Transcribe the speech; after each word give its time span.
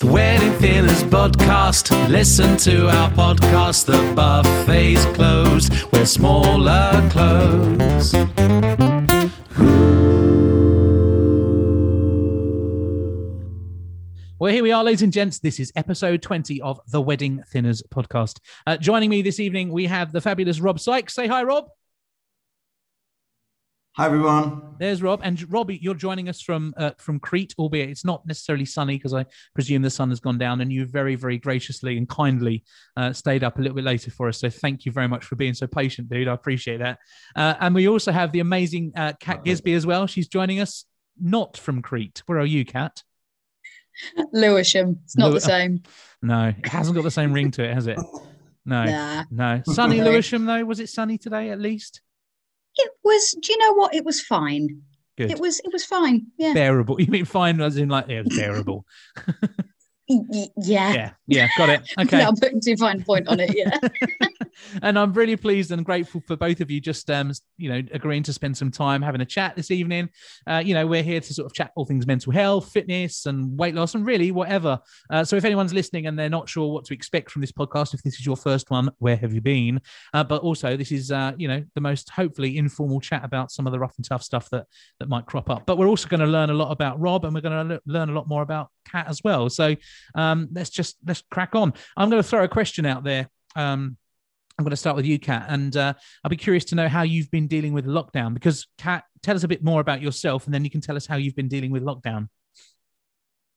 The 0.00 0.08
Wedding 0.08 0.52
Thinners 0.54 1.02
podcast. 1.08 1.90
Listen 2.08 2.56
to 2.58 2.88
our 2.88 3.10
podcast. 3.10 3.86
The 3.86 4.12
buffet's 4.14 5.04
closed. 5.16 5.72
We're 5.92 6.04
smaller 6.04 7.08
clothes. 7.10 8.12
Well, 14.40 14.52
here 14.52 14.64
we 14.64 14.72
are, 14.72 14.82
ladies 14.82 15.02
and 15.02 15.12
gents. 15.12 15.38
This 15.38 15.60
is 15.60 15.72
episode 15.76 16.22
20 16.22 16.60
of 16.60 16.80
the 16.88 17.00
Wedding 17.00 17.44
Thinners 17.54 17.82
podcast. 17.88 18.40
Uh, 18.66 18.76
joining 18.76 19.10
me 19.10 19.22
this 19.22 19.38
evening, 19.38 19.70
we 19.70 19.86
have 19.86 20.10
the 20.10 20.20
fabulous 20.20 20.58
Rob 20.60 20.80
Sykes. 20.80 21.14
Say 21.14 21.28
hi, 21.28 21.44
Rob. 21.44 21.68
Hi 23.96 24.06
everyone. 24.06 24.74
There's 24.80 25.02
Rob, 25.02 25.20
and 25.22 25.40
Robbie. 25.52 25.78
you're 25.80 25.94
joining 25.94 26.28
us 26.28 26.40
from 26.40 26.74
uh, 26.76 26.90
from 26.98 27.20
Crete, 27.20 27.54
albeit 27.60 27.90
it's 27.90 28.04
not 28.04 28.26
necessarily 28.26 28.64
sunny 28.64 28.96
because 28.96 29.14
I 29.14 29.24
presume 29.54 29.82
the 29.82 29.90
sun 29.90 30.08
has 30.08 30.18
gone 30.18 30.36
down. 30.36 30.60
And 30.60 30.72
you 30.72 30.84
very, 30.84 31.14
very 31.14 31.38
graciously 31.38 31.96
and 31.96 32.08
kindly 32.08 32.64
uh, 32.96 33.12
stayed 33.12 33.44
up 33.44 33.56
a 33.56 33.62
little 33.62 33.76
bit 33.76 33.84
later 33.84 34.10
for 34.10 34.28
us. 34.28 34.40
So 34.40 34.50
thank 34.50 34.84
you 34.84 34.90
very 34.90 35.06
much 35.06 35.24
for 35.24 35.36
being 35.36 35.54
so 35.54 35.68
patient, 35.68 36.08
dude. 36.08 36.26
I 36.26 36.34
appreciate 36.34 36.78
that. 36.78 36.98
Uh, 37.36 37.54
and 37.60 37.72
we 37.72 37.86
also 37.86 38.10
have 38.10 38.32
the 38.32 38.40
amazing 38.40 38.92
uh, 38.96 39.12
Cat 39.20 39.44
Gisby 39.44 39.76
as 39.76 39.86
well. 39.86 40.08
She's 40.08 40.26
joining 40.26 40.58
us 40.58 40.84
not 41.20 41.56
from 41.56 41.80
Crete. 41.80 42.20
Where 42.26 42.38
are 42.40 42.44
you, 42.46 42.64
Cat? 42.64 43.00
Lewisham. 44.32 44.98
It's 45.04 45.16
not 45.16 45.28
Lew- 45.28 45.34
the 45.34 45.40
same. 45.40 45.82
No, 46.20 46.54
it 46.56 46.66
hasn't 46.66 46.96
got 46.96 47.02
the 47.04 47.10
same 47.10 47.34
ring 47.34 47.50
to 47.50 47.62
it, 47.64 47.74
has 47.74 47.86
it? 47.86 47.98
No, 48.66 48.82
Nah. 48.84 49.24
no. 49.30 49.62
Sunny 49.66 50.00
Lewisham 50.02 50.46
though. 50.46 50.64
Was 50.64 50.80
it 50.80 50.88
sunny 50.88 51.18
today 51.18 51.50
at 51.50 51.60
least? 51.60 52.00
It 52.76 52.90
was. 53.02 53.36
Do 53.40 53.52
you 53.52 53.58
know 53.58 53.74
what? 53.74 53.94
It 53.94 54.04
was 54.04 54.20
fine. 54.20 54.82
Good. 55.16 55.30
It 55.30 55.38
was. 55.40 55.60
It 55.60 55.72
was 55.72 55.84
fine. 55.84 56.26
Yeah. 56.38 56.54
bearable. 56.54 56.96
You 57.00 57.06
mean 57.08 57.24
fine 57.24 57.60
as 57.60 57.76
in 57.76 57.88
like 57.88 58.08
yeah, 58.08 58.20
it 58.20 58.26
was 58.26 58.36
bearable. 58.36 58.86
Yeah. 60.06 60.50
yeah, 60.56 61.10
yeah, 61.26 61.48
got 61.56 61.70
it. 61.70 61.82
Okay. 61.98 62.22
I'm 62.22 62.36
putting 62.36 62.60
too 62.60 62.76
fine 62.76 63.02
point 63.02 63.28
on 63.28 63.40
it. 63.40 63.56
Yeah. 63.56 63.78
and 64.82 64.98
I'm 64.98 65.12
really 65.12 65.36
pleased 65.36 65.70
and 65.70 65.84
grateful 65.84 66.22
for 66.26 66.36
both 66.36 66.60
of 66.60 66.70
you 66.70 66.80
just 66.80 67.10
um 67.10 67.32
you 67.56 67.70
know 67.70 67.82
agreeing 67.92 68.22
to 68.24 68.32
spend 68.32 68.56
some 68.56 68.70
time 68.70 69.00
having 69.00 69.20
a 69.20 69.24
chat 69.24 69.56
this 69.56 69.70
evening. 69.70 70.10
Uh, 70.46 70.62
you 70.64 70.74
know 70.74 70.86
we're 70.86 71.02
here 71.02 71.20
to 71.20 71.34
sort 71.34 71.46
of 71.46 71.54
chat 71.54 71.72
all 71.76 71.86
things 71.86 72.06
mental 72.06 72.32
health, 72.32 72.70
fitness, 72.70 73.26
and 73.26 73.58
weight 73.58 73.74
loss, 73.74 73.94
and 73.94 74.04
really 74.04 74.30
whatever. 74.30 74.78
Uh, 75.10 75.24
so 75.24 75.36
if 75.36 75.44
anyone's 75.44 75.72
listening 75.72 76.06
and 76.06 76.18
they're 76.18 76.28
not 76.28 76.48
sure 76.48 76.72
what 76.72 76.84
to 76.84 76.94
expect 76.94 77.30
from 77.30 77.40
this 77.40 77.52
podcast, 77.52 77.94
if 77.94 78.02
this 78.02 78.14
is 78.14 78.26
your 78.26 78.36
first 78.36 78.70
one, 78.70 78.90
where 78.98 79.16
have 79.16 79.32
you 79.32 79.40
been? 79.40 79.80
Uh, 80.12 80.24
but 80.24 80.42
also 80.42 80.76
this 80.76 80.92
is 80.92 81.10
uh, 81.10 81.32
you 81.38 81.48
know 81.48 81.64
the 81.74 81.80
most 81.80 82.10
hopefully 82.10 82.58
informal 82.58 83.00
chat 83.00 83.24
about 83.24 83.50
some 83.50 83.66
of 83.66 83.72
the 83.72 83.78
rough 83.78 83.94
and 83.96 84.04
tough 84.04 84.22
stuff 84.22 84.50
that 84.50 84.66
that 85.00 85.08
might 85.08 85.24
crop 85.26 85.48
up. 85.48 85.64
But 85.64 85.78
we're 85.78 85.88
also 85.88 86.08
going 86.08 86.20
to 86.20 86.26
learn 86.26 86.50
a 86.50 86.54
lot 86.54 86.70
about 86.70 87.00
Rob, 87.00 87.24
and 87.24 87.34
we're 87.34 87.40
going 87.40 87.68
to 87.68 87.80
learn 87.86 88.10
a 88.10 88.12
lot 88.12 88.28
more 88.28 88.42
about 88.42 88.68
Cat 88.84 89.06
as 89.08 89.22
well. 89.24 89.48
So 89.48 89.74
um, 90.14 90.48
let's 90.52 90.70
just 90.70 90.96
let's 91.06 91.22
crack 91.30 91.54
on. 91.54 91.72
I'm 91.96 92.10
going 92.10 92.22
to 92.22 92.28
throw 92.28 92.44
a 92.44 92.48
question 92.48 92.86
out 92.86 93.04
there. 93.04 93.28
Um, 93.56 93.96
I'm 94.58 94.64
going 94.64 94.70
to 94.70 94.76
start 94.76 94.94
with 94.94 95.04
you, 95.04 95.18
Cat, 95.18 95.46
and 95.48 95.76
uh, 95.76 95.94
I'll 96.22 96.28
be 96.28 96.36
curious 96.36 96.64
to 96.66 96.76
know 96.76 96.88
how 96.88 97.02
you've 97.02 97.30
been 97.30 97.48
dealing 97.48 97.72
with 97.72 97.86
lockdown. 97.86 98.34
Because 98.34 98.68
Cat, 98.78 99.04
tell 99.22 99.34
us 99.34 99.42
a 99.42 99.48
bit 99.48 99.64
more 99.64 99.80
about 99.80 100.00
yourself, 100.00 100.44
and 100.44 100.54
then 100.54 100.64
you 100.64 100.70
can 100.70 100.80
tell 100.80 100.96
us 100.96 101.06
how 101.06 101.16
you've 101.16 101.34
been 101.34 101.48
dealing 101.48 101.72
with 101.72 101.82
lockdown. 101.82 102.28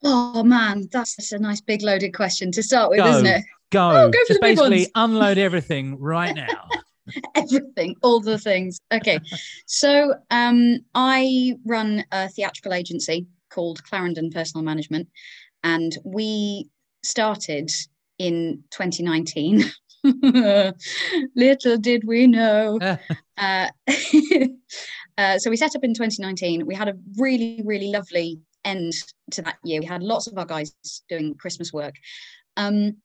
Oh 0.04 0.44
man, 0.44 0.88
that's, 0.92 1.16
that's 1.16 1.32
a 1.32 1.40
nice 1.40 1.62
big 1.62 1.82
loaded 1.82 2.14
question 2.14 2.52
to 2.52 2.64
start 2.64 2.90
with, 2.90 3.00
Go. 3.00 3.08
isn't 3.08 3.26
it? 3.26 3.44
Go, 3.72 3.90
Oh, 3.90 4.10
go 4.10 4.20
for 4.20 4.28
just 4.28 4.40
the 4.40 4.48
big 4.48 4.58
basically 4.58 4.88
unload 4.96 5.38
everything 5.48 6.00
right 6.00 6.36
now. 6.36 6.68
Everything, 7.36 7.96
all 8.04 8.20
the 8.20 8.38
things. 8.38 8.82
Okay. 8.92 9.18
so 9.66 10.14
um, 10.30 10.80
I 10.94 11.56
run 11.66 12.04
a 12.12 12.28
theatrical 12.28 12.74
agency 12.74 13.28
called 13.50 13.82
Clarendon 13.84 14.30
Personal 14.30 14.64
Management, 14.66 15.08
and 15.68 15.98
we 16.06 16.70
started 17.04 17.70
in 18.18 18.64
2019. 18.72 19.64
Little 21.36 21.78
did 21.78 22.04
we 22.06 22.28
know. 22.28 22.80
Uh, 23.40 23.70
uh, 25.20 25.38
so 25.38 25.52
we 25.52 25.56
set 25.56 25.76
up 25.76 25.84
in 25.84 25.94
2019. 25.94 26.66
We 26.66 26.74
had 26.74 26.88
a 26.88 26.96
really, 27.18 27.62
really 27.64 27.92
lovely 27.92 28.40
end 28.66 28.94
to 29.30 29.44
that 29.44 29.60
year. 29.64 29.80
We 29.80 29.86
had 29.86 30.02
lots 30.02 30.26
of 30.26 30.36
our 30.40 30.46
guys 30.48 30.74
doing 31.08 31.36
Christmas 31.36 31.72
work. 31.72 31.94
Um, 32.56 32.98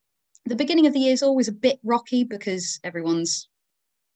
the 0.46 0.56
beginning 0.56 0.86
of 0.86 0.94
the 0.94 1.00
year 1.00 1.12
is 1.12 1.22
always 1.22 1.48
a 1.48 1.52
bit 1.52 1.78
rocky 1.84 2.24
because 2.24 2.80
everyone's 2.82 3.50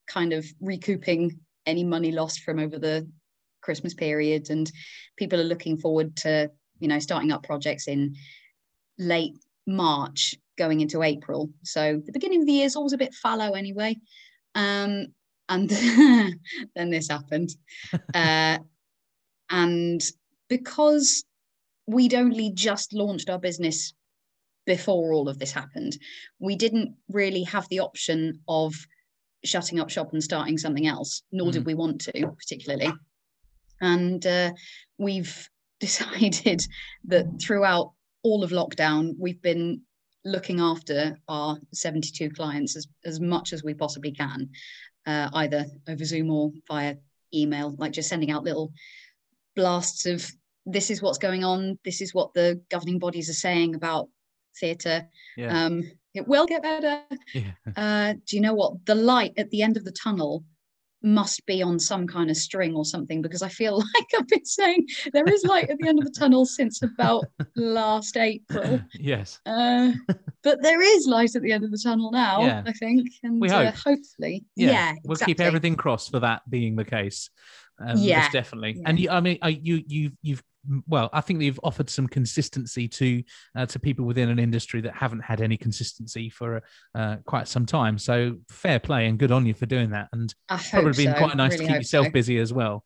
kind 0.07 0.33
of 0.33 0.47
recouping 0.59 1.39
any 1.67 1.85
money 1.85 2.13
lost 2.13 2.41
from 2.41 2.59
over 2.59 2.79
the 2.79 3.07
Christmas 3.61 3.93
period, 3.93 4.49
and 4.49 4.73
people 5.19 5.39
are 5.39 5.45
looking 5.45 5.77
forward 5.77 6.17
to 6.17 6.51
you 6.79 6.89
know 6.89 6.99
starting 6.99 7.33
up 7.33 7.43
projects 7.43 7.89
in 7.89 8.17
late 8.99 9.37
March 9.67 10.35
going 10.57 10.81
into 10.81 11.03
April. 11.03 11.51
So 11.63 12.01
the 12.05 12.13
beginning 12.13 12.41
of 12.41 12.47
the 12.47 12.53
year 12.53 12.67
is 12.67 12.77
always 12.77 12.93
a 12.93 12.99
bit 12.99 13.15
fallow 13.15 13.53
anyway. 13.53 13.97
Um, 14.55 15.09
and 15.49 15.69
then 16.75 16.91
this 16.91 17.09
happened. 17.09 17.51
Uh, 18.15 18.59
and 19.51 20.03
because 20.49 21.25
we'd 21.87 22.15
only 22.15 22.51
just 22.51 22.93
launched 22.93 23.31
our 23.31 23.39
business 23.39 23.95
before 24.65 25.13
all 25.13 25.29
of 25.29 25.39
this 25.39 25.53
happened, 25.53 25.97
we 26.41 26.57
didn't 26.57 26.95
really 27.09 27.45
have 27.45 27.69
the 27.69 27.79
option 27.81 28.41
of 28.49 28.75
shutting 29.45 29.79
up 29.79 29.91
shop 29.91 30.13
and 30.13 30.25
starting 30.25 30.59
something 30.59 30.87
else, 30.87 31.23
nor 31.31 31.53
did 31.53 31.65
we 31.65 31.75
want 31.75 32.01
to 32.01 32.33
particularly. 32.37 32.93
And 33.81 34.27
uh, 34.27 34.53
we've 34.99 35.49
decided 35.81 36.67
that 37.05 37.27
throughout 37.41 37.93
all 38.23 38.43
of 38.43 38.51
lockdown, 38.51 39.15
we've 39.19 39.43
been 39.43 39.83
looking 40.25 40.61
after 40.61 41.17
our 41.29 41.59
72 41.73 42.31
clients 42.31 42.77
as, 42.77 42.89
as 43.05 43.21
much 43.21 43.53
as 43.53 43.63
we 43.63 43.75
possibly 43.75 44.11
can, 44.11 44.51
uh, 45.07 45.31
either 45.35 45.67
over 45.89 46.05
Zoom 46.05 46.31
or 46.31 46.53
via 46.67 46.97
email, 47.33 47.75
like 47.79 47.93
just 47.93 48.09
sending 48.09 48.31
out 48.31 48.45
little 48.45 48.73
blasts 49.55 50.07
of 50.07 50.31
this 50.67 50.91
is 50.91 51.01
what's 51.01 51.19
going 51.19 51.45
on, 51.45 51.79
this 51.85 52.01
is 52.01 52.13
what 52.13 52.35
the 52.35 52.61
governing 52.71 52.99
bodies 52.99 53.31
are 53.31 53.35
saying 53.35 53.75
about 53.75 54.09
theatre. 54.59 55.09
Yeah. 55.37 55.65
Um, 55.65 55.85
it 56.13 56.27
will 56.27 56.47
get 56.47 56.63
better. 56.63 57.03
yeah. 57.35 57.53
Uh, 57.77 58.15
do 58.27 58.37
you 58.37 58.43
know 58.43 58.55
what? 58.55 58.85
The 58.87 58.95
light 58.95 59.35
at 59.37 59.51
the 59.51 59.63
end 59.63 59.77
of 59.77 59.85
the 59.85 59.93
tunnel 59.93 60.45
must 61.03 61.45
be 61.47 61.63
on 61.63 61.79
some 61.79 62.07
kind 62.07 62.31
of 62.31 62.37
string 62.37 62.75
or 62.75 62.85
something 62.85 63.23
because 63.23 63.43
I 63.43 63.49
feel 63.49 63.77
like 63.95 64.07
I've 64.19 64.27
been 64.29 64.45
saying 64.45 64.87
there 65.13 65.25
is 65.29 65.45
light 65.45 65.71
at 65.71 65.79
the 65.79 65.89
end 65.89 65.99
of 65.99 66.05
the 66.05 66.19
tunnel 66.19 66.47
since 66.47 66.83
about 66.83 67.25
last 67.55 68.17
April. 68.17 68.81
yes. 68.95 69.39
Uh, 69.47 69.93
but 70.43 70.63
there 70.63 70.81
is 70.83 71.07
light 71.07 71.35
at 71.37 71.43
the 71.43 71.53
end 71.53 71.65
of 71.65 71.71
the 71.71 71.79
tunnel 71.83 72.11
now, 72.11 72.41
Yeah. 72.43 72.63
I 72.67 72.73
think. 72.73 73.09
And 73.23 73.41
We 73.41 73.51
uh, 73.51 73.67
hope. 73.71 73.75
hopefully. 73.97 74.45
Yeah. 74.57 74.71
Yeah. 74.71 74.93
we'll 75.05 75.17
keep 75.17 75.41
everything 75.41 75.77
crossed 75.77 76.11
for 76.11 76.21
that 76.21 76.49
being 76.51 76.77
the 76.77 76.85
case. 76.85 77.31
Um, 77.79 77.99
Yeah. 77.99 78.21
most 78.23 78.33
definitely. 78.33 78.75
Yeah. 78.79 78.83
And 78.87 78.99
you, 78.99 79.11
I 79.11 79.21
mean, 79.21 79.39
uh, 79.43 79.49
you, 79.49 79.83
you, 79.87 80.11
you've, 80.23 80.43
well, 80.87 81.11
I 81.13 81.21
think 81.21 81.43
you've 81.43 81.61
offered 81.63 81.91
some 81.91 82.07
consistency 82.07 82.89
to 82.89 83.23
uh, 83.57 83.67
to 83.67 83.79
people 83.79 84.05
within 84.05 84.29
an 84.29 84.39
industry 84.39 84.81
that 84.83 84.95
haven't 84.95 85.21
had 85.21 85.41
any 85.41 85.57
consistency 85.57 86.31
for 86.31 86.63
uh, 86.95 87.17
quite 87.25 87.49
some 87.49 87.67
time. 87.67 87.99
So 87.99 88.37
fair 88.49 88.79
play 88.79 89.07
and 89.07 89.19
good 89.19 89.33
on 89.33 89.47
you 89.47 89.55
for 89.55 89.67
doing 89.67 89.91
that. 89.91 90.09
And 90.13 90.35
I 90.49 90.57
hope 90.57 90.83
probably 90.83 91.05
been 91.05 91.15
so. 91.15 91.19
quite 91.19 91.37
nice 91.37 91.53
Really 91.53 91.67
to 91.67 91.73
keep 91.73 91.81
yourself 91.81 92.07
so. 92.07 92.13
busy 92.13 92.39
as 92.39 92.53
well. 92.53 92.85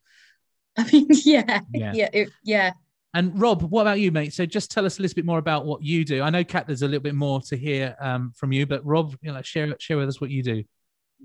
I 0.77 0.91
mean, 0.91 1.07
yeah. 1.25 1.61
Yeah. 1.73 1.93
Yeah. 1.95 2.09
it- 2.13 2.31
yeah. 2.45 2.73
And 3.13 3.41
Rob, 3.41 3.63
what 3.63 3.83
about 3.83 3.99
you, 3.99 4.13
mate? 4.13 4.33
So 4.33 4.47
just 4.47 4.71
tell 4.71 4.87
us 4.87 5.01
a 5.01 5.03
little 5.03 5.17
bit 5.17 5.25
more 5.25 5.39
about 5.39 5.67
what 5.67 5.83
you 5.83 6.05
do. 6.05 6.23
I 6.23 6.31
know, 6.31 6.45
Cat, 6.45 6.69
there's 6.69 6.83
a 6.83 6.87
little 6.87 7.03
bit 7.03 7.17
more 7.17 7.41
to 7.49 7.57
hear 7.57 7.97
um, 8.01 8.33
from 8.37 8.53
you, 8.53 8.67
but 8.67 8.87
Rob, 8.87 9.17
you 9.21 9.33
know, 9.33 9.43
share 9.43 9.75
share 9.81 9.97
with 9.97 10.09
us 10.09 10.21
what 10.21 10.31
you 10.31 10.45
do. 10.45 10.63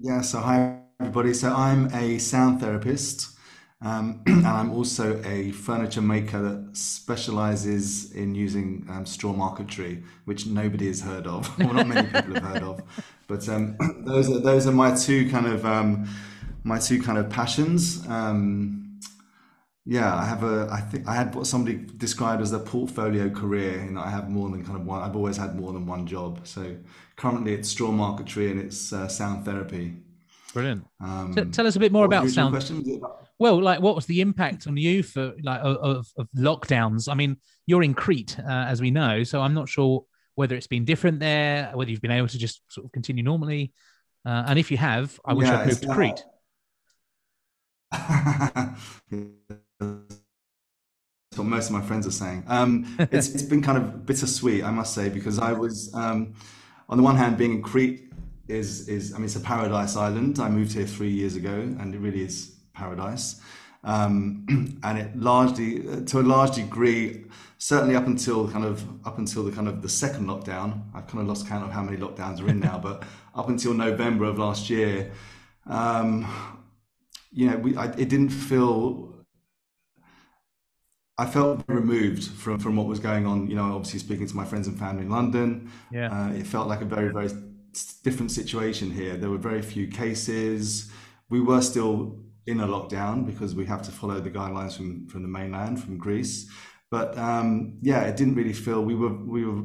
Yeah, 0.02 0.22
so 0.22 0.40
hi 0.40 0.80
everybody. 1.00 1.34
So 1.36 1.54
I'm 1.54 1.94
a 1.94 2.18
sound 2.18 2.60
therapist 2.60 3.35
um, 3.86 4.22
and 4.26 4.48
I'm 4.48 4.72
also 4.72 5.22
a 5.24 5.52
furniture 5.52 6.02
maker 6.02 6.42
that 6.42 6.76
specializes 6.76 8.12
in 8.14 8.34
using 8.34 8.88
um, 8.90 9.06
straw 9.06 9.32
marquetry, 9.32 10.04
which 10.26 10.48
nobody 10.48 10.88
has 10.88 11.02
heard 11.02 11.28
of. 11.28 11.48
Well, 11.60 11.74
not 11.74 11.88
many 11.88 12.08
people 12.08 12.34
have 12.34 12.44
heard 12.44 12.64
of. 12.64 12.82
But 13.28 13.48
um, 13.48 13.78
those, 14.06 14.30
are, 14.30 14.40
those 14.40 14.66
are 14.66 14.72
my 14.72 14.96
two 14.96 15.30
kind 15.30 15.46
of 15.46 15.66
um, 15.66 16.08
my 16.64 16.80
two 16.80 17.02
kind 17.02 17.20
of 17.20 17.30
passions. 17.30 18.06
Um, 18.08 19.00
yeah, 19.86 20.16
I 20.16 20.26
have 20.26 20.44
a. 20.44 20.68
I 20.72 20.82
think 20.82 21.08
I 21.08 21.14
had 21.14 21.36
what 21.36 21.46
somebody 21.46 21.86
described 21.98 22.42
as 22.42 22.54
a 22.54 22.60
portfolio 22.60 23.30
career. 23.30 23.84
You 23.86 23.92
know, 23.92 24.02
I 24.02 24.10
have 24.10 24.32
more 24.32 24.50
than 24.50 24.66
kind 24.66 24.80
of 24.80 24.86
one. 24.88 25.04
I've 25.04 25.16
always 25.16 25.38
had 25.38 25.56
more 25.56 25.74
than 25.74 25.86
one 25.86 26.08
job. 26.08 26.40
So 26.48 26.76
currently, 27.18 27.54
it's 27.54 27.70
straw 27.70 27.92
marquetry 27.92 28.50
and 28.50 28.60
it's 28.60 28.92
uh, 28.92 29.08
sound 29.08 29.46
therapy. 29.46 29.98
Brilliant. 30.54 30.88
Um, 31.00 31.52
tell 31.52 31.68
us 31.68 31.76
a 31.76 31.80
bit 31.80 31.92
more 31.92 32.06
about 32.06 32.28
sound. 32.30 32.52
question? 32.52 32.84
Was 33.40 33.50
it 33.50 33.52
about- 33.52 33.56
Well, 33.58 33.64
like, 33.64 33.82
what 33.82 33.96
was 33.96 34.06
the 34.06 34.22
impact 34.22 34.68
on 34.68 34.78
you 34.78 35.04
for 35.04 35.34
like 35.44 35.62
of, 35.62 36.08
of, 36.18 36.30
lockdowns? 36.38 37.10
I 37.10 37.16
mean, 37.16 37.38
you're 37.66 37.84
in 37.84 37.94
Crete, 37.94 38.38
uh, 38.40 38.44
as 38.68 38.82
we 38.82 38.92
know, 38.92 39.24
so 39.24 39.42
I'm 39.42 39.54
not 39.54 39.70
sure 39.70 40.06
whether 40.36 40.56
it's 40.56 40.68
been 40.68 40.86
different 40.86 41.20
there, 41.20 41.72
whether 41.74 41.90
you've 41.90 42.02
been 42.02 42.12
able 42.12 42.28
to 42.28 42.38
just 42.38 42.62
sort 42.70 42.86
of 42.86 42.92
continue 42.92 43.24
normally, 43.24 43.72
uh, 44.26 44.44
and 44.48 44.60
if 44.60 44.72
you 44.72 44.78
have, 44.78 45.20
I 45.26 45.34
wish 45.34 45.48
Yeah, 45.48 45.60
I'd 45.60 45.68
moved 45.68 45.84
to 45.84 45.94
Crete. 45.94 46.24
not- 49.82 50.16
what 51.38 51.46
most 51.46 51.68
of 51.68 51.74
my 51.74 51.82
friends 51.82 52.08
are 52.08 52.12
saying. 52.12 52.44
Um, 52.48 52.96
it's, 53.12 53.30
it's 53.30 53.44
been 53.44 53.62
kind 53.62 53.78
of 53.78 54.06
bittersweet, 54.06 54.64
I 54.64 54.72
must 54.72 54.94
say, 54.94 55.10
because 55.10 55.38
I 55.40 55.52
was, 55.52 55.94
um, 55.94 56.34
on 56.90 56.98
the 56.98 57.04
one 57.04 57.16
hand, 57.18 57.38
being 57.38 57.56
in 57.56 57.62
Crete 57.62 58.12
is, 58.48 58.88
is, 58.88 59.14
I 59.14 59.18
mean, 59.18 59.26
it's 59.26 59.36
a 59.36 59.42
paradise 59.42 59.96
island. 59.96 60.40
I 60.40 60.50
moved 60.50 60.74
here 60.74 60.86
three 60.86 61.10
years 61.10 61.36
ago 61.36 61.52
and 61.52 61.94
it 61.94 62.00
really 62.00 62.24
is 62.24 62.55
paradise. 62.76 63.42
Um, 63.84 64.80
and 64.84 64.98
it 64.98 65.16
largely, 65.16 66.04
to 66.06 66.20
a 66.20 66.22
large 66.22 66.56
degree, 66.56 67.26
certainly 67.58 67.96
up 67.96 68.08
until 68.08 68.50
kind 68.50 68.66
of 68.66 68.84
up 69.08 69.18
until 69.18 69.44
the 69.44 69.52
kind 69.52 69.68
of 69.68 69.82
the 69.82 69.90
second 69.90 70.28
lockdown. 70.28 70.82
I've 70.94 71.08
kind 71.08 71.22
of 71.22 71.28
lost 71.28 71.48
count 71.48 71.64
of 71.64 71.72
how 71.72 71.84
many 71.84 71.98
lockdowns 71.98 72.42
are 72.42 72.50
in 72.50 72.60
now, 72.60 72.78
but 72.84 73.04
up 73.34 73.50
until 73.50 73.74
November 73.74 74.26
of 74.26 74.38
last 74.38 74.70
year, 74.70 75.12
um, 75.68 76.28
you 77.32 77.50
know, 77.50 77.58
we, 77.58 77.76
I, 77.76 77.86
it 77.86 78.10
didn't 78.10 78.30
feel 78.30 79.14
I 81.18 81.26
felt 81.26 81.64
removed 81.68 82.24
from, 82.24 82.60
from 82.60 82.76
what 82.76 82.88
was 82.88 83.00
going 83.00 83.26
on. 83.26 83.48
You 83.48 83.56
know, 83.56 83.76
obviously 83.76 84.00
speaking 84.00 84.28
to 84.28 84.36
my 84.36 84.46
friends 84.46 84.68
and 84.68 84.78
family 84.78 85.04
in 85.04 85.10
London, 85.10 85.72
yeah, 85.92 86.12
uh, 86.12 86.34
it 86.34 86.46
felt 86.46 86.68
like 86.68 86.82
a 86.82 86.86
very 86.86 87.10
very 87.10 87.30
different 88.04 88.32
situation 88.32 88.92
here. 88.92 89.16
There 89.16 89.30
were 89.30 89.38
very 89.38 89.62
few 89.62 89.88
cases. 89.88 90.92
We 91.30 91.42
were 91.42 91.62
still 91.62 92.20
in 92.48 92.60
a 92.60 92.68
lockdown 92.68 93.26
because 93.26 93.56
we 93.56 93.66
have 93.66 93.82
to 93.84 93.92
follow 93.92 94.20
the 94.20 94.30
guidelines 94.30 94.76
from 94.78 95.08
from 95.08 95.22
the 95.22 95.28
mainland 95.28 95.82
from 95.82 95.98
Greece. 95.98 96.50
But 96.92 97.18
um, 97.18 97.78
yeah, 97.82 98.02
it 98.04 98.16
didn't 98.18 98.36
really 98.36 98.54
feel 98.54 98.84
we 98.84 98.96
were 98.96 99.14
we 99.14 99.46
were. 99.46 99.64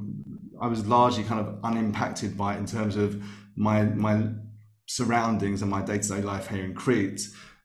I 0.60 0.66
was 0.66 0.86
largely 0.86 1.24
kind 1.24 1.40
of 1.40 1.58
unimpacted 1.64 2.36
by 2.36 2.54
it 2.54 2.58
in 2.58 2.66
terms 2.66 2.96
of 2.96 3.22
my 3.56 3.82
my 3.82 4.28
surroundings 4.86 5.62
and 5.62 5.70
my 5.70 5.82
day 5.82 5.98
to 5.98 6.08
day 6.08 6.22
life 6.22 6.48
here 6.48 6.64
in 6.64 6.74
Crete 6.74 7.20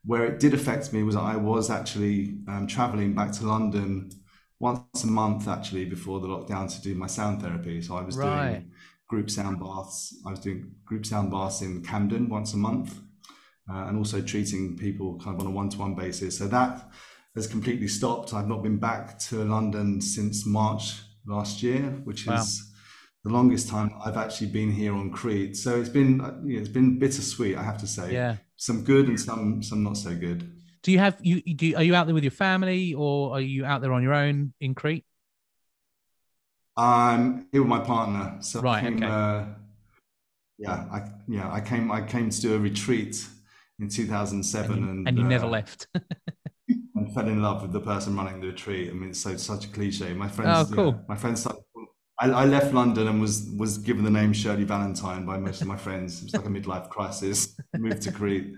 where 0.05 0.25
it 0.25 0.39
did 0.39 0.53
affect 0.53 0.93
me 0.93 1.03
was 1.03 1.15
I 1.15 1.35
was 1.35 1.69
actually 1.69 2.37
um, 2.47 2.67
traveling 2.67 3.13
back 3.13 3.31
to 3.33 3.45
London 3.45 4.11
once 4.59 5.03
a 5.03 5.07
month 5.07 5.47
actually 5.47 5.85
before 5.85 6.19
the 6.19 6.27
lockdown 6.27 6.73
to 6.73 6.81
do 6.81 6.95
my 6.95 7.07
sound 7.07 7.41
therapy. 7.41 7.81
So 7.81 7.97
I 7.97 8.01
was 8.01 8.15
right. 8.15 8.49
doing 8.49 8.71
group 9.07 9.29
sound 9.29 9.59
baths. 9.59 10.15
I 10.25 10.29
was 10.29 10.39
doing 10.39 10.71
group 10.85 11.05
sound 11.05 11.31
baths 11.31 11.61
in 11.61 11.83
Camden 11.83 12.29
once 12.29 12.53
a 12.53 12.57
month, 12.57 12.99
uh, 13.69 13.85
and 13.87 13.97
also 13.97 14.21
treating 14.21 14.77
people 14.77 15.19
kind 15.19 15.35
of 15.35 15.41
on 15.45 15.47
a 15.47 15.55
one-to-one 15.55 15.95
basis. 15.95 16.37
So 16.37 16.47
that 16.47 16.89
has 17.35 17.47
completely 17.47 17.87
stopped. 17.87 18.33
I've 18.33 18.47
not 18.47 18.63
been 18.63 18.77
back 18.77 19.19
to 19.19 19.43
London 19.43 20.01
since 20.01 20.45
March 20.45 21.01
last 21.25 21.63
year, 21.63 21.81
which 22.03 22.27
wow. 22.27 22.35
is 22.35 22.71
the 23.23 23.31
longest 23.31 23.67
time 23.67 23.91
I've 24.05 24.17
actually 24.17 24.47
been 24.47 24.71
here 24.71 24.93
on 24.93 25.11
Crete. 25.11 25.57
So 25.57 25.79
it's 25.79 25.89
been 25.89 26.21
uh, 26.21 26.39
it's 26.45 26.69
been 26.69 26.99
bittersweet, 26.99 27.57
I 27.57 27.63
have 27.63 27.79
to 27.79 27.87
say. 27.87 28.13
Yeah 28.13 28.37
some 28.57 28.83
good 28.83 29.07
and 29.07 29.19
some 29.19 29.61
some 29.61 29.83
not 29.83 29.97
so 29.97 30.15
good. 30.15 30.51
Do 30.83 30.91
you 30.91 30.99
have 30.99 31.17
you 31.21 31.41
do? 31.41 31.75
Are 31.75 31.83
you 31.83 31.95
out 31.95 32.05
there 32.05 32.13
with 32.13 32.23
your 32.23 32.31
family, 32.31 32.93
or 32.93 33.33
are 33.33 33.41
you 33.41 33.65
out 33.65 33.81
there 33.81 33.93
on 33.93 34.03
your 34.03 34.13
own 34.13 34.53
in 34.59 34.75
Crete? 34.75 35.05
I'm 36.77 37.47
here 37.51 37.61
with 37.61 37.69
my 37.69 37.79
partner. 37.79 38.37
So 38.41 38.61
right. 38.61 38.83
Came, 38.83 38.97
okay. 38.97 39.05
Uh, 39.05 39.45
yeah, 40.57 40.85
I 40.91 41.09
yeah 41.27 41.51
I 41.51 41.61
came 41.61 41.91
I 41.91 42.01
came 42.01 42.29
to 42.29 42.41
do 42.41 42.55
a 42.55 42.59
retreat 42.59 43.27
in 43.79 43.89
2007, 43.89 44.71
and 44.71 44.81
you, 44.81 44.89
and, 44.89 45.07
and 45.07 45.17
you 45.17 45.25
uh, 45.25 45.27
never 45.27 45.47
left. 45.47 45.87
and 46.67 47.13
fell 47.13 47.27
in 47.27 47.41
love 47.41 47.61
with 47.61 47.71
the 47.71 47.79
person 47.79 48.15
running 48.15 48.41
the 48.41 48.47
retreat. 48.47 48.89
I 48.89 48.93
mean, 48.93 49.09
it's 49.09 49.19
so 49.19 49.35
such 49.37 49.65
a 49.65 49.67
cliche. 49.69 50.13
My 50.13 50.27
friends, 50.27 50.71
oh, 50.71 50.75
cool. 50.75 50.91
Yeah, 50.91 51.05
my 51.07 51.15
friends 51.15 51.41
started 51.41 51.61
I, 52.19 52.29
I, 52.29 52.45
left 52.45 52.73
London 52.73 53.07
and 53.07 53.19
was 53.19 53.49
was 53.57 53.77
given 53.77 54.03
the 54.03 54.09
name 54.09 54.31
Shirley 54.31 54.63
Valentine 54.63 55.25
by 55.25 55.37
most 55.37 55.61
of 55.61 55.67
my 55.67 55.75
friends. 55.75 56.19
It 56.19 56.25
was 56.25 56.35
like 56.35 56.45
a 56.45 56.49
midlife 56.49 56.89
crisis. 56.89 57.59
Moved 57.77 58.03
to 58.03 58.11
Crete. 58.11 58.53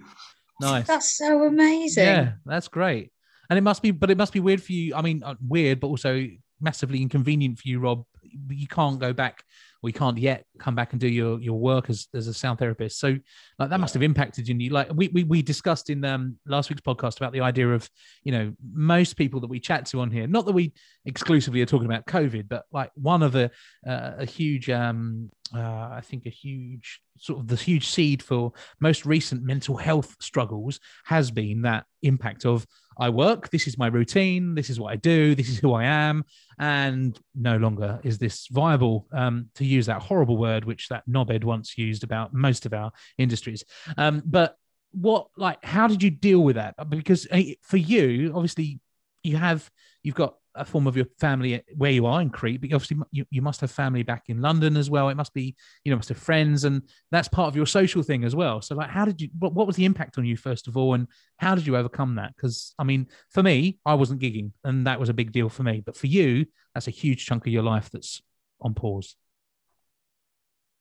Nice. 0.61 0.87
That's 0.87 1.17
so 1.17 1.43
amazing. 1.43 2.05
Yeah, 2.05 2.31
that's 2.45 2.67
great. 2.67 3.11
And 3.49 3.57
it 3.57 3.61
must 3.61 3.81
be, 3.81 3.91
but 3.91 4.11
it 4.11 4.17
must 4.17 4.33
be 4.33 4.39
weird 4.39 4.61
for 4.61 4.73
you. 4.73 4.93
I 4.95 5.01
mean, 5.01 5.23
uh, 5.23 5.35
weird, 5.45 5.79
but 5.79 5.87
also 5.87 6.27
massively 6.59 7.01
inconvenient 7.01 7.59
for 7.59 7.67
you, 7.67 7.79
Rob. 7.79 8.03
You 8.49 8.67
can't 8.67 8.99
go 8.99 9.13
back 9.13 9.43
we 9.81 9.91
can't 9.91 10.17
yet 10.17 10.45
come 10.59 10.75
back 10.75 10.91
and 10.91 10.99
do 10.99 11.07
your 11.07 11.39
your 11.39 11.59
work 11.59 11.89
as, 11.89 12.07
as 12.13 12.27
a 12.27 12.33
sound 12.33 12.59
therapist. 12.59 12.99
So 12.99 13.17
like 13.59 13.69
that 13.69 13.79
must 13.79 13.93
have 13.93 14.03
impacted 14.03 14.47
you. 14.47 14.69
Like 14.69 14.89
we, 14.93 15.09
we 15.09 15.23
we 15.23 15.41
discussed 15.41 15.89
in 15.89 16.03
um 16.05 16.37
last 16.45 16.69
week's 16.69 16.81
podcast 16.81 17.17
about 17.17 17.33
the 17.33 17.41
idea 17.41 17.69
of, 17.69 17.89
you 18.23 18.31
know, 18.31 18.53
most 18.73 19.15
people 19.17 19.39
that 19.41 19.47
we 19.47 19.59
chat 19.59 19.85
to 19.87 19.99
on 20.01 20.11
here, 20.11 20.27
not 20.27 20.45
that 20.45 20.53
we 20.53 20.73
exclusively 21.05 21.61
are 21.61 21.65
talking 21.65 21.85
about 21.85 22.05
COVID, 22.05 22.47
but 22.47 22.65
like 22.71 22.91
one 22.95 23.23
of 23.23 23.31
the 23.31 23.51
uh, 23.87 24.13
a 24.17 24.25
huge 24.25 24.69
um 24.69 25.29
uh, 25.53 25.89
I 25.91 26.01
think 26.03 26.25
a 26.25 26.29
huge 26.29 27.01
sort 27.17 27.39
of 27.39 27.47
the 27.47 27.55
huge 27.55 27.87
seed 27.87 28.21
for 28.21 28.53
most 28.79 29.05
recent 29.05 29.43
mental 29.43 29.77
health 29.77 30.15
struggles 30.19 30.79
has 31.05 31.31
been 31.31 31.63
that 31.63 31.85
impact 32.03 32.45
of 32.45 32.65
I 32.99 33.09
work, 33.09 33.49
this 33.49 33.67
is 33.67 33.77
my 33.77 33.87
routine, 33.87 34.55
this 34.55 34.69
is 34.69 34.79
what 34.79 34.91
I 34.91 34.95
do, 34.95 35.35
this 35.35 35.49
is 35.49 35.59
who 35.59 35.73
I 35.73 35.83
am, 35.83 36.25
and 36.59 37.17
no 37.35 37.57
longer 37.57 37.99
is 38.03 38.17
this 38.17 38.47
viable 38.47 39.07
um, 39.11 39.49
to 39.55 39.65
use 39.65 39.85
that 39.85 40.01
horrible 40.01 40.37
word 40.37 40.65
which 40.65 40.87
that 40.89 41.07
knobhead 41.07 41.43
once 41.43 41.77
used 41.77 42.03
about 42.03 42.33
most 42.33 42.65
of 42.65 42.73
our 42.73 42.91
industries. 43.17 43.63
Um, 43.97 44.23
but 44.25 44.55
what, 44.91 45.27
like, 45.37 45.63
how 45.63 45.87
did 45.87 46.01
you 46.01 46.09
deal 46.09 46.39
with 46.39 46.55
that? 46.55 46.75
Because 46.89 47.27
eh, 47.29 47.53
for 47.61 47.77
you, 47.77 48.31
obviously, 48.33 48.79
you 49.23 49.37
have 49.37 49.69
you've 50.01 50.15
got 50.15 50.37
a 50.57 50.65
form 50.65 50.87
of 50.87 50.95
your 50.95 51.05
family 51.19 51.61
where 51.75 51.91
you 51.91 52.05
are 52.05 52.21
in 52.21 52.29
Crete, 52.29 52.61
but 52.61 52.73
obviously 52.73 52.97
you, 53.11 53.25
you 53.29 53.41
must 53.41 53.61
have 53.61 53.71
family 53.71 54.03
back 54.03 54.23
in 54.27 54.41
London 54.41 54.77
as 54.77 54.89
well. 54.89 55.09
It 55.09 55.15
must 55.15 55.33
be, 55.33 55.55
you 55.83 55.91
know, 55.91 55.95
must 55.95 56.09
have 56.09 56.17
friends, 56.17 56.63
and 56.63 56.81
that's 57.11 57.27
part 57.27 57.47
of 57.47 57.55
your 57.55 57.65
social 57.65 58.03
thing 58.03 58.23
as 58.23 58.35
well. 58.35 58.61
So, 58.61 58.75
like, 58.75 58.89
how 58.89 59.05
did 59.05 59.21
you? 59.21 59.29
What, 59.37 59.53
what 59.53 59.67
was 59.67 59.75
the 59.75 59.85
impact 59.85 60.17
on 60.17 60.25
you 60.25 60.37
first 60.37 60.67
of 60.67 60.77
all, 60.77 60.93
and 60.93 61.07
how 61.37 61.55
did 61.55 61.67
you 61.67 61.77
overcome 61.77 62.15
that? 62.15 62.35
Because 62.35 62.73
I 62.79 62.83
mean, 62.83 63.07
for 63.29 63.43
me, 63.43 63.79
I 63.85 63.93
wasn't 63.93 64.21
gigging, 64.21 64.51
and 64.63 64.87
that 64.87 64.99
was 64.99 65.09
a 65.09 65.13
big 65.13 65.31
deal 65.31 65.49
for 65.49 65.63
me. 65.63 65.81
But 65.85 65.95
for 65.95 66.07
you, 66.07 66.45
that's 66.73 66.87
a 66.87 66.91
huge 66.91 67.25
chunk 67.25 67.45
of 67.45 67.53
your 67.53 67.63
life 67.63 67.89
that's 67.91 68.21
on 68.61 68.73
pause. 68.73 69.15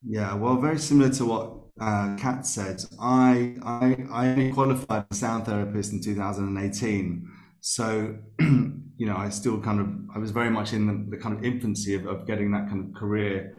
Yeah, 0.08 0.34
well, 0.34 0.56
very 0.56 0.78
similar 0.78 1.10
to 1.10 1.24
what 1.24 1.52
uh, 1.80 2.16
Cat 2.16 2.46
said. 2.46 2.82
I 3.00 3.56
I 3.62 3.96
I 4.12 4.50
qualified 4.54 5.06
as 5.10 5.16
a 5.16 5.20
sound 5.20 5.46
therapist 5.46 5.92
in 5.92 6.02
2018. 6.02 7.28
So 7.68 8.16
you 8.38 9.06
know, 9.06 9.16
I 9.16 9.28
still 9.28 9.60
kind 9.60 9.80
of, 9.80 9.88
I 10.14 10.18
was 10.20 10.30
very 10.30 10.50
much 10.50 10.72
in 10.72 10.86
the, 10.86 11.16
the 11.16 11.20
kind 11.20 11.36
of 11.36 11.44
infancy 11.44 11.96
of, 11.96 12.06
of 12.06 12.24
getting 12.24 12.52
that 12.52 12.68
kind 12.68 12.88
of 12.88 12.94
career 12.94 13.56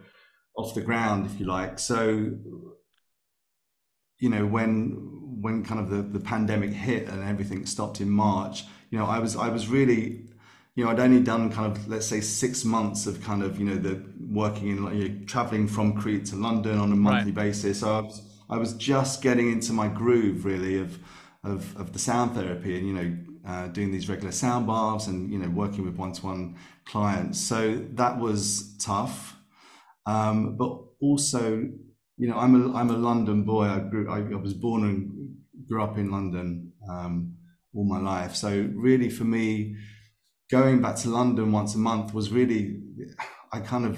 off 0.56 0.74
the 0.74 0.82
ground, 0.82 1.26
if 1.26 1.38
you 1.42 1.46
like. 1.46 1.78
So, 1.78 2.32
you 4.20 4.30
know, 4.30 4.46
when 4.46 5.14
when 5.42 5.64
kind 5.64 5.82
of 5.82 5.90
the, 5.90 6.02
the 6.02 6.22
pandemic 6.22 6.72
hit 6.72 7.10
and 7.10 7.22
everything 7.22 7.66
stopped 7.66 8.00
in 8.00 8.10
March, 8.10 8.64
you 8.92 8.98
know, 8.98 9.06
I 9.06 9.20
was 9.20 9.36
I 9.36 9.50
was 9.50 9.68
really, 9.68 10.30
you 10.76 10.86
know, 10.86 10.90
I'd 10.90 11.02
only 11.02 11.22
done 11.22 11.52
kind 11.52 11.70
of 11.70 11.88
let's 11.90 12.08
say 12.08 12.22
six 12.22 12.64
months 12.64 13.08
of 13.08 13.22
kind 13.22 13.44
of 13.44 13.60
you 13.60 13.66
know 13.66 13.76
the 13.76 14.02
working 14.20 14.70
in 14.70 14.86
like 14.86 14.96
you 14.96 15.10
know, 15.10 15.26
traveling 15.26 15.68
from 15.68 16.00
Crete 16.00 16.26
to 16.28 16.38
London 16.38 16.80
on 16.80 16.94
a 16.94 16.96
monthly 16.96 17.34
right. 17.34 17.48
basis. 17.48 17.82
So 17.82 17.94
I 17.94 18.00
was 18.00 18.22
I 18.50 18.58
was 18.58 18.74
just 18.76 19.22
getting 19.22 19.52
into 19.52 19.74
my 19.74 19.90
groove 19.90 20.46
really 20.46 20.80
of 20.80 20.98
of 21.44 21.76
of 21.76 21.92
the 21.92 22.00
sound 22.00 22.36
therapy 22.36 22.78
and 22.78 22.88
you 22.88 22.94
know 22.94 23.18
uh, 23.48 23.68
doing 23.68 23.92
these 23.92 24.10
regular 24.10 24.32
sound 24.32 24.68
baths 24.68 25.08
and 25.08 25.32
you 25.32 25.40
know 25.40 25.50
working 25.50 25.86
with 25.86 25.96
one-to-one 25.96 26.58
clients. 26.86 27.40
So 27.40 27.82
that 27.94 28.20
was 28.20 28.76
tough, 28.78 29.38
um, 30.06 30.58
but 30.58 30.78
also 31.00 31.70
you 32.18 32.28
know 32.28 32.38
I'm 32.38 32.56
a 32.56 32.76
I'm 32.76 32.90
a 32.90 32.98
London 32.98 33.44
boy. 33.44 33.66
I 33.66 33.80
grew 33.80 34.12
I, 34.12 34.18
I 34.18 34.36
was 34.36 34.54
born 34.54 34.84
and 34.84 35.68
grew 35.68 35.82
up 35.82 35.98
in 35.98 36.12
London 36.12 36.74
um, 36.90 37.36
all 37.74 37.86
my 37.86 38.00
life. 38.00 38.36
So 38.36 38.70
really 38.76 39.10
for 39.10 39.24
me, 39.24 39.78
going 40.52 40.82
back 40.82 40.98
to 40.98 41.10
London 41.10 41.52
once 41.52 41.74
a 41.76 41.78
month 41.78 42.14
was 42.14 42.32
really 42.32 42.82
I 43.54 43.62
kind 43.62 43.86
of 43.86 43.98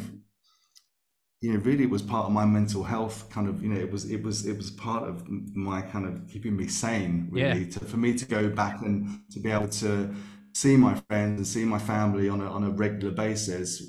you 1.41 1.53
know 1.53 1.60
really 1.60 1.84
it 1.84 1.89
was 1.89 2.01
part 2.01 2.25
of 2.25 2.31
my 2.31 2.46
mental 2.46 2.84
health 2.84 3.29
kind 3.29 3.48
of 3.48 3.63
you 3.63 3.69
know 3.69 3.79
it 3.79 3.91
was 3.91 4.10
it 4.12 4.22
was 4.22 4.46
it 4.46 4.58
was 4.58 4.72
part 4.72 5.08
of 5.08 5.27
my 5.55 5.81
kind 5.81 6.05
of 6.05 6.27
keeping 6.27 6.55
me 6.55 6.67
sane 6.67 7.27
really 7.31 7.63
yeah. 7.63 7.69
to, 7.69 7.79
for 7.79 7.98
me 7.98 8.13
to 8.13 8.25
go 8.25 8.50
back 8.50 8.81
and 8.81 9.22
to 9.31 9.39
be 9.39 9.50
able 9.50 9.69
to 9.69 10.13
see 10.53 10.75
my 10.75 10.96
friends 11.08 11.38
and 11.38 11.48
see 11.48 11.63
my 11.63 11.79
family 11.79 12.27
on 12.27 12.41
a, 12.41 12.46
on 12.46 12.63
a 12.65 12.69
regular 12.69 13.13
basis 13.13 13.84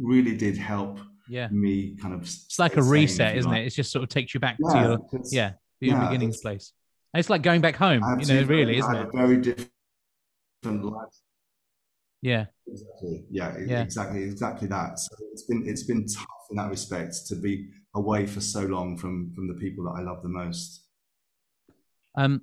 really 0.00 0.36
did 0.36 0.56
help 0.56 1.00
yeah. 1.28 1.48
me 1.50 1.96
kind 2.00 2.14
of 2.14 2.22
it's 2.22 2.58
like 2.58 2.76
a 2.76 2.82
reset 2.82 3.36
isn't 3.36 3.52
it? 3.52 3.66
It 3.66 3.70
just 3.70 3.90
sort 3.90 4.02
of 4.02 4.08
takes 4.08 4.34
you 4.34 4.40
back 4.40 4.56
yeah, 4.60 4.72
to 4.72 4.88
your 4.88 4.98
yeah 5.30 5.52
your 5.80 5.96
yeah, 5.96 6.08
beginnings 6.08 6.40
place. 6.40 6.72
It's 7.14 7.28
like 7.28 7.42
going 7.42 7.60
back 7.60 7.76
home 7.76 8.02
you 8.20 8.26
know 8.26 8.42
really 8.44 8.78
isn't 8.78 8.94
it? 8.94 9.08
very 9.12 9.38
different 9.38 10.84
life. 10.84 11.08
Yeah. 12.20 12.46
Exactly. 12.68 13.24
Yeah, 13.30 13.56
yeah. 13.66 13.82
exactly 13.82 14.22
exactly 14.22 14.68
that. 14.68 14.98
So 14.98 15.16
it's 15.32 15.42
been 15.42 15.64
it's 15.66 15.82
been 15.82 16.06
tough 16.06 16.26
in 16.52 16.56
that 16.56 16.70
respect 16.70 17.26
to 17.26 17.34
be 17.34 17.70
away 17.94 18.26
for 18.26 18.40
so 18.40 18.60
long 18.60 18.96
from 18.96 19.32
from 19.34 19.48
the 19.48 19.54
people 19.54 19.84
that 19.84 19.98
I 19.98 20.02
love 20.02 20.22
the 20.22 20.28
most. 20.28 20.82
Um, 22.14 22.42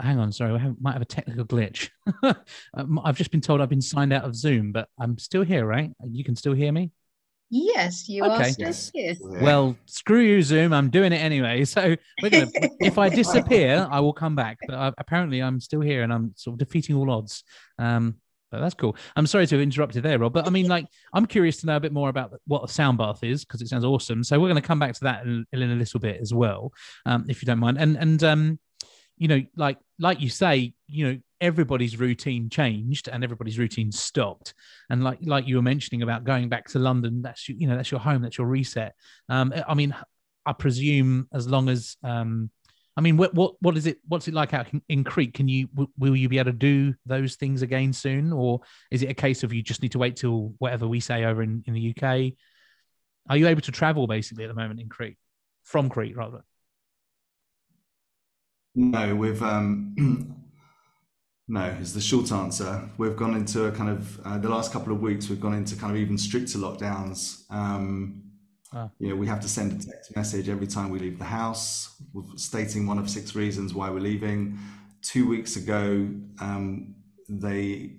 hang 0.00 0.18
on, 0.18 0.32
sorry, 0.32 0.52
we 0.52 0.58
have, 0.58 0.76
might 0.80 0.92
have 0.92 1.02
a 1.02 1.06
technical 1.06 1.44
glitch. 1.44 1.90
Um, 2.76 3.00
I've 3.04 3.16
just 3.16 3.30
been 3.30 3.40
told 3.40 3.60
I've 3.60 3.68
been 3.68 3.80
signed 3.80 4.12
out 4.12 4.24
of 4.24 4.34
Zoom, 4.34 4.72
but 4.72 4.88
I'm 4.98 5.16
still 5.16 5.42
here, 5.42 5.64
right? 5.64 5.90
You 6.04 6.24
can 6.24 6.34
still 6.34 6.52
hear 6.52 6.72
me. 6.72 6.90
Yes, 7.50 8.08
you 8.08 8.24
okay. 8.24 8.34
are 8.34 8.44
still 8.44 8.66
yes. 8.66 8.90
here. 8.92 9.14
Well, 9.40 9.76
screw 9.86 10.20
you, 10.20 10.42
Zoom. 10.42 10.72
I'm 10.72 10.90
doing 10.90 11.12
it 11.12 11.18
anyway. 11.18 11.64
So 11.64 11.94
we're 12.20 12.30
gonna. 12.30 12.50
if 12.80 12.98
I 12.98 13.08
disappear, 13.08 13.86
I 13.90 14.00
will 14.00 14.12
come 14.12 14.34
back. 14.34 14.58
But 14.66 14.74
I, 14.74 14.92
apparently, 14.98 15.40
I'm 15.40 15.60
still 15.60 15.80
here, 15.80 16.02
and 16.02 16.12
I'm 16.12 16.32
sort 16.36 16.54
of 16.54 16.58
defeating 16.66 16.96
all 16.96 17.10
odds. 17.10 17.44
Um, 17.78 18.16
But 18.50 18.60
that's 18.60 18.74
cool. 18.74 18.96
I'm 19.16 19.26
sorry 19.26 19.46
to 19.46 19.56
have 19.56 19.62
interrupted 19.62 20.02
there, 20.02 20.18
Rob, 20.18 20.32
but 20.32 20.46
I 20.46 20.50
mean, 20.50 20.68
like, 20.68 20.86
I'm 21.12 21.26
curious 21.26 21.56
to 21.58 21.66
know 21.66 21.76
a 21.76 21.80
bit 21.80 21.92
more 21.92 22.08
about 22.08 22.32
what 22.46 22.62
a 22.62 22.72
sound 22.72 22.98
bath 22.98 23.24
is 23.24 23.44
because 23.44 23.60
it 23.60 23.68
sounds 23.68 23.84
awesome. 23.84 24.22
So 24.22 24.38
we're 24.38 24.48
going 24.48 24.60
to 24.60 24.66
come 24.66 24.78
back 24.78 24.94
to 24.94 25.04
that 25.04 25.24
in, 25.24 25.44
in 25.52 25.62
a 25.62 25.74
little 25.74 25.98
bit 25.98 26.20
as 26.20 26.32
well, 26.32 26.72
um, 27.04 27.24
if 27.28 27.42
you 27.42 27.46
don't 27.46 27.58
mind. 27.58 27.78
And 27.78 27.96
and 27.96 28.22
um, 28.22 28.58
you 29.16 29.28
know, 29.28 29.42
like 29.56 29.78
like 29.98 30.20
you 30.20 30.28
say, 30.28 30.74
you 30.86 31.06
know, 31.06 31.18
everybody's 31.40 31.98
routine 31.98 32.48
changed 32.48 33.08
and 33.08 33.22
everybody's 33.22 33.58
routine 33.58 33.92
stopped. 33.92 34.54
And 34.90 35.04
like 35.04 35.18
like 35.22 35.46
you 35.46 35.56
were 35.56 35.62
mentioning 35.62 36.02
about 36.02 36.24
going 36.24 36.48
back 36.48 36.68
to 36.70 36.78
London, 36.78 37.22
that's 37.22 37.48
you 37.48 37.66
know 37.66 37.76
that's 37.76 37.90
your 37.90 38.00
home, 38.00 38.22
that's 38.22 38.38
your 38.38 38.46
reset. 38.46 38.94
Um, 39.28 39.52
I 39.66 39.74
mean, 39.74 39.94
I 40.46 40.52
presume 40.52 41.28
as 41.32 41.48
long 41.48 41.68
as 41.68 41.96
um, 42.02 42.50
I 42.96 43.00
mean, 43.00 43.16
what 43.16 43.34
what 43.34 43.54
what 43.60 43.76
is 43.76 43.86
it? 43.86 43.98
What's 44.06 44.28
it 44.28 44.34
like 44.34 44.54
out 44.54 44.68
in 44.88 45.02
Crete? 45.02 45.34
Can 45.34 45.48
you 45.48 45.68
will 45.98 46.14
you 46.14 46.28
be 46.28 46.38
able 46.38 46.52
to 46.52 46.56
do 46.56 46.94
those 47.06 47.34
things 47.34 47.62
again 47.62 47.92
soon, 47.92 48.32
or 48.32 48.60
is 48.90 49.02
it 49.02 49.10
a 49.10 49.14
case 49.14 49.42
of 49.42 49.52
you 49.52 49.62
just 49.62 49.82
need 49.82 49.92
to 49.92 49.98
wait 49.98 50.16
till 50.16 50.54
whatever 50.58 50.86
we 50.86 51.00
say 51.00 51.24
over 51.24 51.42
in, 51.42 51.64
in 51.66 51.74
the 51.74 51.90
UK? 51.90 52.34
Are 53.28 53.36
you 53.36 53.48
able 53.48 53.62
to 53.62 53.72
travel 53.72 54.06
basically 54.06 54.44
at 54.44 54.48
the 54.48 54.54
moment 54.54 54.80
in 54.80 54.88
Crete, 54.88 55.18
from 55.64 55.88
Crete 55.88 56.16
rather? 56.16 56.44
No, 58.76 59.14
we've 59.16 59.42
um, 59.42 60.36
no 61.48 61.64
is 61.80 61.94
the 61.94 62.00
short 62.00 62.30
answer. 62.30 62.88
We've 62.96 63.16
gone 63.16 63.34
into 63.34 63.64
a 63.64 63.72
kind 63.72 63.90
of 63.90 64.20
uh, 64.24 64.38
the 64.38 64.48
last 64.48 64.72
couple 64.72 64.92
of 64.92 65.00
weeks. 65.00 65.28
We've 65.28 65.40
gone 65.40 65.54
into 65.54 65.74
kind 65.74 65.92
of 65.92 65.98
even 65.98 66.16
stricter 66.16 66.58
lockdowns. 66.58 67.42
Um, 67.50 68.23
Ah. 68.74 68.90
You 68.98 69.10
know, 69.10 69.16
we 69.16 69.26
have 69.26 69.40
to 69.40 69.48
send 69.48 69.72
a 69.72 69.86
text 69.86 70.16
message 70.16 70.48
every 70.48 70.66
time 70.66 70.90
we 70.90 70.98
leave 70.98 71.18
the 71.18 71.24
house, 71.24 72.02
stating 72.36 72.86
one 72.86 72.98
of 72.98 73.08
six 73.08 73.34
reasons 73.34 73.72
why 73.72 73.88
we're 73.88 74.00
leaving. 74.00 74.58
Two 75.02 75.28
weeks 75.28 75.56
ago, 75.56 76.08
um, 76.40 76.94
they 77.28 77.92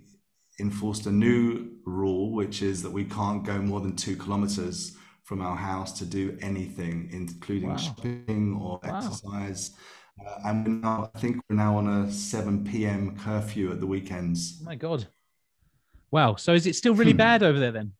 enforced 0.60 1.06
a 1.06 1.12
new 1.12 1.72
rule, 1.86 2.32
which 2.32 2.62
is 2.62 2.84
that 2.84 2.92
we 2.92 3.06
can't 3.06 3.44
go 3.46 3.58
more 3.58 3.80
than 3.80 3.96
two 3.96 4.16
kilometers 4.16 4.98
from 5.24 5.42
our 5.42 5.56
house 5.56 5.98
to 6.00 6.06
do 6.06 6.38
anything, 6.42 7.10
including 7.12 7.70
wow. 7.70 7.78
shopping 7.78 8.60
or 8.62 8.80
wow. 8.84 8.98
exercise. 8.98 9.72
Uh, 10.26 10.40
and 10.46 10.82
now, 10.82 11.10
I 11.14 11.20
think 11.20 11.42
we're 11.50 11.56
now 11.56 11.78
on 11.78 11.88
a 11.88 12.12
7 12.12 12.64
p.m. 12.64 13.18
curfew 13.18 13.72
at 13.72 13.80
the 13.80 13.88
weekends. 13.88 14.60
Oh 14.62 14.66
my 14.66 14.76
God. 14.76 15.08
Wow. 16.12 16.36
So 16.36 16.54
is 16.54 16.68
it 16.68 16.76
still 16.76 16.96
really 16.96 17.12
hmm. 17.12 17.18
bad 17.18 17.44
over 17.44 17.60
there 17.60 17.72
then? 17.72 17.94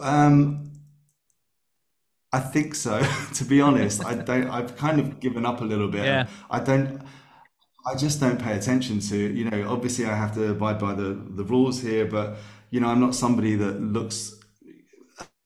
Um, 0.00 0.72
I 2.32 2.40
think 2.40 2.74
so. 2.74 3.02
to 3.34 3.44
be 3.44 3.60
honest, 3.60 4.04
I 4.04 4.14
don't. 4.14 4.48
I've 4.48 4.76
kind 4.76 5.00
of 5.00 5.20
given 5.20 5.44
up 5.44 5.60
a 5.60 5.64
little 5.64 5.88
bit. 5.88 6.04
Yeah. 6.04 6.26
I 6.50 6.60
don't. 6.60 7.02
I 7.86 7.94
just 7.96 8.20
don't 8.20 8.40
pay 8.40 8.56
attention 8.56 9.00
to. 9.00 9.16
You 9.16 9.50
know, 9.50 9.70
obviously, 9.70 10.06
I 10.06 10.14
have 10.14 10.34
to 10.34 10.50
abide 10.50 10.78
by 10.78 10.94
the 10.94 11.14
the 11.30 11.44
rules 11.44 11.80
here, 11.80 12.06
but 12.06 12.36
you 12.70 12.80
know, 12.80 12.88
I'm 12.88 13.00
not 13.00 13.14
somebody 13.14 13.56
that 13.56 13.80
looks 13.80 14.36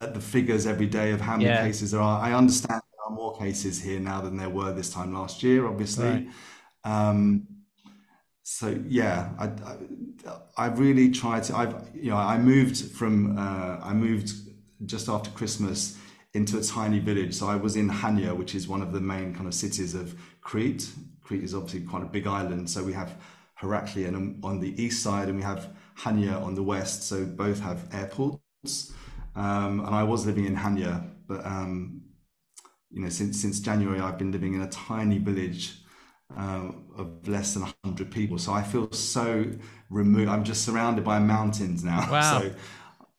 at 0.01 0.13
the 0.15 0.21
figures 0.21 0.67
every 0.67 0.87
day 0.87 1.13
of 1.13 1.21
how 1.21 1.37
many 1.37 1.47
yeah. 1.47 1.65
cases 1.65 1.93
there 1.93 2.01
are. 2.01 2.21
I 2.21 2.33
understand 2.33 2.83
there 2.83 3.07
are 3.07 3.15
more 3.15 3.37
cases 3.37 3.83
here 3.83 4.01
now 4.01 4.21
than 4.21 4.37
there 4.37 4.51
were 4.51 4.73
this 4.73 4.91
time 4.91 5.15
last 5.15 5.43
year. 5.43 5.67
Obviously. 5.67 6.09
Right. 6.09 6.29
Um, 6.85 7.47
so 8.45 8.79
yeah, 8.87 9.31
I, 9.39 9.47
I, 9.47 9.77
I 10.57 10.67
really 10.67 11.11
tried 11.11 11.45
to. 11.45 11.57
I've 11.57 11.75
you 11.95 12.11
know 12.11 12.17
I 12.17 12.39
moved 12.39 12.77
from 12.93 13.39
uh, 13.39 13.79
I 13.83 13.95
moved 13.95 14.33
just 14.85 15.09
after 15.09 15.31
Christmas 15.31 15.97
into 16.35 16.59
a 16.59 16.63
tiny 16.63 16.99
village. 16.99 17.35
So 17.35 17.49
I 17.49 17.57
was 17.57 17.75
in 17.75 17.89
Hania, 17.89 18.37
which 18.37 18.55
is 18.55 18.69
one 18.69 18.83
of 18.83 18.93
the 18.93 19.01
main 19.01 19.35
kind 19.35 19.47
of 19.47 19.55
cities 19.55 19.95
of 19.95 20.15
Crete. 20.43 20.93
Crete 21.23 21.43
is 21.43 21.55
obviously 21.55 21.81
quite 21.81 22.03
a 22.03 22.07
big 22.07 22.27
island. 22.27 22.69
So 22.69 22.85
we 22.85 22.93
have 22.93 23.17
Heraklion 23.61 24.45
on 24.45 24.61
the 24.61 24.81
east 24.83 25.03
side 25.03 25.29
and 25.29 25.39
we 25.39 25.43
have 25.43 25.71
Hania 25.99 26.43
on 26.43 26.55
the 26.55 26.63
west. 26.63 27.05
So 27.05 27.25
both 27.25 27.61
have 27.61 27.89
airports. 27.95 28.93
Um, 29.35 29.81
and 29.81 29.95
I 29.95 30.03
was 30.03 30.27
living 30.27 30.45
in 30.45 30.55
Hania, 30.55 31.09
but 31.27 31.47
um, 31.47 32.03
you 32.91 33.01
know 33.01 33.09
since 33.09 33.41
since 33.41 33.59
January 33.59 34.01
I've 34.01 34.19
been 34.19 34.33
living 34.33 34.55
in 34.55 34.61
a 34.61 34.69
tiny 34.69 35.19
village 35.19 35.79
um, 36.37 36.84
of 36.97 37.27
less 37.29 37.55
than 37.55 37.63
100 37.63 38.11
people. 38.11 38.39
So 38.39 38.53
I 38.53 38.63
feel 38.63 38.91
so 38.93 39.47
removed. 39.91 40.29
I'm 40.29 40.45
just 40.45 40.65
surrounded 40.65 41.05
by 41.05 41.19
mountains 41.19 41.85
now. 41.85 42.09
Wow. 42.11 42.41
So 42.41 42.53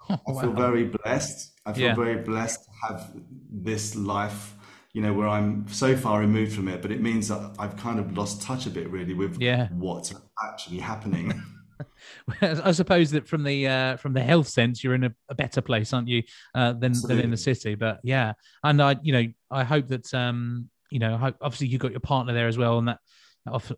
I 0.09 0.41
feel 0.41 0.51
wow. 0.51 0.55
very 0.55 0.85
blessed. 0.85 1.51
I 1.65 1.73
feel 1.73 1.85
yeah. 1.85 1.95
very 1.95 2.17
blessed 2.17 2.63
to 2.63 2.69
have 2.87 3.11
this 3.51 3.95
life, 3.95 4.53
you 4.93 5.01
know, 5.01 5.13
where 5.13 5.27
I'm 5.27 5.67
so 5.67 5.97
far 5.97 6.19
removed 6.19 6.53
from 6.53 6.67
it. 6.67 6.81
But 6.81 6.91
it 6.91 7.01
means 7.01 7.27
that 7.29 7.55
I've 7.57 7.75
kind 7.75 7.99
of 7.99 8.15
lost 8.15 8.43
touch 8.43 8.67
a 8.67 8.69
bit, 8.69 8.89
really, 8.89 9.15
with 9.15 9.41
yeah. 9.41 9.69
what's 9.71 10.13
actually 10.43 10.77
happening. 10.77 11.33
I 12.41 12.71
suppose 12.71 13.11
that 13.11 13.27
from 13.27 13.43
the 13.43 13.67
uh, 13.67 13.97
from 13.97 14.13
the 14.13 14.21
health 14.21 14.47
sense, 14.47 14.83
you're 14.83 14.95
in 14.95 15.05
a, 15.05 15.13
a 15.29 15.35
better 15.35 15.61
place, 15.61 15.93
aren't 15.93 16.07
you, 16.07 16.23
uh, 16.53 16.73
than 16.73 16.93
than 17.07 17.19
in 17.19 17.31
the 17.31 17.37
city? 17.37 17.75
But 17.75 17.99
yeah, 18.03 18.33
and 18.63 18.81
I, 18.81 18.95
you 19.01 19.13
know, 19.13 19.25
I 19.51 19.63
hope 19.63 19.87
that 19.87 20.13
um, 20.13 20.69
you 20.89 20.99
know, 20.99 21.33
obviously 21.41 21.67
you 21.67 21.77
got 21.77 21.91
your 21.91 21.99
partner 21.99 22.33
there 22.33 22.47
as 22.47 22.57
well, 22.57 22.77
and 22.77 22.87
that 22.87 22.99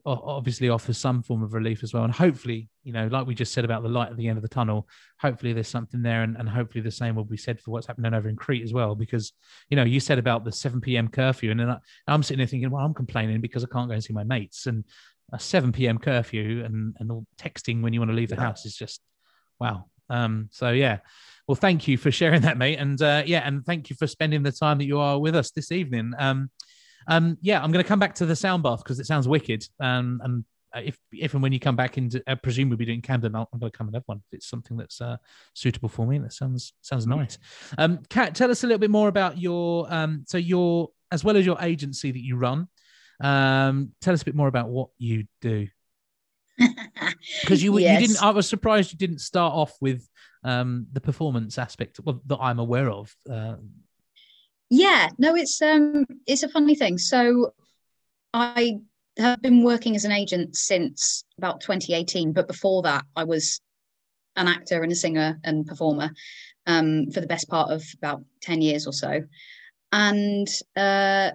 obviously 0.05 0.69
offers 0.69 0.97
some 0.97 1.21
form 1.21 1.43
of 1.43 1.53
relief 1.53 1.83
as 1.83 1.93
well. 1.93 2.05
And 2.05 2.13
hopefully, 2.13 2.69
you 2.83 2.93
know, 2.93 3.07
like 3.07 3.27
we 3.27 3.35
just 3.35 3.53
said 3.53 3.65
about 3.65 3.83
the 3.83 3.89
light 3.89 4.09
at 4.09 4.17
the 4.17 4.27
end 4.27 4.37
of 4.37 4.41
the 4.41 4.47
tunnel, 4.47 4.87
hopefully 5.19 5.51
there's 5.51 5.67
something 5.67 6.01
there, 6.01 6.23
and, 6.23 6.37
and 6.37 6.47
hopefully 6.47 6.81
the 6.81 6.91
same 6.91 7.15
will 7.15 7.25
be 7.25 7.37
said 7.37 7.59
for 7.59 7.71
what's 7.71 7.87
happening 7.87 8.13
over 8.13 8.29
in 8.29 8.37
Crete 8.37 8.63
as 8.63 8.73
well. 8.73 8.95
Because 8.95 9.33
you 9.69 9.75
know, 9.75 9.83
you 9.83 9.99
said 9.99 10.19
about 10.19 10.45
the 10.45 10.51
7 10.51 10.79
p.m. 10.79 11.09
curfew, 11.09 11.51
and 11.51 11.59
then 11.59 11.69
I, 11.69 11.77
I'm 12.07 12.23
sitting 12.23 12.37
there 12.37 12.47
thinking, 12.47 12.69
well, 12.69 12.85
I'm 12.85 12.93
complaining 12.93 13.41
because 13.41 13.63
I 13.63 13.67
can't 13.67 13.89
go 13.89 13.93
and 13.93 14.03
see 14.03 14.13
my 14.13 14.23
mates, 14.23 14.67
and 14.67 14.85
a 15.33 15.39
7 15.39 15.73
p.m. 15.73 15.97
curfew 15.97 16.63
and 16.63 16.95
and 16.99 17.11
all 17.11 17.25
texting 17.37 17.81
when 17.81 17.91
you 17.91 17.99
want 17.99 18.11
to 18.11 18.15
leave 18.15 18.29
the 18.29 18.35
yeah. 18.35 18.41
house 18.41 18.65
is 18.65 18.75
just 18.75 19.01
wow. 19.59 19.85
Um, 20.09 20.47
so 20.51 20.71
yeah. 20.71 20.99
Well, 21.47 21.55
thank 21.55 21.87
you 21.87 21.97
for 21.97 22.11
sharing 22.11 22.41
that, 22.41 22.57
mate, 22.57 22.77
and 22.79 23.01
uh, 23.01 23.23
yeah, 23.25 23.45
and 23.45 23.65
thank 23.65 23.89
you 23.89 23.95
for 23.97 24.07
spending 24.07 24.43
the 24.43 24.51
time 24.51 24.77
that 24.77 24.85
you 24.85 24.99
are 24.99 25.19
with 25.19 25.35
us 25.35 25.51
this 25.51 25.71
evening. 25.71 26.13
Um, 26.17 26.49
um, 27.07 27.37
yeah, 27.41 27.61
I'm 27.63 27.71
going 27.71 27.83
to 27.83 27.87
come 27.87 27.99
back 27.99 28.15
to 28.15 28.25
the 28.25 28.35
sound 28.35 28.63
bath 28.63 28.83
because 28.83 28.99
it 28.99 29.05
sounds 29.05 29.27
wicked. 29.27 29.67
Um, 29.79 30.21
and 30.23 30.45
if 30.75 30.99
if 31.11 31.33
and 31.33 31.41
when 31.41 31.53
you 31.53 31.59
come 31.59 31.75
back 31.75 31.97
into, 31.97 32.21
I 32.27 32.35
presume 32.35 32.69
we'll 32.69 32.77
be 32.77 32.85
doing 32.85 33.01
Camden. 33.01 33.35
i 33.35 33.39
am 33.39 33.47
going 33.59 33.71
to 33.71 33.77
come 33.77 33.87
and 33.87 33.95
have 33.95 34.03
one 34.05 34.17
if 34.17 34.37
it's 34.37 34.49
something 34.49 34.77
that's 34.77 35.01
uh, 35.01 35.17
suitable 35.53 35.89
for 35.89 36.05
me. 36.05 36.17
That 36.19 36.33
sounds 36.33 36.73
sounds 36.81 37.07
nice. 37.07 37.37
Um, 37.77 37.99
Cat, 38.09 38.35
tell 38.35 38.51
us 38.51 38.63
a 38.63 38.67
little 38.67 38.79
bit 38.79 38.91
more 38.91 39.07
about 39.07 39.37
your 39.37 39.91
um, 39.93 40.23
so 40.27 40.37
your 40.37 40.89
as 41.11 41.23
well 41.23 41.37
as 41.37 41.45
your 41.45 41.57
agency 41.61 42.11
that 42.11 42.23
you 42.23 42.35
run. 42.35 42.67
Um, 43.21 43.93
tell 44.01 44.13
us 44.13 44.21
a 44.21 44.25
bit 44.25 44.35
more 44.35 44.47
about 44.47 44.69
what 44.69 44.89
you 44.97 45.25
do. 45.41 45.67
Because 47.41 47.61
you 47.61 47.77
yes. 47.77 48.01
you 48.01 48.07
didn't. 48.07 48.23
I 48.23 48.29
was 48.29 48.47
surprised 48.47 48.91
you 48.91 48.97
didn't 48.97 49.19
start 49.19 49.53
off 49.53 49.73
with 49.81 50.07
um, 50.43 50.87
the 50.93 51.01
performance 51.01 51.57
aspect 51.57 51.99
well, 52.03 52.21
that 52.27 52.37
I'm 52.37 52.59
aware 52.59 52.89
of. 52.89 53.13
Uh, 53.29 53.55
yeah 54.69 55.09
no 55.17 55.35
it's 55.35 55.61
um 55.61 56.05
it's 56.25 56.43
a 56.43 56.49
funny 56.49 56.75
thing. 56.75 56.97
So 56.97 57.53
i 58.33 58.77
have 59.17 59.41
been 59.41 59.63
working 59.63 59.95
as 59.95 60.05
an 60.05 60.11
agent 60.11 60.55
since 60.55 61.23
about 61.37 61.61
2018 61.61 62.33
but 62.33 62.47
before 62.47 62.83
that 62.83 63.03
i 63.15 63.23
was 63.23 63.61
an 64.35 64.47
actor 64.47 64.83
and 64.83 64.91
a 64.91 64.95
singer 64.95 65.39
and 65.43 65.65
performer 65.65 66.11
um, 66.67 67.09
for 67.11 67.19
the 67.21 67.27
best 67.27 67.49
part 67.49 67.71
of 67.71 67.83
about 67.97 68.23
10 68.41 68.61
years 68.61 68.85
or 68.85 68.93
so. 68.93 69.23
And 69.91 70.47
uh, 70.75 71.31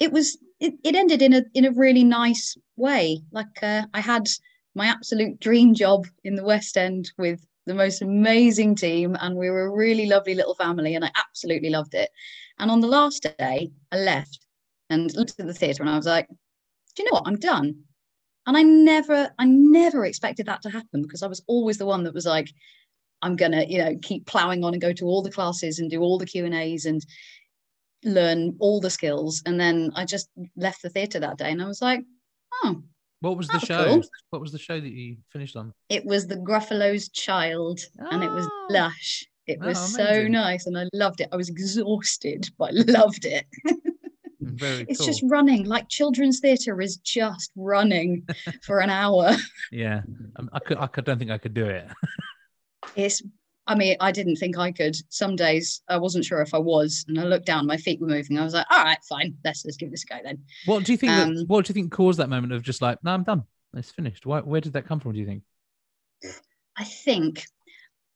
it 0.00 0.12
was 0.12 0.38
it, 0.60 0.74
it 0.84 0.96
ended 0.96 1.22
in 1.22 1.34
a 1.34 1.42
in 1.54 1.66
a 1.66 1.72
really 1.72 2.04
nice 2.04 2.56
way. 2.76 3.20
Like 3.30 3.62
uh, 3.62 3.82
i 3.92 4.00
had 4.00 4.26
my 4.74 4.86
absolute 4.86 5.40
dream 5.40 5.74
job 5.74 6.06
in 6.24 6.36
the 6.36 6.44
west 6.44 6.76
end 6.76 7.10
with 7.18 7.44
the 7.66 7.74
most 7.74 8.00
amazing 8.00 8.74
team 8.74 9.16
and 9.20 9.36
we 9.36 9.50
were 9.50 9.66
a 9.66 9.76
really 9.76 10.06
lovely 10.06 10.34
little 10.34 10.54
family 10.54 10.94
and 10.94 11.04
i 11.04 11.10
absolutely 11.18 11.68
loved 11.68 11.94
it 11.94 12.08
and 12.58 12.70
on 12.70 12.80
the 12.80 12.86
last 12.86 13.26
day, 13.38 13.70
I 13.92 13.96
left 13.96 14.40
and 14.90 15.14
looked 15.14 15.38
at 15.38 15.46
the 15.46 15.54
theatre 15.54 15.82
and 15.82 15.90
I 15.90 15.96
was 15.96 16.06
like, 16.06 16.28
do 16.28 17.02
you 17.02 17.04
know 17.04 17.14
what? 17.14 17.26
I'm 17.26 17.38
done. 17.38 17.82
And 18.46 18.56
I 18.56 18.62
never, 18.62 19.30
I 19.38 19.44
never 19.44 20.04
expected 20.04 20.46
that 20.46 20.62
to 20.62 20.70
happen 20.70 21.02
because 21.02 21.22
I 21.22 21.26
was 21.26 21.42
always 21.46 21.78
the 21.78 21.86
one 21.86 22.04
that 22.04 22.14
was 22.14 22.26
like, 22.26 22.48
I'm 23.20 23.36
gonna, 23.36 23.64
you 23.64 23.78
know, 23.78 23.96
keep 24.00 24.26
plowing 24.26 24.64
on 24.64 24.72
and 24.72 24.80
go 24.80 24.92
to 24.92 25.04
all 25.04 25.22
the 25.22 25.30
classes 25.30 25.78
and 25.78 25.90
do 25.90 26.00
all 26.00 26.18
the 26.18 26.26
Q 26.26 26.44
and 26.44 26.54
A's 26.54 26.86
and 26.86 27.04
learn 28.04 28.56
all 28.58 28.80
the 28.80 28.90
skills. 28.90 29.42
And 29.44 29.60
then 29.60 29.90
I 29.94 30.04
just 30.04 30.30
left 30.56 30.82
the 30.82 30.88
theatre 30.88 31.20
that 31.20 31.38
day 31.38 31.50
and 31.50 31.60
I 31.60 31.66
was 31.66 31.82
like, 31.82 32.04
oh. 32.64 32.82
What 33.20 33.36
was 33.36 33.48
the 33.48 33.58
show? 33.58 33.84
Cool. 33.84 34.02
What 34.30 34.40
was 34.40 34.52
the 34.52 34.58
show 34.58 34.80
that 34.80 34.88
you 34.88 35.16
finished 35.30 35.56
on? 35.56 35.72
It 35.88 36.04
was 36.04 36.28
the 36.28 36.36
Gruffalo's 36.36 37.08
Child, 37.08 37.80
oh. 38.00 38.06
and 38.12 38.22
it 38.22 38.30
was 38.30 38.46
ah. 38.46 38.66
lush. 38.70 39.26
It 39.48 39.60
was 39.60 39.78
oh, 39.78 40.04
so 40.04 40.28
nice 40.28 40.66
and 40.66 40.76
I 40.76 40.84
loved 40.92 41.22
it. 41.22 41.30
I 41.32 41.36
was 41.36 41.48
exhausted, 41.48 42.50
but 42.58 42.70
I 42.70 42.82
loved 42.92 43.24
it. 43.24 43.46
Very 44.40 44.84
it's 44.88 44.98
cool. 44.98 45.06
just 45.06 45.22
running 45.24 45.64
like 45.64 45.88
children's 45.88 46.40
theatre 46.40 46.80
is 46.80 46.98
just 46.98 47.50
running 47.56 48.26
for 48.62 48.80
an 48.80 48.90
hour. 48.90 49.34
Yeah, 49.72 50.02
um, 50.36 50.50
I 50.52 50.58
could. 50.58 50.78
I 50.78 50.86
could, 50.86 51.04
don't 51.04 51.18
think 51.18 51.30
I 51.30 51.38
could 51.38 51.54
do 51.54 51.66
it. 51.66 51.86
it's. 52.96 53.22
I 53.66 53.74
mean, 53.74 53.96
I 54.00 54.12
didn't 54.12 54.36
think 54.36 54.56
I 54.56 54.72
could. 54.72 54.96
Some 55.10 55.36
days 55.36 55.82
I 55.88 55.98
wasn't 55.98 56.24
sure 56.24 56.40
if 56.40 56.54
I 56.54 56.58
was, 56.58 57.04
and 57.06 57.20
I 57.20 57.24
looked 57.24 57.44
down, 57.44 57.66
my 57.66 57.76
feet 57.76 58.00
were 58.00 58.06
moving. 58.06 58.38
I 58.38 58.44
was 58.44 58.54
like, 58.54 58.66
"All 58.70 58.82
right, 58.82 58.98
fine, 59.08 59.36
let's 59.44 59.62
just 59.62 59.78
give 59.78 59.90
this 59.90 60.04
a 60.04 60.06
go 60.06 60.20
then." 60.24 60.38
What 60.66 60.84
do 60.84 60.92
you 60.92 60.98
think? 60.98 61.12
Um, 61.12 61.34
that, 61.34 61.48
what 61.48 61.66
do 61.66 61.70
you 61.70 61.74
think 61.74 61.92
caused 61.92 62.18
that 62.18 62.30
moment 62.30 62.52
of 62.52 62.62
just 62.62 62.80
like, 62.80 63.02
"No, 63.04 63.12
I'm 63.12 63.24
done. 63.24 63.44
It's 63.74 63.90
finished." 63.90 64.24
Why, 64.24 64.40
where 64.40 64.60
did 64.60 64.72
that 64.74 64.86
come 64.86 65.00
from? 65.00 65.12
Do 65.12 65.18
you 65.18 65.26
think? 65.26 65.42
I 66.76 66.84
think 66.84 67.44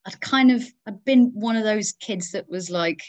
I'd 0.07 0.21
kind 0.21 0.51
of 0.51 0.65
I'd 0.87 1.05
been 1.05 1.31
one 1.35 1.57
of 1.57 1.65
those 1.65 1.93
kids 1.93 2.33
that 2.33 2.49
was 2.49 2.71
like 2.71 3.03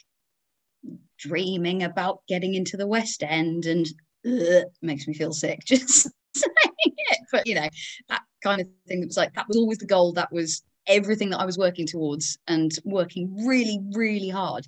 dreaming 1.18 1.84
about 1.84 2.22
getting 2.28 2.54
into 2.54 2.78
the 2.78 2.88
West 2.88 3.24
End 3.24 3.66
and 3.66 3.88
ugh, 4.26 4.66
makes 4.82 5.08
me 5.08 5.14
feel 5.14 5.34
sick 5.34 5.60
just 5.66 6.10
saying 6.36 6.74
it. 6.86 7.20
But 7.32 7.48
you 7.48 7.56
know, 7.56 7.70
that 8.10 8.22
kind 8.44 8.62
of 8.62 8.68
thing 8.88 9.02
that 9.02 9.08
was 9.08 9.18
like 9.18 9.34
that 9.36 9.48
was 9.48 9.58
always 9.58 9.80
the 9.80 9.86
goal. 9.86 10.14
That 10.14 10.32
was 10.32 10.62
everything 10.88 11.30
that 11.30 11.40
I 11.40 11.46
was 11.46 11.58
working 11.58 11.88
towards 11.88 12.38
and 12.48 12.72
working 12.84 13.46
really, 13.48 13.80
really 13.94 14.30
hard. 14.30 14.66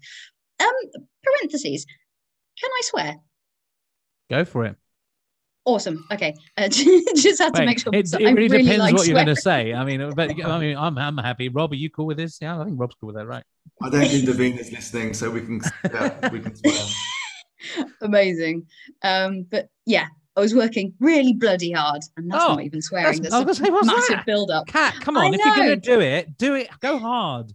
Um, 0.59 0.71
parentheses. 1.23 1.85
Can 2.59 2.69
I 2.71 2.81
swear? 2.83 3.15
Go 4.29 4.45
for 4.45 4.65
it. 4.65 4.77
Awesome. 5.65 6.05
Okay. 6.11 6.35
Uh, 6.57 6.67
just 6.69 7.39
have 7.41 7.53
to 7.53 7.61
Wait, 7.61 7.65
make 7.65 7.79
sure. 7.79 7.93
it, 7.93 8.07
it 8.13 8.27
I 8.27 8.31
really 8.31 8.47
depends 8.63 8.77
like 8.77 8.93
what 8.95 9.07
you're 9.07 9.15
going 9.15 9.25
to 9.27 9.35
say. 9.35 9.73
I 9.73 9.83
mean, 9.83 10.11
but 10.15 10.29
I 10.45 10.59
mean, 10.59 10.77
I'm 10.77 10.97
I'm 10.97 11.17
happy. 11.17 11.49
Rob, 11.49 11.71
are 11.71 11.75
you 11.75 11.89
cool 11.89 12.05
with 12.05 12.17
this? 12.17 12.37
Yeah, 12.39 12.59
I 12.61 12.65
think 12.65 12.79
Rob's 12.79 12.95
cool 12.99 13.07
with 13.07 13.15
that, 13.15 13.25
right? 13.25 13.43
I 13.81 13.89
don't 13.89 14.05
think 14.07 14.29
Davina's 14.29 14.71
listening, 14.71 15.13
so 15.15 15.31
we 15.31 15.41
can 15.41 15.61
yeah, 15.91 16.29
we 16.29 16.39
can 16.39 16.55
swear. 16.55 17.85
Amazing. 18.01 18.67
Um, 19.03 19.47
but 19.49 19.69
yeah, 19.87 20.05
I 20.37 20.39
was 20.41 20.53
working 20.53 20.93
really 20.99 21.33
bloody 21.33 21.71
hard, 21.71 22.03
and 22.15 22.31
that's 22.31 22.43
Oh, 22.43 22.49
not 22.55 22.63
even 22.63 22.81
swearing. 22.81 23.21
that's- 23.23 23.43
That's, 23.45 23.59
I 23.59 23.63
say, 23.65 23.69
a 23.69 23.73
what's 23.73 23.87
massive 23.87 24.15
that? 24.17 24.25
build-up. 24.27 24.67
Cat, 24.67 24.93
come 25.01 25.17
on. 25.17 25.33
If 25.33 25.43
you're 25.43 25.55
going 25.55 25.69
to 25.69 25.75
do 25.77 25.99
it, 25.99 26.37
do 26.37 26.53
it. 26.55 26.69
Go 26.79 26.99
hard. 26.99 27.51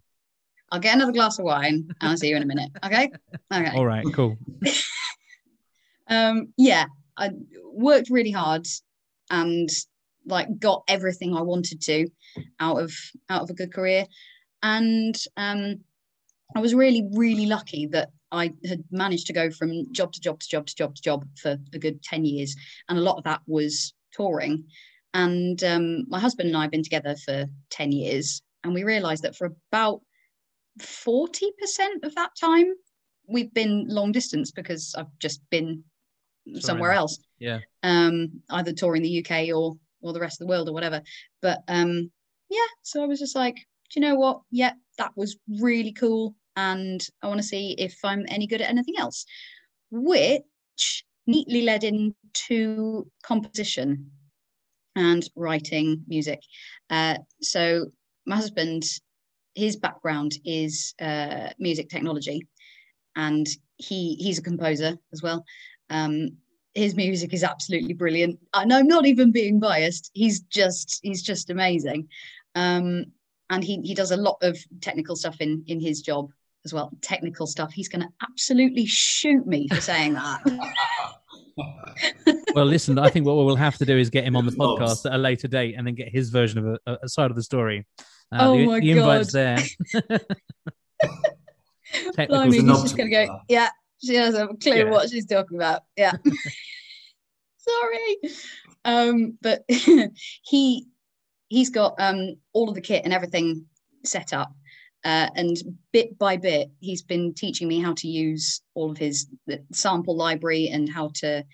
I'll 0.72 0.80
get 0.80 0.94
another 0.96 1.12
glass 1.12 1.38
of 1.38 1.44
wine, 1.44 1.88
and 2.00 2.10
I'll 2.10 2.16
see 2.16 2.28
you 2.28 2.36
in 2.36 2.42
a 2.42 2.46
minute. 2.46 2.70
Okay. 2.84 3.10
Okay. 3.52 3.76
All 3.76 3.84
right, 3.86 4.04
cool. 4.14 4.36
um 6.08 6.52
yeah 6.56 6.86
i 7.16 7.30
worked 7.72 8.10
really 8.10 8.30
hard 8.30 8.66
and 9.30 9.68
like 10.26 10.58
got 10.58 10.82
everything 10.88 11.34
i 11.34 11.40
wanted 11.40 11.80
to 11.80 12.06
out 12.58 12.80
of 12.80 12.92
out 13.28 13.42
of 13.42 13.50
a 13.50 13.54
good 13.54 13.72
career. 13.72 14.06
And 14.62 15.16
um 15.36 15.80
i 16.54 16.60
was 16.60 16.74
really 16.74 17.08
really 17.12 17.46
lucky 17.46 17.86
that 17.86 18.10
i 18.32 18.52
had 18.66 18.84
managed 18.90 19.26
to 19.28 19.32
go 19.32 19.50
from 19.50 19.92
job 19.92 20.12
to 20.12 20.20
job 20.20 20.40
to 20.40 20.48
job 20.48 20.66
to 20.66 20.74
job 20.74 20.94
to 20.94 21.02
job 21.02 21.24
for 21.40 21.56
a 21.72 21.78
good 21.78 22.02
10 22.02 22.24
years. 22.24 22.54
And 22.88 22.98
a 22.98 23.02
lot 23.02 23.16
of 23.16 23.24
that 23.24 23.40
was 23.46 23.94
touring. 24.12 24.64
And 25.12 25.62
um, 25.64 26.08
my 26.08 26.20
husband 26.20 26.48
and 26.48 26.56
i 26.56 26.62
have 26.62 26.70
been 26.70 26.84
together 26.84 27.16
for 27.24 27.46
10 27.70 27.92
years. 27.92 28.42
And 28.62 28.74
we 28.74 28.84
realized 28.84 29.22
that 29.24 29.34
for 29.34 29.46
about 29.72 30.02
40% 30.78 32.04
of 32.04 32.14
that 32.14 32.30
time 32.38 32.74
we've 33.30 33.52
been 33.54 33.86
long 33.88 34.12
distance 34.12 34.50
because 34.50 34.94
i've 34.96 35.18
just 35.18 35.40
been 35.50 35.84
somewhere 36.58 36.92
else. 36.92 37.18
Yeah. 37.38 37.60
um 37.82 38.42
either 38.50 38.72
touring 38.72 39.02
the 39.02 39.20
uk 39.20 39.30
or 39.54 39.76
or 40.02 40.12
the 40.12 40.20
rest 40.20 40.40
of 40.40 40.46
the 40.46 40.50
world 40.50 40.68
or 40.68 40.72
whatever. 40.72 41.02
But 41.42 41.60
um 41.68 42.10
yeah 42.48 42.70
so 42.82 43.02
i 43.02 43.06
was 43.06 43.20
just 43.20 43.36
like 43.36 43.54
do 43.54 44.00
you 44.00 44.02
know 44.02 44.14
what? 44.14 44.40
Yeah 44.50 44.72
that 44.98 45.12
was 45.16 45.36
really 45.60 45.92
cool. 45.92 46.34
And 46.56 47.06
i 47.22 47.28
want 47.28 47.40
to 47.40 47.46
see 47.46 47.74
if 47.78 47.98
i'm 48.04 48.24
any 48.28 48.46
good 48.46 48.60
at 48.60 48.70
anything 48.70 48.94
else. 48.98 49.24
Which 49.90 51.04
neatly 51.26 51.62
led 51.62 51.84
into 51.84 53.06
composition 53.22 54.10
and 54.96 55.28
writing 55.36 56.04
music. 56.08 56.40
Uh 56.88 57.18
so 57.40 57.86
my 58.26 58.36
husband 58.36 58.84
his 59.54 59.76
background 59.76 60.32
is 60.44 60.94
uh 61.00 61.50
music 61.58 61.88
technology. 61.88 62.46
And 63.16 63.46
he 63.76 64.14
he's 64.16 64.38
a 64.38 64.42
composer 64.42 64.96
as 65.12 65.22
well 65.22 65.44
um 65.90 66.30
his 66.74 66.94
music 66.94 67.34
is 67.34 67.42
absolutely 67.42 67.94
brilliant. 67.94 68.38
And 68.54 68.72
i'm 68.72 68.86
not 68.86 69.06
even 69.06 69.32
being 69.32 69.58
biased. 69.60 70.10
He's 70.14 70.40
just 70.40 71.00
he's 71.02 71.22
just 71.22 71.50
amazing. 71.50 72.08
Um 72.54 73.06
and 73.50 73.64
he 73.64 73.80
he 73.82 73.94
does 73.94 74.12
a 74.12 74.16
lot 74.16 74.38
of 74.42 74.58
technical 74.80 75.16
stuff 75.16 75.40
in 75.40 75.64
in 75.66 75.80
his 75.80 76.00
job 76.00 76.30
as 76.64 76.72
well. 76.72 76.90
Technical 77.00 77.46
stuff. 77.46 77.72
He's 77.72 77.88
going 77.88 78.02
to 78.02 78.08
absolutely 78.22 78.86
shoot 78.86 79.46
me 79.46 79.68
for 79.68 79.80
saying 79.80 80.14
that. 80.14 80.42
Well, 82.54 82.64
listen, 82.64 82.98
I 82.98 83.10
think 83.10 83.26
what 83.26 83.34
we'll 83.36 83.54
have 83.56 83.76
to 83.78 83.84
do 83.84 83.96
is 83.98 84.08
get 84.08 84.24
him 84.24 84.34
on 84.34 84.46
the 84.46 84.52
podcast 84.52 85.04
at 85.04 85.12
a 85.12 85.18
later 85.18 85.46
date 85.46 85.74
and 85.76 85.86
then 85.86 85.94
get 85.94 86.08
his 86.08 86.30
version 86.30 86.58
of 86.58 86.78
a, 86.86 86.98
a 87.02 87.08
side 87.08 87.30
of 87.30 87.36
the 87.36 87.42
story. 87.42 87.86
Uh, 88.32 88.38
Oh 88.40 88.56
the, 88.56 88.66
my 88.66 88.80
the 88.80 88.90
invite's 88.92 89.32
God. 89.32 89.64
there. 90.00 90.18
Technical 92.14 92.36
Blimey, 92.36 92.56
he's 92.56 92.82
just 92.82 92.96
going 92.96 93.10
to 93.10 93.26
go 93.26 93.40
yeah 93.48 93.68
she 94.02 94.14
doesn't 94.14 94.40
have 94.40 94.50
a 94.50 94.54
clue 94.54 94.74
Yeah. 94.74 94.90
what 94.90 95.10
she's 95.10 95.26
talking 95.26 95.56
about. 95.56 95.82
Yeah. 95.96 96.12
Sorry. 97.58 98.16
Um 98.84 99.38
but 99.42 99.64
he 99.68 100.86
he's 101.48 101.70
got 101.70 101.94
um 101.98 102.36
all 102.52 102.68
of 102.68 102.74
the 102.74 102.80
kit 102.80 103.04
and 103.04 103.12
everything 103.12 103.66
set 104.04 104.32
up 104.32 104.52
uh, 105.04 105.28
and 105.34 105.56
bit 105.92 106.18
by 106.18 106.36
bit 106.36 106.70
he's 106.80 107.02
been 107.02 107.34
teaching 107.34 107.68
me 107.68 107.80
how 107.80 107.92
to 107.94 108.08
use 108.08 108.62
all 108.74 108.90
of 108.90 108.96
his 108.98 109.26
the 109.46 109.62
sample 109.72 110.16
library 110.16 110.68
and 110.68 110.88
how 110.88 111.10
to 111.16 111.44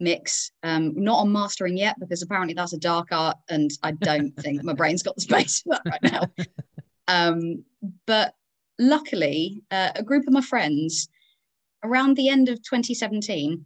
mix. 0.00 0.50
Um 0.64 0.92
not 0.96 1.20
on 1.20 1.32
mastering 1.32 1.76
yet 1.76 1.96
because 2.00 2.22
apparently 2.22 2.54
that's 2.54 2.72
a 2.72 2.78
dark 2.78 3.08
art 3.12 3.36
and 3.48 3.70
i 3.82 3.92
don't 3.92 4.32
think 4.40 4.64
my 4.64 4.72
brain's 4.74 5.02
got 5.04 5.14
the 5.14 5.20
space 5.20 5.62
for 5.62 5.70
that 5.74 5.82
right 5.86 6.12
now. 6.12 6.22
Um 7.06 7.64
but 8.06 8.34
luckily 8.80 9.62
uh, 9.70 9.90
a 9.94 10.02
group 10.02 10.26
of 10.26 10.32
my 10.32 10.40
friends 10.40 11.08
around 11.84 12.16
the 12.16 12.28
end 12.28 12.48
of 12.48 12.56
2017 12.62 13.64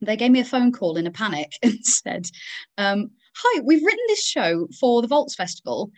they 0.00 0.16
gave 0.16 0.30
me 0.30 0.40
a 0.40 0.44
phone 0.44 0.70
call 0.70 0.96
in 0.96 1.06
a 1.06 1.10
panic 1.10 1.52
and 1.62 1.84
said 1.84 2.26
um, 2.76 3.10
hi 3.34 3.60
we've 3.60 3.84
written 3.84 4.04
this 4.08 4.24
show 4.24 4.68
for 4.78 5.02
the 5.02 5.08
vaults 5.08 5.34
festival 5.34 5.90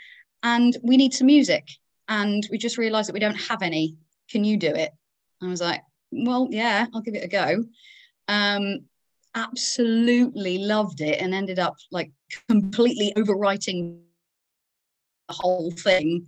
and 0.42 0.76
we 0.82 0.96
need 0.96 1.12
some 1.12 1.26
music 1.26 1.68
and 2.08 2.46
we 2.50 2.58
just 2.58 2.78
realized 2.78 3.08
that 3.08 3.14
we 3.14 3.20
don't 3.20 3.40
have 3.40 3.62
any. 3.62 3.96
Can 4.30 4.44
you 4.44 4.56
do 4.56 4.68
it? 4.68 4.92
I 5.42 5.46
was 5.46 5.60
like 5.60 5.82
well 6.12 6.48
yeah 6.50 6.86
i'll 6.92 7.00
give 7.00 7.14
it 7.14 7.24
a 7.24 7.28
go. 7.28 7.64
Um, 8.28 8.80
absolutely 9.34 10.58
loved 10.58 11.00
it 11.00 11.20
and 11.20 11.32
ended 11.34 11.58
up 11.58 11.76
like 11.92 12.10
completely 12.48 13.12
overwriting 13.16 14.00
the 15.28 15.34
whole 15.34 15.70
thing 15.70 16.26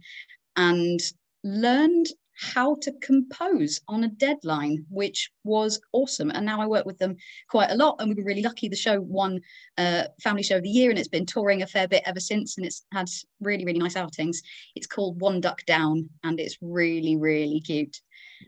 and 0.56 1.00
learned 1.42 2.06
how 2.34 2.76
to 2.82 2.92
compose 3.02 3.80
on 3.88 4.04
a 4.04 4.08
deadline, 4.08 4.84
which 4.88 5.30
was 5.44 5.80
awesome. 5.92 6.30
And 6.30 6.46
now 6.46 6.60
I 6.60 6.66
work 6.66 6.86
with 6.86 6.98
them 6.98 7.16
quite 7.48 7.70
a 7.70 7.74
lot, 7.74 7.96
and 7.98 8.08
we 8.08 8.14
were 8.14 8.26
really 8.26 8.42
lucky. 8.42 8.68
The 8.68 8.76
show 8.76 9.00
won 9.00 9.40
uh, 9.78 10.04
Family 10.22 10.42
Show 10.42 10.56
of 10.56 10.62
the 10.62 10.68
Year, 10.68 10.90
and 10.90 10.98
it's 10.98 11.08
been 11.08 11.26
touring 11.26 11.62
a 11.62 11.66
fair 11.66 11.86
bit 11.88 12.02
ever 12.06 12.20
since, 12.20 12.56
and 12.56 12.66
it's 12.66 12.84
had 12.92 13.08
really, 13.40 13.64
really 13.64 13.78
nice 13.78 13.96
outings. 13.96 14.42
It's 14.74 14.86
called 14.86 15.20
One 15.20 15.40
Duck 15.40 15.64
Down, 15.66 16.08
and 16.24 16.40
it's 16.40 16.56
really, 16.60 17.16
really 17.16 17.60
cute. 17.60 18.00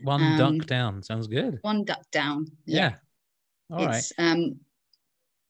One 0.03 0.21
Um, 0.21 0.57
duck 0.57 0.67
down. 0.67 1.03
Sounds 1.03 1.27
good. 1.27 1.59
One 1.61 1.85
Duck 1.85 2.03
Down. 2.11 2.47
Yeah. 2.65 2.95
All 3.71 3.85
right. 3.85 3.95
it's 3.97 4.11
um, 4.17 4.57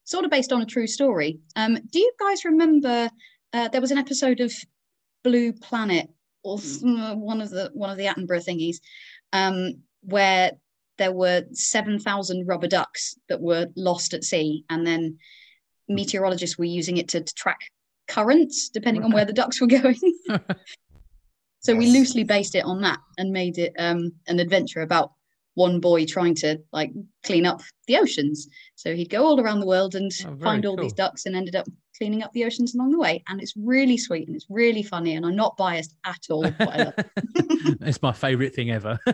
sort 0.04 0.24
of 0.26 0.32
based 0.32 0.52
on 0.54 0.62
a 0.62 0.66
true 0.66 0.88
story. 0.88 1.40
Um, 1.56 1.80
do 1.92 2.00
you 2.00 2.12
guys 2.20 2.46
remember 2.46 3.10
uh, 3.54 3.68
there 3.70 3.82
was 3.82 3.92
an 3.92 3.98
episode 3.98 4.40
of 4.40 4.54
Blue 5.24 5.52
Planet 5.52 6.10
or 6.46 6.58
uh, 6.58 7.16
one 7.16 7.42
of 7.42 7.50
the 7.50 7.72
one 7.74 7.90
of 7.90 7.98
the 7.98 8.06
Attenborough 8.06 8.46
thingies 8.46 8.78
um, 9.34 9.82
where 10.02 10.52
there 10.98 11.12
were 11.12 11.44
seven 11.52 12.00
thousand 12.00 12.48
rubber 12.48 12.68
ducks 12.68 13.18
that 13.28 13.42
were 13.42 13.68
lost 13.76 14.14
at 14.14 14.24
sea, 14.24 14.64
and 14.70 14.86
then 14.86 15.18
meteorologists 15.90 16.58
were 16.58 16.66
using 16.66 16.98
it 16.98 17.10
to, 17.10 17.22
to 17.22 17.34
track 17.34 17.60
currents 18.08 18.70
depending 18.70 19.04
on 19.04 19.12
where 19.12 19.26
the 19.26 19.34
ducks 19.34 19.60
were 19.60 19.68
going. 19.82 20.00
so 21.60 21.76
we 21.76 21.88
loosely 21.88 22.24
based 22.24 22.56
it 22.56 22.64
on 22.64 22.82
that 22.82 23.00
and 23.18 23.32
made 23.32 23.58
it 23.58 23.74
um, 23.80 24.12
an 24.28 24.40
adventure 24.40 24.82
about 24.82 25.12
one 25.56 25.80
boy 25.80 26.06
trying 26.06 26.36
to 26.36 26.60
like 26.72 26.92
clean 27.24 27.46
up 27.46 27.62
the 27.88 27.98
oceans. 27.98 28.48
So 28.76 28.94
he'd 28.96 29.10
go 29.10 29.26
all 29.26 29.40
around 29.42 29.60
the 29.60 29.66
world 29.66 29.96
and 29.96 30.12
Oh, 30.26 30.36
find 30.38 30.66
all 30.66 30.76
these 30.78 30.94
ducks 30.94 31.26
and 31.26 31.36
ended 31.36 31.56
up 31.56 31.68
cleaning 31.98 32.24
up 32.24 32.32
the 32.34 32.44
oceans 32.46 32.76
along 32.76 32.92
the 32.92 33.00
way. 33.00 33.24
And 33.28 33.42
it's 33.42 33.54
really 33.58 33.98
sweet 33.98 34.28
and 34.28 34.36
it's 34.36 34.46
really 34.50 34.84
funny. 34.84 35.16
And 35.16 35.26
I'm 35.26 35.36
not 35.36 35.58
biased 35.58 35.96
at 36.06 36.20
all. 36.30 36.44
but 36.44 36.70
I 36.70 36.78
love 36.84 36.94
it. 36.98 37.08
it's 37.82 38.02
my 38.02 38.12
favorite 38.12 38.54
thing 38.54 38.72
ever. 38.72 39.00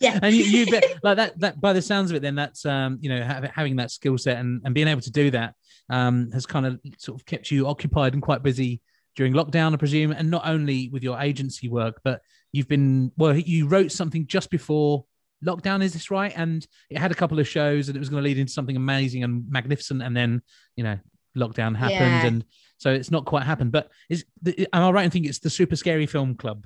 Yeah. 0.00 0.18
and 0.22 0.34
you, 0.34 0.42
you 0.44 0.66
bet 0.70 0.84
like 1.02 1.16
that 1.16 1.38
that 1.38 1.60
by 1.60 1.72
the 1.72 1.80
sounds 1.80 2.10
of 2.10 2.16
it 2.16 2.20
then 2.20 2.34
that's 2.34 2.66
um 2.66 2.98
you 3.00 3.08
know 3.08 3.24
ha- 3.24 3.48
having 3.54 3.76
that 3.76 3.90
skill 3.90 4.18
set 4.18 4.36
and, 4.38 4.60
and 4.64 4.74
being 4.74 4.88
able 4.88 5.00
to 5.00 5.10
do 5.10 5.30
that 5.30 5.54
um 5.88 6.30
has 6.32 6.44
kind 6.44 6.66
of 6.66 6.78
sort 6.98 7.18
of 7.18 7.24
kept 7.24 7.50
you 7.50 7.66
occupied 7.68 8.12
and 8.12 8.20
quite 8.20 8.42
busy 8.42 8.82
during 9.16 9.32
lockdown 9.32 9.72
i 9.72 9.76
presume 9.76 10.10
and 10.10 10.30
not 10.30 10.46
only 10.46 10.90
with 10.90 11.02
your 11.02 11.18
agency 11.20 11.68
work 11.68 12.00
but 12.04 12.20
you've 12.52 12.68
been 12.68 13.12
well 13.16 13.34
you 13.34 13.66
wrote 13.66 13.92
something 13.92 14.26
just 14.26 14.50
before 14.50 15.06
lockdown 15.44 15.82
is 15.82 15.92
this 15.92 16.10
right 16.10 16.32
and 16.36 16.66
it 16.90 16.98
had 16.98 17.10
a 17.12 17.14
couple 17.14 17.38
of 17.38 17.46
shows 17.46 17.88
and 17.88 17.96
it 17.96 17.98
was 17.98 18.08
going 18.08 18.22
to 18.22 18.28
lead 18.28 18.38
into 18.38 18.52
something 18.52 18.76
amazing 18.76 19.22
and 19.24 19.44
magnificent 19.50 20.02
and 20.02 20.16
then 20.16 20.42
you 20.76 20.84
know 20.84 20.98
lockdown 21.36 21.76
happened 21.76 21.98
Yeah. 21.98 22.26
and 22.26 22.44
so 22.78 22.92
it's 22.92 23.10
not 23.10 23.24
quite 23.24 23.42
happened 23.44 23.72
but 23.72 23.90
is 24.08 24.24
the, 24.42 24.66
am 24.72 24.82
i 24.82 24.90
right 24.90 25.04
in 25.04 25.10
thinking 25.10 25.28
it's 25.28 25.40
the 25.40 25.50
super 25.50 25.76
scary 25.76 26.06
film 26.06 26.34
club 26.36 26.64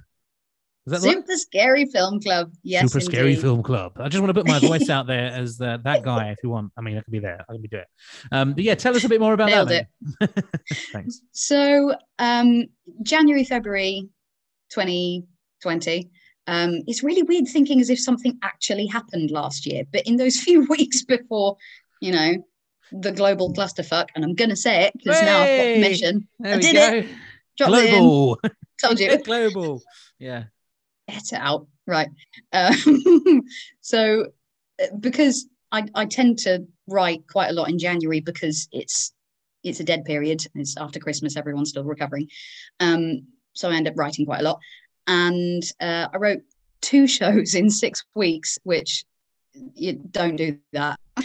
is 0.86 1.02
that 1.02 1.06
right? 1.06 1.16
Super 1.16 1.36
Scary 1.36 1.84
Film 1.84 2.18
Club. 2.18 2.50
Yes. 2.62 2.90
Super 2.90 3.00
Scary. 3.04 3.36
Film 3.36 3.62
Club. 3.62 3.92
I 4.00 4.08
just 4.08 4.22
want 4.22 4.34
to 4.34 4.42
put 4.42 4.48
my 4.48 4.58
voice 4.58 4.88
out 4.96 5.06
there 5.06 5.30
as 5.30 5.58
the, 5.58 5.78
that 5.84 6.02
guy 6.02 6.30
if 6.30 6.38
you 6.42 6.48
want. 6.48 6.72
I 6.78 6.80
mean, 6.80 6.96
I 6.96 7.02
can 7.02 7.10
be 7.10 7.18
there. 7.18 7.44
I 7.46 7.52
can 7.52 7.60
be 7.60 7.68
do 7.68 7.76
it. 7.76 7.88
Um, 8.32 8.54
but 8.54 8.64
yeah, 8.64 8.74
tell 8.74 8.96
us 8.96 9.04
a 9.04 9.08
bit 9.10 9.20
more 9.20 9.34
about 9.34 9.50
Nailed 9.50 9.68
that. 9.68 9.88
then. 10.18 10.28
Thanks. 10.92 11.20
So 11.32 11.94
um, 12.18 12.68
January, 13.02 13.44
February 13.44 14.08
2020. 14.70 16.10
Um, 16.48 16.82
it's 16.86 17.04
really 17.04 17.22
weird 17.22 17.46
thinking 17.46 17.80
as 17.80 17.90
if 17.90 18.00
something 18.00 18.36
actually 18.42 18.86
happened 18.86 19.30
last 19.30 19.66
year, 19.66 19.84
but 19.92 20.06
in 20.06 20.16
those 20.16 20.40
few 20.40 20.64
weeks 20.64 21.02
before, 21.02 21.56
you 22.00 22.10
know, 22.10 22.44
the 22.90 23.12
global 23.12 23.52
clusterfuck, 23.52 24.08
and 24.14 24.24
I'm 24.24 24.34
going 24.34 24.50
to 24.50 24.56
say 24.56 24.86
it 24.86 24.94
because 24.96 25.20
now 25.22 25.40
I've 25.40 25.58
got 25.58 25.74
permission. 25.74 26.28
There 26.40 26.54
I 26.54 26.58
did 26.58 26.74
go. 26.74 26.96
it. 26.96 27.06
Dropped 27.58 27.74
it. 27.74 27.90
Global. 27.90 28.40
Told 28.82 28.98
you. 28.98 29.18
Global. 29.24 29.82
Yeah. 30.18 30.44
get 31.06 31.32
it 31.32 31.40
out 31.40 31.66
right 31.88 32.08
um, 32.52 33.42
so 33.80 34.26
uh, 34.80 34.86
because 35.00 35.48
I, 35.72 35.84
I 35.94 36.04
tend 36.04 36.38
to 36.40 36.66
write 36.86 37.22
quite 37.28 37.48
a 37.48 37.54
lot 37.54 37.70
in 37.70 37.78
january 37.78 38.20
because 38.20 38.68
it's 38.70 39.12
it's 39.64 39.80
a 39.80 39.84
dead 39.84 40.04
period 40.04 40.44
it's 40.54 40.76
after 40.76 41.00
christmas 41.00 41.36
everyone's 41.36 41.70
still 41.70 41.84
recovering 41.84 42.28
um, 42.78 43.26
so 43.54 43.70
i 43.70 43.74
end 43.74 43.88
up 43.88 43.94
writing 43.96 44.26
quite 44.26 44.40
a 44.40 44.44
lot 44.44 44.60
and 45.08 45.62
uh, 45.80 46.06
i 46.12 46.16
wrote 46.16 46.40
two 46.80 47.06
shows 47.18 47.54
in 47.54 47.70
six 47.70 48.04
weeks 48.14 48.58
which 48.62 49.04
you 49.74 49.94
don't 50.10 50.36
do 50.36 50.58
that. 50.72 51.00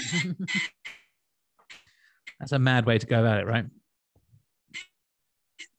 That's 2.40 2.52
a 2.52 2.60
mad 2.60 2.86
way 2.86 2.98
to 2.98 3.06
go 3.06 3.20
about 3.20 3.40
it, 3.40 3.46
right? 3.46 3.66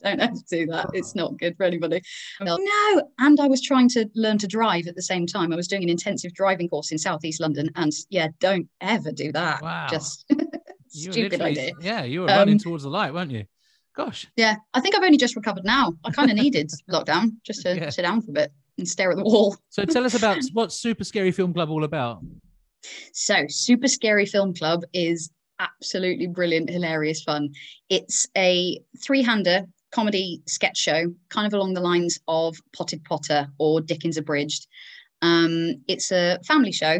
don't 0.03 0.21
have 0.21 0.35
to 0.35 0.45
do 0.51 0.67
that. 0.67 0.87
It's 0.93 1.15
not 1.15 1.39
good 1.39 1.57
for 1.57 1.65
anybody. 1.65 2.03
No 2.41 2.59
and 3.19 3.41
i 3.41 3.47
was 3.47 3.63
trying 3.63 3.89
to 3.91 4.09
learn 4.15 4.39
to 4.39 4.47
drive 4.47 4.87
at 4.87 4.95
the 4.95 5.03
same 5.03 5.27
time. 5.27 5.53
I 5.53 5.57
was 5.57 5.69
doing 5.69 5.83
an 5.83 5.89
intensive 5.89 6.33
driving 6.35 6.69
course 6.69 6.93
in 6.93 6.99
southeast 6.99 7.41
london 7.41 7.71
and 7.77 7.93
yeah 8.11 8.29
don't 8.41 8.69
ever 8.81 9.13
do 9.13 9.33
that. 9.33 9.63
Wow. 9.63 9.87
just 9.91 10.31
stupid 10.89 11.41
idea. 11.41 11.73
Yeah, 11.81 12.05
you 12.05 12.23
were 12.23 12.31
Um, 12.31 12.39
running 12.39 12.59
towards 12.59 12.85
the 12.85 12.91
light, 12.91 13.13
weren't 13.13 13.31
you? 13.31 13.45
Gosh. 13.97 14.27
Yeah, 14.37 14.57
I 14.75 14.81
think 14.81 14.95
I've 14.97 15.03
only 15.05 15.17
just 15.19 15.37
recovered 15.37 15.65
now. 15.65 15.95
I 16.05 16.11
kind 16.11 16.31
of 16.31 16.37
needed 16.45 16.71
lockdown 16.91 17.33
just 17.45 17.63
to 17.63 17.77
Yeah. 17.77 17.91
sit 17.91 18.03
down 18.03 18.23
for 18.23 18.31
a 18.31 18.35
bit 18.35 18.53
and 18.79 18.89
stare 18.89 19.11
at 19.13 19.17
the 19.17 19.23
wall. 19.23 19.57
So 19.71 19.85
tell 19.85 20.05
us 20.05 20.15
about 20.15 20.39
what's 20.53 20.75
Super 20.77 21.05
Scary 21.05 21.31
Film 21.31 21.55
Club 21.55 21.71
all 21.71 21.85
about? 21.85 22.21
So, 23.13 23.45
Super 23.49 23.89
Scary 23.89 24.27
Film 24.27 24.53
Club 24.53 24.83
is 24.93 25.31
absolutely 25.61 26.27
brilliant, 26.27 26.69
hilarious 26.69 27.23
fun. 27.23 27.51
It's 27.89 28.27
a 28.37 28.79
three-hander 29.03 29.65
comedy 29.93 30.43
sketch 30.47 30.77
show, 30.77 31.15
kind 31.29 31.47
of 31.47 31.55
along 31.55 31.75
the 31.75 31.81
lines 31.81 32.19
of 32.27 32.57
Potted 32.77 33.03
Potter 33.05 33.47
or 33.59 33.81
Dickens 33.81 34.17
Abridged. 34.17 34.67
Um, 35.23 35.77
it's 35.89 36.11
a 36.11 36.39
family 36.47 36.73
show 36.73 36.99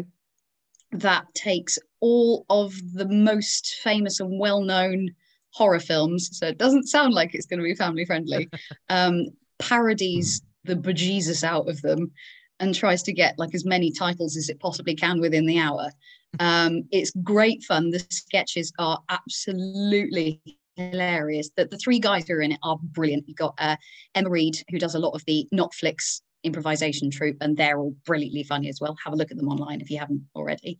that 0.93 1.25
takes 1.35 1.77
all 1.99 2.45
of 2.49 2.73
the 2.93 3.07
most 3.07 3.75
famous 3.83 4.19
and 4.21 4.39
well-known 4.39 5.09
horror 5.55 5.79
films. 5.79 6.29
So 6.37 6.47
it 6.47 6.57
doesn't 6.57 6.87
sound 6.87 7.13
like 7.13 7.33
it's 7.33 7.45
going 7.45 7.59
to 7.59 7.63
be 7.63 7.73
family 7.75 8.05
friendly. 8.05 8.49
um, 8.89 9.27
parodies 9.57 10.41
the 10.65 10.75
bejesus 10.75 11.43
out 11.43 11.69
of 11.69 11.81
them 11.81 12.11
and 12.59 12.75
tries 12.75 13.03
to 13.03 13.13
get 13.13 13.37
like 13.37 13.55
as 13.55 13.65
many 13.65 13.91
titles 13.91 14.35
as 14.35 14.49
it 14.49 14.59
possibly 14.59 14.95
can 14.95 15.21
within 15.21 15.45
the 15.45 15.59
hour. 15.59 15.89
Um, 16.37 16.83
it's 16.91 17.13
great 17.23 17.63
fun. 17.63 17.91
The 17.91 18.05
sketches 18.09 18.73
are 18.77 18.99
absolutely 19.07 20.41
hilarious. 20.75 21.49
The, 21.55 21.63
the 21.63 21.77
three 21.77 21.97
guys 21.97 22.27
who 22.27 22.33
are 22.33 22.41
in 22.41 22.51
it 22.51 22.59
are 22.61 22.77
brilliant. 22.77 23.23
You've 23.25 23.37
got 23.37 23.53
uh, 23.57 23.77
Emma 24.15 24.29
Reed, 24.29 24.61
who 24.69 24.77
does 24.77 24.95
a 24.95 24.99
lot 24.99 25.11
of 25.11 25.23
the 25.27 25.47
Notflix 25.53 26.19
improvisation 26.43 27.09
troupe, 27.09 27.37
and 27.39 27.55
they're 27.55 27.79
all 27.79 27.95
brilliantly 28.05 28.43
funny 28.43 28.67
as 28.67 28.81
well. 28.81 28.97
Have 29.05 29.13
a 29.13 29.15
look 29.15 29.31
at 29.31 29.37
them 29.37 29.47
online 29.47 29.79
if 29.79 29.89
you 29.89 29.97
haven't 29.97 30.23
already. 30.35 30.77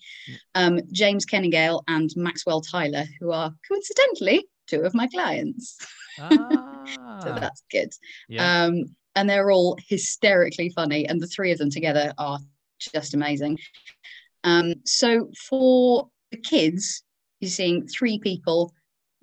Um, 0.55 0.81
James 0.91 1.25
Kenningale 1.25 1.83
and 1.87 2.09
Maxwell 2.17 2.59
Tyler, 2.59 3.05
who 3.21 3.31
are 3.31 3.53
coincidentally 3.65 4.45
two 4.67 4.81
of 4.81 4.93
my 4.93 5.07
clients. 5.07 5.77
Ah, 6.17 7.19
So 7.21 7.33
that's 7.33 7.63
good. 7.69 7.91
yeah. 8.29 8.63
Um, 8.65 8.95
and 9.15 9.29
they're 9.29 9.51
all 9.51 9.77
hysterically 9.89 10.69
funny, 10.69 11.05
and 11.07 11.19
the 11.21 11.27
three 11.27 11.51
of 11.51 11.57
them 11.57 11.69
together 11.69 12.13
are 12.17 12.39
just 12.79 13.13
amazing. 13.13 13.57
Um, 14.45 14.75
so 14.85 15.29
for 15.49 16.07
the 16.31 16.37
kids, 16.37 17.03
you're 17.41 17.49
seeing 17.51 17.85
three 17.87 18.19
people 18.19 18.73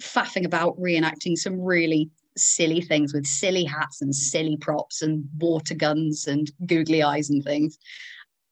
faffing 0.02 0.44
about 0.44 0.78
reenacting 0.78 1.36
some 1.36 1.60
really 1.60 2.10
silly 2.36 2.80
things 2.80 3.14
with 3.14 3.26
silly 3.26 3.64
hats 3.64 4.02
and 4.02 4.14
silly 4.14 4.56
props 4.56 5.00
and 5.02 5.24
water 5.38 5.74
guns 5.74 6.26
and 6.26 6.50
googly 6.66 7.02
eyes 7.02 7.30
and 7.30 7.42
things. 7.44 7.78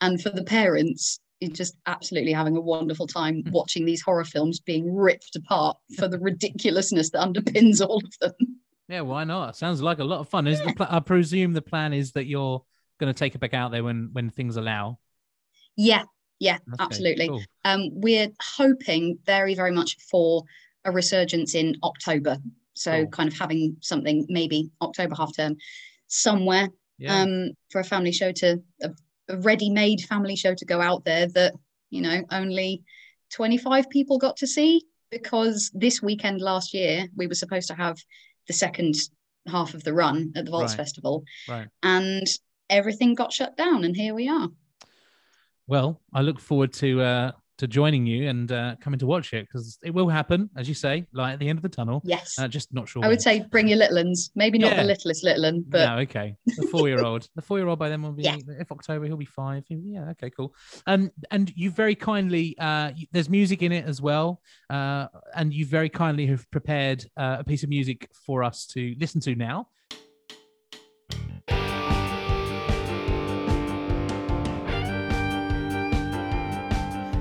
And 0.01 0.21
for 0.23 0.31
the 0.31 0.45
parents, 0.45 1.21
just 1.49 1.77
absolutely 1.87 2.33
having 2.33 2.57
a 2.57 2.61
wonderful 2.61 3.07
time 3.07 3.43
watching 3.51 3.85
these 3.87 4.03
horror 4.03 4.25
films 4.25 4.61
being 4.61 4.95
ripped 4.95 5.35
apart 5.37 5.79
for 5.97 6.07
the 6.07 6.19
ridiculousness 6.19 7.11
that 7.11 7.21
underpins 7.27 7.81
all 7.87 8.03
of 8.05 8.19
them. 8.21 8.57
yeah, 8.89 9.01
why 9.01 9.25
not? 9.25 9.57
Sounds 9.57 9.81
like 9.81 9.99
a 10.01 10.05
lot 10.05 10.21
of 10.21 10.29
fun. 10.29 10.47
Is 10.47 10.61
the 10.61 10.73
pl- 10.75 10.87
I 10.91 11.01
presume 11.01 11.53
the 11.55 11.63
plan 11.63 11.93
is 11.93 12.13
that 12.13 12.27
you're 12.27 12.63
going 12.99 13.13
to 13.13 13.19
take 13.19 13.35
it 13.35 13.39
back 13.39 13.55
out 13.55 13.71
there 13.73 13.83
when 13.83 14.11
when 14.13 14.29
things 14.31 14.57
allow. 14.57 14.99
Yeah, 15.77 16.03
yeah, 16.39 16.57
Okay, 16.75 16.85
absolutely. 16.85 17.29
cool. 17.29 17.43
Um, 17.65 17.89
we're 17.93 18.29
hoping 18.43 19.19
very, 19.25 19.55
very 19.55 19.71
much 19.71 19.97
for 20.11 20.43
a 20.85 20.93
resurgence 20.93 21.55
in 21.55 21.77
October. 21.83 22.37
So, 22.75 23.03
Cool. 23.03 23.07
kind 23.09 23.33
of 23.33 23.39
having 23.39 23.77
something 23.81 24.27
maybe 24.29 24.71
October 24.83 25.15
half 25.15 25.35
term 25.37 25.57
somewhere 26.09 26.69
Yeah. 26.99 27.23
um, 27.23 27.51
for 27.71 27.81
a 27.81 27.85
family 27.85 28.13
show 28.13 28.33
to 28.33 28.63
a 28.83 28.91
ready-made 29.39 30.01
family 30.03 30.37
show 30.37 30.55
to 30.55 30.65
go 30.65 30.81
out 30.81 31.05
there 31.05 31.27
that 31.29 31.55
you 31.91 32.01
know 32.01 32.23
only 32.31 32.83
25 33.31 33.89
people 33.91 34.19
got 34.19 34.37
to 34.37 34.47
see 34.47 34.83
because 35.11 35.71
this 35.75 36.03
weekend 36.03 36.41
last 36.41 36.75
year 36.75 37.07
we 37.17 37.27
were 37.27 37.35
supposed 37.35 37.69
to 37.69 37.75
have 37.75 37.99
the 38.47 38.53
second 38.53 38.95
half 39.47 39.75
of 39.75 39.85
the 39.85 39.93
run 39.93 40.33
at 40.37 40.45
the 40.45 40.51
Vaults 40.51 40.73
Right. 40.73 40.77
Festival, 40.77 41.25
right. 41.49 41.69
and 41.83 42.27
everything 42.69 43.15
got 43.15 43.33
shut 43.33 43.57
down, 43.57 43.85
and 43.85 43.97
here 43.97 44.15
we 44.15 44.29
are. 44.29 44.49
Well, 45.67 46.01
I 46.13 46.23
look 46.23 46.41
forward 46.41 46.73
to 46.75 47.01
uh 47.01 47.33
to 47.61 47.67
joining 47.67 48.05
you 48.07 48.29
and 48.29 48.51
uh 48.53 48.75
coming 48.81 48.99
to 48.99 49.07
watch 49.07 49.33
it 49.33 49.47
because 49.47 49.79
it 49.83 49.93
will 49.93 50.09
happen, 50.09 50.51
as 50.57 50.69
you 50.69 50.75
say, 50.75 51.07
like 51.13 51.35
at 51.35 51.39
the 51.39 51.49
end 51.49 51.59
of 51.59 51.63
the 51.63 51.69
tunnel. 51.69 52.03
Yes. 52.05 52.39
Uh, 52.39 52.49
just 52.49 52.73
not 52.75 52.89
sure. 52.89 53.05
I 53.05 53.09
would 53.09 53.15
when. 53.15 53.21
say 53.21 53.47
bring 53.51 53.69
your 53.69 53.79
little 53.79 53.97
ones. 53.97 54.31
Maybe 54.35 54.59
not 54.59 54.73
Yeah. 54.73 54.83
the 54.83 54.89
littlest 54.89 55.23
little 55.25 55.45
one, 55.45 55.65
but 55.69 55.85
no, 55.87 55.99
okay. 56.01 56.37
The 56.47 56.67
four-year-old, 56.71 57.29
the 57.37 57.43
four-year-old 57.43 57.79
by 57.79 57.89
then 57.89 58.03
will 58.03 58.13
be 58.13 58.25
Yeah. 58.25 58.37
if 58.59 58.73
October 58.73 59.07
he'll 59.07 59.17
be 59.17 59.25
five. 59.25 59.65
Yeah, 59.69 60.11
okay, 60.11 60.31
cool. 60.31 60.55
Um, 60.87 61.11
and 61.31 61.53
you 61.57 61.71
very 61.71 61.95
kindly, 61.95 62.57
uh, 62.59 62.91
there's 63.13 63.29
music 63.29 63.63
in 63.63 63.73
it 63.73 63.85
as 63.87 64.01
well, 64.03 64.41
uh, 64.69 65.07
and 65.35 65.53
you 65.53 65.65
very 65.67 65.89
kindly 65.89 66.27
have 66.27 66.51
prepared 66.51 67.05
uh, 67.17 67.37
a 67.41 67.45
piece 67.45 67.63
of 67.63 67.69
music 67.69 68.09
for 68.27 68.43
us 68.43 68.67
to 68.75 68.95
listen 68.99 69.21
to 69.23 69.35
now. 69.35 69.69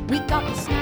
We 0.09 0.17
got 0.21 0.43
the 0.43 0.55
snacks, 0.55 0.78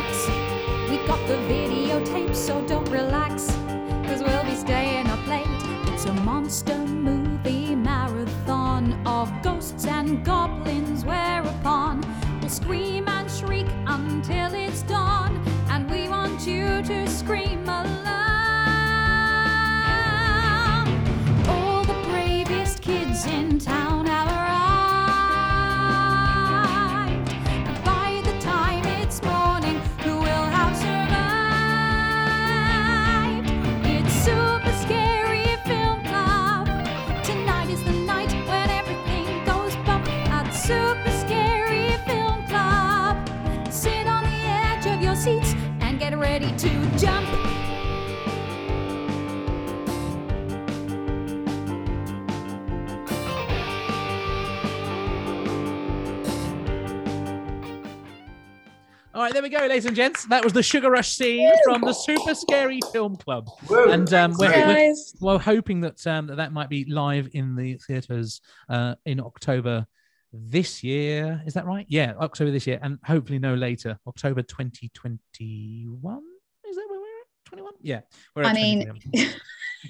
All 59.17 59.23
right, 59.23 59.33
there 59.33 59.41
we 59.41 59.49
go, 59.49 59.57
ladies 59.57 59.87
and 59.87 59.95
gents. 59.95 60.25
That 60.25 60.43
was 60.43 60.53
the 60.53 60.61
Sugar 60.61 60.91
Rush 60.91 61.09
scene 61.09 61.51
from 61.63 61.81
the 61.81 61.91
Super 61.91 62.35
Scary 62.35 62.79
Film 62.93 63.15
Club, 63.15 63.49
and 63.67 64.13
um, 64.13 64.35
we're, 64.37 64.51
we're, 64.51 64.93
well 65.19 65.39
hoping 65.39 65.81
that 65.81 66.05
um, 66.05 66.27
that, 66.27 66.53
might 66.53 66.69
be 66.69 66.85
live 66.85 67.27
in 67.33 67.55
the 67.55 67.79
theaters 67.87 68.41
uh, 68.69 68.93
in 69.07 69.19
October 69.19 69.87
this 70.31 70.83
year. 70.83 71.41
Is 71.47 71.55
that 71.55 71.65
right? 71.65 71.87
Yeah, 71.89 72.13
October 72.19 72.51
this 72.51 72.67
year, 72.67 72.77
and 72.79 72.99
hopefully 73.03 73.39
no 73.39 73.55
later, 73.55 73.97
October 74.05 74.43
2021. 74.43 76.21
Is 76.69 76.75
that 76.75 76.85
where 76.87 76.99
we're 76.99 77.05
at? 77.05 77.45
21? 77.45 77.73
Yeah. 77.81 78.01
We're 78.35 78.43
I 78.43 78.53
mean, 78.53 79.01
if 79.13 79.39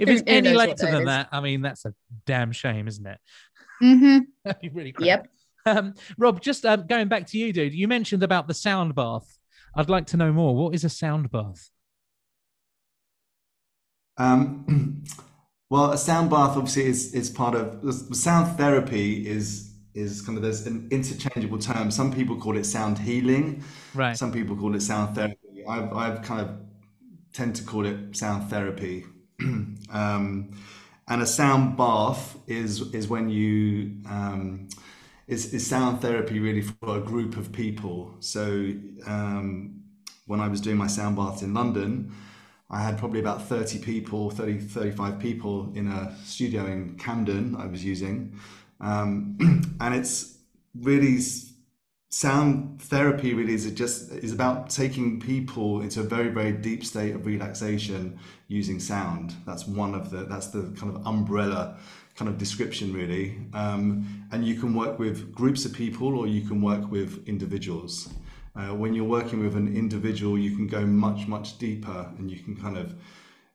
it's 0.07 0.23
any 0.25 0.53
later 0.53 0.85
than 0.89 1.03
that, 1.03 1.27
I 1.33 1.41
mean, 1.41 1.61
that's 1.61 1.83
a 1.83 1.93
damn 2.25 2.53
shame, 2.53 2.87
isn't 2.87 3.05
it? 3.05 3.19
hmm 3.81 4.19
That'd 4.45 4.61
be 4.61 4.69
really. 4.69 4.95
Yep. 4.97 5.27
Um, 5.67 5.95
Rob, 6.17 6.41
just 6.41 6.65
um, 6.65 6.87
going 6.87 7.09
back 7.09 7.27
to 7.27 7.37
you, 7.37 7.51
dude. 7.51 7.73
You 7.73 7.87
mentioned 7.87 8.23
about 8.23 8.47
the 8.47 8.53
sound 8.53 8.95
bath. 8.95 9.37
I'd 9.75 9.89
like 9.89 10.07
to 10.07 10.17
know 10.17 10.31
more. 10.31 10.55
What 10.55 10.73
is 10.73 10.83
a 10.83 10.89
sound 10.89 11.29
bath? 11.29 11.69
Um, 14.17 15.03
well, 15.69 15.91
a 15.91 15.97
sound 15.97 16.29
bath 16.29 16.55
obviously 16.55 16.85
is 16.85 17.13
is 17.13 17.29
part 17.29 17.53
of 17.53 17.81
the 17.81 17.93
sound 18.15 18.57
therapy 18.57 19.27
is 19.27 19.73
is 19.93 20.21
kind 20.21 20.37
of 20.37 20.43
there's 20.43 20.65
an 20.65 20.87
interchangeable 20.89 21.59
term. 21.59 21.91
Some 21.91 22.13
people 22.13 22.37
call 22.37 22.57
it 22.57 22.65
sound 22.65 22.97
healing. 22.97 23.63
Right. 23.93 24.17
Some 24.17 24.31
people 24.31 24.55
call 24.55 24.73
it 24.75 24.81
sound 24.81 25.15
therapy. 25.15 25.65
I've 25.67 25.93
I've 25.93 26.21
kind 26.21 26.41
of 26.41 26.49
tend 27.33 27.55
to 27.57 27.63
call 27.63 27.85
it 27.85 28.15
sound 28.15 28.49
therapy. 28.49 29.05
um, 29.41 30.51
and 31.09 31.21
a 31.21 31.25
sound 31.25 31.77
bath 31.77 32.37
is 32.47 32.81
is 32.93 33.07
when 33.07 33.29
you 33.29 34.01
um, 34.09 34.69
is, 35.27 35.53
is 35.53 35.67
sound 35.67 36.01
therapy 36.01 36.39
really 36.39 36.61
for 36.61 36.97
a 36.97 37.01
group 37.01 37.37
of 37.37 37.51
people. 37.51 38.15
So 38.19 38.43
um, 39.05 39.83
when 40.25 40.39
I 40.39 40.47
was 40.47 40.61
doing 40.61 40.77
my 40.77 40.87
sound 40.87 41.15
baths 41.15 41.41
in 41.41 41.53
London, 41.53 42.13
I 42.69 42.81
had 42.81 42.97
probably 42.97 43.19
about 43.19 43.43
30 43.43 43.79
people, 43.79 44.29
30, 44.29 44.59
35 44.59 45.19
people 45.19 45.71
in 45.73 45.87
a 45.87 46.15
studio 46.25 46.65
in 46.65 46.97
Camden 46.97 47.55
I 47.57 47.65
was 47.67 47.83
using. 47.83 48.39
Um, 48.79 49.37
and 49.79 49.95
it's 49.95 50.37
really 50.75 51.19
sound 52.09 52.81
therapy 52.81 53.33
really 53.33 53.53
is 53.53 53.69
just 53.73 54.11
is 54.11 54.31
about 54.31 54.69
taking 54.69 55.19
people 55.19 55.81
into 55.81 55.99
a 55.99 56.03
very 56.03 56.29
very 56.29 56.53
deep 56.53 56.85
state 56.85 57.13
of 57.13 57.25
relaxation 57.25 58.17
using 58.47 58.79
sound 58.79 59.35
that's 59.45 59.67
one 59.67 59.93
of 59.93 60.09
the 60.09 60.23
that's 60.23 60.47
the 60.47 60.73
kind 60.79 60.95
of 60.95 61.05
umbrella 61.05 61.77
kind 62.17 62.29
of 62.29 62.37
description 62.37 62.91
really 62.91 63.37
um, 63.53 64.25
and 64.31 64.45
you 64.45 64.55
can 64.55 64.73
work 64.73 64.99
with 64.99 65.31
groups 65.33 65.65
of 65.65 65.71
people 65.73 66.17
or 66.17 66.27
you 66.27 66.41
can 66.41 66.61
work 66.61 66.91
with 66.91 67.25
individuals 67.27 68.09
uh, 68.55 68.73
when 68.73 68.93
you're 68.93 69.05
working 69.05 69.39
with 69.39 69.55
an 69.55 69.73
individual 69.75 70.37
you 70.37 70.55
can 70.55 70.67
go 70.67 70.85
much 70.85 71.27
much 71.27 71.57
deeper 71.59 72.11
and 72.17 72.29
you 72.29 72.39
can 72.39 72.55
kind 72.55 72.77
of 72.77 72.95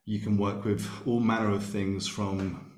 you 0.05 0.19
can 0.19 0.37
work 0.37 0.65
with 0.65 0.89
all 1.07 1.21
manner 1.21 1.53
of 1.53 1.63
things 1.63 2.09
from 2.09 2.73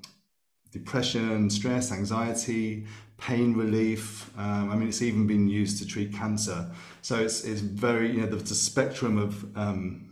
depression, 0.71 1.49
stress, 1.49 1.91
anxiety, 1.91 2.85
pain 3.17 3.53
relief. 3.53 4.29
Um, 4.37 4.69
I 4.69 4.75
mean, 4.75 4.89
it's 4.89 5.01
even 5.01 5.25
been 5.25 5.47
used 5.47 5.79
to 5.79 5.87
treat 5.87 6.13
cancer. 6.13 6.69
So 7.01 7.15
it's, 7.15 7.45
it's 7.45 7.61
very, 7.61 8.11
you 8.11 8.21
know, 8.21 8.27
the, 8.27 8.35
the 8.35 8.55
spectrum 8.55 9.17
of 9.17 9.57
um, 9.57 10.11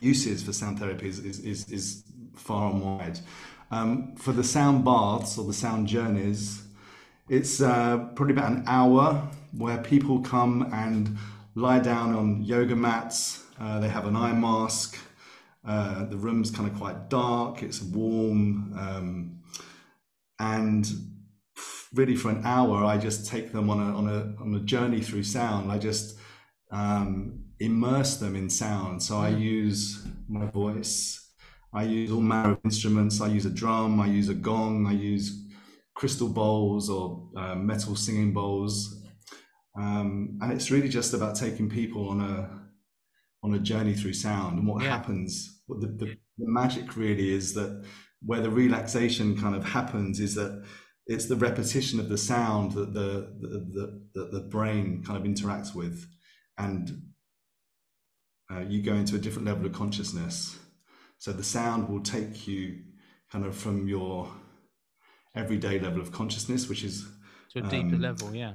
uses 0.00 0.42
for 0.42 0.52
sound 0.52 0.78
therapy 0.78 1.08
is, 1.08 1.20
is, 1.20 1.40
is, 1.40 1.70
is 1.70 2.04
far 2.34 2.70
and 2.70 2.82
wide. 2.82 3.18
Um, 3.70 4.16
for 4.16 4.32
the 4.32 4.44
sound 4.44 4.84
baths 4.84 5.38
or 5.38 5.44
the 5.44 5.52
sound 5.52 5.88
journeys, 5.88 6.62
it's 7.28 7.60
uh, 7.60 7.98
probably 8.14 8.34
about 8.34 8.52
an 8.52 8.64
hour 8.66 9.28
where 9.56 9.78
people 9.78 10.20
come 10.20 10.70
and 10.72 11.18
lie 11.54 11.78
down 11.78 12.14
on 12.14 12.42
yoga 12.42 12.76
mats. 12.76 13.44
Uh, 13.60 13.80
they 13.80 13.88
have 13.88 14.06
an 14.06 14.16
eye 14.16 14.32
mask. 14.32 14.98
Uh, 15.66 16.04
the 16.06 16.16
room's 16.16 16.50
kind 16.50 16.70
of 16.70 16.76
quite 16.78 17.10
dark. 17.10 17.62
It's 17.62 17.82
warm. 17.82 18.72
Um, 18.78 19.40
and 20.38 20.86
really 21.94 22.16
for 22.16 22.30
an 22.30 22.42
hour 22.44 22.84
i 22.84 22.98
just 22.98 23.26
take 23.26 23.52
them 23.52 23.70
on 23.70 23.78
a 23.80 23.96
on 23.96 24.08
a 24.08 24.42
on 24.42 24.54
a 24.54 24.60
journey 24.60 25.00
through 25.00 25.22
sound 25.22 25.70
i 25.72 25.78
just 25.78 26.18
um, 26.70 27.44
immerse 27.60 28.18
them 28.18 28.36
in 28.36 28.50
sound 28.50 29.02
so 29.02 29.16
i 29.16 29.28
use 29.28 30.06
my 30.28 30.44
voice 30.46 31.17
i 31.74 31.82
use 31.82 32.10
all 32.10 32.20
manner 32.20 32.52
of 32.52 32.60
instruments. 32.64 33.20
I 33.20 33.28
use 33.28 33.46
a 33.46 33.50
drum 33.50 34.00
i 34.00 34.06
use 34.06 34.28
a 34.28 34.34
gong 34.34 34.86
i 34.86 34.92
use 34.92 35.44
crystal 35.94 36.28
bowls 36.28 36.88
or 36.88 37.28
uh, 37.36 37.56
metal 37.56 37.96
singing 37.96 38.32
bowls. 38.32 39.04
Um, 39.76 40.38
and 40.40 40.52
it's 40.52 40.70
really 40.70 40.88
just 40.88 41.12
about 41.14 41.36
taking 41.36 41.68
people 41.68 42.08
on 42.08 42.20
a 42.20 42.60
on 43.42 43.54
a 43.54 43.58
journey 43.58 43.94
through 43.94 44.14
sound 44.14 44.58
and 44.58 44.66
what 44.66 44.82
Yeah. 44.82 44.90
happens. 44.96 45.62
What 45.66 45.80
the, 45.80 45.88
the, 45.88 46.06
the 46.38 46.48
magic 46.48 46.96
really 46.96 47.30
is 47.30 47.54
that 47.54 47.84
where 48.24 48.40
the 48.40 48.50
relaxation 48.50 49.36
kind 49.36 49.54
of 49.54 49.64
happens 49.64 50.18
is 50.20 50.34
that 50.36 50.64
it's 51.06 51.26
the 51.26 51.36
repetition 51.36 52.00
of 52.00 52.08
the 52.08 52.18
sound 52.18 52.72
that 52.72 52.92
the 52.94 53.10
the, 53.40 53.48
the, 53.76 54.02
the, 54.14 54.24
the 54.38 54.40
brain 54.48 55.02
kind 55.04 55.16
of 55.18 55.24
interacts 55.30 55.74
with. 55.74 56.06
And 56.58 57.02
uh, 58.52 58.60
you 58.60 58.82
go 58.82 58.94
into 58.94 59.16
a 59.16 59.18
different 59.18 59.46
level 59.46 59.66
of 59.66 59.72
consciousness 59.72 60.58
so 61.18 61.32
the 61.32 61.44
sound 61.44 61.88
will 61.88 62.00
take 62.02 62.46
you 62.46 62.78
kind 63.30 63.44
of 63.44 63.56
from 63.56 63.88
your 63.88 64.30
everyday 65.34 65.78
level 65.78 66.00
of 66.00 66.12
consciousness 66.12 66.68
which 66.68 66.84
is 66.84 67.06
To 67.52 67.58
a 67.60 67.62
deeper 67.62 67.96
Um, 67.96 68.00
level, 68.00 68.34
yeah. 68.34 68.54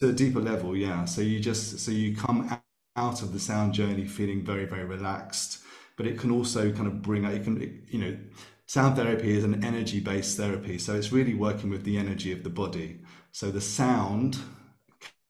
to 0.00 0.08
a 0.08 0.12
deeper 0.12 0.40
level 0.40 0.76
yeah 0.76 1.04
so 1.04 1.20
you 1.20 1.40
just 1.40 1.78
so 1.78 1.90
you 1.90 2.14
come 2.16 2.50
out 2.96 3.22
of 3.22 3.32
the 3.32 3.40
sound 3.40 3.72
journey 3.72 4.04
feeling 4.06 4.44
very 4.44 4.64
very 4.64 4.84
relaxed 4.84 5.60
but 5.96 6.06
it 6.06 6.18
can 6.18 6.30
also 6.30 6.72
kind 6.72 6.86
of 6.86 7.02
bring 7.02 7.24
out 7.24 7.34
it 7.34 7.44
can 7.44 7.84
you 7.88 7.98
know 7.98 8.16
sound 8.66 8.96
therapy 8.96 9.36
is 9.36 9.44
an 9.44 9.62
energy 9.64 10.00
based 10.00 10.36
therapy 10.36 10.78
so 10.78 10.94
it's 10.94 11.12
really 11.12 11.34
working 11.34 11.70
with 11.70 11.84
the 11.84 11.96
energy 11.96 12.32
of 12.32 12.42
the 12.42 12.50
body 12.50 13.00
so 13.32 13.50
the 13.50 13.60
sound 13.60 14.38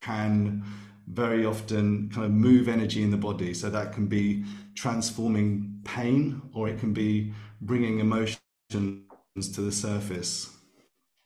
can 0.00 0.64
very 1.08 1.44
often 1.44 2.08
kind 2.10 2.24
of 2.24 2.30
move 2.32 2.68
energy 2.68 3.02
in 3.02 3.10
the 3.10 3.16
body 3.16 3.52
so 3.54 3.68
that 3.70 3.92
can 3.92 4.06
be 4.06 4.44
transforming 4.74 5.71
pain 5.84 6.40
or 6.54 6.68
it 6.68 6.78
can 6.78 6.92
be 6.92 7.32
bringing 7.60 7.98
emotions 8.00 8.40
to 8.74 9.60
the 9.60 9.72
surface 9.72 10.50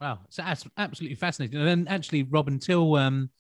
Wow, 0.00 0.20
so 0.28 0.42
that's 0.42 0.64
absolutely 0.76 1.16
fascinating. 1.16 1.58
And 1.58 1.66
then 1.66 1.88
actually, 1.88 2.22
Rob, 2.24 2.48
until 2.48 2.96
um, 2.96 3.30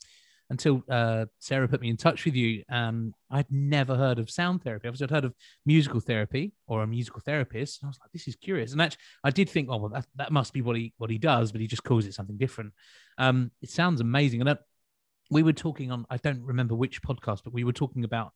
until 0.48 0.82
uh, 0.88 1.26
Sarah 1.38 1.68
put 1.68 1.80
me 1.80 1.90
in 1.90 1.96
touch 1.96 2.24
with 2.24 2.34
you, 2.34 2.62
um, 2.70 3.12
I'd 3.30 3.50
never 3.50 3.96
heard 3.96 4.18
of 4.18 4.30
sound 4.30 4.62
therapy. 4.62 4.88
I've 4.88 4.94
just 4.94 5.10
heard 5.10 5.24
of 5.24 5.34
musical 5.66 6.00
therapy 6.00 6.52
or 6.66 6.82
a 6.82 6.86
musical 6.86 7.20
therapist. 7.20 7.82
And 7.82 7.88
I 7.88 7.90
was 7.90 7.98
like, 8.00 8.12
this 8.12 8.28
is 8.28 8.36
curious. 8.36 8.72
And 8.72 8.80
actually, 8.80 9.00
I 9.24 9.30
did 9.30 9.50
think, 9.50 9.68
oh, 9.70 9.76
well, 9.76 9.90
that, 9.90 10.06
that 10.14 10.32
must 10.32 10.52
be 10.52 10.62
what 10.62 10.76
he 10.76 10.94
what 10.98 11.10
he 11.10 11.18
does, 11.18 11.52
but 11.52 11.60
he 11.60 11.66
just 11.66 11.84
calls 11.84 12.06
it 12.06 12.14
something 12.14 12.38
different. 12.38 12.72
Um, 13.18 13.50
it 13.60 13.70
sounds 13.70 14.00
amazing. 14.00 14.40
And 14.40 14.48
that, 14.48 14.60
we 15.30 15.42
were 15.42 15.52
talking 15.52 15.90
on, 15.90 16.06
I 16.08 16.16
don't 16.18 16.42
remember 16.42 16.74
which 16.74 17.02
podcast, 17.02 17.40
but 17.44 17.52
we 17.52 17.64
were 17.64 17.72
talking 17.72 18.04
about 18.04 18.32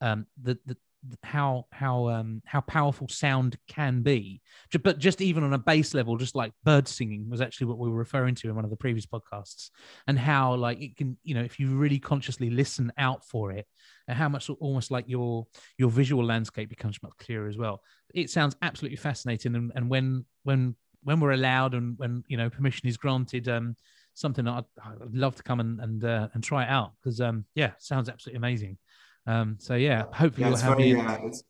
um, 0.00 0.26
the 0.40 0.58
the- 0.66 0.76
how 1.22 1.66
how 1.72 2.08
um 2.08 2.42
how 2.44 2.60
powerful 2.60 3.08
sound 3.08 3.56
can 3.68 4.02
be. 4.02 4.40
But 4.82 4.98
just 4.98 5.20
even 5.20 5.44
on 5.44 5.52
a 5.52 5.58
base 5.58 5.94
level 5.94 6.16
just 6.16 6.34
like 6.34 6.52
bird 6.64 6.88
singing 6.88 7.28
was 7.28 7.40
actually 7.40 7.68
what 7.68 7.78
we 7.78 7.88
were 7.88 7.96
referring 7.96 8.34
to 8.36 8.48
in 8.48 8.54
one 8.54 8.64
of 8.64 8.70
the 8.70 8.76
previous 8.76 9.06
podcasts 9.06 9.70
and 10.06 10.18
how 10.18 10.54
like 10.54 10.80
it 10.80 10.96
can 10.96 11.16
you 11.22 11.34
know 11.34 11.42
if 11.42 11.58
you 11.60 11.76
really 11.76 11.98
consciously 11.98 12.50
listen 12.50 12.92
out 12.98 13.24
for 13.24 13.52
it 13.52 13.66
and 14.08 14.16
how 14.16 14.28
much 14.28 14.48
almost 14.50 14.90
like 14.90 15.08
your 15.08 15.46
your 15.78 15.90
visual 15.90 16.24
landscape 16.24 16.68
becomes 16.68 17.02
much 17.02 17.12
clearer 17.18 17.48
as 17.48 17.56
well. 17.56 17.80
It 18.14 18.30
sounds 18.30 18.56
absolutely 18.62 18.96
fascinating 18.96 19.54
and, 19.54 19.72
and 19.74 19.88
when 19.88 20.24
when 20.42 20.76
when 21.02 21.20
we're 21.20 21.32
allowed 21.32 21.74
and 21.74 21.98
when 21.98 22.24
you 22.28 22.36
know 22.36 22.50
permission 22.50 22.88
is 22.88 22.96
granted 22.96 23.48
um 23.48 23.76
something 24.14 24.48
i'd, 24.48 24.64
I'd 24.82 25.14
love 25.14 25.36
to 25.36 25.42
come 25.42 25.60
and 25.60 25.80
and, 25.80 26.04
uh, 26.04 26.28
and 26.32 26.42
try 26.42 26.64
it 26.64 26.70
out 26.70 26.92
because 27.02 27.20
um 27.20 27.44
yeah 27.54 27.72
sounds 27.78 28.08
absolutely 28.08 28.38
amazing 28.38 28.78
um 29.26 29.56
so 29.58 29.74
yeah 29.74 30.04
hopefully 30.12 30.44
yeah 30.44 30.48
we'll 30.48 30.56
have 30.56 30.76
very 30.76 30.90
you 30.90 31.00
uh, 31.00 31.18
it's, 31.24 31.42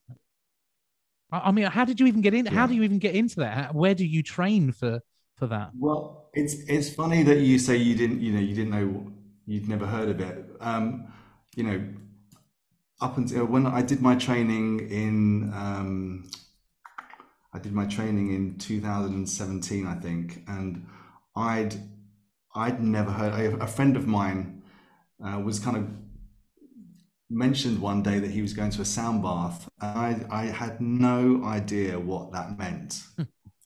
I 1.33 1.51
mean, 1.51 1.65
how 1.67 1.85
did 1.85 1.99
you 1.99 2.07
even 2.07 2.21
get 2.21 2.35
in? 2.35 2.47
How 2.47 2.67
do 2.67 2.75
you 2.75 2.83
even 2.85 2.99
get 2.99 3.15
into 3.15 3.37
that? 3.37 3.53
How- 3.55 3.73
Where 3.73 3.95
do 3.95 4.05
you 4.07 4.23
train 4.23 4.73
for 4.73 5.01
for 5.37 5.49
that? 5.49 5.71
Well, 5.77 6.29
it's 6.33 6.55
it's 6.69 6.91
funny 6.95 7.23
that 7.25 7.41
you 7.41 7.59
say 7.59 7.77
you 7.77 7.97
didn't, 7.97 8.21
you 8.21 8.33
know, 8.33 8.41
you 8.41 8.55
didn't 8.55 8.71
know, 8.71 9.13
you'd 9.47 9.69
never 9.69 9.87
heard 9.87 10.09
of 10.11 10.21
it. 10.21 10.45
Um, 10.61 11.13
you 11.57 11.65
know, 11.65 11.83
up 13.01 13.19
until 13.19 13.47
when 13.47 13.67
I 13.67 13.83
did 13.83 14.01
my 14.01 14.15
training 14.15 14.89
in, 14.91 15.53
um, 15.53 16.31
I 17.53 17.59
did 17.59 17.73
my 17.73 17.87
training 17.87 18.33
in 18.35 18.59
2017, 18.59 19.87
I 19.87 19.95
think, 19.95 20.43
and 20.49 20.87
I'd 21.37 21.75
I'd 22.55 22.83
never 22.83 23.11
heard. 23.11 23.33
A, 23.33 23.65
a 23.65 23.67
friend 23.67 23.97
of 23.97 24.07
mine 24.07 24.63
uh, 25.25 25.41
was 25.41 25.59
kind 25.59 25.77
of 25.77 25.89
mentioned 27.35 27.81
one 27.81 28.03
day 28.03 28.19
that 28.21 28.31
he 28.31 28.43
was 28.43 28.53
going 28.55 28.71
to 28.73 28.83
a 28.83 28.85
sound 28.85 29.23
bath, 29.23 29.69
and 29.81 30.27
I 30.31 30.43
I 30.43 30.45
had 30.47 30.81
no 30.81 31.45
idea 31.45 31.99
what 31.99 32.33
that 32.33 32.59
meant 32.59 33.03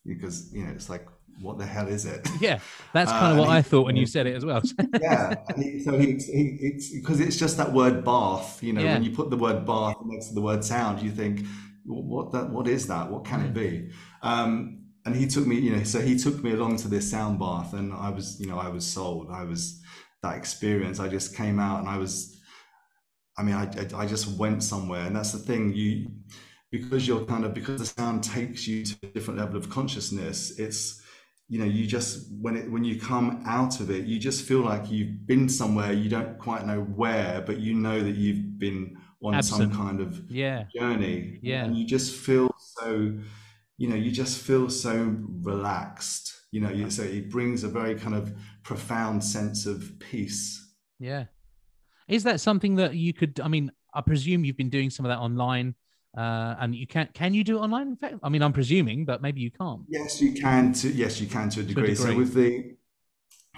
because 0.06 0.52
you 0.54 0.64
know 0.64 0.72
it's 0.72 0.88
like 0.90 1.06
what 1.40 1.58
the 1.58 1.66
hell 1.66 1.86
is 1.88 2.04
it? 2.04 2.28
Yeah, 2.40 2.58
that's 2.92 3.12
Uh, 3.12 3.18
kind 3.20 3.32
of 3.32 3.38
what 3.38 3.48
he- 3.48 3.54
I 3.58 3.62
thought 3.62 3.86
when 3.86 3.96
you 3.96 4.06
said 4.14 4.26
it 4.26 4.34
as 4.36 4.44
well. 4.44 4.62
yeah, 5.00 5.34
he, 5.56 5.80
so 5.84 5.96
he, 5.98 6.14
he 6.16 6.58
it's 6.60 6.90
because 6.92 7.20
it's 7.20 7.36
just 7.36 7.56
that 7.58 7.72
word 7.72 8.04
bath. 8.04 8.62
You 8.62 8.72
know, 8.72 8.82
Yeah. 8.82 8.94
when 8.94 9.04
you 9.04 9.12
put 9.12 9.30
the 9.30 9.36
word 9.36 9.64
bath 9.66 9.96
next 10.04 10.28
to 10.28 10.34
the 10.34 10.40
word 10.42 10.64
sound, 10.64 11.00
you 11.02 11.10
think, 11.12 11.46
"Wh- 11.84 12.04
what 12.12 12.32
that? 12.32 12.50
What 12.50 12.66
is 12.68 12.86
that? 12.88 13.10
What 13.10 13.24
can 13.24 13.40
it 13.42 13.54
be? 13.54 13.90
Um, 14.22 14.80
and 15.06 15.14
he 15.16 15.26
took 15.26 15.46
me, 15.46 15.56
you 15.58 15.74
know, 15.76 15.84
so 15.84 16.00
he 16.00 16.18
took 16.18 16.42
me 16.44 16.52
along 16.52 16.76
to 16.78 16.88
this 16.88 17.10
sound 17.10 17.38
bath, 17.38 17.72
and 17.72 17.92
I 17.92 18.10
was, 18.10 18.38
you 18.40 18.46
know, 18.46 18.58
I 18.58 18.68
was 18.68 18.84
sold. 18.86 19.30
I 19.30 19.44
was 19.44 19.80
that 20.22 20.36
experience. 20.36 20.98
I 21.00 21.08
just 21.08 21.34
came 21.36 21.58
out, 21.60 21.78
and 21.80 21.88
I 21.88 21.98
was, 21.98 22.37
I 23.38 23.42
mean, 23.42 23.54
I, 23.54 23.64
I, 23.64 24.02
I 24.02 24.06
just 24.06 24.26
went 24.38 24.62
somewhere, 24.62 25.06
and 25.06 25.14
that's 25.16 25.32
the 25.32 25.38
thing. 25.38 25.72
You, 25.74 26.10
because 26.70 27.06
you're 27.08 27.24
kind 27.24 27.44
of 27.44 27.54
because 27.54 27.80
the 27.80 27.86
sound 27.86 28.22
takes 28.22 28.66
you 28.66 28.84
to 28.84 28.96
a 29.02 29.06
different 29.06 29.38
level 29.40 29.56
of 29.56 29.70
consciousness 29.70 30.58
it's 30.58 31.00
you 31.48 31.58
know 31.58 31.64
you 31.64 31.86
just 31.86 32.26
when 32.42 32.56
it 32.56 32.70
when 32.70 32.84
you 32.84 33.00
come 33.00 33.42
out 33.46 33.80
of 33.80 33.90
it 33.90 34.04
you 34.04 34.18
just 34.18 34.44
feel 34.46 34.60
like 34.60 34.90
you've 34.90 35.26
been 35.26 35.48
somewhere 35.48 35.92
you 35.92 36.10
don't 36.10 36.38
quite 36.38 36.66
know 36.66 36.80
where 36.80 37.40
but 37.46 37.58
you 37.58 37.72
know 37.72 38.02
that 38.02 38.16
you've 38.16 38.58
been 38.58 38.94
on 39.22 39.34
Absent. 39.34 39.72
some 39.72 39.72
kind 39.72 40.00
of 40.00 40.30
Yeah. 40.30 40.64
journey 40.78 41.38
Yeah. 41.42 41.64
and 41.64 41.74
you 41.76 41.86
just 41.86 42.14
feel 42.14 42.50
so 42.58 43.14
you 43.78 43.88
know 43.88 43.96
you 43.96 44.10
just 44.10 44.38
feel 44.42 44.68
so 44.68 45.16
relaxed 45.40 46.34
you 46.52 46.60
know 46.60 46.70
you, 46.70 46.90
so 46.90 47.02
it 47.02 47.30
brings 47.30 47.64
a 47.64 47.68
very 47.68 47.94
kind 47.94 48.14
of 48.14 48.34
profound 48.62 49.24
sense 49.24 49.64
of 49.64 49.98
peace 50.00 50.74
Yeah. 50.98 51.24
Is 52.08 52.22
that 52.24 52.40
something 52.40 52.76
that 52.76 52.94
you 52.94 53.12
could? 53.12 53.38
I 53.40 53.48
mean, 53.48 53.70
I 53.94 54.00
presume 54.00 54.44
you've 54.44 54.56
been 54.56 54.70
doing 54.70 54.90
some 54.90 55.04
of 55.06 55.10
that 55.10 55.18
online, 55.18 55.74
uh, 56.16 56.54
and 56.60 56.74
you 56.74 56.86
can. 56.86 57.08
Can 57.14 57.34
you 57.34 57.44
do 57.44 57.58
it 57.58 57.60
online? 57.60 57.88
In 57.88 57.96
fact, 57.96 58.14
I 58.22 58.28
mean, 58.28 58.42
I'm 58.42 58.52
presuming, 58.52 59.04
but 59.04 59.20
maybe 59.22 59.40
you 59.40 59.50
can't. 59.50 59.82
yes 59.88 60.20
you 60.20 60.32
can 60.32 60.72
to 60.72 60.88
yes 60.88 61.20
you 61.20 61.26
can 61.26 61.48
to 61.50 61.60
a 61.60 61.62
degree, 61.62 61.94
so 61.94 62.06
degree. 62.06 62.16
with 62.16 62.32
the 62.34 62.50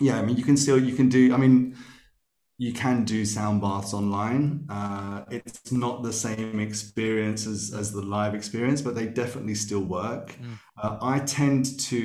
yeah 0.01 0.19
i 0.19 0.23
mean 0.23 0.37
you 0.37 0.45
can 0.45 0.57
still 0.57 0.79
you 0.83 0.95
can 0.97 1.09
do 1.09 1.23
i 1.35 1.37
mean 1.37 1.77
you 2.59 2.73
can 2.73 3.05
do 3.05 3.25
sound 3.25 3.61
baths 3.61 3.93
online 4.01 4.65
uh, 4.71 5.25
it's 5.31 5.73
not 5.73 6.03
the 6.03 6.13
same 6.13 6.59
experience 6.61 7.47
as, 7.47 7.73
as 7.81 7.93
the 7.93 8.01
live 8.17 8.35
experience 8.35 8.81
but 8.81 8.95
they 8.95 9.07
definitely 9.23 9.55
still 9.55 9.85
work 10.01 10.27
Mm. 10.41 10.59
uh, 10.83 10.97
i 11.15 11.19
tend 11.21 11.79
to 11.91 12.01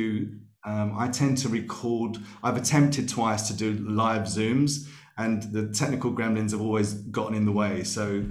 um, 0.66 0.90
i 0.98 1.08
tend 1.08 1.38
to 1.44 1.48
record 1.50 2.18
i've 2.44 2.58
attempted 2.58 3.08
twice 3.18 3.44
to 3.50 3.54
do 3.64 3.70
live 4.04 4.24
zooms 4.24 4.72
and 5.18 5.44
the 5.54 5.70
technical 5.74 6.12
gremlins 6.12 6.52
have 6.52 6.62
always 6.62 6.94
gotten 6.94 7.36
in 7.36 7.46
the 7.46 7.52
way 7.52 7.84
so 7.84 8.26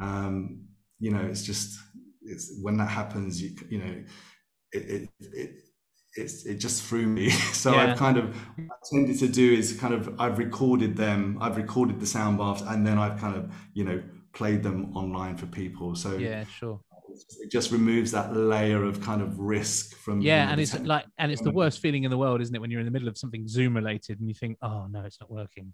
um, 0.00 0.60
you 1.00 1.10
know 1.10 1.20
it's 1.20 1.42
just 1.42 1.78
it's 2.22 2.58
when 2.62 2.76
that 2.76 2.88
happens 2.90 3.40
you 3.42 3.56
you 3.68 3.78
know 3.78 4.04
it 4.72 4.82
it, 4.90 5.08
it 5.32 5.50
it's, 6.14 6.46
it 6.46 6.56
just 6.56 6.82
threw 6.84 7.06
me. 7.06 7.30
So 7.52 7.76
Yeah. 7.76 7.78
I've 7.78 7.96
kind 7.96 8.16
of 8.18 8.34
I 8.70 8.74
tended 8.92 9.18
to 9.20 9.28
do 9.28 9.52
is 9.52 9.72
kind 9.74 9.94
of 9.94 10.20
I've 10.20 10.38
recorded 10.38 10.96
them, 10.96 11.38
I've 11.40 11.56
recorded 11.56 12.00
the 12.00 12.06
sound 12.06 12.38
baths, 12.38 12.62
and 12.66 12.86
then 12.86 12.98
I've 12.98 13.18
kind 13.20 13.36
of 13.36 13.52
you 13.74 13.84
know 13.84 14.02
played 14.32 14.62
them 14.62 14.96
online 14.96 15.36
for 15.36 15.46
people. 15.46 15.94
So 15.94 16.10
Yeah, 16.16 16.44
sure. 16.44 16.80
it 17.40 17.50
just 17.50 17.70
removes 17.72 18.10
that 18.12 18.34
layer 18.34 18.84
of 18.84 19.00
kind 19.00 19.22
of 19.22 19.38
risk 19.38 19.96
from 19.96 20.30
you 20.32 20.34
Yeah, 20.34 20.46
know, 20.46 20.50
and 20.50 20.60
it's 20.60 20.74
like, 20.84 21.06
and 21.18 21.30
it's 21.30 21.42
the 21.42 21.50
worst 21.50 21.78
feeling 21.80 22.02
in 22.04 22.10
the 22.10 22.18
world, 22.18 22.40
isn't 22.40 22.54
it? 22.54 22.60
When 22.60 22.70
you're 22.70 22.80
in 22.80 22.86
the 22.86 22.90
middle 22.92 23.08
of 23.08 23.16
something 23.16 23.46
Zoom 23.46 23.76
related 23.76 24.18
and 24.18 24.28
you 24.28 24.34
think, 24.34 24.58
oh 24.62 24.86
no, 24.88 25.02
it's 25.04 25.20
not 25.20 25.30
working. 25.30 25.72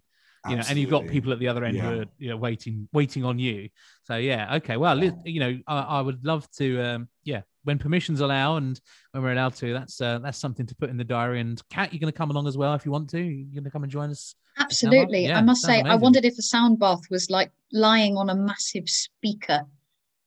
You 0.49 0.55
know, 0.57 0.63
and 0.69 0.77
you've 0.77 0.89
got 0.89 1.07
people 1.07 1.31
at 1.33 1.39
the 1.39 1.47
other 1.47 1.63
end 1.63 1.77
who 1.77 2.01
are 2.01 2.05
you 2.17 2.29
know 2.29 2.37
waiting, 2.37 2.87
waiting 2.93 3.23
on 3.23 3.39
you. 3.39 3.69
So 4.03 4.17
yeah, 4.17 4.55
okay. 4.55 4.77
Well, 4.77 4.95
li- 4.95 5.11
you 5.23 5.39
know, 5.39 5.57
I, 5.67 5.79
I 5.79 6.01
would 6.01 6.25
love 6.25 6.49
to. 6.57 6.81
Um, 6.81 7.09
yeah, 7.23 7.41
when 7.63 7.79
permissions 7.79 8.21
allow 8.21 8.57
and 8.57 8.79
when 9.11 9.23
we're 9.23 9.31
allowed 9.33 9.55
to, 9.55 9.73
that's 9.73 9.99
uh, 9.99 10.19
that's 10.19 10.37
something 10.37 10.65
to 10.67 10.75
put 10.75 10.89
in 10.89 10.97
the 10.97 11.03
diary. 11.03 11.39
And 11.41 11.61
Cat, 11.69 11.93
you're 11.93 11.99
going 11.99 12.11
to 12.11 12.17
come 12.17 12.31
along 12.31 12.47
as 12.47 12.57
well 12.57 12.73
if 12.75 12.85
you 12.85 12.91
want 12.91 13.09
to. 13.11 13.19
You're 13.21 13.53
going 13.53 13.63
to 13.63 13.71
come 13.71 13.83
and 13.83 13.91
join 13.91 14.09
us. 14.11 14.35
Absolutely. 14.57 15.25
Yeah, 15.25 15.39
I 15.39 15.41
must 15.41 15.63
sounds 15.63 15.81
say, 15.83 15.89
I 15.89 15.95
wondered 15.95 16.25
if 16.25 16.35
the 16.35 16.41
sound 16.41 16.79
bath 16.79 17.01
was 17.09 17.29
like 17.29 17.51
lying 17.73 18.15
on 18.17 18.29
a 18.29 18.35
massive 18.35 18.87
speaker. 18.87 19.61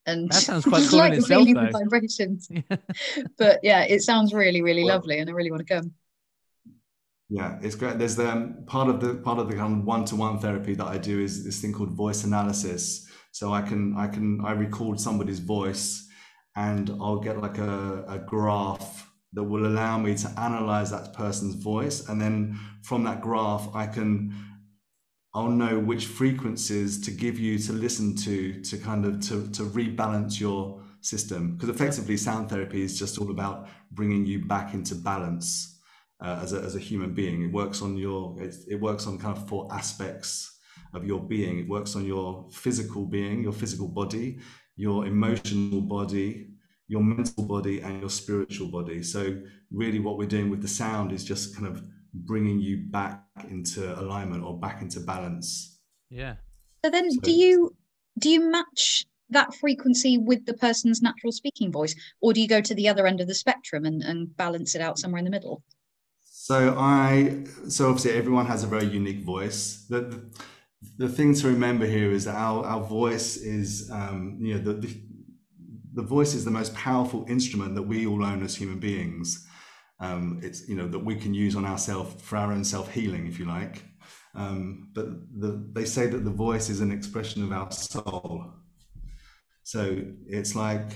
And 0.05 0.31
That 0.31 0.35
sounds 0.35 0.65
quite 0.67 0.89
cool 0.89 1.01
in 1.01 1.11
like 1.11 1.19
itself, 1.19 1.47
really 1.47 1.53
though. 1.55 1.67
the 1.67 1.71
vibrations. 1.73 2.49
Yeah. 2.51 2.77
But 3.39 3.61
yeah, 3.63 3.83
it 3.83 4.03
sounds 4.03 4.33
really, 4.35 4.63
really 4.63 4.85
Well- 4.85 4.97
lovely, 4.97 5.19
and 5.19 5.31
I 5.31 5.33
really 5.33 5.51
want 5.51 5.67
to 5.67 5.75
come. 5.75 5.93
Yeah, 7.31 7.59
it's 7.61 7.75
great. 7.75 7.99
There's 7.99 8.19
um, 8.19 8.65
part 8.67 8.89
of 8.89 9.01
the 9.01 9.17
part 9.17 9.39
of 9.39 9.51
the 9.51 9.57
kind 9.57 9.81
of 9.81 9.85
one-to-one 9.85 10.39
therapy 10.39 10.75
that 10.75 10.87
I 10.87 10.97
do 10.97 11.21
is 11.21 11.45
this 11.45 11.61
thing 11.61 11.75
called 11.75 11.91
voice 11.93 12.25
analysis. 12.25 13.07
So 13.33 13.53
I 13.53 13.61
can 13.61 13.95
I 13.97 14.07
can 14.09 14.41
I 14.45 14.53
record 14.53 14.99
somebody's 14.99 15.39
voice, 15.39 16.09
and 16.57 16.91
I'll 17.01 17.19
get 17.21 17.39
like 17.41 17.59
a, 17.59 18.05
a 18.09 18.19
graph 18.19 19.11
that 19.35 19.45
will 19.45 19.67
allow 19.67 19.99
me 19.99 20.15
to 20.15 20.41
analyze 20.41 20.91
that 20.91 21.13
person's 21.13 21.55
voice, 21.57 22.09
and 22.09 22.19
then 22.19 22.59
from 22.83 23.05
that 23.05 23.21
graph 23.21 23.69
I 23.75 23.87
can 23.87 24.35
I'll 25.35 25.51
know 25.51 25.79
which 25.79 26.07
frequencies 26.07 26.99
to 27.05 27.11
give 27.11 27.39
you 27.39 27.59
to 27.59 27.73
listen 27.75 28.17
to 28.17 28.63
to 28.63 28.79
kind 28.79 29.05
of 29.05 29.21
to 29.29 29.49
to 29.53 29.65
rebalance 29.65 30.41
your 30.41 30.83
system 31.03 31.53
because 31.55 31.69
effectively 31.69 32.17
sound 32.17 32.49
therapy 32.49 32.83
is 32.83 32.99
just 32.99 33.19
all 33.19 33.31
about 33.31 33.69
bringing 33.93 34.25
you 34.25 34.45
back 34.47 34.75
into 34.75 34.95
balance 34.95 35.78
uh, 36.21 36.41
as, 36.43 36.53
a, 36.53 36.61
as 36.61 36.75
a 36.75 36.79
human 36.79 37.15
being. 37.15 37.43
It 37.43 37.53
works 37.53 37.83
on 37.83 37.97
your, 37.97 38.41
it, 38.43 38.55
it 38.69 38.81
works 38.81 39.07
on 39.07 39.19
kind 39.19 39.37
of 39.37 39.49
four 39.49 39.69
aspects 39.73 40.59
of 40.95 41.05
your 41.05 41.23
being. 41.23 41.59
It 41.61 41.69
works 41.69 41.97
on 41.97 42.05
your 42.05 42.47
physical 42.51 43.05
being, 43.05 43.43
your 43.43 43.53
physical 43.53 43.89
body, 43.89 44.39
your 44.77 45.07
emotional 45.07 45.81
body, 45.81 46.51
your 46.89 47.03
mental 47.03 47.45
body, 47.45 47.81
and 47.81 48.01
your 48.01 48.11
spiritual 48.11 48.69
body. 48.69 49.03
So 49.03 49.41
really, 49.71 50.01
what 50.01 50.19
we're 50.19 50.29
doing 50.29 50.51
with 50.51 50.63
the 50.63 50.69
sound 50.69 51.13
is 51.13 51.25
just 51.25 51.55
kind 51.55 51.67
of 51.67 51.83
bringing 52.15 52.59
you 52.59 52.85
back 52.91 53.23
into 53.51 53.99
alignment 54.01 54.43
or 54.43 54.59
back 54.59 54.81
into 54.83 55.01
balance. 55.01 55.81
Yeah. 56.11 56.37
So 56.85 56.91
then, 56.91 57.11
So- 57.11 57.21
do 57.21 57.33
you 57.33 57.75
do 58.19 58.31
you 58.31 58.51
match 58.51 59.07
that 59.31 59.55
frequency 59.55 60.19
with 60.19 60.47
the 60.47 60.55
person's 60.55 61.03
natural 61.03 61.33
speaking 61.33 61.71
voice, 61.71 61.95
or 62.21 62.33
do 62.33 62.41
you 62.41 62.49
go 62.49 62.61
to 62.61 62.75
the 62.75 62.89
other 62.89 63.07
end 63.07 63.21
of 63.21 63.29
the 63.29 63.35
spectrum 63.35 63.85
and, 63.85 64.03
and 64.03 64.35
balance 64.37 64.75
it 64.75 64.81
out 64.81 64.99
somewhere 64.99 65.19
in 65.19 65.25
the 65.25 65.31
middle? 65.31 65.63
So 66.49 66.75
I, 66.79 67.45
so 67.69 67.91
obviously 67.91 68.13
everyone 68.13 68.47
has 68.47 68.65
a 68.65 68.67
very 68.67 68.87
unique 68.87 69.23
voice. 69.23 69.85
The, 69.91 70.31
the, 70.97 71.07
thing 71.07 71.35
to 71.35 71.49
remember 71.49 71.85
here 71.85 72.11
is 72.11 72.25
that 72.25 72.37
our, 72.37 72.65
our 72.65 72.83
voice 72.83 73.37
is, 73.37 73.91
um, 73.93 74.39
you 74.41 74.55
know, 74.55 74.61
the, 74.63 74.73
the, 74.73 75.03
the 75.93 76.03
voice 76.03 76.33
is 76.33 76.47
the 76.47 76.51
most 76.51 76.73
powerful 76.73 77.27
instrument 77.29 77.75
that 77.75 77.83
we 77.83 78.07
all 78.07 78.25
own 78.25 78.43
as 78.43 78.57
human 78.57 78.79
beings. 78.79 79.47
Um, 80.01 80.41
it's, 80.43 80.67
you 80.67 80.75
know, 80.75 80.89
that 80.89 81.01
we 81.01 81.17
can 81.17 81.35
use 81.35 81.55
on 81.55 81.67
ourselves 81.67 82.23
for 82.23 82.39
our 82.39 82.51
own 82.51 82.65
self-healing, 82.65 83.27
if 83.27 83.39
you 83.39 83.45
like. 83.45 83.85
Um, 84.35 84.89
but 84.95 85.05
the, 85.39 85.69
they 85.75 85.85
say 85.85 86.07
that 86.07 86.25
the 86.25 86.31
voice 86.31 86.71
is 86.71 86.81
an 86.81 86.91
expression 86.91 87.43
of 87.45 87.53
our 87.53 87.71
soul. 87.71 88.55
So 89.65 90.01
it's 90.27 90.55
like, 90.55 90.93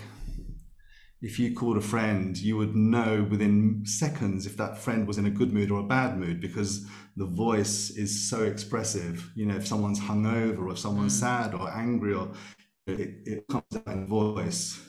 if 1.23 1.39
you 1.39 1.55
called 1.55 1.77
a 1.77 1.81
friend, 1.81 2.37
you 2.37 2.57
would 2.57 2.75
know 2.75 3.27
within 3.31 3.83
seconds 3.87 4.45
if 4.45 4.57
that 4.57 4.77
friend 4.77 5.07
was 5.07 5.19
in 5.19 5.27
a 5.27 5.31
good 5.31 5.53
mood 5.53 5.71
or 5.71 5.81
a 5.81 5.87
bad 5.87 6.19
mood 6.19 6.41
because 6.41 6.85
the 7.17 7.25
voice 7.27 7.91
is 7.91 8.29
so 8.29 8.43
expressive. 8.43 9.31
You 9.37 9.47
know, 9.47 9.55
if 9.55 9.67
someone's 9.67 10.01
hungover 10.01 10.59
or 10.59 10.73
if 10.73 10.81
someone's 10.81 11.19
sad 11.19 11.55
or 11.55 11.71
angry, 11.71 12.15
or 12.15 12.33
it, 12.89 13.23
it 13.25 13.45
comes 13.49 13.65
out 13.73 13.95
in 13.95 14.09
voice. 14.09 14.81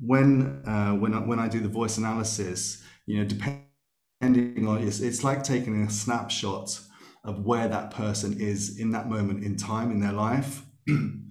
When 0.00 0.62
uh, 0.64 0.92
when 0.92 1.12
I, 1.12 1.18
when 1.18 1.40
I 1.40 1.48
do 1.48 1.58
the 1.58 1.68
voice 1.68 1.98
analysis, 1.98 2.80
you 3.06 3.18
know, 3.18 3.24
depending 3.24 4.68
on 4.68 4.86
it's, 4.86 5.00
it's 5.00 5.24
like 5.24 5.42
taking 5.42 5.82
a 5.82 5.90
snapshot 5.90 6.78
of 7.24 7.44
where 7.44 7.66
that 7.66 7.90
person 7.90 8.40
is 8.40 8.78
in 8.78 8.92
that 8.92 9.08
moment 9.08 9.42
in 9.42 9.56
time 9.56 9.90
in 9.90 9.98
their 9.98 10.12
life. 10.12 10.62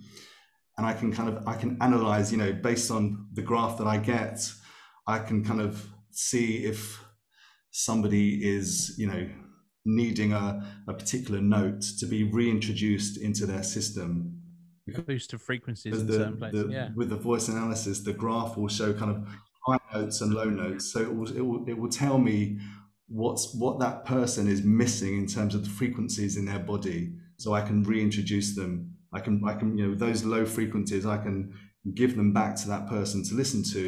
and 0.77 0.85
I 0.85 0.93
can 0.93 1.11
kind 1.11 1.29
of 1.29 1.47
I 1.47 1.55
can 1.55 1.77
analyze, 1.81 2.31
you 2.31 2.37
know, 2.37 2.53
based 2.53 2.91
on 2.91 3.27
the 3.33 3.41
graph 3.41 3.77
that 3.79 3.87
I 3.87 3.97
get, 3.97 4.49
I 5.07 5.19
can 5.19 5.43
kind 5.43 5.61
of 5.61 5.87
see 6.11 6.65
if 6.65 7.03
somebody 7.71 8.47
is, 8.47 8.95
you 8.97 9.07
know, 9.07 9.29
needing 9.85 10.33
a, 10.33 10.63
a 10.87 10.93
particular 10.93 11.41
note 11.41 11.81
to 11.99 12.05
be 12.05 12.23
reintroduced 12.23 13.17
into 13.17 13.45
their 13.45 13.63
system. 13.63 14.33
A 14.95 15.01
boost 15.01 15.33
of 15.33 15.41
frequencies 15.41 15.91
Because 15.93 16.03
in 16.03 16.11
certain 16.21 16.37
places. 16.37 16.63
the- 16.67 16.71
yeah. 16.73 16.89
with 16.95 17.09
the 17.09 17.17
voice 17.17 17.47
analysis, 17.49 18.01
the 18.01 18.13
graph 18.13 18.55
will 18.57 18.67
show 18.69 18.93
kind 18.93 19.11
of 19.11 19.27
high 19.65 19.79
notes 19.93 20.21
and 20.21 20.33
low 20.33 20.45
notes. 20.45 20.91
So 20.93 21.01
it 21.01 21.13
will, 21.13 21.29
it 21.35 21.41
will, 21.41 21.65
it 21.67 21.77
will 21.77 21.89
tell 21.89 22.17
me 22.17 22.59
what's 23.09 23.53
what 23.55 23.79
that 23.79 24.05
person 24.05 24.47
is 24.47 24.63
missing 24.63 25.17
in 25.17 25.27
terms 25.27 25.55
of 25.55 25.63
the 25.63 25.69
frequencies 25.69 26.37
in 26.37 26.45
their 26.45 26.59
body, 26.59 27.13
so 27.37 27.53
I 27.53 27.61
can 27.61 27.83
reintroduce 27.83 28.55
them. 28.55 28.93
I 29.17 29.19
can, 29.19 29.41
I 29.45 29.53
can, 29.59 29.77
you 29.77 29.87
know, 29.87 29.95
those 29.95 30.23
low 30.23 30.45
frequencies, 30.45 31.05
I 31.05 31.17
can 31.17 31.53
give 32.01 32.15
them 32.15 32.29
back 32.33 32.55
to 32.61 32.67
that 32.73 32.87
person 32.87 33.23
to 33.25 33.33
listen 33.35 33.63
to, 33.75 33.83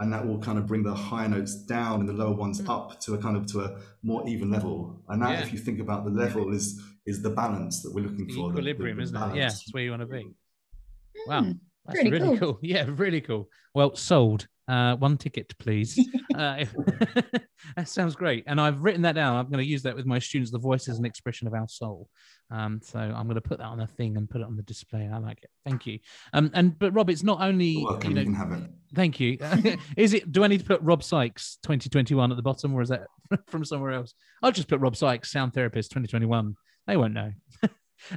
and 0.00 0.12
that 0.12 0.26
will 0.26 0.38
kind 0.38 0.58
of 0.58 0.66
bring 0.66 0.82
the 0.82 0.94
high 0.94 1.26
notes 1.26 1.54
down 1.76 2.00
and 2.00 2.08
the 2.08 2.12
lower 2.22 2.34
ones 2.44 2.60
Mm. 2.60 2.68
up 2.76 3.00
to 3.04 3.14
a 3.14 3.18
kind 3.18 3.36
of 3.36 3.44
to 3.52 3.60
a 3.66 3.78
more 4.02 4.22
even 4.32 4.50
level. 4.50 5.02
And 5.08 5.20
that, 5.22 5.30
Yeah. 5.32 5.42
if 5.44 5.52
you 5.52 5.58
think 5.58 5.78
about 5.86 6.04
the 6.04 6.10
level, 6.24 6.52
is 6.58 6.66
is 7.04 7.20
the 7.20 7.30
balance 7.30 7.82
that 7.82 7.92
we're 7.94 8.04
looking 8.08 8.26
The 8.28 8.34
for. 8.34 8.42
the- 8.48 8.54
the- 8.54 8.60
equilibrium, 8.60 8.96
the 8.98 9.02
isn't 9.02 9.16
it? 9.16 9.20
Yeah, 9.20 9.26
balance. 9.34 9.62
it's 9.62 9.74
where 9.74 9.82
you 9.82 9.90
want 9.90 10.02
to 10.02 10.06
be. 10.18 10.24
Wow. 11.26 11.42
Hmm, 11.42 11.52
That's 11.84 11.98
Really 11.98 12.10
really, 12.12 12.28
cool. 12.38 12.52
cool. 12.54 12.58
Yeah, 12.74 12.84
really 13.06 13.20
cool. 13.20 13.48
Well, 13.74 13.96
sold. 13.96 14.46
Uh, 14.72 14.96
one 14.96 15.18
ticket, 15.18 15.52
please. 15.58 15.98
uh, 16.34 16.64
that 17.76 17.86
sounds 17.86 18.16
great. 18.16 18.42
And 18.46 18.58
I've 18.58 18.82
written 18.82 19.02
that 19.02 19.14
down. 19.14 19.36
I'm 19.36 19.50
going 19.50 19.62
to 19.62 19.68
use 19.68 19.82
that 19.82 19.94
with 19.94 20.06
my 20.06 20.18
students. 20.18 20.50
The 20.50 20.58
voice 20.58 20.88
is 20.88 20.98
an 20.98 21.04
expression 21.04 21.46
of 21.46 21.52
our 21.52 21.68
soul. 21.68 22.08
Um, 22.50 22.80
so 22.82 22.98
I'm 22.98 23.24
going 23.24 23.34
to 23.34 23.42
put 23.42 23.58
that 23.58 23.66
on 23.66 23.80
a 23.80 23.86
thing 23.86 24.16
and 24.16 24.30
put 24.30 24.40
it 24.40 24.46
on 24.46 24.56
the 24.56 24.62
display. 24.62 25.10
I 25.12 25.18
like 25.18 25.42
it. 25.42 25.50
Thank 25.66 25.86
you. 25.86 25.98
Um, 26.32 26.50
and 26.54 26.78
but 26.78 26.94
Rob, 26.94 27.10
it's 27.10 27.22
not 27.22 27.42
only 27.42 27.84
welcome, 27.84 28.12
you 28.12 28.18
you 28.20 28.24
can 28.24 28.34
have 28.34 28.52
it. 28.52 28.70
Thank 28.94 29.20
you. 29.20 29.36
is 29.98 30.14
it? 30.14 30.32
Do 30.32 30.42
I 30.42 30.46
need 30.46 30.60
to 30.60 30.66
put 30.66 30.80
Rob 30.80 31.02
Sykes 31.02 31.58
2021 31.64 32.30
at 32.30 32.36
the 32.36 32.42
bottom, 32.42 32.72
or 32.74 32.80
is 32.80 32.88
that 32.88 33.08
from 33.48 33.66
somewhere 33.66 33.92
else? 33.92 34.14
I'll 34.42 34.52
just 34.52 34.68
put 34.68 34.80
Rob 34.80 34.96
Sykes, 34.96 35.30
sound 35.30 35.52
therapist 35.52 35.90
2021. 35.90 36.56
They 36.86 36.96
won't 36.96 37.12
know. 37.12 37.32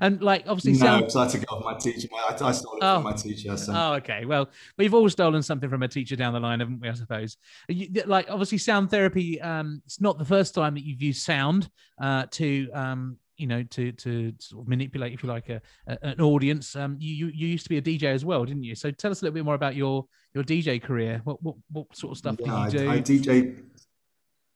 And 0.01 0.21
like 0.21 0.43
obviously 0.47 0.73
no, 0.73 0.77
sound 0.77 1.01
because 1.01 1.15
I 1.15 1.27
took 1.27 1.43
it 1.43 1.49
off 1.49 1.63
my 1.63 1.73
teacher. 1.77 2.07
I, 2.13 2.33
I 2.41 2.51
stole 2.51 2.75
it 2.77 2.79
Oh. 2.81 2.95
from 2.95 3.03
my 3.03 3.13
teacher. 3.13 3.55
So. 3.57 3.73
Oh, 3.75 3.93
okay. 3.95 4.25
Well, 4.25 4.49
we've 4.77 4.93
all 4.93 5.09
stolen 5.09 5.41
something 5.43 5.69
from 5.69 5.83
a 5.83 5.87
teacher 5.87 6.15
down 6.15 6.33
the 6.33 6.39
line, 6.39 6.59
haven't 6.59 6.79
we? 6.81 6.89
I 6.89 6.93
suppose. 6.93 7.37
You, 7.67 7.89
like, 8.05 8.29
obviously, 8.29 8.57
sound 8.57 8.89
therapy. 8.91 9.39
Um, 9.41 9.81
it's 9.85 10.01
not 10.01 10.17
the 10.17 10.25
first 10.25 10.53
time 10.55 10.73
that 10.75 10.83
you've 10.85 11.01
used 11.01 11.21
sound 11.21 11.69
uh, 12.01 12.25
to, 12.31 12.69
um, 12.73 13.17
you 13.37 13.47
know, 13.47 13.63
to 13.63 13.91
to 13.91 14.33
sort 14.39 14.63
of 14.63 14.67
manipulate, 14.69 15.13
if 15.13 15.23
you 15.23 15.29
like, 15.29 15.49
a, 15.49 15.61
a 15.87 15.97
an 16.01 16.21
audience. 16.21 16.75
Um, 16.75 16.97
you, 16.99 17.27
you 17.27 17.47
used 17.47 17.63
to 17.65 17.69
be 17.69 17.77
a 17.77 17.81
DJ 17.81 18.03
as 18.05 18.23
well, 18.25 18.45
didn't 18.45 18.63
you? 18.63 18.75
So 18.75 18.91
tell 18.91 19.11
us 19.11 19.21
a 19.21 19.25
little 19.25 19.33
bit 19.35 19.45
more 19.45 19.55
about 19.55 19.75
your 19.75 20.05
your 20.33 20.43
DJ 20.43 20.81
career. 20.81 21.21
What 21.23 21.41
what, 21.43 21.55
what 21.71 21.95
sort 21.95 22.11
of 22.13 22.17
stuff 22.17 22.35
Yeah, 22.39 22.67
do 22.69 22.77
you 22.77 22.83
do? 22.83 22.89
I, 22.89 22.93
I 22.95 23.01
DJ. 23.01 23.57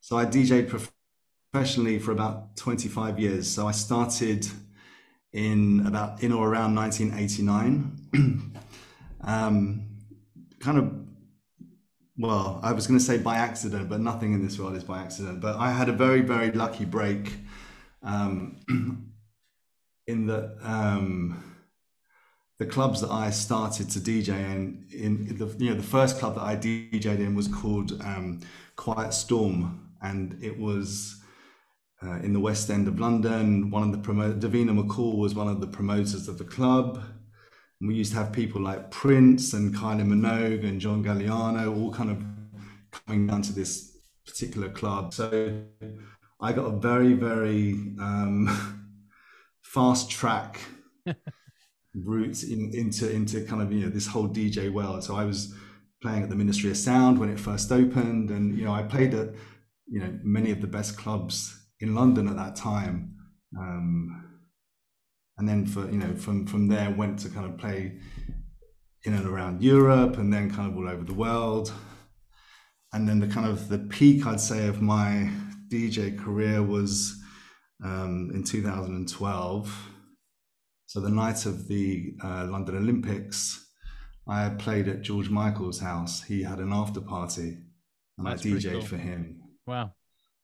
So 0.02 0.18
I 0.18 0.26
DJed 0.26 0.70
professionally 1.52 2.00
for 2.00 2.12
about 2.14 2.56
25 2.56 3.20
years. 3.20 3.50
So 3.50 3.68
I 3.68 3.72
started 3.72 4.48
in 5.34 5.86
about 5.86 6.24
in 6.24 6.32
or 6.32 6.50
around 6.50 6.76
1989. 6.76 8.54
um, 9.22 9.86
kind 10.60 10.78
of, 10.78 10.94
well, 12.18 12.60
I 12.64 12.74
was 12.74 12.88
going 12.88 13.00
to 13.00 13.06
say 13.06 13.18
by 13.18 13.38
accident, 13.38 13.90
but 13.90 14.00
nothing 14.00 14.34
in 14.34 14.44
this 14.44 14.60
world 14.60 14.76
is 14.76 14.84
by 14.84 15.02
accident. 15.02 15.42
But 15.42 15.58
I 15.58 15.72
had 15.72 15.90
a 15.90 15.94
very, 15.94 16.22
very 16.22 16.52
lucky 16.52 16.86
break 16.86 17.34
um, 18.04 18.58
in 20.08 20.28
that 20.28 20.58
um, 20.64 21.44
the 22.58 22.66
clubs 22.66 23.02
that 23.02 23.12
I 23.12 23.30
started 23.30 23.90
to 23.92 24.00
DJ 24.00 24.30
in, 24.30 24.86
in 24.92 25.38
the 25.38 25.48
you 25.64 25.70
know 25.70 25.78
the 25.78 25.84
first 25.84 26.20
club 26.20 26.36
that 26.36 26.44
I 26.44 26.56
DJed 26.56 27.20
in 27.20 27.36
was 27.36 27.48
called 27.48 28.02
um, 28.04 28.42
Quiet 28.76 29.14
Storm, 29.14 29.90
and 30.02 30.38
it 30.42 30.60
was 30.60 31.19
uh, 32.04 32.20
in 32.24 32.34
the 32.34 32.40
West 32.40 32.70
End 32.70 32.88
of 32.88 33.00
London. 33.00 33.70
One 33.70 33.84
of 33.84 33.92
the 33.92 34.48
Davina 34.48 34.78
McCall 34.78 35.18
was 35.18 35.36
one 35.36 35.48
of 35.48 35.60
the 35.62 35.68
promoters 35.68 36.28
of 36.28 36.38
the 36.38 36.46
club. 36.46 37.04
And 37.80 37.88
we 37.88 37.96
used 37.96 38.12
to 38.12 38.18
have 38.18 38.32
people 38.32 38.62
like 38.62 38.92
Prince 38.92 39.54
and 39.54 39.74
Kylie 39.74 40.06
Minogue 40.06 40.66
and 40.68 40.82
John 40.82 41.04
Galliano 41.04 41.76
all 41.76 41.92
kind 41.94 42.12
of 42.12 42.24
coming 42.92 43.28
down 43.28 43.42
to 43.44 43.54
this 43.54 43.98
particular 44.26 44.70
club. 44.70 45.14
So 45.14 45.62
I 46.42 46.52
got 46.54 46.66
a 46.66 46.78
very 46.78 47.14
very 47.14 47.74
um, 48.00 48.92
fast 49.62 50.10
track 50.10 50.60
route 51.94 52.44
in, 52.44 52.72
into 52.74 53.10
into 53.10 53.46
kind 53.46 53.62
of 53.62 53.72
you 53.72 53.86
know 53.86 53.90
this 53.90 54.08
whole 54.08 54.28
DJ 54.28 54.72
world. 54.72 55.04
So 55.04 55.16
I 55.16 55.24
was 55.24 55.54
playing 56.02 56.24
at 56.24 56.30
the 56.30 56.36
Ministry 56.36 56.70
of 56.72 56.78
Sound 56.78 57.18
when 57.18 57.30
it 57.30 57.40
first 57.40 57.72
opened, 57.72 58.30
and 58.30 58.58
you 58.58 58.66
know 58.66 58.74
I 58.74 58.84
played 58.84 59.14
at 59.14 59.30
you 59.88 60.00
know 60.02 60.20
many 60.22 60.52
of 60.52 60.60
the 60.62 60.68
best 60.68 60.98
clubs 60.98 61.59
in 61.80 61.96
London 61.96 62.28
at 62.28 62.36
that 62.36 62.56
time. 62.56 63.16
Um, 63.58 64.26
and 65.38 65.48
then 65.48 65.66
for 65.66 65.90
you 65.90 65.98
know 65.98 66.14
from 66.16 66.46
from 66.46 66.68
there 66.68 66.92
went 66.92 67.20
to 67.20 67.30
kind 67.30 67.46
of 67.46 67.58
play 67.58 67.98
in 69.06 69.14
and 69.14 69.26
around 69.26 69.64
Europe, 69.64 70.18
and 70.18 70.32
then 70.32 70.52
kind 70.52 70.70
of 70.70 70.78
all 70.78 70.90
over 70.90 71.04
the 71.04 71.14
world. 71.14 71.72
And 72.92 73.08
then 73.08 73.20
the 73.20 73.28
kind 73.28 73.48
of 73.48 73.70
the 73.70 73.80
peak 73.80 74.26
I'd 74.26 74.42
say 74.42 74.68
of 74.68 74.82
my 74.82 75.32
DJ 75.70 76.18
career 76.18 76.62
was 76.62 77.16
um, 77.84 78.32
in 78.34 78.44
2012. 78.44 79.90
So 80.88 81.00
the 81.00 81.10
night 81.10 81.46
of 81.46 81.68
the 81.68 82.16
uh, 82.24 82.48
London 82.50 82.78
Olympics, 82.78 83.64
I 84.28 84.50
played 84.50 84.88
at 84.88 85.02
George 85.02 85.30
Michael's 85.30 85.80
house. 85.80 86.24
He 86.24 86.42
had 86.42 86.60
an 86.60 86.74
after 86.74 87.00
party, 87.00 87.60
and 88.18 88.26
That's 88.28 88.44
I 88.44 88.50
DJ'd 88.50 88.72
cool. 88.72 88.82
for 88.82 88.98
him. 88.98 89.40
Wow. 89.68 89.94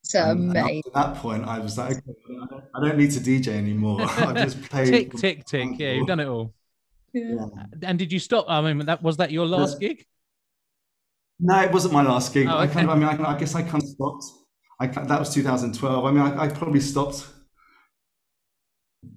So 0.07 0.21
And, 0.21 0.49
and 0.49 0.57
amazing. 0.57 0.83
to 0.83 0.91
that 0.93 1.15
point, 1.15 1.43
I 1.45 1.57
was 1.59 1.77
like, 1.79 1.97
okay, 1.97 2.65
I 2.75 2.79
don't- 2.79 2.97
need 2.97 3.11
to 3.11 3.19
DJ 3.19 3.47
anymore. 3.49 4.01
I 4.03 4.33
just 4.43 4.61
played. 4.69 4.87
Tick 4.87 5.13
tick 5.13 5.45
tick. 5.45 5.69
Yeah, 5.79 5.93
you've 5.93 6.07
done 6.07 6.19
it 6.19 6.27
all. 6.27 6.53
Yeah. 7.11 7.47
And 7.81 7.97
did 7.97 8.11
you 8.11 8.19
stop? 8.19 8.45
I 8.47 8.61
mean, 8.61 8.85
that 8.85 9.01
was 9.01 9.17
that 9.17 9.31
your 9.31 9.47
last 9.47 9.79
gig? 9.79 10.05
No, 11.39 11.59
it 11.61 11.71
wasn't 11.71 11.93
my 11.93 12.03
last 12.03 12.33
gig. 12.33 12.47
Oh, 12.47 12.57
I 12.57 12.67
kind 12.67 12.87
of. 12.89 12.95
I 12.95 12.99
mean, 12.99 13.25
I, 13.25 13.33
I 13.35 13.37
guess 13.39 13.55
I 13.55 13.61
kind 13.63 13.81
of 13.83 13.89
stopped. 13.89 14.25
I 14.79 14.87
that 14.87 15.19
was 15.19 15.33
2012. 15.33 16.05
I 16.05 16.11
mean, 16.11 16.21
I, 16.21 16.43
I 16.43 16.47
probably 16.49 16.81
stopped 16.81 17.25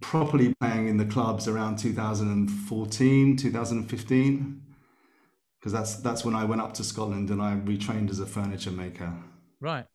properly 0.00 0.54
playing 0.60 0.88
in 0.88 0.96
the 0.96 1.04
clubs 1.04 1.48
around 1.48 1.78
2014, 1.78 3.36
2015, 3.36 4.62
because 5.60 5.72
that's 5.72 5.96
that's 5.96 6.24
when 6.24 6.34
I 6.34 6.44
went 6.44 6.60
up 6.60 6.74
to 6.74 6.84
Scotland 6.84 7.30
and 7.30 7.42
I 7.42 7.54
retrained 7.56 8.10
as 8.10 8.20
a 8.20 8.26
furniture 8.26 8.70
maker. 8.70 9.12
Right. 9.60 9.86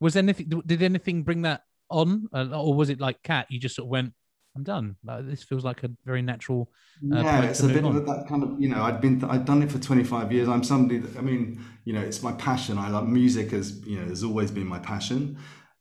Was 0.00 0.16
anything? 0.16 0.62
Did 0.64 0.82
anything 0.82 1.22
bring 1.22 1.42
that 1.42 1.62
on, 1.90 2.28
uh, 2.32 2.48
or 2.52 2.74
was 2.74 2.90
it 2.90 3.00
like 3.00 3.22
Cat? 3.22 3.46
You 3.50 3.58
just 3.58 3.76
sort 3.76 3.86
of 3.86 3.90
went, 3.90 4.12
"I'm 4.56 4.62
done." 4.62 4.96
Like, 5.04 5.26
this 5.26 5.42
feels 5.42 5.64
like 5.64 5.82
a 5.82 5.90
very 6.04 6.22
natural. 6.22 6.70
Uh, 7.12 7.20
yeah, 7.22 7.42
it's 7.42 7.60
a 7.60 7.68
bit 7.68 7.84
on. 7.84 7.96
of 7.96 8.06
that 8.06 8.26
kind 8.28 8.42
of 8.42 8.60
you 8.60 8.68
know 8.68 8.82
I'd 8.82 9.00
been 9.00 9.22
I'd 9.24 9.44
done 9.44 9.62
it 9.62 9.70
for 9.72 9.78
25 9.78 10.32
years. 10.32 10.48
I'm 10.48 10.62
somebody 10.64 10.98
that 10.98 11.16
I 11.18 11.20
mean 11.22 11.60
you 11.84 11.92
know 11.92 12.00
it's 12.00 12.22
my 12.22 12.32
passion. 12.32 12.78
I 12.78 12.88
love 12.90 13.08
music 13.08 13.52
as 13.52 13.84
you 13.86 13.98
know 13.98 14.06
has 14.06 14.22
always 14.22 14.50
been 14.50 14.66
my 14.66 14.78
passion, 14.78 15.38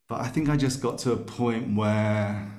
but 0.08 0.22
I 0.22 0.28
think 0.28 0.50
I 0.50 0.58
just 0.58 0.82
got 0.82 0.98
to 1.00 1.12
a 1.12 1.18
point 1.18 1.76
where 1.76 2.54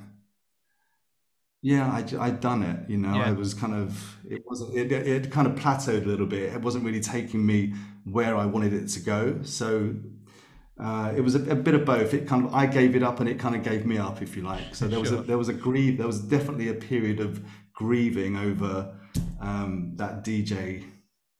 yeah 1.63 1.93
I'd 2.21 2.41
done 2.41 2.63
it. 2.63 2.89
You 2.89 2.99
know 2.99 3.15
Yeah. 3.17 3.29
I 3.29 3.33
was 3.33 3.55
kind 3.55 3.75
of 3.75 4.19
it 4.29 4.43
wasn't 4.47 4.77
it 4.77 4.93
it 4.93 5.31
kind 5.33 5.47
of 5.49 5.55
plateaued 5.57 6.05
a 6.05 6.09
little 6.09 6.27
bit. 6.27 6.53
It 6.53 6.63
wasn't 6.63 6.85
really 6.85 7.01
taking 7.01 7.45
me 7.45 7.75
where 8.05 8.37
I 8.37 8.47
wanted 8.47 8.73
it 8.73 8.87
to 8.91 9.01
go. 9.01 9.43
So. 9.43 9.95
Uh, 10.79 11.13
it 11.17 11.21
was 11.21 11.35
a, 11.35 11.51
a 11.51 11.55
bit 11.57 11.75
of 11.75 11.85
both. 11.85 12.15
It 12.15 12.27
kind 12.29 12.47
of 12.47 12.55
I 12.55 12.67
gave 12.67 12.95
it 12.95 13.03
up, 13.03 13.21
and 13.21 13.29
it 13.29 13.39
kind 13.39 13.57
of 13.57 13.63
gave 13.63 13.85
me 13.85 13.99
up, 13.99 14.23
if 14.23 14.37
you 14.37 14.43
like. 14.43 14.75
So 14.75 14.87
there 14.87 15.01
was 15.01 15.11
a 15.13 15.17
there 15.23 15.39
was 15.39 15.49
a 15.49 15.53
grieve. 15.53 15.99
There 15.99 16.07
was 16.07 16.21
definitely 16.21 16.69
a 16.69 16.75
period 16.75 17.19
of 17.21 17.43
grieving 17.75 18.37
over 18.37 18.95
um, 19.41 19.93
that 19.97 20.25
DJ 20.25 20.85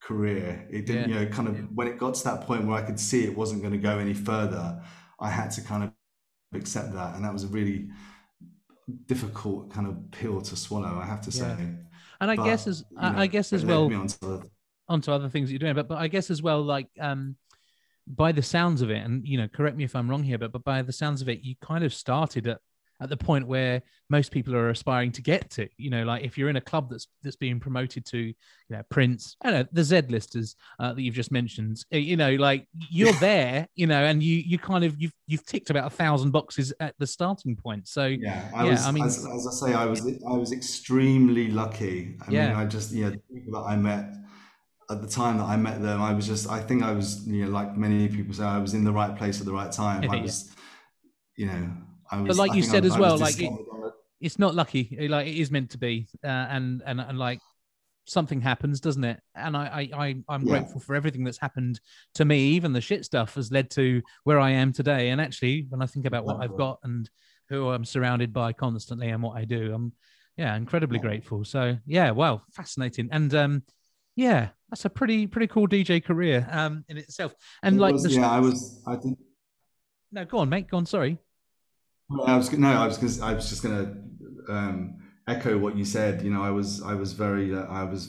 career. 0.03 0.67
It 0.71 0.87
didn't, 0.87 1.11
Yeah. 1.11 1.21
you 1.21 1.25
know, 1.27 1.31
kind 1.31 1.49
of 1.49 1.57
when 1.75 1.87
it 1.87 1.99
got 1.99 2.15
to 2.15 2.25
that 2.25 2.41
point 2.43 2.67
where 2.67 2.77
I 2.77 2.83
could 2.83 2.99
see 2.99 3.25
it 3.25 3.37
wasn't 3.37 3.61
going 3.63 3.73
to 3.75 3.79
go 3.79 3.99
any 3.99 4.15
further, 4.15 4.83
I 5.21 5.31
had 5.31 5.51
to 5.53 5.61
kind 5.63 5.85
of 5.85 5.91
accept 6.55 6.93
that, 6.95 7.15
and 7.15 7.25
that 7.25 7.33
was 7.33 7.45
a 7.45 7.49
really 7.49 7.89
difficult 9.07 9.71
kind 9.71 9.87
of 9.87 10.11
pill 10.11 10.41
to 10.41 10.57
swallow. 10.57 10.99
I 11.01 11.05
have 11.05 11.21
to 11.23 11.33
say. 11.33 11.47
Yeah. 11.47 11.67
And 12.21 12.31
I 12.31 12.37
But, 12.37 12.45
guess 12.45 12.67
as 12.67 12.85
you 12.91 12.99
I, 12.99 13.13
know, 13.13 13.19
I 13.19 13.27
guess 13.29 13.53
as 13.53 13.65
well 13.65 13.89
me 13.89 13.95
on 13.97 14.07
to 14.09 14.21
the- 14.21 14.51
onto 14.89 15.13
other 15.13 15.29
things 15.29 15.49
that 15.49 15.53
you're 15.53 15.59
doing, 15.59 15.75
but 15.75 15.87
but 15.87 15.99
I 15.99 16.09
guess 16.09 16.31
as 16.31 16.43
well 16.43 16.63
like 16.63 16.89
um 16.99 17.37
by 18.17 18.33
the 18.33 18.43
sounds 18.43 18.83
of 18.83 18.91
it, 18.91 19.05
and 19.05 19.27
you 19.27 19.39
know, 19.39 19.49
correct 19.49 19.77
me 19.77 19.85
if 19.85 19.95
I'm 19.95 20.09
wrong 20.11 20.23
here, 20.23 20.39
but 20.39 20.53
but 20.53 20.65
by 20.65 20.83
the 20.83 20.93
sounds 20.93 21.23
of 21.23 21.29
it, 21.29 21.41
you 21.43 21.55
kind 21.61 21.85
of 21.85 21.93
started 21.95 22.47
at 22.47 22.59
at 23.01 23.09
the 23.09 23.17
point 23.17 23.47
where 23.47 23.81
most 24.11 24.33
people 24.33 24.57
are 24.57 24.71
aspiring 24.71 25.13
to 25.13 25.23
get 25.23 25.51
to. 25.51 25.69
You 25.77 25.89
know, 25.89 26.03
like 26.03 26.25
if 26.25 26.37
you're 26.37 26.49
in 26.49 26.57
a 26.57 26.61
club 26.61 26.91
that's 26.91 27.07
that's 27.23 27.37
being 27.37 27.61
promoted 27.61 28.05
to, 28.07 28.19
you 28.19 28.35
know, 28.71 28.83
Prince, 28.91 29.37
I 29.41 29.51
don't 29.53 29.61
know 29.61 29.69
the 29.71 29.85
Z 29.85 30.03
listers 30.09 30.57
uh, 30.81 30.95
that 30.95 31.01
you've 31.03 31.15
just 31.15 31.31
mentioned. 31.31 31.85
uh, 31.95 31.99
You 31.99 32.17
know, 32.17 32.35
like 32.35 32.67
you're 32.91 33.13
there, 33.21 33.69
you 33.77 33.87
know, 33.87 34.03
and 34.05 34.21
you 34.21 34.37
you 34.39 34.59
kind 34.59 34.83
of 34.85 35.01
you've 35.01 35.13
you've 35.29 35.47
ticked 35.47 35.71
about 35.71 35.87
a 35.87 35.95
thousand 35.95 36.33
boxes 36.33 36.73
at 36.81 36.95
the 36.99 37.07
starting 37.07 37.55
point. 37.55 37.87
So 37.87 38.07
Yeah, 38.07 38.51
I 38.53 38.65
Yeah, 38.65 38.71
was. 38.71 38.87
I 38.87 38.91
mean- 38.91 39.05
as, 39.05 39.25
as 39.33 39.47
I 39.47 39.51
say, 39.69 39.75
I 39.75 39.85
was. 39.85 40.01
I 40.29 40.33
was 40.37 40.51
extremely 40.51 41.51
lucky. 41.51 42.17
I 42.27 42.33
Yeah. 42.33 42.49
mean, 42.49 42.57
I 42.57 42.65
just, 42.65 42.93
you 42.93 43.05
know, 43.05 43.11
the 43.11 43.21
people 43.33 43.53
that 43.53 43.69
I 43.69 43.77
met 43.77 44.15
at 44.91 45.03
the 45.03 45.09
time 45.09 45.39
that 45.39 45.45
I 45.45 45.57
met 45.57 45.83
them, 45.83 46.01
I 46.01 46.13
was 46.13 46.27
just. 46.27 46.49
I 46.49 46.61
think 46.61 46.83
I 46.83 46.93
was, 46.93 47.27
you 47.27 47.45
know, 47.45 47.51
like 47.51 47.77
many 47.77 48.09
people 48.09 48.35
say, 48.35 48.45
I 48.45 48.59
was 48.59 48.75
in 48.75 48.85
the 48.85 48.93
right 48.93 49.17
place 49.17 49.41
at 49.41 49.47
the 49.47 49.53
right 49.53 49.71
time. 49.71 50.09
I 50.11 50.17
Yeah. 50.17 50.23
was, 50.23 50.55
you 51.37 51.47
know, 51.47 51.71
I 52.11 52.21
was. 52.21 52.29
But 52.29 52.37
like 52.37 52.53
I 52.53 52.55
you 52.55 52.63
said 52.63 52.85
as 52.85 52.97
well, 52.97 53.19
like, 53.19 53.39
it- 53.41 53.53
it's 54.21 54.39
not 54.39 54.53
lucky 54.55 54.97
like 55.09 55.29
it 55.29 55.37
is 55.37 55.51
meant 55.53 55.71
to 55.71 55.79
be 55.79 56.09
uh, 56.25 56.27
and 56.27 56.83
and 56.85 57.01
and 57.01 57.17
like 57.21 57.39
something 58.05 58.41
happens 58.41 58.81
doesn't 58.81 59.05
it 59.05 59.21
and 59.37 59.57
i 59.57 59.89
i, 59.93 60.07
I 60.07 60.15
i'm 60.29 60.43
Yeah. 60.45 60.55
grateful 60.55 60.81
for 60.81 60.97
everything 60.97 61.23
that's 61.23 61.39
happened 61.39 61.79
to 62.15 62.25
me 62.25 62.39
even 62.49 62.73
the 62.73 62.81
shit 62.81 63.05
stuff 63.05 63.37
has 63.37 63.53
led 63.53 63.71
to 63.73 64.03
where 64.25 64.41
i 64.41 64.51
am 64.51 64.73
today 64.73 65.11
and 65.11 65.21
actually 65.21 65.67
when 65.69 65.83
i 65.83 65.87
think 65.87 66.05
about 66.05 66.25
what 66.25 66.39
i've 66.41 66.57
got 66.57 66.81
and 66.83 67.09
who 67.49 67.69
i'm 67.69 67.85
surrounded 67.85 68.33
by 68.33 68.53
constantly 68.53 69.11
and 69.11 69.23
what 69.23 69.37
i 69.37 69.45
do 69.45 69.73
i'm 69.73 69.93
yeah 70.37 70.57
incredibly 70.57 70.99
Yeah. 70.99 71.03
grateful 71.03 71.45
so 71.45 71.77
yeah 71.87 72.11
well 72.11 72.43
fascinating 72.53 73.09
and 73.13 73.33
um 73.37 73.63
yeah 74.19 74.49
that's 74.69 74.85
a 74.85 74.91
pretty 74.91 75.27
pretty 75.27 75.47
cool 75.47 75.67
dj 75.69 76.05
career 76.05 76.47
um 76.51 76.85
in 76.89 76.97
itself 76.99 77.33
and 77.63 77.77
it 77.77 77.81
like 77.81 77.93
was- 77.95 78.03
the 78.03 78.11
yeah, 78.11 78.29
I 78.39 78.41
was. 78.41 78.83
I 78.87 78.97
think. 78.97 79.17
no 80.13 80.25
go 80.25 80.39
on 80.39 80.49
mate 80.49 80.69
go 80.71 80.77
on 80.77 80.87
sorry 80.87 81.19
I 82.27 82.37
was 82.37 82.51
no, 82.53 82.69
I 82.85 82.87
was 82.87 82.97
gonna, 82.99 83.27
I 83.31 83.35
was 83.35 83.49
just 83.51 83.63
gonna 83.63 83.85
um, 84.49 84.97
echo 85.27 85.59
what 85.59 85.77
you 85.77 85.85
said. 85.85 86.23
You 86.23 86.31
know, 86.33 86.43
I 86.43 86.49
was 86.59 86.83
I 86.83 86.95
was 86.95 87.13
very 87.13 87.55
uh, 87.55 87.67
I 87.67 87.85
was 87.85 88.03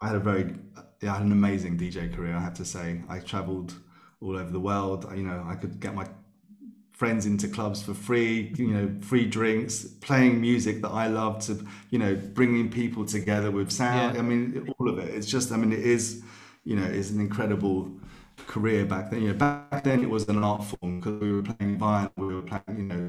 I 0.00 0.06
had 0.08 0.16
a 0.16 0.20
very 0.30 0.54
yeah, 1.02 1.12
I 1.12 1.16
had 1.16 1.26
an 1.26 1.32
amazing 1.32 1.76
DJ 1.76 2.14
career. 2.14 2.36
I 2.36 2.40
have 2.48 2.54
to 2.62 2.64
say, 2.64 3.02
I 3.08 3.18
travelled 3.18 3.74
all 4.20 4.36
over 4.36 4.52
the 4.58 4.60
world. 4.60 5.00
You 5.16 5.24
know, 5.24 5.44
I 5.52 5.56
could 5.56 5.80
get 5.80 5.92
my 6.00 6.06
friends 6.96 7.26
into 7.26 7.48
clubs 7.48 7.82
for 7.82 7.94
free. 7.94 8.52
You 8.56 8.68
know, 8.74 8.86
free 9.00 9.26
drinks, 9.26 9.84
playing 10.08 10.40
music 10.40 10.82
that 10.82 10.90
I 10.90 11.06
love 11.08 11.40
to 11.46 11.52
you 11.90 11.98
know, 11.98 12.14
bringing 12.16 12.70
people 12.70 13.04
together 13.04 13.50
with 13.50 13.70
sound. 13.70 14.14
Yeah. 14.14 14.20
I 14.20 14.22
mean, 14.22 14.74
all 14.78 14.88
of 14.88 14.98
it. 14.98 15.14
It's 15.14 15.26
just 15.36 15.52
I 15.52 15.56
mean, 15.56 15.72
it 15.72 15.80
is 15.96 16.22
you 16.64 16.76
know, 16.76 16.84
it's 16.98 17.10
an 17.10 17.20
incredible 17.20 17.90
career 18.46 18.84
back 18.84 19.10
then. 19.10 19.22
You 19.22 19.28
know, 19.28 19.34
back 19.34 19.84
then 19.84 20.02
it 20.02 20.10
was 20.10 20.28
an 20.28 20.42
art 20.42 20.64
form 20.64 21.00
because 21.00 21.20
we 21.20 21.32
were 21.32 21.42
playing 21.42 21.78
vinyl, 21.78 22.10
we 22.16 22.34
were 22.34 22.42
playing, 22.42 22.78
you 22.78 22.84
know, 22.84 23.08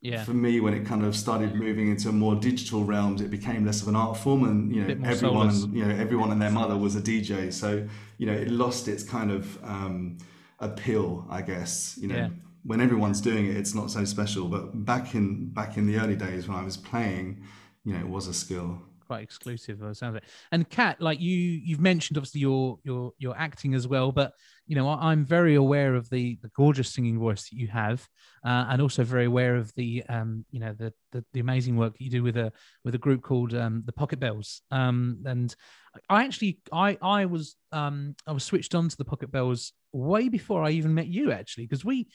Yeah. 0.00 0.24
for 0.24 0.34
me, 0.34 0.60
when 0.60 0.74
it 0.74 0.84
kind 0.84 1.04
of 1.04 1.14
started 1.16 1.54
moving 1.54 1.88
into 1.88 2.10
more 2.12 2.34
digital 2.34 2.84
realms, 2.84 3.20
it 3.20 3.30
became 3.30 3.64
less 3.64 3.82
of 3.82 3.88
an 3.88 3.96
art 3.96 4.16
form, 4.16 4.44
and 4.44 4.74
you 4.74 4.82
know 4.84 5.08
everyone, 5.08 5.52
soulless. 5.52 5.72
you 5.72 5.84
know 5.84 5.94
everyone 5.94 6.32
and 6.32 6.42
their 6.42 6.50
mother 6.50 6.76
was 6.76 6.96
a 6.96 7.00
DJ, 7.00 7.50
so 7.52 7.86
you 8.18 8.26
know 8.26 8.32
it 8.32 8.48
lost 8.50 8.88
its 8.88 9.04
kind 9.04 9.30
of 9.30 9.62
um, 9.64 10.18
appeal, 10.58 11.26
I 11.30 11.42
guess. 11.42 11.96
You 12.00 12.08
know, 12.08 12.16
Yeah. 12.16 12.28
When 12.64 12.80
everyone's 12.80 13.20
doing 13.20 13.46
it, 13.46 13.56
it's 13.56 13.74
not 13.74 13.90
so 13.90 14.04
special. 14.04 14.48
But 14.48 14.84
back 14.84 15.14
in 15.14 15.48
back 15.50 15.76
in 15.76 15.86
the 15.86 15.98
early 15.98 16.16
days 16.16 16.48
when 16.48 16.56
I 16.56 16.64
was 16.64 16.76
playing, 16.76 17.42
you 17.84 17.92
know, 17.94 18.00
it 18.00 18.08
was 18.08 18.28
a 18.28 18.34
skill. 18.34 18.80
quite 19.12 19.22
exclusive 19.22 19.80
by 19.80 19.88
the 19.88 19.94
sound. 19.94 20.20
And 20.52 20.68
Cat, 20.70 21.00
like 21.00 21.20
you, 21.20 21.36
you've 21.36 21.80
mentioned 21.80 22.16
obviously 22.16 22.40
your 22.40 22.78
your 22.84 23.12
your 23.18 23.36
acting 23.36 23.74
as 23.74 23.86
well, 23.86 24.12
but 24.12 24.32
you 24.66 24.76
know 24.76 24.88
I, 24.88 25.10
I'm 25.10 25.24
very 25.26 25.54
aware 25.56 25.94
of 25.96 26.08
the 26.08 26.38
the 26.40 26.50
gorgeous 26.56 26.88
singing 26.94 27.18
voice 27.18 27.48
that 27.50 27.56
you 27.56 27.68
have, 27.68 28.08
uh, 28.46 28.66
and 28.70 28.80
also 28.80 29.04
very 29.04 29.26
aware 29.26 29.56
of 29.56 29.72
the 29.74 30.02
um 30.08 30.44
you 30.50 30.60
know 30.60 30.72
the, 30.72 30.92
the 31.10 31.24
the 31.32 31.40
amazing 31.40 31.76
work 31.76 31.92
that 31.92 32.00
you 32.00 32.10
do 32.10 32.22
with 32.22 32.36
a 32.36 32.52
with 32.84 32.94
a 32.94 32.98
group 32.98 33.22
called 33.22 33.54
um 33.54 33.82
the 33.84 33.92
Pocket 33.92 34.20
Belles. 34.20 34.62
Um 34.70 35.22
and 35.26 35.54
I 36.08 36.24
actually 36.24 36.60
I 36.72 36.96
I 37.02 37.26
was 37.26 37.56
um 37.72 38.14
I 38.26 38.32
was 38.32 38.44
switched 38.44 38.74
on 38.74 38.88
to 38.88 38.96
the 38.96 39.04
Pocket 39.04 39.30
Belles 39.30 39.72
way 39.92 40.30
before 40.30 40.64
I 40.64 40.70
even 40.70 40.94
met 40.94 41.08
you 41.08 41.32
actually 41.32 41.66
because 41.66 41.84
we. 41.84 42.06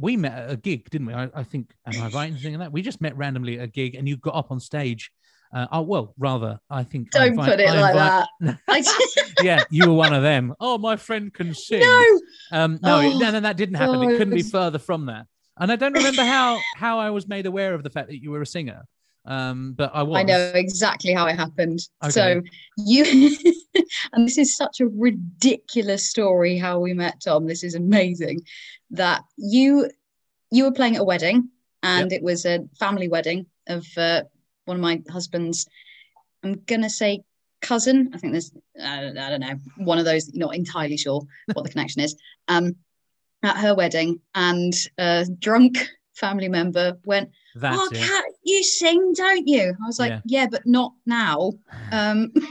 We 0.00 0.16
met 0.16 0.32
at 0.32 0.50
a 0.50 0.56
gig, 0.56 0.88
didn't 0.90 1.06
we? 1.08 1.14
I, 1.14 1.30
I 1.34 1.42
think, 1.42 1.74
am 1.86 2.02
I 2.02 2.08
right 2.08 2.30
in 2.30 2.38
saying 2.38 2.58
that? 2.58 2.72
We 2.72 2.82
just 2.82 3.00
met 3.00 3.16
randomly 3.16 3.58
at 3.58 3.64
a 3.64 3.68
gig, 3.68 3.94
and 3.94 4.08
you 4.08 4.16
got 4.16 4.34
up 4.34 4.50
on 4.50 4.60
stage 4.60 5.10
uh, 5.52 5.66
oh 5.72 5.80
well, 5.82 6.14
rather, 6.18 6.58
I 6.68 6.84
think. 6.84 7.10
Don't 7.10 7.28
invite- 7.28 7.50
put 7.50 7.60
it 7.60 7.70
I 7.70 7.80
like 7.80 7.94
invite- 7.94 8.58
that. 8.76 9.24
Yeah, 9.42 9.62
you 9.70 9.88
were 9.88 9.94
one 9.94 10.12
of 10.12 10.22
them. 10.22 10.52
Oh, 10.58 10.78
my 10.78 10.96
friend 10.96 11.32
can 11.32 11.54
sing. 11.54 11.80
no. 11.80 12.20
um, 12.50 12.78
no, 12.82 12.98
Oh, 12.98 13.18
no, 13.18 13.30
no, 13.30 13.40
that 13.40 13.56
didn't 13.56 13.76
happen. 13.76 14.02
It 14.02 14.18
couldn't 14.18 14.34
be 14.34 14.42
further 14.42 14.78
from 14.80 15.06
that. 15.06 15.26
And 15.56 15.70
I 15.72 15.76
don't 15.76 15.92
remember 15.92 16.24
how 16.24 16.60
how 16.76 16.98
I 16.98 17.10
was 17.10 17.26
made 17.28 17.46
aware 17.46 17.74
of 17.74 17.82
the 17.82 17.90
fact 17.90 18.08
that 18.08 18.20
you 18.22 18.30
were 18.30 18.42
a 18.42 18.46
singer. 18.46 18.82
Um, 19.24 19.74
but 19.76 19.90
I 19.94 20.02
was. 20.02 20.18
I 20.18 20.22
know 20.22 20.52
exactly 20.54 21.12
how 21.12 21.26
it 21.26 21.36
happened. 21.36 21.80
Okay. 22.02 22.10
So 22.10 22.42
you, 22.76 23.36
and 24.12 24.26
this 24.26 24.38
is 24.38 24.56
such 24.56 24.80
a 24.80 24.86
ridiculous 24.86 26.08
story 26.08 26.58
how 26.58 26.78
we 26.80 26.94
met 26.94 27.20
Tom. 27.24 27.46
This 27.46 27.62
is 27.62 27.74
amazing. 27.74 28.40
That 28.90 29.24
you 29.36 29.90
you 30.50 30.64
were 30.64 30.72
playing 30.72 30.96
at 30.96 31.02
a 31.02 31.04
wedding, 31.04 31.50
and 31.82 32.12
it 32.12 32.22
was 32.22 32.46
a 32.46 32.66
family 32.78 33.08
wedding 33.08 33.46
of 33.68 33.86
uh, 33.96 34.22
one 34.64 34.76
of 34.76 34.82
my 34.82 35.02
husband's. 35.10 35.66
I'm 36.42 36.62
gonna 36.66 36.90
say 36.90 37.22
cousin. 37.60 38.10
I 38.14 38.18
think 38.18 38.32
there's 38.32 38.52
I 38.82 39.00
don't, 39.00 39.18
I 39.18 39.30
don't 39.30 39.40
know 39.40 39.58
one 39.76 39.98
of 39.98 40.04
those. 40.04 40.32
Not 40.34 40.54
entirely 40.54 40.96
sure 40.96 41.22
what 41.52 41.64
the 41.64 41.70
connection 41.70 42.02
is. 42.02 42.16
Um, 42.48 42.76
at 43.42 43.56
her 43.58 43.74
wedding, 43.74 44.20
and 44.34 44.74
a 44.98 45.26
drunk 45.38 45.78
family 46.18 46.48
member 46.48 46.98
went 47.04 47.30
That's 47.54 47.78
oh, 47.78 47.88
it. 47.92 47.98
Cat, 47.98 48.24
you 48.42 48.62
sing, 48.62 49.12
don't 49.14 49.46
you? 49.46 49.74
I 49.82 49.86
was 49.86 49.98
like, 49.98 50.10
Yeah. 50.10 50.20
yeah, 50.24 50.46
but 50.50 50.66
not 50.66 50.92
now. 51.06 51.52
Um, 51.92 52.32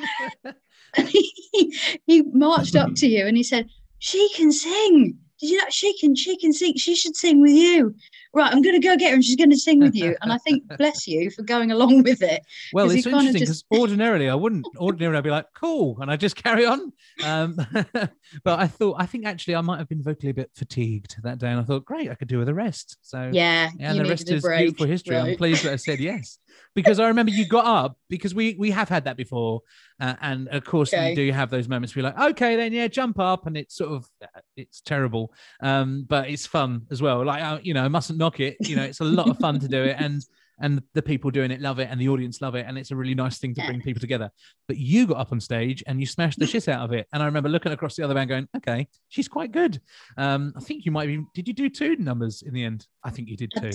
he, 1.07 1.77
he 2.05 2.21
marched 2.23 2.75
up 2.75 2.95
to 2.95 3.07
you 3.07 3.27
and 3.27 3.37
he 3.37 3.43
said, 3.43 3.69
she 3.99 4.29
can 4.35 4.51
sing. 4.51 5.17
Did 5.39 5.49
you 5.51 5.57
know 5.57 5.65
she 5.69 5.97
can? 5.97 6.15
She 6.15 6.37
can 6.37 6.53
sing. 6.53 6.75
She 6.77 6.95
should 6.95 7.15
sing 7.15 7.41
with 7.41 7.51
you. 7.51 7.95
Right, 8.37 8.53
I'm 8.53 8.61
going 8.61 8.79
to 8.79 8.87
go 8.87 8.95
get 8.95 9.09
her 9.09 9.15
and 9.15 9.25
she's 9.25 9.35
going 9.35 9.49
to 9.49 9.57
sing 9.57 9.79
with 9.79 9.95
you. 9.95 10.15
And 10.21 10.31
I 10.31 10.37
think, 10.37 10.63
bless 10.77 11.07
you 11.07 11.31
for 11.31 11.41
going 11.41 11.71
along 11.71 12.03
with 12.03 12.21
it. 12.21 12.43
Well, 12.71 12.85
it's 12.91 13.05
interesting 13.07 13.33
because 13.33 13.63
just- 13.63 13.65
ordinarily 13.71 14.29
I 14.29 14.35
wouldn't. 14.35 14.67
Ordinarily 14.77 15.17
I'd 15.17 15.23
be 15.23 15.31
like, 15.31 15.47
"Cool," 15.55 15.97
and 16.01 16.11
I 16.11 16.17
just 16.17 16.35
carry 16.35 16.65
on. 16.65 16.93
Um, 17.23 17.55
but 18.43 18.59
I 18.59 18.67
thought, 18.67 18.97
I 18.99 19.07
think 19.07 19.25
actually 19.25 19.55
I 19.55 19.61
might 19.61 19.79
have 19.79 19.89
been 19.89 20.03
vocally 20.03 20.29
a 20.29 20.33
bit 20.35 20.51
fatigued 20.55 21.15
that 21.23 21.39
day, 21.39 21.47
and 21.49 21.59
I 21.59 21.63
thought, 21.63 21.83
"Great, 21.83 22.11
I 22.11 22.15
could 22.15 22.27
do 22.27 22.37
with 22.37 22.47
a 22.49 22.53
rest." 22.53 22.97
So 23.01 23.31
Yeah, 23.33 23.69
Yeah, 23.79 23.93
you 23.93 24.03
the 24.03 24.09
rest 24.09 24.29
is 24.29 24.43
break. 24.43 24.59
beautiful 24.59 24.85
history. 24.85 25.17
I'm 25.17 25.35
pleased 25.35 25.63
that 25.65 25.73
I 25.73 25.77
said 25.77 25.99
yes 25.99 26.37
because 26.75 26.99
I 26.99 27.07
remember 27.07 27.31
you 27.31 27.47
got 27.47 27.65
up 27.65 27.97
because 28.07 28.35
we 28.35 28.55
we 28.59 28.69
have 28.71 28.87
had 28.89 29.05
that 29.05 29.17
before, 29.17 29.61
uh, 29.99 30.13
and 30.21 30.47
of 30.49 30.63
course 30.63 30.93
Okay. 30.93 31.09
you 31.09 31.15
do 31.15 31.31
have 31.31 31.49
those 31.49 31.67
moments 31.67 31.95
where 31.95 32.03
you're 32.03 32.11
like, 32.13 32.31
okay, 32.31 32.55
then 32.55 32.71
yeah, 32.71 32.87
jump 32.87 33.19
up, 33.19 33.47
and 33.47 33.57
it's 33.57 33.75
sort 33.75 33.91
of 33.93 34.07
uh, 34.21 34.39
it's 34.55 34.81
terrible, 34.81 35.33
um, 35.61 36.05
but 36.07 36.29
it's 36.29 36.45
fun 36.45 36.85
as 36.91 37.01
well. 37.01 37.25
Like 37.25 37.41
uh, 37.41 37.59
you 37.63 37.73
know, 37.73 37.83
I 37.83 37.87
mustn't 37.87 38.19
knock 38.27 38.39
it. 38.39 38.57
You 38.59 38.75
know, 38.75 38.83
it's 38.83 38.99
a 38.99 39.05
lot 39.05 39.29
of 39.29 39.37
fun 39.37 39.59
to 39.59 39.67
do 39.67 39.83
it, 39.83 39.95
and 39.99 40.21
and 40.59 40.81
the 40.95 41.03
people 41.03 41.29
doing 41.29 41.51
it 41.51 41.61
love 41.61 41.77
it, 41.79 41.87
and 41.91 42.01
the 42.01 42.09
audience 42.09 42.41
love 42.41 42.55
it, 42.55 42.65
and 42.67 42.77
it's 42.77 42.89
a 42.91 42.95
really 42.95 43.13
nice 43.13 43.37
thing 43.37 43.53
to 43.55 43.65
bring 43.65 43.79
people 43.81 43.99
together. 43.99 44.31
But 44.67 44.77
you 44.77 45.05
got 45.07 45.17
up 45.17 45.31
on 45.31 45.39
stage 45.39 45.83
and 45.85 45.99
you 45.99 46.07
smashed 46.07 46.39
the 46.39 46.47
shit 46.53 46.67
out 46.67 46.83
of 46.83 46.93
it, 46.93 47.07
and 47.13 47.21
I 47.21 47.25
remember 47.27 47.49
looking 47.49 47.71
across 47.71 47.95
the 47.95 48.03
other 48.03 48.13
band, 48.15 48.29
going, 48.29 48.47
okay, 48.57 48.87
she's 49.09 49.27
quite 49.27 49.51
good. 49.51 49.79
Um, 50.17 50.53
I 50.57 50.61
think 50.61 50.85
you 50.85 50.91
might 50.91 51.09
even 51.09 51.27
did 51.33 51.47
you 51.47 51.53
do 51.53 51.69
two 51.69 51.95
numbers 51.97 52.41
in 52.41 52.53
the 52.53 52.63
end? 52.63 52.87
I 53.03 53.11
think 53.11 53.29
you 53.29 53.37
did 53.37 53.53
two. 53.55 53.71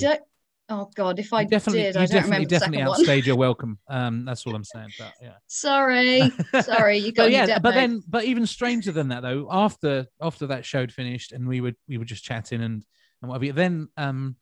oh 0.68 0.90
God, 0.94 1.18
if 1.18 1.32
I 1.32 1.42
You 1.42 1.48
definitely, 1.48 1.82
did, 1.82 1.96
I 1.96 2.00
don't 2.00 2.08
definitely, 2.08 2.30
remember 2.30 2.48
the 2.48 2.58
definitely 2.58 2.78
one. 2.86 2.88
outstayed 3.00 3.26
your 3.26 3.36
welcome. 3.46 3.78
Um, 3.88 4.24
that's 4.24 4.44
all 4.46 4.54
I'm 4.54 4.64
saying. 4.64 4.90
But 4.98 5.12
yeah, 5.22 5.34
Sorry, 5.46 6.32
sorry, 6.62 6.98
you 6.98 7.12
got 7.12 7.24
but 7.24 7.30
yeah, 7.32 7.58
but 7.60 7.70
note. 7.70 7.74
then, 7.80 8.02
but 8.08 8.24
even 8.24 8.44
stranger 8.46 8.90
than 8.90 9.08
that 9.08 9.22
though, 9.22 9.46
after 9.52 10.06
after 10.20 10.48
that 10.48 10.64
show'd 10.64 10.90
finished 10.92 11.30
and 11.32 11.46
we 11.46 11.60
were 11.60 11.74
we 11.88 11.96
were 11.98 12.04
just 12.04 12.24
chatting 12.24 12.60
and 12.60 12.84
and 13.22 13.30
whatever, 13.30 13.52
then 13.52 13.88
um, 13.96 14.34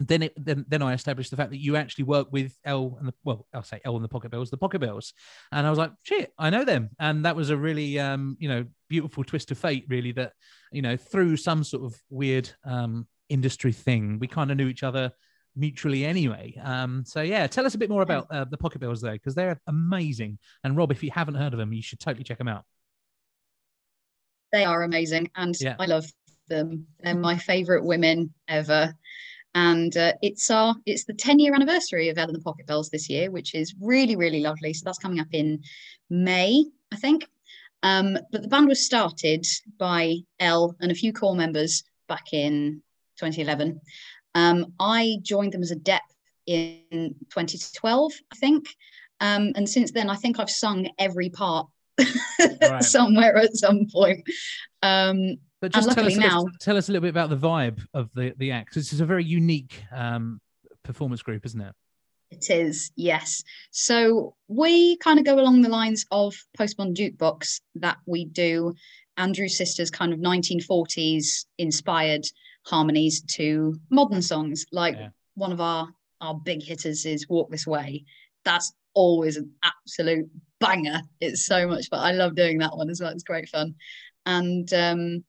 then 0.00 0.22
it 0.22 0.32
then 0.36 0.64
then 0.68 0.82
I 0.82 0.92
established 0.92 1.30
the 1.30 1.36
fact 1.36 1.50
that 1.50 1.60
you 1.60 1.76
actually 1.76 2.04
work 2.04 2.28
with 2.30 2.52
Elle 2.64 2.96
and 2.98 3.08
the 3.08 3.14
well, 3.24 3.46
I'll 3.54 3.62
say 3.62 3.80
Elle 3.84 3.96
and 3.96 4.04
the 4.04 4.08
Pocket 4.08 4.30
Belles, 4.30 4.50
the 4.50 4.56
Pocket 4.56 4.80
Belles, 4.80 5.12
and 5.52 5.66
I 5.66 5.70
was 5.70 5.78
like, 5.78 5.92
shit, 6.02 6.32
I 6.38 6.50
know 6.50 6.64
them, 6.64 6.90
and 6.98 7.24
that 7.24 7.36
was 7.36 7.50
a 7.50 7.56
really 7.56 7.98
um, 7.98 8.36
you 8.38 8.48
know, 8.48 8.66
beautiful 8.88 9.24
twist 9.24 9.50
of 9.50 9.58
fate, 9.58 9.86
really. 9.88 10.12
That 10.12 10.32
you 10.72 10.82
know, 10.82 10.96
through 10.96 11.36
some 11.36 11.64
sort 11.64 11.84
of 11.84 12.00
weird 12.10 12.50
um 12.64 13.06
industry 13.28 13.72
thing, 13.72 14.18
we 14.18 14.26
kind 14.28 14.50
of 14.50 14.56
knew 14.56 14.68
each 14.68 14.82
other 14.82 15.12
mutually 15.56 16.04
anyway. 16.04 16.54
Um, 16.62 17.02
so 17.06 17.22
yeah, 17.22 17.46
tell 17.46 17.64
us 17.64 17.74
a 17.74 17.78
bit 17.78 17.88
more 17.88 18.02
about 18.02 18.26
uh, 18.30 18.44
the 18.44 18.58
Pocket 18.58 18.78
Belles 18.80 19.00
though, 19.00 19.12
because 19.12 19.34
they're 19.34 19.58
amazing. 19.66 20.38
And 20.62 20.76
Rob, 20.76 20.92
if 20.92 21.02
you 21.02 21.10
haven't 21.10 21.36
heard 21.36 21.54
of 21.54 21.58
them, 21.58 21.72
you 21.72 21.82
should 21.82 21.98
totally 21.98 22.24
check 22.24 22.38
them 22.38 22.48
out. 22.48 22.64
they 24.52 24.64
are 24.64 24.82
amazing 24.84 25.30
and 25.34 25.54
Yeah. 25.60 25.76
I 25.78 25.86
love 25.86 26.06
them. 26.48 26.86
They're 27.00 27.14
my 27.14 27.36
favorite 27.36 27.84
women 27.84 28.32
ever. 28.48 28.94
And 29.56 29.96
uh, 29.96 30.12
it's 30.20 30.50
our 30.50 30.74
it's 30.84 31.04
the 31.04 31.14
10 31.14 31.38
year 31.38 31.54
anniversary 31.54 32.10
of 32.10 32.18
Elle 32.18 32.26
and 32.26 32.34
the 32.34 32.42
Pocket 32.42 32.66
Belles 32.66 32.90
this 32.90 33.08
year, 33.08 33.30
which 33.30 33.54
is 33.54 33.74
really, 33.80 34.14
really 34.14 34.40
lovely. 34.40 34.74
So 34.74 34.82
that's 34.84 34.98
coming 34.98 35.18
up 35.18 35.32
in 35.32 35.62
May, 36.10 36.66
I 36.92 36.96
think. 36.96 37.26
Um, 37.82 38.18
but 38.30 38.42
the 38.42 38.48
band 38.48 38.68
was 38.68 38.84
started 38.84 39.46
by 39.78 40.16
Elle 40.40 40.76
and 40.80 40.92
a 40.92 40.94
few 40.94 41.10
core 41.10 41.34
members 41.34 41.84
back 42.06 42.34
in 42.34 42.82
2011. 43.18 43.80
Um, 44.34 44.74
I 44.78 45.16
joined 45.22 45.52
them 45.52 45.62
as 45.62 45.70
a 45.70 45.76
dep 45.76 46.02
in 46.46 47.14
2012, 47.30 48.12
I 48.30 48.36
think. 48.36 48.68
Um, 49.20 49.52
and 49.56 49.66
since 49.66 49.90
then, 49.90 50.10
I 50.10 50.16
think 50.16 50.38
I've 50.38 50.50
sung 50.50 50.90
every 50.98 51.30
part 51.30 51.66
Right. 51.98 52.80
somewhere 52.82 53.36
at 53.36 53.56
some 53.56 53.86
point. 53.90 54.28
Um, 54.82 55.36
But 55.60 55.72
just 55.72 55.84
tell 55.88 55.90
us, 55.90 55.96
luckily 55.96 56.14
a 56.14 56.18
little- 56.26 56.44
now- 56.46 56.50
tell 56.60 56.76
us 56.76 56.88
a 56.88 56.92
little 56.92 57.02
bit 57.02 57.10
about 57.10 57.30
the 57.30 57.36
vibe 57.36 57.80
of 57.94 58.10
the 58.14 58.34
the 58.36 58.50
act. 58.50 58.74
This 58.74 58.92
is 58.92 59.00
a 59.00 59.06
very 59.06 59.24
unique 59.24 59.82
um, 59.92 60.40
performance 60.82 61.22
group, 61.22 61.46
isn't 61.46 61.60
it? 61.60 61.74
It 62.30 62.50
is, 62.50 62.90
yes. 62.96 63.42
So 63.70 64.34
we 64.48 64.96
kind 64.98 65.18
of 65.18 65.24
go 65.24 65.38
along 65.38 65.62
the 65.62 65.68
lines 65.68 66.04
of 66.10 66.34
Postmodern 66.58 66.94
Jukebox 66.96 67.60
that 67.76 67.98
we 68.06 68.24
do 68.24 68.74
Andrews 69.16 69.56
Sisters 69.56 69.90
kind 69.90 70.12
of 70.12 70.18
1940s 70.18 71.46
inspired 71.58 72.26
harmonies 72.66 73.22
to 73.22 73.76
modern 73.90 74.20
songs. 74.22 74.66
Like 74.72 74.96
Yeah. 74.96 75.08
one 75.34 75.52
of 75.52 75.60
our 75.60 75.88
our 76.20 76.34
big 76.34 76.62
hitters 76.62 77.04
is 77.06 77.28
Walk 77.28 77.50
This 77.50 77.66
Way. 77.66 78.04
That's 78.44 78.72
always 78.94 79.36
an 79.36 79.52
absolute 79.62 80.28
banger. 80.60 81.02
It's 81.20 81.44
so 81.46 81.68
much 81.68 81.88
fun. 81.88 82.00
I 82.00 82.12
love 82.12 82.34
doing 82.34 82.58
that 82.58 82.76
one 82.76 82.88
as 82.90 83.00
well. 83.00 83.10
It's 83.12 83.22
great 83.22 83.48
fun. 83.48 83.74
And 84.24 84.72
um 84.74 85.24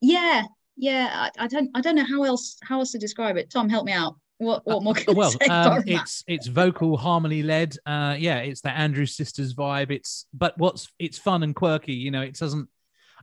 yeah, 0.00 0.44
yeah, 0.76 1.08
I, 1.38 1.44
I 1.44 1.46
don't 1.46 1.70
I 1.74 1.80
don't 1.80 1.96
know 1.96 2.04
how 2.04 2.24
else 2.24 2.58
how 2.62 2.80
else 2.80 2.92
to 2.92 2.98
describe 2.98 3.36
it. 3.36 3.50
Tom, 3.50 3.68
help 3.68 3.86
me 3.86 3.92
out. 3.92 4.16
What 4.38 4.66
what 4.66 4.82
more 4.82 4.94
can 4.94 5.10
I 5.10 5.12
well, 5.12 5.30
say 5.42 5.46
um, 5.46 5.66
apart 5.66 5.82
from 5.82 5.92
that? 5.92 6.02
it's 6.02 6.24
it's 6.26 6.46
vocal 6.46 6.96
harmony 6.96 7.42
led. 7.42 7.76
Uh, 7.86 8.16
yeah, 8.18 8.38
it's 8.38 8.60
the 8.60 8.70
Andrews 8.70 9.16
Sisters 9.16 9.54
vibe. 9.54 9.90
It's 9.90 10.26
but 10.34 10.56
what's 10.58 10.92
it's 10.98 11.18
fun 11.18 11.42
and 11.42 11.54
quirky. 11.54 11.94
You 11.94 12.10
know, 12.10 12.22
it 12.22 12.34
doesn't. 12.34 12.68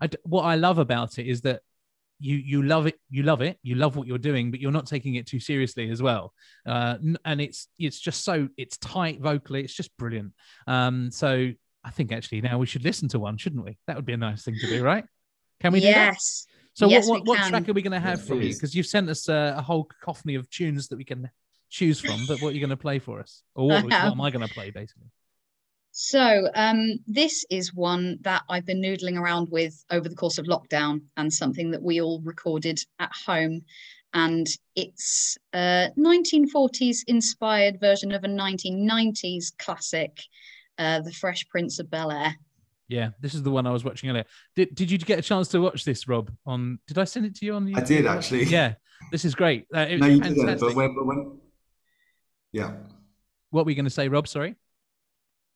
I 0.02 0.10
what 0.24 0.44
I 0.44 0.56
love 0.56 0.80
about 0.80 1.20
it 1.20 1.28
is 1.28 1.42
that 1.42 1.62
you 2.20 2.38
you 2.38 2.64
love 2.64 2.88
it, 2.88 3.00
you 3.10 3.24
love 3.24 3.42
it, 3.42 3.60
you 3.62 3.76
love 3.76 3.96
what 3.96 4.08
you're 4.08 4.18
doing, 4.18 4.50
but 4.50 4.60
you're 4.60 4.72
not 4.72 4.88
taking 4.88 5.16
it 5.16 5.28
too 5.28 5.40
seriously 5.40 5.90
as 5.90 6.02
well. 6.02 6.34
Uh, 6.66 6.96
and 7.26 7.42
it's 7.42 7.68
it's 7.78 8.00
just 8.00 8.24
so 8.24 8.48
it's 8.58 8.78
tight 8.78 9.22
vocally. 9.22 9.62
It's 9.64 9.74
just 9.74 9.96
brilliant. 9.98 10.34
Um, 10.66 11.12
so 11.12 11.52
I 11.84 11.90
think 11.92 12.12
actually 12.12 12.42
now 12.42 12.58
we 12.58 12.66
should 12.66 12.84
listen 12.84 13.10
to 13.10 13.20
one, 13.20 13.38
shouldn't 13.38 13.66
we? 13.66 13.78
That 13.86 13.98
would 13.98 14.06
be 14.06 14.14
a 14.14 14.18
nice 14.18 14.44
thing 14.44 14.56
to 14.60 14.68
do, 14.68 14.84
right? 14.84 15.06
Can 15.60 15.74
we 15.74 15.80
do 15.80 15.88
that? 15.88 16.14
yes. 16.14 16.48
So 16.76 16.88
Yes, 16.88 17.08
what 17.08 17.26
what, 17.26 17.40
what 17.40 17.50
track 17.50 17.70
are 17.70 17.74
we 17.74 17.82
going 17.82 17.92
to 17.92 18.00
have 18.00 18.20
Yeah, 18.20 18.26
from 18.26 18.42
you? 18.42 18.54
Because 18.54 18.76
you've 18.76 18.88
sent 18.88 19.10
us 19.10 19.30
uh, 19.30 19.54
a 19.56 19.62
whole 19.62 19.84
cacophony 19.84 20.36
of 20.36 20.50
tunes 20.50 20.88
that 20.88 20.98
we 20.98 21.04
can 21.04 21.30
choose 21.70 22.00
from. 22.00 22.26
But 22.26 22.40
what 22.40 22.50
are 22.50 22.54
you 22.54 22.60
going 22.60 22.70
to 22.72 22.78
play 22.78 23.00
for 23.00 23.20
us, 23.20 23.44
or 23.56 23.70
what, 23.70 23.84
what 23.84 23.94
am 23.94 24.22
I 24.22 24.32
going 24.32 24.48
to 24.48 24.54
play 24.54 24.72
basically? 24.72 25.08
So 25.96 26.50
um, 26.56 26.98
this 27.06 27.46
is 27.52 27.72
one 27.72 28.18
that 28.22 28.42
I've 28.50 28.66
been 28.66 28.82
noodling 28.82 29.20
around 29.20 29.50
with 29.52 29.86
over 29.92 30.10
the 30.10 30.16
course 30.16 30.40
of 30.40 30.48
lockdown 30.48 31.02
and 31.18 31.32
something 31.32 31.70
that 31.70 31.84
we 31.84 32.02
all 32.02 32.20
recorded 32.22 32.80
at 32.98 33.12
home. 33.28 33.62
and 34.16 34.48
it's 34.76 35.38
a 35.54 35.90
1940s 35.98 37.04
inspired 37.06 37.80
version 37.80 38.12
of 38.12 38.24
a 38.24 38.28
1990s 38.28 39.56
classic, 39.60 40.20
uh, 40.80 41.02
The 41.02 41.12
Fresh 41.12 41.48
Prince 41.50 41.78
of 41.78 41.92
Bel 41.92 42.12
Air. 42.12 42.36
Yeah, 42.88 43.12
this 43.20 43.34
is 43.34 43.44
the 43.44 43.52
one 43.52 43.66
I 43.66 43.72
was 43.72 43.84
watching 43.84 44.10
earlier. 44.10 44.26
Did 44.56 44.76
Did 44.76 44.92
you 44.92 44.98
get 44.98 45.20
a 45.20 45.22
chance 45.22 45.48
to 45.50 45.60
watch 45.60 45.86
this, 45.86 46.08
Rob? 46.08 46.32
On 46.46 46.80
Did 46.88 46.98
I 46.98 47.06
send 47.06 47.26
it 47.26 47.36
to 47.36 47.46
you 47.46 47.56
on? 47.56 47.66
The 47.66 47.76
I 47.76 47.82
did 47.82 48.06
actually. 48.06 48.44
Yeah, 48.54 48.74
this 49.12 49.26
is 49.26 49.36
great. 49.36 49.66
Uh, 49.74 49.80
it 49.80 50.00
No, 50.00 50.08
you 50.08 50.22
didn't. 50.22 50.60
But 50.60 50.76
when, 50.76 50.94
but 50.96 51.06
when, 51.06 51.40
yeah. 52.52 52.74
What 53.50 53.66
were 53.66 53.72
you 53.72 53.76
going 53.76 53.86
to 53.86 53.92
say, 53.92 54.08
Rob? 54.08 54.28
Sorry. 54.28 54.56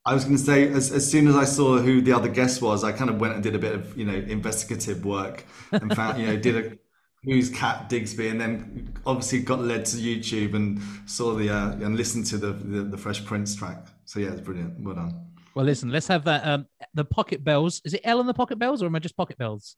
I 0.06 0.14
was 0.14 0.24
going 0.24 0.38
to 0.38 0.44
say, 0.44 0.70
as, 0.70 0.92
as 0.94 1.10
soon 1.10 1.28
as 1.28 1.36
I 1.36 1.44
saw 1.44 1.80
who 1.80 2.00
the 2.00 2.14
other 2.14 2.30
guest 2.30 2.62
was, 2.62 2.86
I 2.86 2.94
kind 2.94 3.10
of 3.10 3.20
went 3.20 3.34
and 3.34 3.44
did 3.44 3.56
a 3.56 3.60
bit 3.60 3.74
of, 3.74 3.98
you 3.98 4.06
know, 4.06 4.14
investigative 4.14 5.04
work 5.04 5.44
and 5.74 5.94
found, 5.94 6.18
you 6.18 6.28
know, 6.28 6.38
did 6.38 6.56
a 6.56 6.78
who's 7.24 7.50
Cat 7.50 7.90
Gisby, 7.90 8.32
and 8.32 8.40
then 8.40 8.94
obviously 9.06 9.40
got 9.40 9.60
led 9.60 9.86
to 9.86 9.98
YouTube 9.98 10.56
and 10.56 10.82
saw 11.06 11.34
the 11.34 11.50
uh, 11.50 11.72
and 11.74 11.98
listened 11.98 12.26
to 12.28 12.38
the, 12.38 12.54
the 12.54 12.84
the 12.84 12.98
Fresh 12.98 13.26
Prince 13.26 13.56
track. 13.56 13.88
So 14.06 14.20
yeah, 14.20 14.30
it's 14.30 14.42
brilliant. 14.42 14.80
Well 14.80 14.96
done. 14.96 15.27
Well, 15.58 15.66
listen, 15.66 15.90
let's 15.90 16.08
have 16.08 16.26
that. 16.26 16.46
Um, 16.46 16.68
the 16.94 17.04
Pocket 17.04 17.44
Belles. 17.44 17.82
Is 17.84 17.96
it 17.96 18.02
Elle 18.04 18.20
and 18.20 18.30
the 18.30 18.34
Pocket 18.36 18.60
Belles, 18.60 18.84
or 18.84 18.86
am 18.86 18.96
I 18.96 19.00
just 19.00 19.18
Pocket 19.18 19.40
Belles? 19.40 19.76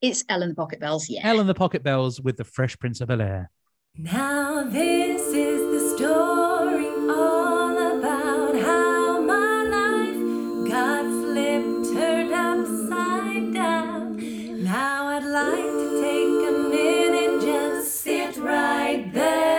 It's 0.00 0.24
Elle 0.30 0.40
and 0.44 0.52
the 0.52 0.54
Pocket 0.54 0.80
Belles, 0.80 1.10
yeah. 1.10 1.20
Elle 1.24 1.40
and 1.40 1.46
the 1.46 1.52
Pocket 1.52 1.82
Belles 1.82 2.22
with 2.22 2.38
the 2.38 2.44
Fresh 2.44 2.78
Prince 2.78 3.02
of 3.02 3.08
Bel 3.08 3.20
Air. 3.20 3.50
Now 3.94 4.64
this 4.64 5.20
is 5.20 5.60
the 5.74 5.94
story 5.94 6.86
all 7.10 7.98
about 7.98 8.54
how 8.62 9.20
my 9.20 9.62
life 9.64 10.70
got 10.70 11.04
flipped, 11.04 11.92
turned 11.92 12.32
upside 12.32 13.52
down. 13.52 14.64
Now 14.64 15.06
I'd 15.08 15.22
like 15.22 15.70
to 15.82 16.00
take 16.00 16.48
a 16.48 16.52
minute, 16.70 17.42
just 17.42 18.00
sit 18.00 18.38
right 18.38 19.12
there. 19.12 19.50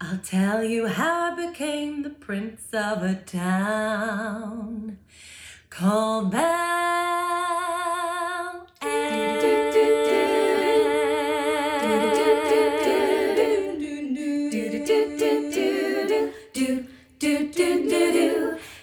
I'll 0.00 0.18
tell 0.18 0.62
you 0.62 0.86
how 0.86 1.23
I 1.54 1.56
became 1.56 2.02
the 2.02 2.10
prince 2.10 2.66
of 2.72 3.04
a 3.04 3.14
town 3.14 4.98
called 5.70 6.32
Bel 6.32 6.42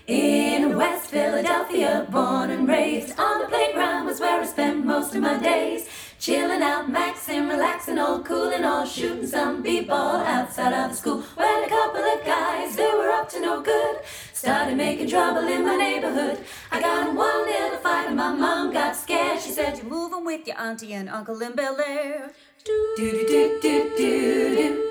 In 0.07 0.77
West 0.77 1.11
Philadelphia, 1.11 2.07
born 2.09 2.51
and 2.51 2.67
raised 2.69 3.19
on 3.19 3.41
the 3.41 3.47
playground 3.47 4.05
was 4.05 4.21
where 4.21 4.39
I 4.39 4.45
spent 4.45 4.85
most 4.85 5.13
of 5.13 5.21
my 5.21 5.37
days. 5.37 5.89
Chilling 6.21 6.61
out, 6.61 6.87
maxing, 6.87 7.49
relaxing, 7.49 7.97
all 7.97 8.19
cool 8.21 8.49
and 8.49 8.63
all 8.63 8.85
shooting 8.85 9.25
some 9.25 9.63
b-ball 9.63 10.17
outside 10.17 10.71
of 10.71 10.91
the 10.91 10.95
school. 10.95 11.23
When 11.33 11.63
a 11.63 11.67
couple 11.67 12.03
of 12.03 12.23
guys 12.23 12.75
who 12.75 12.95
were 12.99 13.09
up 13.09 13.27
to 13.29 13.39
no 13.39 13.59
good 13.59 13.95
started 14.31 14.77
making 14.77 15.09
trouble 15.09 15.47
in 15.47 15.65
my 15.65 15.75
neighborhood. 15.77 16.37
I 16.71 16.79
got 16.79 17.09
in 17.09 17.15
one 17.15 17.45
little 17.47 17.79
fight 17.79 18.05
and 18.05 18.17
my 18.17 18.31
mom 18.33 18.71
got 18.71 18.95
scared. 18.95 19.41
She 19.41 19.49
said, 19.49 19.79
"You're 19.79 19.87
moving 19.87 20.23
with 20.23 20.45
your 20.45 20.59
auntie 20.59 20.93
and 20.93 21.09
uncle 21.09 21.41
in 21.41 21.53
Bel 21.53 21.81
Air." 21.81 22.31
Do 22.65 22.93
do 22.99 23.25
do 23.27 23.59
do 23.59 23.91
do 23.97 24.55
do 24.55 24.81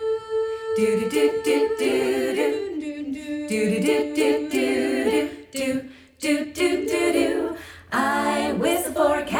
do 0.77 1.11
do 1.11 1.11
do 1.11 1.43
do 1.45 1.59
do 1.79 2.35
do. 2.35 2.49
Do 3.49 3.61
do 3.71 3.81
do 3.87 3.99
do 4.17 4.49
do 4.51 4.67
do 5.09 5.29
do 5.53 5.91
do 6.19 6.45
do 6.53 6.69
do 6.89 7.13
do. 7.13 7.57
I 7.93 8.53
whistled 8.53 8.95
for 8.97 9.19
a 9.19 9.25
cab 9.25 9.40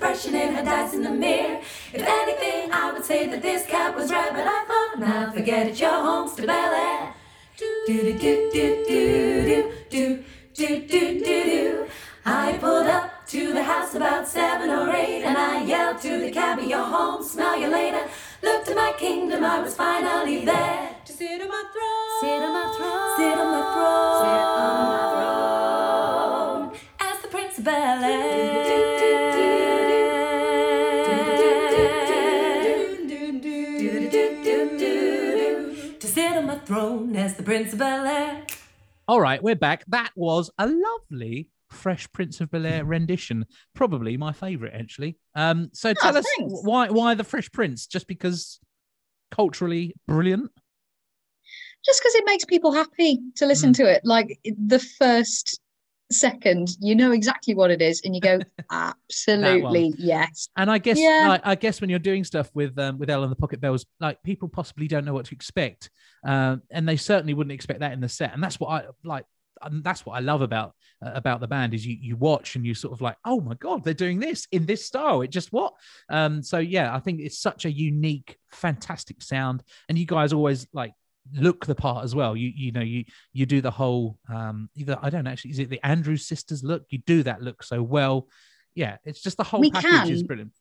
license 0.00 0.22
plate 0.22 0.22
so 0.22 0.22
fresh 0.22 0.26
and 0.26 0.36
it 0.36 0.54
had 0.54 0.64
dice 0.64 0.94
in 0.94 1.02
the 1.02 1.10
mirror. 1.10 1.60
If 1.92 2.02
anything, 2.02 2.72
I 2.72 2.92
would 2.92 3.04
say 3.04 3.26
that 3.26 3.42
this 3.42 3.66
cab 3.66 3.94
was 3.94 4.10
right, 4.10 4.30
but 4.32 4.46
I 4.46 4.64
thought, 4.64 4.98
now 4.98 5.30
forget 5.32 5.66
it, 5.66 5.80
your 5.80 5.90
home's 5.90 6.34
to 6.34 6.46
Bel 6.46 6.74
Air. 6.74 7.14
Do 7.58 7.86
do 7.86 8.18
do 8.18 8.50
do 8.52 8.84
do 8.88 9.44
do 9.44 9.72
do 9.90 10.24
do 10.54 10.68
do 10.68 10.88
do 10.88 11.24
do. 11.24 11.86
I 12.24 12.52
pulled 12.58 12.86
up 12.86 13.26
to 13.28 13.52
the 13.52 13.62
house 13.62 13.94
about 13.94 14.28
seven 14.28 14.70
or 14.70 14.94
eight, 14.94 15.24
and 15.24 15.36
I 15.36 15.64
yelled 15.64 16.00
to 16.02 16.20
the 16.20 16.30
cabbie, 16.30 16.66
"You're 16.66 16.84
home, 16.84 17.22
smell 17.22 17.58
you 17.58 17.68
later." 17.68 18.08
Looked 18.42 18.66
to 18.68 18.74
my 18.74 18.92
kingdom, 18.98 19.44
I 19.44 19.60
was 19.60 19.74
finally 19.74 20.44
there 20.44 20.96
to 21.04 21.12
sit 21.12 21.40
on 21.42 21.48
my 21.48 21.64
throne, 21.72 22.20
sit 22.20 22.42
on 22.42 22.52
my 22.52 22.66
throne, 22.76 23.16
sit 23.16 23.38
on 23.38 23.48
my 23.52 23.64
throne, 23.74 24.20
sit 24.20 24.40
on 24.40 25.19
Prince 37.50 37.72
of 37.72 37.80
Bel 37.80 38.06
Air. 38.06 38.46
All 39.08 39.20
right, 39.20 39.42
we're 39.42 39.56
back. 39.56 39.84
That 39.88 40.12
was 40.14 40.52
a 40.56 40.68
lovely 40.68 41.48
Fresh 41.68 42.12
Prince 42.12 42.40
of 42.40 42.48
Bel 42.48 42.64
Air 42.64 42.84
rendition. 42.84 43.44
Probably 43.74 44.16
my 44.16 44.30
favourite, 44.30 44.72
actually. 44.72 45.18
Um, 45.34 45.68
so 45.72 45.92
tell 45.92 46.16
us 46.16 46.24
why 46.38 46.90
why 46.90 47.14
the 47.14 47.24
Fresh 47.24 47.50
Prince? 47.50 47.88
Just 47.88 48.06
because 48.06 48.60
culturally 49.32 49.96
brilliant. 50.06 50.52
just 51.84 52.00
because 52.00 52.14
it 52.14 52.24
makes 52.24 52.44
people 52.44 52.70
happy 52.70 53.18
to 53.34 53.46
listen 53.46 53.72
to 53.72 53.82
it. 53.82 54.02
Like 54.04 54.38
the 54.44 54.78
first 54.78 55.60
second, 56.10 56.76
you 56.80 56.94
know 56.94 57.12
exactly 57.12 57.54
what 57.54 57.70
it 57.70 57.80
is, 57.80 58.02
and 58.04 58.14
you 58.14 58.20
go, 58.20 58.40
absolutely 58.70 59.94
yes. 59.98 60.48
And 60.56 60.70
I 60.70 60.78
guess, 60.78 60.98
Yeah. 60.98 61.26
like, 61.28 61.42
I 61.44 61.54
guess 61.54 61.80
when 61.80 61.90
you're 61.90 61.98
doing 61.98 62.24
stuff 62.24 62.50
with 62.54 62.78
um, 62.78 62.98
with 62.98 63.10
Elle 63.10 63.22
and 63.22 63.32
the 63.32 63.36
Pocket 63.36 63.60
Belles, 63.60 63.86
like 64.00 64.22
people 64.22 64.48
possibly 64.48 64.88
don't 64.88 65.04
know 65.04 65.14
what 65.14 65.26
to 65.26 65.34
expect, 65.34 65.90
um, 66.24 66.62
and 66.70 66.88
they 66.88 66.96
certainly 66.96 67.34
wouldn't 67.34 67.52
expect 67.52 67.80
that 67.80 67.92
in 67.92 68.00
the 68.00 68.08
set. 68.08 68.34
And 68.34 68.42
that's 68.42 68.58
what 68.60 68.68
I 68.68 68.84
like. 69.04 69.24
And 69.62 69.84
that's 69.84 70.06
what 70.06 70.14
I 70.14 70.20
love 70.20 70.40
about 70.40 70.74
uh, 71.04 71.10
about 71.14 71.40
the 71.40 71.46
band 71.46 71.74
is 71.74 71.86
you 71.86 71.94
you 72.00 72.16
watch 72.16 72.56
and 72.56 72.64
you 72.64 72.72
sort 72.74 72.94
of 72.94 73.02
like, 73.02 73.16
oh 73.26 73.40
my 73.42 73.54
god, 73.54 73.84
they're 73.84 73.92
doing 73.92 74.18
this 74.18 74.48
in 74.52 74.64
this 74.64 74.86
style. 74.86 75.20
It 75.20 75.28
just 75.28 75.52
what? 75.52 75.74
Um, 76.08 76.42
so 76.42 76.58
yeah, 76.58 76.94
I 76.94 76.98
think 76.98 77.20
it's 77.20 77.38
such 77.38 77.66
a 77.66 77.70
unique, 77.70 78.38
fantastic 78.52 79.20
sound, 79.22 79.62
and 79.88 79.98
you 79.98 80.06
guys 80.06 80.32
always 80.32 80.66
like 80.72 80.94
look 81.34 81.66
the 81.66 81.74
part 81.74 82.04
as 82.04 82.14
well. 82.14 82.36
You 82.36 82.52
you 82.54 82.72
know 82.72 82.80
you 82.80 83.04
you 83.32 83.46
do 83.46 83.60
the 83.60 83.70
whole 83.70 84.18
um 84.28 84.68
either 84.74 84.98
I 85.00 85.10
don't 85.10 85.26
actually 85.26 85.52
is 85.52 85.58
it 85.58 85.70
the 85.70 85.84
Andrews 85.86 86.26
sisters 86.26 86.62
look? 86.64 86.84
You 86.90 86.98
do 86.98 87.22
that 87.24 87.42
look 87.42 87.62
so 87.62 87.82
well. 87.82 88.28
Yeah, 88.74 88.96
it's 89.04 89.20
just 89.20 89.36
the 89.36 89.44
whole 89.44 89.60
We 89.60 89.70
package 89.70 90.10
is 90.10 90.20
can. 90.20 90.26
brilliant. 90.26 90.52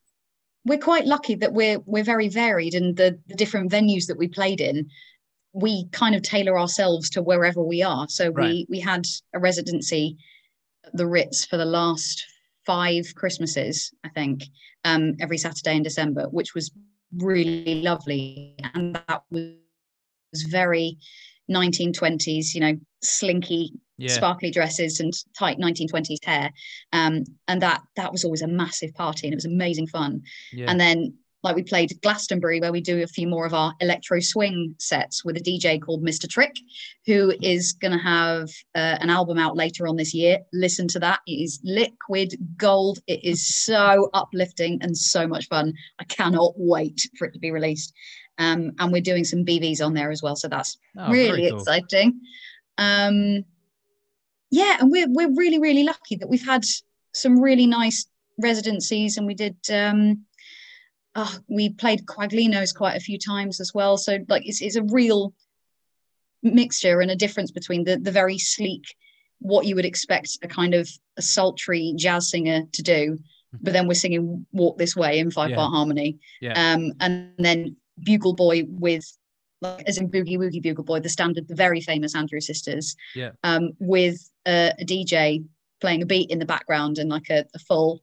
We're 0.65 0.78
quite 0.80 1.05
lucky 1.05 1.36
that 1.36 1.53
we're 1.53 1.80
we're 1.86 2.03
very 2.03 2.28
varied, 2.28 2.74
and 2.76 2.95
the, 2.97 3.20
the 3.28 3.36
different 3.36 3.72
venues 3.72 4.07
that 4.07 4.17
we 4.17 4.28
played 4.28 4.59
in, 4.61 4.89
we 5.53 5.88
kind 5.91 6.15
of 6.15 6.22
tailor 6.22 6.59
ourselves 6.59 7.09
to 7.11 7.22
wherever 7.22 7.63
we 7.63 7.82
are. 7.82 8.07
So 8.09 8.30
Right. 8.30 8.49
we 8.49 8.67
we 8.70 8.80
had 8.80 9.05
a 9.34 9.39
residency 9.39 10.17
at 10.86 10.95
the 10.95 11.07
Ritz 11.07 11.45
for 11.45 11.57
the 11.57 11.65
last 11.65 12.26
five 12.65 13.05
Christmases, 13.15 13.93
I 14.03 14.09
think, 14.09 14.43
um, 14.84 15.15
every 15.22 15.38
Saturday 15.38 15.76
in 15.78 15.84
December, 15.84 16.24
which 16.30 16.53
was 16.53 16.72
really 17.17 17.82
lovely, 17.82 18.55
and 18.74 18.95
that 18.95 19.24
was 19.32 19.53
very 20.34 20.98
1920s, 21.50 22.54
you 22.54 22.62
know, 22.62 22.74
slinky 23.02 23.72
Yeah. 23.98 24.10
sparkly 24.10 24.52
dresses 24.52 25.00
and 25.00 25.14
tight 25.38 25.58
1920s 25.58 26.24
hair 26.24 26.52
um 26.94 27.24
and 27.48 27.62
that 27.62 27.82
that 27.96 28.12
was 28.12 28.24
always 28.26 28.42
a 28.42 28.48
massive 28.48 28.94
party 28.94 29.26
and 29.28 29.34
it 29.34 29.38
was 29.38 29.46
amazing 29.46 29.88
fun 29.88 30.22
Yeah. 30.52 30.66
and 30.70 30.80
then 30.80 31.14
like 31.44 31.56
we 31.56 31.64
played 31.64 31.98
Glastonbury 32.02 32.60
where 32.60 32.74
we 32.74 32.82
do 32.82 33.02
a 33.02 33.08
few 33.08 33.26
more 33.26 33.46
of 33.46 33.54
our 33.54 33.74
electro 33.80 34.20
swing 34.20 34.76
sets 34.78 35.24
with 35.24 35.38
a 35.38 35.40
DJ 35.40 35.82
called 35.82 36.04
Mr. 36.04 36.28
Trick 36.28 36.54
who 37.06 37.34
is 37.42 37.72
going 37.72 37.94
to 37.94 38.04
have 38.04 38.50
uh, 38.76 38.98
an 39.00 39.10
album 39.10 39.38
out 39.38 39.56
later 39.56 39.88
on 39.88 39.96
this 39.96 40.14
year 40.14 40.40
listen 40.52 40.88
to 40.90 41.00
that 41.00 41.22
it 41.26 41.32
is 41.32 41.62
liquid 41.64 42.36
gold 42.58 43.00
it 43.08 43.24
is 43.24 43.48
so 43.64 44.10
uplifting 44.14 44.80
and 44.82 44.98
so 44.98 45.26
much 45.28 45.48
fun 45.48 45.74
I 46.00 46.04
cannot 46.04 46.54
wait 46.58 47.00
for 47.18 47.28
it 47.28 47.34
to 47.34 47.40
be 47.40 47.52
released 47.52 47.94
um 48.40 48.72
and 48.80 48.92
we're 48.92 49.02
doing 49.02 49.24
some 49.26 49.46
BVs 49.46 49.86
on 49.86 49.94
there 49.94 50.10
as 50.12 50.24
well 50.24 50.36
so 50.36 50.48
that's 50.48 50.78
Oh, 50.98 51.12
really 51.12 51.50
cool. 51.50 51.60
exciting. 51.60 52.20
Um, 52.78 53.44
yeah, 54.52 54.78
and 54.80 54.90
we're 54.92 55.08
we're 55.10 55.36
really 55.36 55.60
really 55.60 55.84
lucky 55.84 56.16
that 56.16 56.30
we've 56.30 56.46
had 56.46 56.64
some 57.14 57.40
really 57.40 57.68
nice 57.68 58.08
residencies, 58.38 59.18
and 59.18 59.28
we 59.28 59.36
did. 59.36 59.58
Um, 59.72 60.26
oh, 61.16 61.38
we 61.48 61.70
played 61.70 62.06
Quaglinos 62.06 62.74
quite 62.74 62.96
a 62.96 63.00
few 63.02 63.18
times 63.20 63.60
as 63.60 63.74
well. 63.74 63.98
So 63.98 64.18
like 64.28 64.48
it's 64.48 64.62
it's 64.62 64.76
a 64.78 64.84
real 64.84 65.34
mixture 66.42 67.02
and 67.02 67.12
a 67.12 67.16
difference 67.16 67.52
between 67.52 67.84
the 67.84 67.98
the 67.98 68.12
very 68.12 68.38
sleek, 68.38 68.84
what 69.40 69.66
you 69.66 69.76
would 69.76 69.86
expect 69.86 70.38
a 70.42 70.48
kind 70.48 70.74
of 70.74 70.90
a 71.18 71.22
sultry 71.22 71.94
jazz 71.98 72.30
singer 72.30 72.62
to 72.72 72.82
do, 72.82 73.18
but 73.62 73.74
then 73.74 73.88
we're 73.88 73.94
singing 73.94 74.46
"Walk 74.54 74.78
This 74.78 74.96
Way" 74.96 75.20
in 75.20 75.32
five 75.32 75.52
part 75.54 75.72
harmony 75.72 76.18
Yeah. 76.42 76.54
um, 76.74 76.94
and 77.02 77.34
then 77.38 77.76
Bugle 78.04 78.34
Boy 78.34 78.64
with, 78.68 79.06
like, 79.62 79.88
as 79.88 79.97
in 79.97 80.10
Boogie 80.10 80.38
Woogie 80.38 80.62
Bugle 80.62 80.84
Boy, 80.84 81.00
the 81.00 81.10
standard, 81.10 81.47
the 81.47 81.56
very 81.56 81.82
famous 81.82 82.16
Andrews 82.16 82.47
Sisters, 82.47 82.95
Yeah. 83.16 83.32
um, 83.43 83.72
with 83.80 84.30
a, 84.45 84.74
a 84.80 84.86
DJ 84.86 85.45
playing 85.82 86.02
a 86.02 86.06
beat 86.06 86.30
in 86.30 86.39
the 86.39 86.45
background 86.45 86.97
and 86.97 87.10
like 87.10 87.30
a, 87.30 87.45
a 87.56 87.60
full 87.60 88.02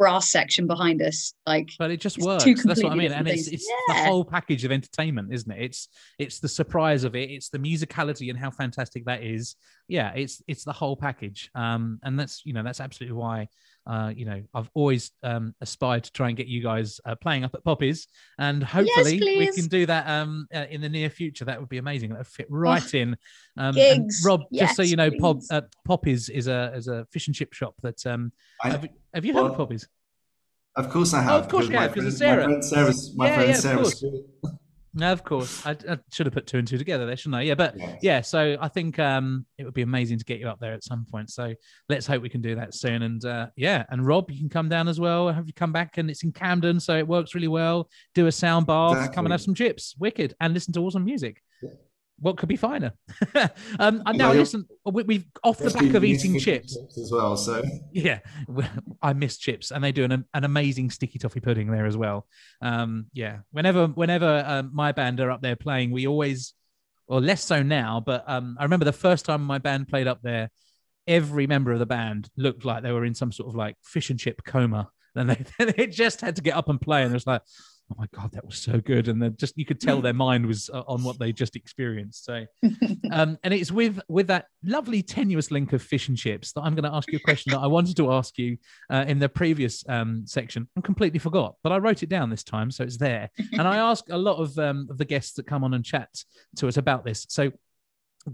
brass 0.00 0.30
section 0.30 0.66
behind 0.66 1.02
us. 1.02 1.34
Like, 1.46 1.68
but 1.78 1.90
it 1.90 2.00
just 2.00 2.18
works 2.18 2.44
that's 2.64 2.82
what 2.82 2.92
i 2.92 2.94
mean 2.94 3.12
and 3.12 3.26
different 3.26 3.28
it's 3.28 3.48
things. 3.50 3.62
it's 3.62 3.72
the 3.88 3.94
whole 4.04 4.24
package 4.24 4.64
of 4.64 4.72
entertainment 4.72 5.28
isn't 5.30 5.52
it 5.52 5.62
it's 5.62 5.88
it's 6.18 6.40
the 6.40 6.48
surprise 6.48 7.04
of 7.04 7.14
it 7.14 7.28
it's 7.28 7.50
the 7.50 7.58
musicality 7.58 8.30
and 8.30 8.38
how 8.38 8.50
fantastic 8.50 9.04
that 9.04 9.22
is 9.22 9.56
yeah 9.88 10.10
it's 10.14 10.42
it's 10.48 10.64
the 10.64 10.72
whole 10.72 10.96
package 10.96 11.50
um 11.54 12.00
and 12.02 12.18
that's 12.18 12.40
you 12.46 12.54
know 12.54 12.62
that's 12.62 12.80
absolutely 12.80 13.14
why 13.14 13.46
uh 13.90 14.10
you 14.14 14.24
know 14.24 14.40
i've 14.54 14.70
always 14.74 15.10
um 15.22 15.52
aspired 15.60 16.04
to 16.04 16.12
try 16.12 16.28
and 16.28 16.36
get 16.36 16.46
you 16.46 16.62
guys 16.62 17.00
uh, 17.04 17.14
playing 17.16 17.42
up 17.44 17.52
at 17.54 17.64
poppies 17.64 18.06
and 18.38 18.62
hopefully 18.62 19.18
we 19.42 19.50
can 19.52 19.66
do 19.66 19.84
that 19.84 20.06
um 20.08 20.46
uh, 20.54 20.66
in 20.70 20.80
the 20.80 20.88
near 20.88 21.10
future 21.10 21.44
that 21.44 21.58
would 21.58 21.68
be 21.68 21.78
amazing 21.78 22.10
that 22.10 22.18
would 22.18 22.26
fit 22.26 22.46
right 22.50 22.94
in 22.94 23.16
um 23.56 23.74
gigs. 23.74 24.22
rob 24.24 24.40
just 24.52 24.76
so 24.76 24.82
you 24.82 24.96
know 24.96 25.10
pop 25.18 25.38
please. 25.38 25.50
uh, 25.50 25.62
poppies 25.84 26.28
is 26.28 26.46
a 26.46 26.72
is 26.76 26.86
a 26.88 27.04
fish 27.12 27.26
and 27.26 27.34
chip 27.34 27.52
shop 27.52 27.74
that 27.82 27.98
um 28.06 28.32
I- 28.62 28.70
have, 28.70 28.84
you- 28.84 28.90
have 29.12 29.24
you 29.24 29.32
heard 29.34 29.40
of 29.46 29.48
well, 29.50 29.56
poppies 29.66 29.88
Of 30.76 30.88
course 30.88 31.12
I 31.14 31.22
have. 31.22 31.32
Oh, 31.32 31.38
of 31.42 31.48
course 31.48 31.66
because 31.66 31.70
you 31.70 31.76
my 31.76 31.82
have, 31.82 31.94
'cause 31.94 32.06
of 32.06 32.16
friend- 32.16 32.18
Sarah. 32.18 32.42
My 32.46 32.46
friend 32.52 32.64
Sarah's, 32.64 33.16
my 33.16 33.26
Yeah, 33.26 33.34
friend 33.34 33.48
yeah, 33.50 33.54
of 33.56 33.60
Sarah's 33.60 33.80
course. 33.82 33.98
school. 33.98 34.24
No, 34.92 35.12
of 35.12 35.22
course. 35.22 35.64
I, 35.64 35.76
I 35.88 35.98
should 36.12 36.26
have 36.26 36.34
put 36.34 36.46
two 36.48 36.58
and 36.58 36.66
two 36.66 36.76
together 36.76 37.06
there, 37.06 37.16
shouldn't 37.16 37.36
I? 37.36 37.42
Yeah, 37.42 37.54
but 37.54 37.78
Yes. 37.78 37.98
yeah, 38.02 38.20
so 38.22 38.56
I 38.60 38.68
think 38.68 38.98
um, 38.98 39.46
it 39.56 39.64
would 39.64 39.74
be 39.74 39.82
amazing 39.82 40.18
to 40.18 40.24
get 40.24 40.40
you 40.40 40.48
up 40.48 40.58
there 40.58 40.72
at 40.72 40.82
some 40.82 41.06
point. 41.10 41.30
So 41.30 41.54
let's 41.88 42.06
hope 42.06 42.22
we 42.22 42.28
can 42.28 42.40
do 42.40 42.56
that 42.56 42.74
soon. 42.74 43.02
And 43.02 43.24
uh, 43.24 43.46
yeah, 43.56 43.84
and 43.90 44.04
Rob, 44.04 44.30
you 44.30 44.38
can 44.40 44.48
come 44.48 44.68
down 44.68 44.88
as 44.88 44.98
well. 44.98 45.28
Have 45.28 45.46
you 45.46 45.52
come 45.52 45.72
back? 45.72 45.98
And 45.98 46.10
it's 46.10 46.24
in 46.24 46.32
Camden, 46.32 46.80
so 46.80 46.96
it 46.96 47.06
works 47.06 47.34
really 47.34 47.48
well. 47.48 47.88
Do 48.14 48.26
a 48.26 48.32
sound 48.32 48.66
bath, 48.66 49.12
come 49.12 49.26
and 49.26 49.32
have 49.32 49.40
some 49.42 49.54
chips, 49.54 49.94
wicked, 49.98 50.34
and 50.40 50.52
listen 50.54 50.72
to 50.74 50.80
awesome 50.80 51.04
music. 51.04 51.40
Yeah. 51.62 51.70
What 52.20 52.36
could 52.36 52.48
be 52.48 52.56
finer? 52.56 52.92
um, 53.78 54.02
and 54.04 54.18
now 54.18 54.32
listen, 54.32 54.66
we, 54.84 55.02
we've 55.04 55.26
off 55.42 55.58
the 55.58 55.70
back 55.70 55.94
of 55.94 56.04
eating 56.04 56.32
and 56.32 56.40
chips. 56.40 56.76
as 56.98 57.10
well. 57.10 57.36
So 57.36 57.62
Yeah, 57.92 58.20
I 59.02 59.14
miss 59.14 59.38
chips, 59.38 59.70
and 59.70 59.82
they 59.82 59.92
do 59.92 60.04
an, 60.04 60.24
an 60.34 60.44
amazing 60.44 60.90
sticky 60.90 61.18
toffee 61.18 61.40
pudding 61.40 61.70
there 61.70 61.86
as 61.86 61.96
well. 61.96 62.26
Um, 62.60 63.06
yeah, 63.14 63.38
whenever 63.52 63.86
whenever 63.86 64.44
um, 64.46 64.70
my 64.72 64.92
band 64.92 65.20
are 65.20 65.30
up 65.30 65.40
there 65.40 65.56
playing, 65.56 65.92
we 65.92 66.06
always, 66.06 66.52
or 67.06 67.20
less 67.20 67.42
so 67.42 67.62
now, 67.62 68.02
but 68.04 68.24
um, 68.26 68.56
I 68.60 68.64
remember 68.64 68.84
the 68.84 68.92
first 68.92 69.24
time 69.24 69.42
my 69.42 69.58
band 69.58 69.88
played 69.88 70.06
up 70.06 70.20
there, 70.22 70.50
every 71.06 71.46
member 71.46 71.72
of 71.72 71.78
the 71.78 71.86
band 71.86 72.28
looked 72.36 72.66
like 72.66 72.82
they 72.82 72.92
were 72.92 73.06
in 73.06 73.14
some 73.14 73.32
sort 73.32 73.48
of 73.48 73.54
like 73.54 73.76
fish 73.82 74.10
and 74.10 74.18
chip 74.18 74.42
coma, 74.44 74.90
and 75.14 75.30
they, 75.30 75.44
they 75.72 75.86
just 75.86 76.20
had 76.20 76.36
to 76.36 76.42
get 76.42 76.56
up 76.56 76.68
and 76.68 76.80
play, 76.80 77.02
and 77.02 77.12
it 77.12 77.14
was 77.14 77.26
like. 77.26 77.42
Oh 77.90 77.96
my 77.98 78.06
god, 78.14 78.30
that 78.32 78.46
was 78.46 78.56
so 78.56 78.80
good, 78.80 79.08
and 79.08 79.20
then 79.20 79.36
just 79.36 79.58
you 79.58 79.64
could 79.64 79.80
tell 79.80 80.00
their 80.00 80.12
mind 80.12 80.46
was 80.46 80.70
uh, 80.72 80.82
on 80.86 81.02
what 81.02 81.18
they 81.18 81.32
just 81.32 81.56
experienced. 81.56 82.24
So, 82.24 82.46
um, 83.10 83.36
and 83.42 83.52
it's 83.52 83.72
with 83.72 84.00
with 84.08 84.28
that 84.28 84.46
lovely 84.64 85.02
tenuous 85.02 85.50
link 85.50 85.72
of 85.72 85.82
fish 85.82 86.08
and 86.08 86.16
chips 86.16 86.52
that 86.52 86.60
I'm 86.60 86.74
going 86.74 86.88
to 86.88 86.94
ask 86.94 87.10
you 87.10 87.16
a 87.16 87.20
question 87.20 87.50
that 87.52 87.58
I 87.58 87.66
wanted 87.66 87.96
to 87.96 88.12
ask 88.12 88.38
you 88.38 88.58
uh, 88.90 89.04
in 89.08 89.18
the 89.18 89.28
previous 89.28 89.84
um, 89.88 90.22
section. 90.26 90.68
I 90.76 90.82
completely 90.82 91.18
forgot, 91.18 91.56
but 91.62 91.72
I 91.72 91.78
wrote 91.78 92.02
it 92.02 92.08
down 92.08 92.30
this 92.30 92.44
time, 92.44 92.70
so 92.70 92.84
it's 92.84 92.96
there. 92.96 93.30
And 93.52 93.62
I 93.62 93.76
ask 93.90 94.04
a 94.10 94.18
lot 94.18 94.36
of, 94.36 94.56
um, 94.58 94.86
of 94.90 94.98
the 94.98 95.04
guests 95.04 95.32
that 95.34 95.46
come 95.46 95.64
on 95.64 95.74
and 95.74 95.84
chat 95.84 96.08
to 96.56 96.68
us 96.68 96.76
about 96.76 97.04
this. 97.04 97.26
So 97.28 97.50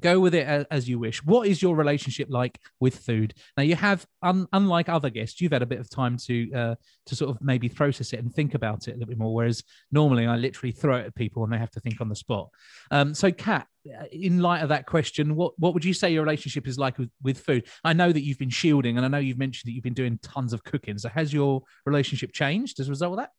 go 0.01 0.19
with 0.19 0.35
it 0.35 0.67
as 0.71 0.89
you 0.89 0.99
wish. 0.99 1.25
What 1.25 1.47
is 1.47 1.63
your 1.63 1.77
relationship 1.77 2.29
like 2.31 2.59
with 2.81 2.97
food? 2.97 3.35
Now 3.57 3.63
you 3.63 3.77
have, 3.77 4.07
un- 4.23 4.49
unlike 4.53 4.89
other 4.89 5.11
guests, 5.11 5.41
you've 5.41 5.53
had 5.53 5.63
a 5.63 5.67
bit 5.67 5.79
of 5.79 5.89
time 5.89 6.17
to 6.19 6.53
uh, 6.53 6.75
to 7.07 7.17
sort 7.17 7.31
of 7.31 7.41
maybe 7.41 7.69
process 7.69 8.13
it 8.13 8.21
and 8.21 8.33
think 8.33 8.55
about 8.55 8.89
it 8.89 8.93
a 8.93 8.95
little 8.95 9.09
bit 9.09 9.19
more. 9.19 9.35
Whereas 9.35 9.63
normally 9.93 10.27
I 10.27 10.37
literally 10.37 10.73
throw 10.73 10.97
it 10.97 11.07
at 11.07 11.15
people 11.15 11.45
and 11.45 11.53
they 11.53 11.59
have 11.59 11.71
to 11.73 11.81
think 11.81 12.01
on 12.01 12.09
the 12.09 12.17
spot. 12.17 12.51
Um, 12.91 13.15
so, 13.15 13.31
Cat, 13.31 13.69
in 14.11 14.41
light 14.41 14.63
of 14.63 14.69
that 14.71 14.87
question, 14.87 15.37
what 15.37 15.53
what 15.59 15.75
would 15.75 15.85
you 15.85 15.95
say 15.95 16.13
your 16.13 16.25
relationship 16.25 16.67
is 16.67 16.79
like 16.79 16.99
with, 16.99 17.11
with 17.23 17.39
food? 17.39 17.67
I 17.85 17.93
know 17.93 18.13
that 18.13 18.23
you've 18.23 18.39
been 18.39 18.51
shielding, 18.51 18.97
and 18.97 19.05
I 19.05 19.09
know 19.09 19.19
you've 19.19 19.39
mentioned 19.39 19.69
that 19.69 19.75
you've 19.75 19.85
been 19.85 19.95
doing 19.95 20.19
tons 20.23 20.53
of 20.53 20.65
cooking. 20.65 20.99
So, 20.99 21.09
has 21.09 21.33
your 21.33 21.63
relationship 21.85 22.33
changed 22.33 22.81
as 22.81 22.89
a 22.89 22.91
result 22.91 23.13
of 23.13 23.19
that? 23.19 23.31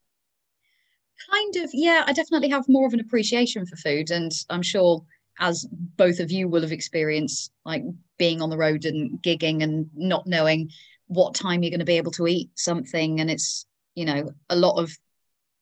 kind 1.32 1.56
of 1.56 1.72
yeah 1.74 2.04
i 2.06 2.14
definitely 2.14 2.48
have 2.48 2.64
more 2.68 2.86
of 2.86 2.94
an 2.94 3.00
appreciation 3.00 3.66
for 3.66 3.76
food 3.78 4.12
and 4.12 4.32
i'm 4.52 4.62
sure 4.62 5.04
as 5.40 5.66
both 5.72 6.20
of 6.20 6.32
you 6.32 6.48
will 6.48 6.62
have 6.62 6.72
experienced 6.72 7.52
like 7.66 7.84
being 8.18 8.42
on 8.42 8.50
the 8.50 8.58
road 8.58 8.86
and 8.86 9.22
gigging 9.22 9.64
and 9.64 9.90
not 9.96 10.26
knowing 10.28 10.70
what 11.08 11.36
time 11.36 11.64
you're 11.64 11.70
going 11.72 11.80
to 11.80 11.86
be 11.86 11.98
able 11.98 12.12
to 12.12 12.28
eat 12.28 12.50
something 12.56 13.20
and 13.22 13.30
it's 13.30 13.66
you 13.96 14.06
know 14.06 14.32
a 14.50 14.56
lot 14.56 14.78
of 14.78 14.92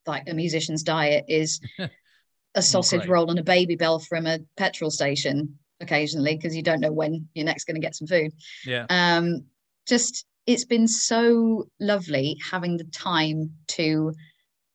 like 0.07 0.27
a 0.29 0.33
musician's 0.33 0.83
diet 0.83 1.25
is 1.27 1.59
a 2.55 2.61
sausage 2.61 3.01
great. 3.01 3.09
roll 3.09 3.29
and 3.29 3.39
a 3.39 3.43
Babybel 3.43 4.05
from 4.05 4.25
a 4.25 4.39
petrol 4.57 4.89
station 4.89 5.57
occasionally 5.81 6.35
because 6.35 6.55
you 6.55 6.63
don't 6.63 6.79
know 6.79 6.91
when 6.91 7.27
you're 7.33 7.45
next 7.45 7.65
going 7.65 7.75
to 7.75 7.81
get 7.85 7.95
some 7.95 8.07
food 8.07 8.31
Yeah. 8.65 8.85
um 8.89 9.45
just 9.87 10.25
it's 10.47 10.65
been 10.65 10.87
so 10.87 11.67
lovely 11.79 12.37
having 12.49 12.77
the 12.77 12.85
time 12.85 13.51
to 13.69 14.13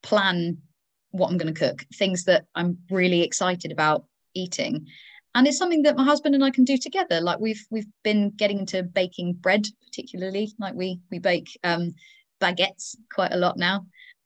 plan 0.03 0.59
what 1.11 1.31
i'm 1.31 1.39
going 1.39 1.53
to 1.53 1.59
cook 1.59 1.85
things 1.95 2.25
that 2.25 2.45
i'm 2.55 2.79
really 2.91 3.23
excited 3.23 3.73
about 3.73 4.05
eating 4.41 4.87
and 5.35 5.47
it's 5.47 5.59
something 5.59 5.83
that 5.83 5.97
my 5.97 6.05
husband 6.05 6.35
and 6.35 6.45
i 6.45 6.51
can 6.51 6.65
do 6.65 6.77
together 6.77 7.21
like 7.21 7.39
we've 7.41 7.65
we've 7.71 7.87
been 8.03 8.31
getting 8.31 8.59
into 8.61 8.83
baking 8.83 9.33
bread 9.35 9.65
particularly 9.87 10.53
like 10.59 10.75
we 10.75 10.99
we 11.11 11.19
bake 11.19 11.51
um 11.65 11.91
baguettes 12.41 12.97
quite 13.15 13.33
a 13.33 13.37
lot 13.37 13.57
now 13.57 13.77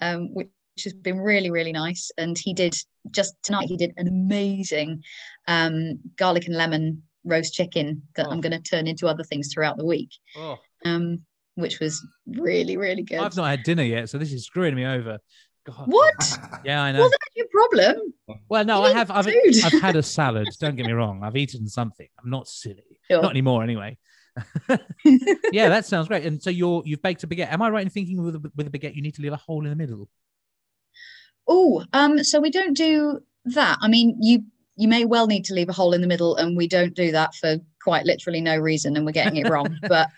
um 0.00 0.32
which 0.34 0.48
has 0.84 0.92
been 0.92 1.18
really 1.18 1.50
really 1.50 1.72
nice 1.72 2.10
and 2.18 2.36
he 2.38 2.52
did 2.54 2.74
just 3.10 3.34
tonight 3.42 3.68
he 3.68 3.76
did 3.76 3.92
an 3.96 4.08
amazing 4.08 5.02
um 5.48 5.98
garlic 6.16 6.46
and 6.46 6.56
lemon 6.56 7.02
roast 7.24 7.54
chicken 7.54 8.02
that 8.16 8.26
Oh. 8.26 8.30
i'm 8.30 8.40
going 8.40 8.52
to 8.52 8.70
turn 8.70 8.86
into 8.86 9.06
other 9.08 9.24
things 9.24 9.50
throughout 9.52 9.76
the 9.76 9.84
week 9.86 10.10
Oh, 10.36 10.58
um, 10.84 11.20
which 11.56 11.78
was 11.78 12.04
really, 12.26 12.76
really 12.76 13.04
good. 13.04 13.20
I've 13.20 13.36
not 13.36 13.48
had 13.48 13.62
dinner 13.62 13.84
yet, 13.84 14.10
so 14.10 14.18
this 14.18 14.32
is 14.32 14.44
screwing 14.44 14.74
me 14.74 14.84
over. 14.84 15.18
God. 15.64 15.86
What? 15.86 16.38
Yeah, 16.64 16.82
I 16.82 16.92
know. 16.92 17.00
Well, 17.00 17.10
that's 17.10 17.36
your 17.36 17.46
problem. 17.48 18.14
Well, 18.48 18.64
no, 18.64 18.80
You 18.86 18.92
I 18.92 18.92
have. 18.92 19.10
I've. 19.10 19.26
I've 19.26 19.72
had 19.82 19.96
a 19.96 20.02
salad. 20.02 20.48
Don't 20.58 20.76
get 20.76 20.86
me 20.86 20.92
wrong. 20.92 21.22
I've 21.22 21.36
eaten 21.36 21.68
something. 21.68 22.08
I'm 22.22 22.30
not 22.30 22.48
silly. 22.48 23.00
Sure. 23.10 23.20
Not 23.20 23.32
anymore, 23.32 23.62
anyway. 23.62 23.98
yeah, 25.52 25.68
that 25.68 25.84
sounds 25.84 26.08
great. 26.08 26.24
And 26.24 26.42
so 26.42 26.48
you're 26.50 26.82
you've 26.86 27.02
baked 27.02 27.22
a 27.22 27.26
baguette. 27.26 27.52
Am 27.52 27.60
I 27.60 27.68
right 27.68 27.82
in 27.82 27.90
thinking 27.90 28.22
with 28.22 28.36
a, 28.36 28.50
with 28.56 28.66
a 28.66 28.70
baguette 28.70 28.94
you 28.94 29.02
need 29.02 29.14
to 29.16 29.22
leave 29.22 29.32
a 29.32 29.36
hole 29.36 29.64
in 29.64 29.70
the 29.70 29.76
middle? 29.76 30.08
Oh, 31.46 31.84
um, 31.92 32.24
so 32.24 32.40
we 32.40 32.50
don't 32.50 32.74
do 32.76 33.20
that. 33.46 33.78
I 33.80 33.88
mean, 33.88 34.16
you 34.20 34.44
you 34.76 34.88
may 34.88 35.04
well 35.04 35.26
need 35.26 35.44
to 35.46 35.54
leave 35.54 35.68
a 35.68 35.72
hole 35.74 35.92
in 35.92 36.00
the 36.00 36.06
middle, 36.06 36.36
and 36.36 36.56
we 36.56 36.66
don't 36.66 36.94
do 36.94 37.12
that 37.12 37.34
for 37.34 37.56
quite 37.82 38.06
literally 38.06 38.40
no 38.40 38.56
reason, 38.56 38.96
and 38.96 39.04
we're 39.04 39.12
getting 39.12 39.36
it 39.36 39.48
wrong. 39.50 39.78
but 39.88 40.08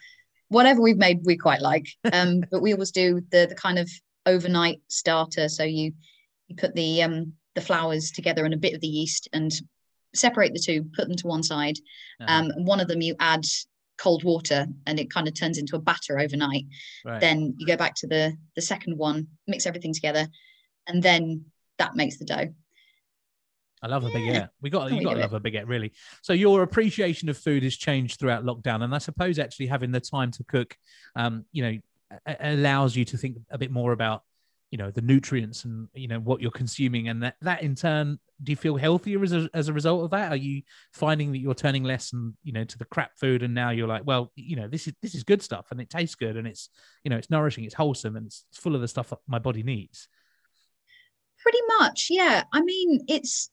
whatever 0.48 0.80
we've 0.80 0.96
made, 0.96 1.20
we 1.24 1.36
quite 1.36 1.60
like. 1.60 1.88
Um, 2.12 2.42
but 2.50 2.62
we 2.62 2.72
always 2.72 2.92
do 2.92 3.20
the 3.30 3.46
the 3.48 3.54
kind 3.56 3.78
of 3.78 3.90
overnight 4.26 4.80
starter. 4.88 5.48
So 5.48 5.64
you 5.64 5.92
you 6.48 6.56
put 6.56 6.74
the 6.74 7.02
um 7.02 7.32
the 7.54 7.60
flours 7.60 8.10
together 8.10 8.44
and 8.44 8.54
a 8.54 8.58
bit 8.58 8.74
of 8.74 8.80
the 8.80 8.86
yeast 8.86 9.28
and 9.32 9.50
separate 10.14 10.52
the 10.52 10.60
two, 10.60 10.84
put 10.94 11.08
them 11.08 11.16
to 11.16 11.26
one 11.26 11.42
side. 11.42 11.78
Uh-huh. 12.20 12.32
Um, 12.32 12.50
and 12.50 12.66
one 12.66 12.80
of 12.80 12.88
them 12.88 13.00
you 13.00 13.14
add 13.18 13.44
cold 13.98 14.24
water, 14.24 14.66
and 14.86 15.00
it 15.00 15.10
kind 15.10 15.26
of 15.26 15.34
turns 15.34 15.56
into 15.56 15.76
a 15.76 15.80
batter 15.80 16.18
overnight. 16.18 16.66
right. 17.04 17.20
then 17.20 17.54
you 17.56 17.66
go 17.66 17.76
back 17.76 17.94
to 17.96 18.06
the 18.06 18.36
the 18.54 18.62
second 18.62 18.98
one 18.98 19.26
mix 19.46 19.66
everything 19.66 19.94
together 19.94 20.26
and 20.86 21.02
then 21.02 21.44
that 21.78 21.96
makes 21.96 22.18
the 22.18 22.24
dough 22.24 22.48
I 23.82 23.88
love 23.88 24.04
a 24.04 24.18
Yeah. 24.18 24.46
We 24.62 24.70
got 24.70 24.90
you 24.90 25.02
got 25.02 25.10
to 25.10 25.16
do 25.16 25.20
it? 25.20 25.30
love 25.30 25.34
a 25.34 25.40
baguette, 25.40 25.68
really. 25.68 25.92
So 26.22 26.32
your 26.32 26.62
appreciation 26.62 27.28
of 27.28 27.36
food 27.36 27.62
has 27.62 27.76
changed 27.76 28.18
throughout 28.18 28.44
lockdown, 28.44 28.82
and 28.82 28.94
I 28.94 28.98
suppose 28.98 29.38
actually 29.38 29.66
having 29.66 29.92
the 29.92 30.00
time 30.00 30.30
to 30.32 30.44
cook, 30.44 30.76
um, 31.14 31.44
you 31.52 31.62
know, 31.62 31.78
allows 32.40 32.96
you 32.96 33.04
to 33.06 33.16
think 33.16 33.38
a 33.50 33.58
bit 33.58 33.70
more 33.70 33.92
about, 33.92 34.22
you 34.70 34.78
know, 34.78 34.90
the 34.90 35.00
nutrients 35.00 35.64
and 35.64 35.88
you 35.94 36.08
know 36.08 36.18
what 36.18 36.40
you're 36.40 36.50
consuming, 36.50 37.08
and 37.08 37.22
that 37.22 37.36
that 37.42 37.62
in 37.62 37.74
turn, 37.74 38.18
do 38.42 38.50
you 38.52 38.56
feel 38.56 38.76
healthier 38.76 39.22
as 39.22 39.32
a, 39.32 39.48
as 39.54 39.68
a 39.68 39.72
result 39.72 40.04
of 40.04 40.10
that? 40.10 40.32
Are 40.32 40.36
you 40.36 40.62
finding 40.92 41.32
that 41.32 41.38
you're 41.38 41.54
turning 41.54 41.84
less 41.84 42.12
and 42.12 42.34
you 42.42 42.52
know 42.52 42.64
to 42.64 42.78
the 42.78 42.84
crap 42.84 43.16
food, 43.16 43.42
and 43.42 43.54
now 43.54 43.70
you're 43.70 43.88
like, 43.88 44.02
well, 44.04 44.32
you 44.34 44.56
know, 44.56 44.68
this 44.68 44.86
is 44.86 44.94
this 45.02 45.14
is 45.14 45.22
good 45.24 45.42
stuff, 45.42 45.66
and 45.70 45.80
it 45.80 45.88
tastes 45.88 46.16
good, 46.16 46.36
and 46.36 46.46
it's 46.46 46.68
you 47.04 47.10
know 47.10 47.16
it's 47.16 47.30
nourishing, 47.30 47.64
it's 47.64 47.74
wholesome, 47.74 48.16
and 48.16 48.26
it's, 48.26 48.44
full 48.52 48.74
of 48.74 48.80
the 48.80 48.88
stuff 48.88 49.10
that 49.10 49.18
my 49.26 49.38
body 49.38 49.62
needs. 49.62 50.08
pretty 51.42 51.58
much 51.78 52.08
yeah 52.10 52.42
i 52.52 52.60
mean 52.62 53.00
it's 53.08 53.50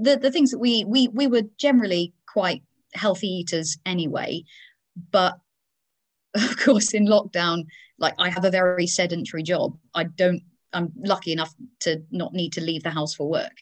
the 0.00 0.18
the 0.20 0.30
things 0.30 0.50
that 0.50 0.58
we 0.58 0.84
we 0.84 1.08
we 1.08 1.26
were 1.26 1.42
generally 1.58 2.12
quite 2.26 2.62
healthy 2.94 3.28
eaters 3.28 3.78
anyway 3.86 4.42
but 5.10 5.38
of 6.50 6.56
course 6.58 6.94
in 6.94 7.06
lockdown 7.06 7.64
like 7.98 8.14
i 8.18 8.28
have 8.28 8.44
a 8.44 8.50
very 8.50 8.86
sedentary 8.86 9.42
job 9.42 9.76
i 9.94 10.04
don't 10.04 10.42
i'm 10.72 10.90
lucky 10.96 11.32
enough 11.32 11.54
to 11.80 12.02
not 12.10 12.32
need 12.32 12.52
to 12.52 12.60
leave 12.60 12.82
the 12.82 12.90
house 12.90 13.14
for 13.14 13.28
work 13.28 13.56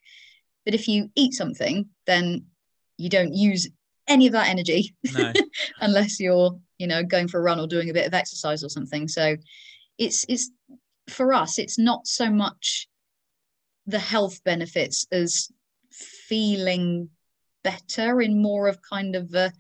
but 0.65 0.75
if 0.75 0.87
you 0.87 1.11
eat 1.17 1.35
something 1.35 1.89
then 2.07 2.45
you 2.97 3.09
don't 3.09 3.35
use 3.35 3.69
any 4.09 4.27
of 4.27 4.33
that 4.33 4.49
energy 4.49 4.95
No. 5.13 5.33
unless 5.81 6.21
you're 6.21 6.59
you 6.79 6.87
know 6.87 7.03
going 7.03 7.29
for 7.29 7.39
a 7.39 7.43
run 7.43 7.61
or 7.61 7.67
doing 7.67 7.91
a 7.91 7.95
bit 7.95 8.07
of 8.07 8.15
exercise 8.15 8.63
or 8.65 8.69
something 8.69 9.09
so 9.09 9.37
it's 9.99 10.25
it's 10.29 10.51
for 11.09 11.33
us 11.35 11.59
it's 11.59 11.79
not 11.79 12.07
so 12.07 12.31
much 12.31 12.89
the 13.87 13.99
health 13.99 14.43
benefits 14.45 15.07
as 15.11 15.51
feeling 15.91 17.11
better 17.65 18.21
in 18.23 18.41
more 18.41 18.69
of 18.69 18.79
kind 18.83 19.17
of 19.17 19.35
a 19.35 19.53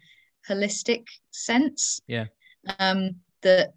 holistic 0.48 1.06
sense 1.30 2.00
Yeah. 2.06 2.26
Um 2.78 3.16
that 3.42 3.74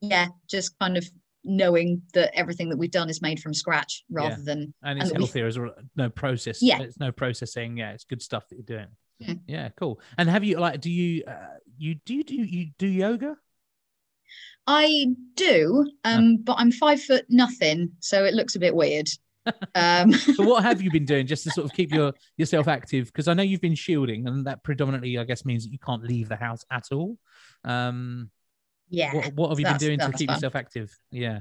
yeah, 0.00 0.28
just 0.48 0.78
kind 0.78 0.96
of 0.96 1.04
knowing 1.44 2.02
that 2.14 2.34
everything 2.34 2.68
that 2.70 2.76
we've 2.78 2.90
done 2.90 3.08
is 3.10 3.22
made 3.22 3.40
from 3.40 3.52
scratch 3.54 4.04
rather 4.10 4.36
Yeah. 4.38 4.44
than 4.44 4.74
and 4.82 5.00
it's 5.00 5.10
we- 5.10 5.16
healthier 5.18 5.46
as 5.46 5.58
well. 5.58 5.74
No 5.96 6.08
process. 6.10 6.62
Yeah. 6.62 6.80
It's 6.80 6.98
no 6.98 7.12
processing. 7.12 7.76
Yeah, 7.76 7.92
it's 7.92 8.04
good 8.04 8.22
stuff 8.22 8.48
that 8.48 8.56
you're 8.56 8.78
doing. 8.78 8.88
Mhm. 9.22 9.40
Yeah, 9.46 9.68
cool. 9.76 10.00
And 10.16 10.28
have 10.30 10.44
you 10.44 10.58
like? 10.58 10.80
Do 10.80 10.90
you 10.90 11.24
uh, 11.26 11.58
you 11.76 11.96
do 12.06 12.14
you 12.14 12.24
do 12.24 12.34
you 12.34 12.70
do 12.78 12.86
yoga? 12.86 13.36
I 14.66 15.06
do, 15.34 15.90
um, 16.04 16.36
but 16.38 16.54
I'm 16.58 16.70
five 16.70 17.02
foot 17.02 17.24
nothing, 17.28 17.90
so 18.00 18.24
it 18.24 18.34
looks 18.34 18.54
a 18.56 18.60
bit 18.60 18.74
weird. 18.74 19.08
Um, 19.74 20.12
So 20.12 20.44
what 20.44 20.62
have 20.62 20.82
you 20.82 20.90
been 20.90 21.06
doing 21.06 21.26
just 21.26 21.44
to 21.44 21.50
sort 21.50 21.64
of 21.64 21.72
keep 21.72 21.92
your 21.92 22.12
yourself 22.36 22.68
active? 22.68 23.06
Because 23.06 23.26
I 23.26 23.32
know 23.34 23.42
you've 23.42 23.62
been 23.62 23.74
shielding, 23.74 24.28
and 24.28 24.46
that 24.46 24.62
predominantly, 24.62 25.16
I 25.18 25.24
guess, 25.24 25.44
means 25.46 25.64
that 25.64 25.72
you 25.72 25.78
can't 25.78 26.04
leave 26.04 26.28
the 26.28 26.36
house 26.36 26.62
at 26.70 26.84
all. 26.92 27.16
Um, 27.64 28.30
yeah. 28.88 29.14
what, 29.14 29.32
what 29.34 29.48
have 29.50 29.60
you 29.60 29.66
been 29.66 29.76
doing 29.76 29.98
to 29.98 30.12
keep 30.12 30.28
fun. 30.28 30.36
yourself 30.36 30.56
active? 30.56 30.96
Yeah, 31.10 31.40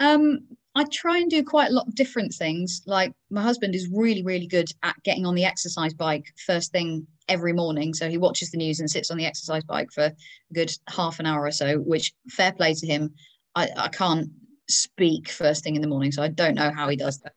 Um, 0.00 0.46
I 0.74 0.84
try 0.92 1.18
and 1.18 1.30
do 1.30 1.42
quite 1.42 1.70
a 1.70 1.72
lot 1.72 1.86
of 1.86 1.94
different 1.94 2.34
things. 2.34 2.82
Like 2.86 3.12
my 3.30 3.42
husband 3.42 3.74
is 3.74 3.88
really, 3.92 4.22
really 4.22 4.46
good 4.46 4.68
at 4.82 5.02
getting 5.04 5.24
on 5.24 5.34
the 5.34 5.44
exercise 5.44 5.94
bike 5.94 6.26
first 6.44 6.70
thing 6.72 7.06
every 7.28 7.52
morning. 7.52 7.94
So 7.94 8.08
he 8.08 8.18
watches 8.18 8.50
the 8.50 8.58
news 8.58 8.80
and 8.80 8.90
sits 8.90 9.10
on 9.10 9.16
the 9.16 9.26
exercise 9.26 9.64
bike 9.64 9.90
for 9.92 10.04
a 10.04 10.14
good 10.52 10.70
half 10.88 11.18
an 11.18 11.26
hour 11.26 11.44
or 11.44 11.50
so, 11.50 11.78
which 11.78 12.12
fair 12.28 12.52
play 12.52 12.74
to 12.74 12.86
him. 12.86 13.14
I, 13.54 13.68
I 13.76 13.88
can't 13.88 14.28
speak 14.68 15.30
first 15.30 15.64
thing 15.64 15.76
in 15.76 15.82
the 15.82 15.88
morning, 15.88 16.12
so 16.12 16.22
I 16.22 16.28
don't 16.28 16.56
know 16.56 16.70
how 16.70 16.88
he 16.88 16.96
does 16.96 17.18
that. 17.20 17.32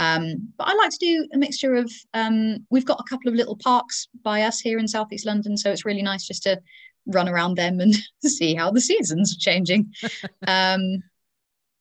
Um, 0.00 0.52
but 0.56 0.68
I 0.68 0.74
like 0.74 0.90
to 0.90 0.98
do 0.98 1.26
a 1.34 1.38
mixture 1.38 1.74
of 1.74 1.90
um, 2.14 2.64
we've 2.70 2.84
got 2.84 3.00
a 3.00 3.10
couple 3.10 3.28
of 3.28 3.34
little 3.34 3.56
parks 3.56 4.06
by 4.22 4.42
us 4.42 4.60
here 4.60 4.78
in 4.78 4.86
southeast 4.86 5.26
London, 5.26 5.56
so 5.56 5.72
it's 5.72 5.84
really 5.84 6.02
nice 6.02 6.24
just 6.24 6.44
to 6.44 6.60
run 7.08 7.28
around 7.28 7.56
them 7.56 7.80
and 7.80 7.94
see 8.24 8.54
how 8.54 8.70
the 8.70 8.80
seasons 8.80 9.34
are 9.34 9.40
changing. 9.40 9.92
Um, 10.46 11.02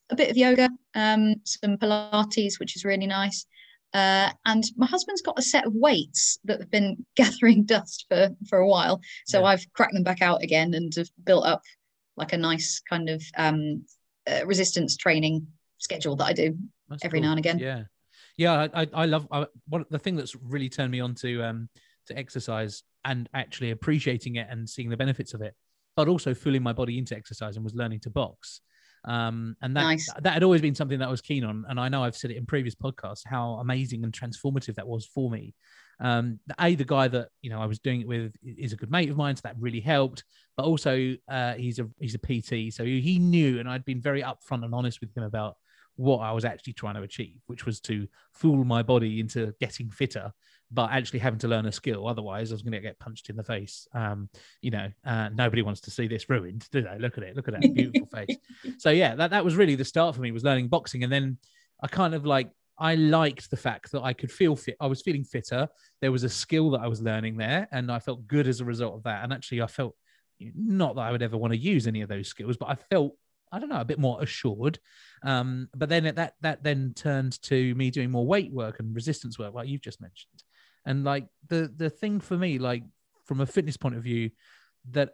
a 0.10 0.16
bit 0.16 0.32
of 0.32 0.38
yoga, 0.38 0.70
um, 0.96 1.36
some 1.44 1.78
Pilates, 1.78 2.60
which 2.60 2.76
is 2.76 2.86
really 2.86 3.08
nice. 3.08 3.46
Uh, 3.94 4.30
and 4.46 4.64
my 4.76 4.86
husband's 4.86 5.22
got 5.22 5.40
a 5.40 5.42
set 5.42 5.66
of 5.66 5.74
weights 5.74 6.40
that 6.46 6.60
have 6.60 6.72
been 6.72 7.06
gathering 7.16 7.64
dust 7.64 8.06
for 8.10 8.30
for 8.50 8.60
a 8.60 8.68
while, 8.68 9.02
so 9.26 9.42
Yeah. 9.42 9.48
I've 9.48 9.74
cracked 9.74 9.94
them 9.94 10.04
back 10.04 10.22
out 10.22 10.44
again 10.44 10.74
and 10.74 10.94
have 10.96 11.10
built 11.24 11.46
up 11.46 11.62
like 12.16 12.34
a 12.34 12.38
nice 12.38 12.82
kind 12.90 13.10
of 13.10 13.24
um, 13.38 13.86
uh, 14.30 14.46
resistance 14.46 14.98
training 14.98 15.48
schedule 15.78 16.16
that 16.18 16.26
I 16.26 16.34
do 16.34 16.58
That's 16.90 17.06
every 17.06 17.20
now 17.22 17.32
and 17.32 17.40
again. 17.40 17.60
Yeah, 17.60 17.84
yeah. 18.36 18.68
I 18.74 18.82
I, 18.82 18.88
I 18.94 19.06
love 19.06 19.28
I, 19.32 19.46
what 19.68 19.90
the 19.90 20.00
thing 20.00 20.16
that's 20.16 20.36
really 20.36 20.70
turned 20.70 20.92
me 20.92 21.00
on 21.00 21.16
to 21.16 21.44
um 21.44 21.70
to 22.08 22.18
exercise 22.18 22.84
and 23.05 23.30
actually 23.34 23.72
appreciating 23.72 24.36
it 24.36 24.47
and 24.49 24.70
seeing 24.70 24.89
the 24.89 24.97
benefits 24.97 25.34
of 25.34 25.41
it, 25.41 25.53
but 25.95 26.08
also 26.08 26.34
fooling 26.34 26.64
my 26.64 26.74
body 26.74 26.97
into 26.97 27.16
exercise 27.16 27.55
and 27.55 27.64
was 27.64 27.76
learning 27.76 27.99
to 28.01 28.10
box. 28.10 28.62
Um, 29.05 29.55
and 29.62 29.76
that 29.78 29.84
Nice. 29.84 30.10
that 30.22 30.34
had 30.34 30.43
always 30.43 30.62
been 30.62 30.76
something 30.76 30.99
that 30.99 31.08
I 31.08 31.12
was 31.12 31.22
keen 31.22 31.43
on, 31.45 31.66
and 31.70 31.80
I 31.80 31.88
know 31.88 32.03
I've 32.03 32.16
said 32.18 32.32
it 32.32 32.38
in 32.38 32.45
previous 32.45 32.76
podcasts 32.76 33.22
how 33.26 33.53
amazing 33.53 34.03
and 34.03 34.12
transformative 34.12 34.76
that 34.76 34.88
was 34.88 35.05
for 35.05 35.30
me. 35.30 35.53
Um, 35.99 36.39
the- 36.47 36.55
a 36.60 36.76
the 36.76 36.84
guy 36.84 37.08
that 37.08 37.30
you 37.41 37.49
know 37.49 37.62
I 37.62 37.68
was 37.68 37.80
doing 37.80 38.01
it 38.01 38.08
with 38.08 38.34
is 38.43 38.74
a 38.74 38.76
good 38.76 38.91
mate 38.91 39.10
of 39.10 39.16
mine, 39.16 39.36
so 39.36 39.41
that 39.45 39.55
really 39.60 39.80
helped. 39.80 40.26
But 40.58 40.66
also, 40.66 41.16
uh, 41.30 41.53
he's 41.53 41.80
a 41.80 41.88
he's 41.99 42.16
a 42.16 42.20
PT, 42.20 42.72
so 42.74 42.84
he 42.84 43.18
knew, 43.20 43.60
and 43.60 43.70
I'd 43.70 43.86
been 43.86 44.01
very 44.01 44.24
upfront 44.24 44.66
and 44.66 44.74
honest 44.74 44.99
with 44.99 45.16
him 45.16 45.24
about 45.24 45.55
what 45.98 46.20
I 46.20 46.32
was 46.32 46.45
actually 46.45 46.74
trying 46.74 46.95
to 46.95 47.02
achieve, 47.02 47.41
which 47.48 47.66
was 47.66 47.82
to 47.82 48.08
fool 48.32 48.64
my 48.64 48.84
body 48.84 49.20
into 49.20 49.54
getting 49.60 49.89
fitter, 49.89 50.32
but 50.72 50.91
actually 50.91 51.20
having 51.20 51.39
to 51.39 51.48
learn 51.48 51.66
a 51.66 51.72
skill. 51.72 52.08
Otherwise, 52.08 52.52
I 52.52 52.56
was 52.56 52.62
going 52.62 52.74
to 52.74 52.80
get 52.80 53.00
punched 53.00 53.30
in 53.30 53.36
the 53.36 53.43
face. 53.43 53.88
Um, 53.93 54.30
you 54.62 54.72
know, 54.72 54.89
uh, 55.06 55.30
nobody 55.30 55.64
wants 55.64 55.82
to 55.82 55.91
see 55.91 56.08
this 56.08 56.30
ruined, 56.30 56.68
do 56.72 56.82
they? 56.82 56.98
Look 57.00 57.18
at 57.18 57.24
it. 57.24 57.36
Look 57.36 57.48
at 57.48 57.60
that 57.60 57.74
beautiful 57.74 58.08
face. 58.14 58.38
So 58.78 58.91
yeah, 58.91 59.16
that, 59.16 59.32
that 59.32 59.43
was 59.43 59.56
really 59.56 59.76
the 59.76 59.86
start 59.86 60.16
for 60.16 60.22
me 60.22 60.32
was 60.32 60.43
learning 60.43 60.68
boxing. 60.68 61.04
And 61.04 61.12
then 61.12 61.38
I 61.82 61.88
kind 61.88 62.14
of 62.14 62.26
like, 62.26 62.50
I 62.80 62.93
liked 62.93 63.50
the 63.50 63.58
fact 63.58 63.91
that 63.91 64.04
I 64.04 64.14
could 64.14 64.32
feel 64.32 64.56
fit. 64.56 64.78
I 64.80 64.86
was 64.86 65.02
feeling 65.02 65.24
fitter. 65.24 65.68
There 66.00 66.12
was 66.12 66.24
a 66.24 66.30
skill 66.30 66.70
that 66.72 66.82
I 66.82 66.88
was 66.88 67.02
learning 67.02 67.38
there 67.38 67.68
and 67.72 67.91
I 67.91 67.98
felt 67.98 68.28
good 68.28 68.48
as 68.48 68.62
a 68.62 68.66
result 68.66 68.93
of 68.93 69.04
that. 69.04 69.24
And 69.24 69.34
actually 69.34 69.64
I 69.64 69.68
felt 69.68 69.95
not 70.39 70.95
that 70.95 71.02
I 71.02 71.12
would 71.12 71.24
ever 71.24 71.38
want 71.38 71.54
to 71.54 71.60
use 71.60 71.88
any 71.88 72.02
of 72.02 72.10
those 72.10 72.28
skills, 72.28 72.56
but 72.56 72.70
I 72.70 72.76
felt 72.76 73.16
I 73.52 73.60
don't 73.60 73.70
know, 73.70 73.82
a 73.82 73.86
bit 73.86 74.00
more 74.00 74.22
assured. 74.22 74.80
Um, 75.24 75.70
but 75.76 75.89
then 75.89 76.16
that 76.16 76.36
that 76.41 76.64
then 76.64 76.93
turned 76.95 77.41
to 77.43 77.76
me 77.76 77.91
doing 77.91 78.12
more 78.12 78.26
weight 78.26 78.52
work 78.52 78.80
and 78.80 78.95
resistance 78.95 79.39
work, 79.39 79.54
like 79.54 79.68
you've 79.68 79.82
just 79.82 80.02
mentioned. 80.02 80.43
And 80.86 81.04
like 81.04 81.28
the 81.48 81.72
the 81.76 81.89
thing 81.89 82.20
for 82.20 82.38
me, 82.38 82.60
like 82.60 82.84
from 83.26 83.41
a 83.41 83.45
fitness 83.45 83.78
point 83.78 83.95
of 83.95 84.04
view, 84.04 84.32
that 84.91 85.12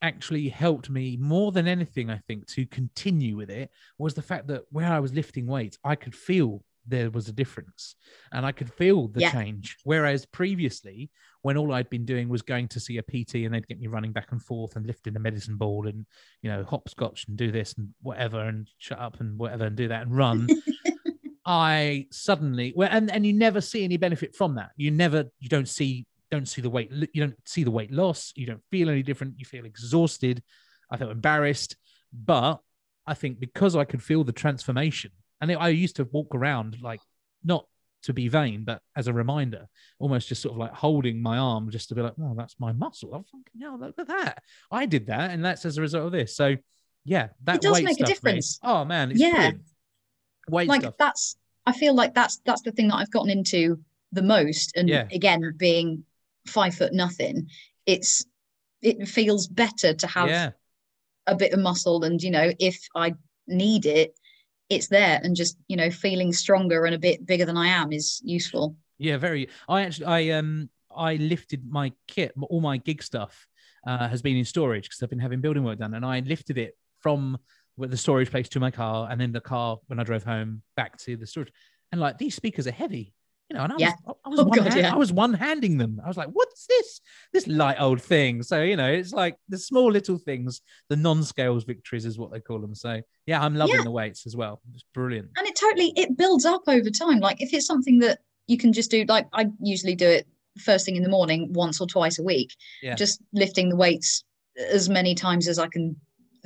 actually 0.00 0.48
helped 0.48 0.88
me 0.88 1.16
more 1.16 1.52
than 1.52 1.66
anything, 1.66 2.10
I 2.10 2.18
think, 2.28 2.46
to 2.48 2.66
continue 2.66 3.36
with 3.36 3.50
it 3.50 3.70
was 3.98 4.14
the 4.14 4.22
fact 4.22 4.46
that 4.48 4.62
where 4.70 4.90
I 4.90 5.00
was 5.00 5.12
lifting 5.12 5.46
weights, 5.46 5.78
I 5.82 5.96
could 5.96 6.14
feel 6.14 6.62
there 6.88 7.10
was 7.10 7.28
a 7.28 7.32
difference 7.32 7.94
and 8.32 8.44
I 8.46 8.52
could 8.52 8.72
feel 8.72 9.08
the 9.08 9.20
Yeah. 9.20 9.30
change. 9.32 9.76
Whereas 9.84 10.26
previously, 10.26 11.10
when 11.42 11.56
all 11.56 11.72
I'd 11.72 11.90
been 11.90 12.04
doing 12.04 12.28
was 12.28 12.42
going 12.42 12.68
to 12.68 12.80
see 12.80 12.98
a 12.98 13.02
PT 13.02 13.44
and 13.44 13.54
they'd 13.54 13.68
get 13.68 13.78
me 13.78 13.86
running 13.86 14.12
back 14.12 14.32
and 14.32 14.42
forth 14.42 14.74
and 14.76 14.86
lifting 14.86 15.14
a 15.14 15.20
medicine 15.20 15.56
ball 15.56 15.86
and, 15.86 16.06
you 16.42 16.50
know, 16.50 16.64
hopscotch 16.64 17.26
and 17.28 17.36
do 17.36 17.52
this 17.52 17.74
and 17.74 17.90
whatever 18.02 18.40
and 18.40 18.68
shut 18.78 18.98
up 18.98 19.20
and 19.20 19.38
whatever 19.38 19.66
and 19.66 19.76
do 19.76 19.88
that 19.88 20.02
and 20.02 20.16
run. 20.16 20.48
I 21.46 22.06
suddenly 22.10 22.74
well, 22.76 22.90
and 22.92 23.10
and 23.10 23.24
you 23.24 23.32
never 23.32 23.60
see 23.60 23.82
any 23.84 23.96
benefit 23.96 24.34
from 24.36 24.56
that. 24.56 24.70
You 24.76 24.90
never, 24.90 25.30
you 25.38 25.48
don't 25.48 25.68
see, 25.68 26.06
don't 26.30 26.46
see 26.48 26.60
the 26.60 26.68
weight, 26.68 26.90
you 26.92 27.22
don't 27.22 27.36
see 27.46 27.64
the 27.64 27.70
weight 27.70 27.90
loss. 27.90 28.32
You 28.36 28.46
don't 28.46 28.62
feel 28.70 28.90
any 28.90 29.02
different. 29.02 29.34
You 29.38 29.46
feel 29.46 29.64
exhausted. 29.64 30.42
I 30.90 30.96
felt 30.98 31.10
embarrassed, 31.10 31.76
but 32.12 32.60
I 33.06 33.14
think 33.14 33.40
because 33.40 33.76
I 33.76 33.84
could 33.84 34.02
feel 34.02 34.24
the 34.24 34.32
transformation, 34.32 35.10
and 35.40 35.52
I 35.52 35.68
used 35.68 35.96
to 35.96 36.04
walk 36.04 36.34
around 36.34 36.78
like 36.82 37.00
not 37.44 37.66
to 38.02 38.12
be 38.12 38.28
vain, 38.28 38.64
but 38.64 38.80
as 38.96 39.08
a 39.08 39.12
reminder, 39.12 39.68
almost 39.98 40.28
just 40.28 40.42
sort 40.42 40.52
of 40.52 40.58
like 40.58 40.72
holding 40.72 41.20
my 41.20 41.38
arm 41.38 41.70
just 41.70 41.88
to 41.88 41.94
be 41.94 42.02
like, 42.02 42.14
oh, 42.20 42.34
that's 42.36 42.56
my 42.58 42.72
muscle. 42.72 43.10
Oh, 43.12 43.24
fucking 43.30 43.60
hell, 43.60 43.78
look 43.78 43.98
at 43.98 44.08
that. 44.08 44.42
I 44.70 44.86
did 44.86 45.06
that, 45.06 45.30
and 45.30 45.44
that's 45.44 45.64
as 45.64 45.78
a 45.78 45.80
result 45.80 46.06
of 46.06 46.12
this. 46.12 46.36
So, 46.36 46.56
yeah, 47.04 47.28
that 47.44 47.60
does 47.60 47.74
weight 47.74 47.84
make 47.84 48.00
a 48.00 48.04
difference. 48.04 48.58
Oh 48.62 48.84
man, 48.84 49.10
it's 49.10 49.20
Yeah. 49.20 49.30
brilliant. 49.32 49.62
Weight 50.48 50.68
like 50.68 50.80
stuff. 50.82 50.94
that's 50.98 51.36
I 51.66 51.72
feel 51.72 51.94
like 51.94 52.14
that's 52.14 52.40
that's 52.44 52.62
the 52.62 52.72
thing 52.72 52.88
that 52.88 52.96
I've 52.96 53.10
gotten 53.10 53.30
into 53.30 53.80
the 54.12 54.22
most. 54.22 54.76
And 54.76 54.88
Yeah. 54.88 55.06
again, 55.12 55.52
being 55.56 56.04
five 56.46 56.74
foot 56.74 56.92
nothing, 56.92 57.48
it's 57.84 58.24
it 58.82 59.08
feels 59.08 59.48
better 59.48 59.94
to 59.94 60.06
have 60.06 60.28
yeah. 60.28 60.50
a 61.26 61.34
bit 61.34 61.52
of 61.52 61.58
muscle 61.58 62.04
and 62.04 62.22
you 62.22 62.30
know 62.30 62.52
if 62.60 62.78
i 62.94 63.12
need 63.46 63.86
it 63.86 64.14
it's 64.70 64.88
there 64.88 65.20
and 65.22 65.34
just 65.34 65.56
you 65.68 65.76
know 65.76 65.90
feeling 65.90 66.32
stronger 66.32 66.84
and 66.84 66.94
a 66.94 66.98
bit 66.98 67.24
bigger 67.24 67.44
than 67.44 67.56
i 67.56 67.66
am 67.66 67.92
is 67.92 68.20
useful 68.24 68.76
Yeah, 68.98 69.16
very. 69.16 69.48
I 69.68 69.82
actually, 69.82 70.06
I 70.06 70.38
um, 70.38 70.68
I 70.94 71.14
lifted 71.16 71.62
my 71.70 71.92
kit. 72.08 72.32
All 72.50 72.60
my 72.60 72.78
gig 72.78 73.02
stuff 73.02 73.46
uh, 73.86 74.08
has 74.08 74.22
been 74.22 74.36
in 74.36 74.44
storage 74.44 74.84
because 74.84 75.02
I've 75.02 75.10
been 75.10 75.20
having 75.20 75.40
building 75.40 75.64
work 75.64 75.78
done, 75.78 75.94
and 75.94 76.04
I 76.04 76.20
lifted 76.20 76.58
it 76.58 76.76
from 77.00 77.38
the 77.78 77.96
storage 77.96 78.30
place 78.30 78.48
to 78.50 78.60
my 78.60 78.72
car, 78.72 79.08
and 79.10 79.20
then 79.20 79.32
the 79.32 79.40
car 79.40 79.78
when 79.86 80.00
I 80.00 80.04
drove 80.04 80.24
home 80.24 80.62
back 80.74 80.98
to 80.98 81.16
the 81.16 81.26
storage. 81.26 81.52
And 81.92 82.00
like 82.00 82.18
these 82.18 82.34
speakers 82.34 82.66
are 82.66 82.72
heavy, 82.72 83.14
you 83.50 83.56
know. 83.56 83.64
And 83.64 83.72
I 83.72 83.76
Yeah. 83.78 83.92
was, 84.06 84.16
I 84.24 84.28
was 84.28 84.38
Oh, 84.40 84.44
one, 84.44 84.58
God, 84.58 84.68
hand- 84.68 84.80
yeah. 84.80 84.92
I 84.94 84.96
was 84.96 85.12
one 85.12 85.34
handing 85.34 85.78
them. 85.78 86.00
I 86.04 86.08
was 86.08 86.16
like, 86.16 86.28
"What's 86.28 86.66
this? 86.66 87.00
This 87.32 87.46
light 87.46 87.76
old 87.80 88.00
thing?" 88.02 88.42
So 88.42 88.62
you 88.62 88.76
know, 88.76 88.90
it's 88.90 89.12
like 89.12 89.36
the 89.48 89.58
small 89.58 89.90
little 89.90 90.18
things, 90.18 90.60
the 90.88 90.96
non-scales 90.96 91.64
victories 91.64 92.04
is 92.04 92.18
what 92.18 92.30
they 92.32 92.40
call 92.40 92.60
them. 92.60 92.74
So 92.74 93.00
yeah, 93.26 93.42
I'm 93.42 93.54
loving 93.54 93.76
Yeah. 93.76 93.82
the 93.84 93.90
weights 93.90 94.26
as 94.26 94.36
well. 94.36 94.60
It's 94.74 94.84
brilliant. 94.94 95.28
and 95.36 95.46
it 95.46 95.56
totally 95.56 95.92
it 95.96 96.16
builds 96.16 96.44
up 96.44 96.62
over 96.68 96.90
time 96.90 97.20
like 97.20 97.40
if 97.40 97.52
it's 97.52 97.66
something 97.66 97.98
that 98.00 98.18
you 98.46 98.56
can 98.56 98.72
just 98.72 98.90
do 98.90 99.04
like 99.08 99.26
i 99.34 99.44
usually 99.60 99.94
do 99.94 100.08
it 100.08 100.26
first 100.58 100.86
thing 100.86 100.96
in 100.96 101.02
the 101.02 101.08
morning 101.10 101.52
once 101.52 101.80
or 101.82 101.86
twice 101.86 102.18
a 102.18 102.22
week 102.22 102.54
Yeah. 102.82 102.94
just 102.94 103.20
lifting 103.34 103.68
the 103.68 103.76
weights 103.76 104.24
as 104.70 104.88
many 104.88 105.14
times 105.14 105.46
as 105.48 105.58
i 105.58 105.68
can 105.68 105.96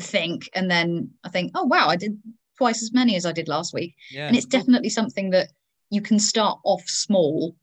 think 0.01 0.49
and 0.55 0.69
then 0.71 1.11
i 1.25 1.29
think 1.29 1.53
oh 1.55 1.65
wow 1.65 1.87
i 1.89 1.97
did 1.97 2.19
twice 2.59 2.83
as 2.83 2.93
many 2.93 3.15
as 3.17 3.25
i 3.25 3.31
did 3.33 3.47
last 3.49 3.73
week 3.73 3.95
and 4.17 4.35
it's 4.37 4.47
definitely 4.47 4.89
something 4.89 5.31
that 5.31 5.49
you 5.93 6.01
can 6.03 6.19
start 6.19 6.59
off 6.65 6.83
small 6.89 7.55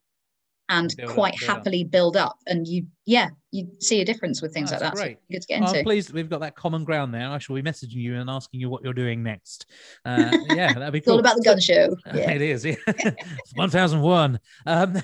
and 0.70 0.96
Build 0.96 1.10
quite 1.16 1.34
up. 1.34 1.40
happily 1.40 1.84
build 1.84 2.16
up 2.16 2.38
and 2.48 2.68
you 2.68 2.86
yeah 3.10 3.30
you 3.52 3.68
see 3.80 4.00
a 4.02 4.06
difference 4.06 4.44
with 4.44 4.54
things 4.54 4.70
Oh, 4.72 4.76
like 4.76 4.82
that 4.82 4.94
great. 4.94 5.18
so 5.18 5.22
good 5.32 5.42
to 5.42 5.48
get 5.48 5.58
into 5.64 5.80
I'm 5.80 5.84
pleased 5.84 6.10
that 6.10 6.14
we've 6.14 6.30
got 6.30 6.42
that 6.42 6.56
common 6.56 6.84
ground 6.84 7.12
there. 7.12 7.28
I 7.28 7.40
shall 7.40 7.56
be 7.56 7.64
messaging 7.64 7.94
you 7.96 8.16
and 8.16 8.30
asking 8.30 8.60
you 8.60 8.70
what 8.70 8.84
you're 8.84 8.94
doing 8.94 9.24
next. 9.24 9.66
Uh, 10.06 10.30
yeah, 10.54 10.72
that'd 10.74 10.94
be 10.94 11.00
it's 11.00 11.08
all 11.08 11.16
cool. 11.16 11.20
about 11.20 11.36
the 11.38 11.42
gun 11.42 11.60
show 11.60 11.96
yeah 12.14 12.30
It 12.30 12.44
is. 12.44 12.64
Yeah. 12.64 12.76
It's 12.88 13.54
1001. 13.56 14.40
Um, 14.68 15.02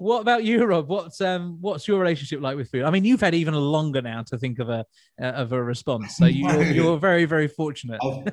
what 0.00 0.20
about 0.20 0.44
you, 0.44 0.64
Rob? 0.66 0.88
What's 0.88 1.20
um, 1.22 1.56
what's 1.60 1.86
your 1.88 1.98
relationship 1.98 2.40
like 2.42 2.56
with 2.56 2.70
food? 2.70 2.82
I 2.82 2.90
mean, 2.90 3.04
you've 3.04 3.20
had 3.20 3.34
even 3.34 3.54
longer 3.54 4.02
now 4.02 4.22
to 4.24 4.36
think 4.36 4.58
of 4.58 4.68
a 4.68 4.84
uh, 5.22 5.24
of 5.24 5.52
a 5.52 5.62
response, 5.62 6.16
so 6.16 6.26
you're 6.26 6.62
you're 6.64 6.98
very 6.98 7.24
very 7.24 7.46
fortunate. 7.48 8.00
I've, 8.02 8.32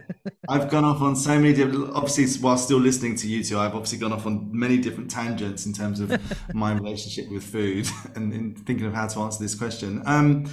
I've 0.50 0.70
gone 0.70 0.84
off 0.84 1.02
on 1.02 1.16
so 1.16 1.36
many 1.40 1.54
different, 1.54 1.92
obviously, 1.94 2.26
while 2.42 2.58
still 2.58 2.80
listening 2.80 3.16
to 3.18 3.28
you 3.28 3.44
two, 3.44 3.60
I've 3.60 3.76
obviously 3.76 4.00
gone 4.00 4.12
off 4.14 4.26
on 4.26 4.50
many 4.52 4.78
different 4.80 5.12
tangents 5.12 5.66
in 5.68 5.74
terms 5.74 6.00
of 6.00 6.20
my 6.56 6.74
relationship 6.74 7.30
with 7.32 7.44
food 7.44 7.88
and 8.16 8.34
in 8.34 8.56
thinking 8.74 8.88
of 8.88 8.96
how 8.96 9.06
to 9.06 9.20
answer 9.20 9.44
this 9.44 9.54
question. 9.54 10.02
Um, 10.08 10.50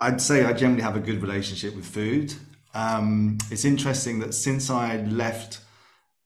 I'd 0.00 0.22
say 0.22 0.46
I 0.46 0.54
generally 0.54 0.82
have 0.82 0.96
a 0.96 1.00
good 1.00 1.20
relationship 1.20 1.76
with 1.76 1.84
food. 1.84 2.32
Um, 2.74 3.36
it's 3.50 3.66
interesting 3.66 4.20
that 4.20 4.32
since 4.32 4.70
I 4.70 4.96
left 5.02 5.60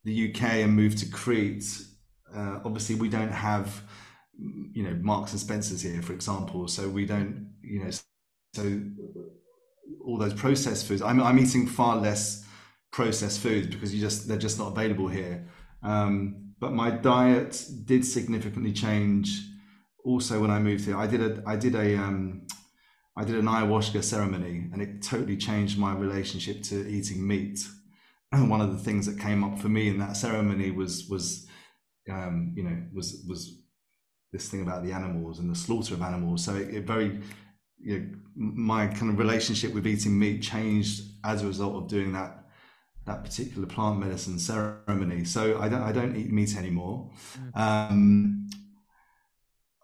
the 0.05 0.31
UK 0.31 0.43
and 0.63 0.73
moved 0.75 0.99
to 0.99 1.11
Crete, 1.11 1.67
uh, 2.33 2.61
obviously 2.65 2.95
we 2.95 3.09
don't 3.09 3.33
have, 3.33 3.83
you 4.73 4.85
know, 4.85 4.97
Marks 5.01 5.33
and 5.33 5.41
Spencers 5.41 5.83
here, 5.83 6.01
for 6.01 6.13
example. 6.13 6.69
So 6.69 6.89
we 6.89 7.07
don't, 7.07 7.53
you 7.61 7.83
know, 7.83 7.91
so 8.55 8.83
all 10.05 10.17
those 10.17 10.33
processed 10.33 10.87
foods. 10.87 11.03
I'm, 11.03 11.21
I'm 11.21 11.41
eating 11.41 11.67
far 11.67 11.97
less 11.97 12.45
processed 12.93 13.41
foods 13.41 13.67
because 13.67 13.93
you 13.93 14.01
just 14.01 14.29
they're 14.29 14.39
just 14.39 14.61
not 14.61 14.69
available 14.69 15.09
here. 15.09 15.45
Um, 15.83 16.53
but 16.61 16.73
my 16.73 16.91
diet 16.91 17.69
did 17.85 18.05
significantly 18.05 18.73
change 18.73 19.43
also 20.07 20.41
when 20.41 20.51
I 20.51 20.59
moved 20.59 20.85
here. 20.85 20.97
I 20.97 21.07
did 21.07 21.21
a 21.21 21.43
I 21.47 21.57
did 21.57 21.75
a 21.75 21.97
um, 21.97 22.47
I 23.17 23.25
did 23.25 23.37
an 23.37 23.47
ayahuasca 23.47 24.03
ceremony, 24.05 24.69
and 24.73 24.81
it 24.81 25.03
totally 25.03 25.37
changed 25.37 25.79
my 25.79 25.95
relationship 25.95 26.63
to 26.65 26.89
eating 26.89 27.27
meat. 27.27 27.67
And 28.33 28.51
one 28.51 28.61
of 28.61 28.73
the 28.73 28.79
things 28.79 29.07
that 29.07 29.19
came 29.19 29.43
up 29.45 29.59
for 29.59 29.69
me 29.69 29.89
in 29.89 29.99
that 29.99 30.17
ceremony 30.17 30.71
was 30.71 31.09
was 31.09 31.47
um, 32.11 32.53
you 32.57 32.63
know 32.63 32.77
was 32.95 33.25
was 33.29 33.63
this 34.33 34.49
thing 34.49 34.63
about 34.63 34.85
the 34.85 34.93
animals 34.93 35.39
and 35.39 35.51
the 35.51 35.55
slaughter 35.55 35.95
of 35.95 36.03
animals. 36.03 36.45
So 36.45 36.55
it, 36.55 36.75
it 36.75 36.87
very 36.87 37.21
you 37.79 37.99
know, 37.99 38.07
my 38.35 38.87
kind 38.87 39.11
of 39.11 39.19
relationship 39.19 39.75
with 39.75 39.87
eating 39.87 40.19
meat 40.19 40.43
changed 40.43 41.03
as 41.25 41.43
a 41.43 41.47
result 41.47 41.77
of 41.77 41.89
doing 41.89 42.13
that 42.13 42.45
that 43.07 43.23
particular 43.25 43.67
plant 43.67 44.01
medicine 44.01 44.39
ceremony. 44.39 45.25
So 45.25 45.61
I 45.61 45.69
don't 45.69 45.83
I 45.83 45.93
don't 45.93 46.17
eat 46.17 46.33
meat 46.33 46.57
anymore. 46.57 47.11
Um, 47.55 48.49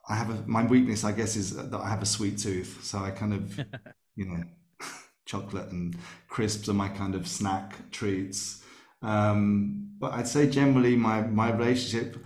I 0.09 0.15
have 0.17 0.31
a 0.31 0.43
my 0.47 0.65
weakness, 0.65 1.05
I 1.05 1.13
guess, 1.13 1.37
is 1.37 1.55
that 1.55 1.75
I 1.75 1.89
have 1.89 2.03
a 2.03 2.07
sweet 2.07 2.39
tooth. 2.39 2.81
So 2.83 2.99
I 2.99 3.11
kind 3.11 3.35
of, 3.35 3.59
you 4.17 4.27
know, 4.27 4.43
chocolate 5.27 5.71
and 5.71 5.97
crisps 6.29 6.69
are 6.69 6.75
my 6.75 6.89
kind 6.89 7.15
of 7.15 7.29
snack 7.29 7.91
treats. 7.91 8.63
Um, 9.03 9.91
but 9.99 10.13
I'd 10.13 10.29
say 10.29 10.49
generally 10.49 10.97
my 10.97 11.23
my 11.23 11.53
relationship 11.53 12.17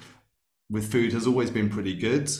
with 0.70 0.90
food 0.90 1.12
has 1.12 1.26
always 1.26 1.50
been 1.50 1.68
pretty 1.68 1.94
good. 1.96 2.30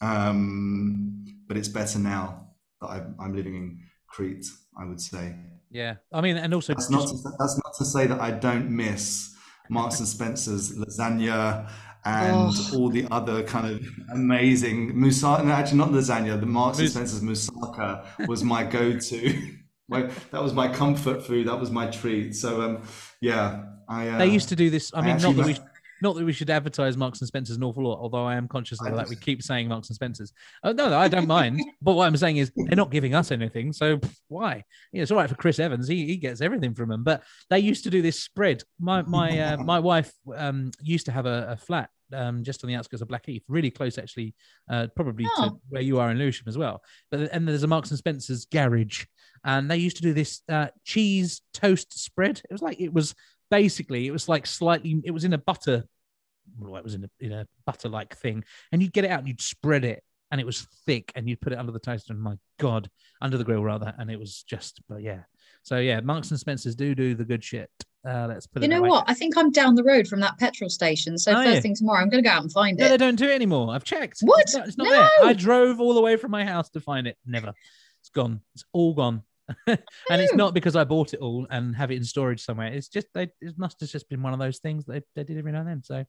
Um, 0.00 1.24
but 1.48 1.56
it's 1.56 1.68
better 1.68 1.98
now 1.98 2.48
that 2.80 2.88
I'm, 2.88 3.14
I'm 3.20 3.36
living 3.36 3.54
in 3.54 3.80
Crete. 4.08 4.46
I 4.78 4.84
would 4.84 5.00
say. 5.00 5.34
Yeah, 5.70 5.96
I 6.12 6.20
mean, 6.20 6.36
and 6.36 6.54
also 6.54 6.74
That's 6.74 6.90
not 6.90 7.08
to, 7.08 7.16
that's 7.38 7.60
not 7.64 7.74
to 7.78 7.84
say 7.84 8.06
that 8.06 8.20
I 8.20 8.30
don't 8.30 8.70
miss 8.70 9.34
Marks 9.68 9.98
and 9.98 10.08
Spencer's 10.08 10.76
lasagna 10.76 11.68
and 12.06 12.34
Oh. 12.34 12.78
all 12.78 12.88
the 12.88 13.06
other 13.10 13.42
kind 13.42 13.66
of 13.66 13.86
amazing 14.12 14.94
moussaka. 14.94 15.44
No, 15.44 15.52
actually, 15.52 15.78
not 15.78 15.90
lasagna. 15.90 16.38
The 16.38 16.46
Marks 16.46 16.78
and 16.78 16.84
Mous- 16.84 16.94
Spencer's 16.94 17.20
moussaka 17.20 18.28
was 18.28 18.44
my 18.44 18.62
go-to. 18.62 19.56
my, 19.88 20.02
that 20.30 20.42
was 20.42 20.54
my 20.54 20.68
comfort 20.72 21.26
food. 21.26 21.48
That 21.48 21.58
was 21.58 21.70
my 21.70 21.86
treat. 21.88 22.34
So, 22.34 22.62
um, 22.62 22.82
yeah, 23.20 23.64
I. 23.88 24.08
Uh, 24.08 24.18
they 24.18 24.28
used 24.28 24.48
to 24.50 24.56
do 24.56 24.70
this. 24.70 24.94
I 24.94 25.00
I 25.00 25.02
mean, 25.02 25.18
not 25.18 25.36
that 25.36 25.46
we 25.46 25.56
not 26.02 26.14
that 26.14 26.24
we 26.24 26.32
should 26.32 26.50
advertise 26.50 26.96
Marks 26.96 27.20
and 27.20 27.28
Spencers 27.28 27.56
an 27.56 27.64
awful 27.64 27.84
lot, 27.84 27.98
although 27.98 28.24
I 28.24 28.36
am 28.36 28.48
conscious 28.48 28.80
of 28.80 28.88
I 28.88 28.96
that. 28.96 29.08
We 29.08 29.16
keep 29.16 29.42
saying 29.42 29.68
Marks 29.68 29.88
and 29.88 29.94
Spencers. 29.94 30.32
Oh, 30.62 30.72
no, 30.72 30.90
no, 30.90 30.98
I 30.98 31.08
don't 31.08 31.26
mind. 31.26 31.60
but 31.82 31.94
what 31.94 32.06
I'm 32.06 32.16
saying 32.16 32.36
is 32.36 32.52
they're 32.54 32.76
not 32.76 32.90
giving 32.90 33.14
us 33.14 33.30
anything, 33.30 33.72
so 33.72 33.98
why? 34.28 34.64
Yeah, 34.92 35.02
it's 35.02 35.10
all 35.10 35.16
right 35.16 35.28
for 35.28 35.36
Chris 35.36 35.58
Evans. 35.58 35.88
He, 35.88 36.06
he 36.06 36.16
gets 36.16 36.40
everything 36.40 36.74
from 36.74 36.90
them. 36.90 37.02
But 37.02 37.22
they 37.48 37.60
used 37.60 37.84
to 37.84 37.90
do 37.90 38.02
this 38.02 38.20
spread. 38.20 38.62
My 38.78 39.02
my 39.02 39.38
uh, 39.38 39.56
my 39.56 39.78
wife 39.90 40.12
um, 40.36 40.70
used 40.82 41.06
to 41.06 41.12
have 41.12 41.26
a, 41.26 41.46
a 41.50 41.56
flat 41.56 41.88
um, 42.12 42.42
just 42.44 42.62
on 42.64 42.68
the 42.68 42.74
outskirts 42.74 43.02
of 43.02 43.08
Blackheath, 43.08 43.42
really 43.48 43.70
close 43.70 43.98
actually, 43.98 44.34
uh, 44.70 44.86
probably 44.94 45.24
to 45.24 45.30
Oh. 45.38 45.60
where 45.68 45.82
you 45.82 45.98
are 45.98 46.10
in 46.10 46.18
Lewisham 46.18 46.48
as 46.48 46.56
well. 46.58 46.82
But 47.10 47.30
and 47.32 47.46
there's 47.48 47.62
a 47.62 47.66
Marks 47.66 47.90
and 47.90 47.98
Spencers 47.98 48.44
garage, 48.46 49.04
and 49.44 49.70
they 49.70 49.76
used 49.76 49.96
to 49.96 50.02
do 50.02 50.12
this 50.12 50.42
uh, 50.48 50.68
cheese 50.84 51.42
toast 51.52 51.98
spread. 51.98 52.38
It 52.48 52.52
was 52.52 52.62
like 52.62 52.80
it 52.80 52.92
was 52.92 53.14
basically 53.50 54.06
it 54.06 54.10
was 54.12 54.28
like 54.28 54.46
slightly 54.46 55.00
it 55.04 55.12
was 55.12 55.24
in 55.24 55.32
a 55.32 55.38
butter 55.38 55.84
well, 56.58 56.76
it 56.76 56.84
was 56.84 56.94
in 56.94 57.04
a, 57.04 57.10
in 57.20 57.32
a 57.32 57.46
butter 57.64 57.88
like 57.88 58.16
thing 58.16 58.44
and 58.72 58.82
you'd 58.82 58.92
get 58.92 59.04
it 59.04 59.10
out 59.10 59.20
and 59.20 59.28
you'd 59.28 59.40
spread 59.40 59.84
it 59.84 60.02
and 60.30 60.40
it 60.40 60.44
was 60.46 60.66
thick 60.84 61.12
and 61.14 61.28
you'd 61.28 61.40
put 61.40 61.52
it 61.52 61.58
under 61.58 61.70
the 61.72 61.78
toaster 61.78 62.12
and 62.12 62.20
my 62.22 62.34
god 62.58 62.88
under 63.20 63.38
the 63.38 63.44
grill 63.44 63.62
rather 63.62 63.94
and 63.98 64.10
it 64.10 64.18
was 64.18 64.42
just 64.48 64.80
but 64.88 65.00
yeah 65.02 65.20
so 65.66 65.78
yeah 65.78 65.98
marks 66.00 66.30
and 66.30 66.38
spencers 66.38 66.74
do 66.76 66.94
do 66.94 67.14
the 67.14 67.24
good 67.24 67.42
shit 67.42 67.68
uh 68.08 68.26
let's 68.28 68.46
put 68.46 68.62
it. 68.62 68.66
You 68.66 68.68
know 68.70 68.82
what? 68.82 69.04
I 69.08 69.14
think 69.14 69.36
I'm 69.36 69.50
down 69.50 69.74
the 69.74 69.82
road 69.82 70.06
from 70.06 70.20
that 70.20 70.38
petrol 70.38 70.70
station. 70.70 71.18
So 71.18 71.32
Are 71.32 71.42
first 71.42 71.56
you? 71.56 71.60
thing 71.62 71.74
tomorrow, 71.74 72.00
I'm 72.02 72.08
going 72.08 72.22
to 72.22 72.28
go 72.30 72.32
out 72.32 72.42
and 72.42 72.52
find 72.52 72.78
it. 72.78 72.82
no, 72.84 72.88
they 72.88 72.96
don't 72.96 73.16
do 73.16 73.24
it 73.26 73.34
anymore 73.34 73.74
i've 73.74 73.82
checked 73.82 74.18
What? 74.20 74.42
it's 74.42 74.54
not, 74.54 74.68
it's 74.68 74.78
not 74.78 74.88
there 74.88 75.10
No. 75.20 75.28
i 75.28 75.32
drove 75.32 75.80
all 75.80 75.92
the 75.92 76.00
way 76.00 76.14
from 76.16 76.30
my 76.30 76.44
house 76.44 76.70
to 76.70 76.80
find 76.80 77.08
it 77.08 77.16
never 77.26 77.52
it's 78.00 78.10
gone 78.10 78.40
it's 78.54 78.64
all 78.72 78.94
gone 78.94 79.22
and 79.68 79.78
it's 80.10 80.34
not 80.34 80.54
because 80.54 80.74
I 80.74 80.82
bought 80.82 81.14
it 81.14 81.20
all 81.20 81.46
and 81.50 81.74
have 81.76 81.92
it 81.92 81.94
in 81.96 82.02
storage 82.02 82.42
somewhere. 82.42 82.66
It's 82.66 82.88
just 82.88 83.06
they 83.14 83.30
it 83.40 83.56
must 83.56 83.78
have 83.78 83.88
just 83.88 84.08
been 84.08 84.20
one 84.20 84.32
of 84.32 84.40
those 84.40 84.58
things 84.58 84.84
they, 84.84 85.02
they 85.14 85.22
did 85.22 85.38
every 85.38 85.52
now 85.52 85.60
and 85.60 85.68
then. 85.68 85.82
So 85.84 86.04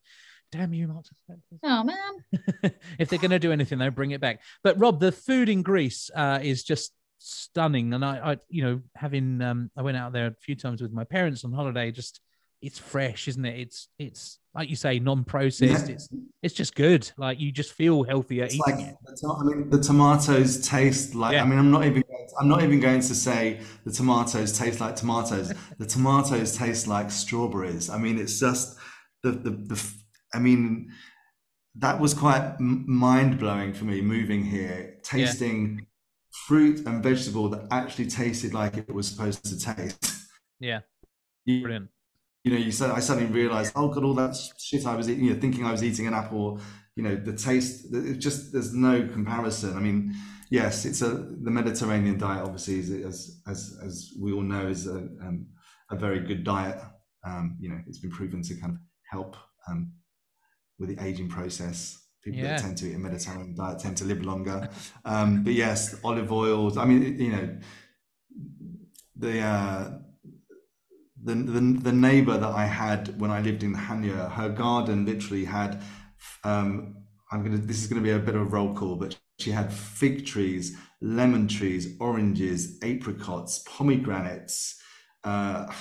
damn 0.51 0.73
you, 0.73 0.87
Marks 0.87 1.11
and 1.29 1.39
Spencers. 1.39 1.59
Oh 1.61 1.83
man, 1.83 2.73
if 2.97 3.09
they're 3.09 3.19
going 3.19 3.29
to 3.29 3.37
do 3.37 3.51
anything, 3.51 3.77
though, 3.77 3.91
bring 3.91 4.09
it 4.09 4.21
back. 4.21 4.41
But 4.63 4.79
Rob, 4.79 4.99
the 4.99 5.11
food 5.11 5.49
in 5.49 5.61
Greece 5.61 6.09
uh, 6.15 6.39
is 6.41 6.63
just 6.63 6.93
stunning, 7.19 7.93
and 7.93 8.03
I, 8.03 8.31
I, 8.31 8.37
you 8.49 8.63
know, 8.63 8.81
having 8.95 9.41
um, 9.41 9.71
I 9.77 9.81
went 9.81 9.97
out 9.97 10.13
there 10.13 10.27
a 10.27 10.33
few 10.33 10.55
times 10.55 10.81
with 10.81 10.91
my 10.91 11.03
parents 11.03 11.43
on 11.43 11.51
holiday. 11.51 11.91
Just 11.91 12.21
it's 12.61 12.79
fresh, 12.79 13.27
isn't 13.27 13.45
it? 13.45 13.59
It's 13.59 13.87
it's 13.99 14.39
like 14.55 14.69
you 14.69 14.75
say, 14.75 14.99
non-processed. 14.99 15.87
Yeah. 15.87 15.95
It's 15.95 16.09
it's 16.41 16.53
just 16.53 16.75
good. 16.75 17.09
Like 17.17 17.39
you 17.39 17.51
just 17.51 17.73
feel 17.73 18.03
healthier 18.03 18.45
It's 18.45 18.55
eating 18.55 18.77
like 18.77 18.87
it. 18.87 18.95
I 19.25 19.43
mean, 19.43 19.69
the 19.69 19.79
tomatoes 19.79 20.67
taste 20.67 21.15
like. 21.15 21.33
Yeah. 21.33 21.43
I 21.43 21.45
mean, 21.45 21.59
I'm 21.59 21.71
not 21.71 21.85
even. 21.85 22.03
I'm 22.39 22.47
not 22.47 22.63
even 22.63 22.79
going 22.79 23.01
to 23.01 23.15
say 23.15 23.61
the 23.83 23.91
tomatoes 23.91 24.57
taste 24.57 24.79
like 24.79 24.95
tomatoes. 24.95 25.53
the 25.77 25.85
tomatoes 25.85 26.57
taste 26.57 26.87
like 26.87 27.11
strawberries. 27.11 27.89
I 27.89 27.97
mean, 27.97 28.19
it's 28.19 28.39
just 28.39 28.77
the 29.23 29.31
the. 29.31 29.51
the 29.51 29.93
I 30.33 30.39
mean, 30.39 30.91
that 31.75 31.99
was 31.99 32.13
quite 32.13 32.59
mind 32.59 33.39
blowing 33.39 33.73
for 33.73 33.85
me 33.85 34.01
moving 34.01 34.43
here, 34.43 34.97
tasting 35.03 35.87
fruit 36.45 36.85
and 36.85 37.01
vegetable 37.03 37.49
that 37.49 37.67
actually 37.71 38.07
tasted 38.07 38.53
like 38.53 38.77
it 38.77 38.93
was 38.93 39.07
supposed 39.07 39.43
to 39.45 39.57
taste. 39.59 40.13
Yeah, 40.59 40.81
You- 41.45 41.61
brilliant. 41.61 41.89
you 42.43 42.51
know, 42.51 42.57
you 42.57 42.71
said 42.71 42.89
I 42.91 42.99
suddenly 42.99 43.31
realized, 43.31 43.73
oh 43.75 43.89
god, 43.89 44.03
all 44.03 44.13
that 44.15 44.35
shit 44.59 44.85
I 44.85 44.95
was 44.95 45.09
eating, 45.09 45.25
you 45.25 45.33
know, 45.33 45.39
thinking 45.39 45.65
I 45.65 45.71
was 45.71 45.83
eating 45.83 46.07
an 46.07 46.13
apple, 46.13 46.59
you 46.95 47.03
know, 47.03 47.15
the 47.15 47.33
taste, 47.33 47.93
it 47.93 48.17
just 48.19 48.51
there's 48.53 48.73
no 48.73 49.07
comparison. 49.07 49.75
I 49.77 49.79
mean, 49.79 50.15
yes, 50.49 50.85
it's 50.85 51.01
a 51.01 51.09
the 51.45 51.51
Mediterranean 51.51 52.17
diet, 52.17 52.43
obviously, 52.43 52.79
is 52.79 52.89
as 52.91 53.41
as 53.47 53.77
as 53.85 53.93
we 54.19 54.31
all 54.31 54.41
know, 54.43 54.67
is 54.67 54.87
a 54.87 54.97
um, 55.25 55.47
a 55.91 55.95
very 55.95 56.19
good 56.21 56.43
diet. 56.43 56.79
Um, 57.25 57.57
you 57.59 57.69
know, 57.69 57.79
it's 57.87 57.99
been 57.99 58.11
proven 58.11 58.41
to 58.43 58.55
kind 58.55 58.73
of 58.73 58.79
help 59.11 59.35
um, 59.67 59.91
with 60.79 60.89
the 60.89 61.03
aging 61.05 61.29
process. 61.29 62.06
People 62.27 62.41
Yeah. 62.41 62.57
that 62.57 62.61
tend 62.61 62.77
to 62.79 62.89
eat 62.89 62.95
a 62.95 62.99
Mediterranean 62.99 63.55
diet 63.55 63.79
tend 63.79 63.95
to 63.97 64.03
live 64.03 64.21
longer. 64.21 64.69
Um, 65.05 65.43
but 65.45 65.53
yes, 65.53 65.95
olive 66.03 66.29
oils. 66.33 66.75
I 66.77 66.83
mean, 66.83 67.17
you 67.17 67.31
know, 67.31 67.57
the 69.15 69.39
uh, 69.39 69.91
the, 71.23 71.35
the 71.35 71.61
the 71.87 71.93
neighbor 71.93 72.37
that 72.37 72.53
I 72.63 72.65
had 72.65 73.19
when 73.21 73.31
I 73.31 73.39
lived 73.39 73.63
in 73.63 73.73
Hanya, 73.73 74.29
her 74.33 74.49
garden 74.49 75.05
literally 75.05 75.45
had. 75.45 75.81
Um, 76.43 76.97
I'm 77.31 77.43
gonna. 77.43 77.57
This 77.57 77.81
is 77.81 77.87
gonna 77.87 78.01
be 78.01 78.11
a 78.11 78.19
bit 78.19 78.35
of 78.35 78.41
a 78.41 78.45
roll 78.45 78.73
call, 78.75 78.97
but 78.97 79.17
she 79.39 79.51
had 79.51 79.71
fig 79.71 80.25
trees, 80.25 80.75
lemon 81.01 81.47
trees, 81.47 81.95
oranges, 82.01 82.77
apricots, 82.83 83.63
pomegranates. 83.65 84.75
Uh, 85.23 85.71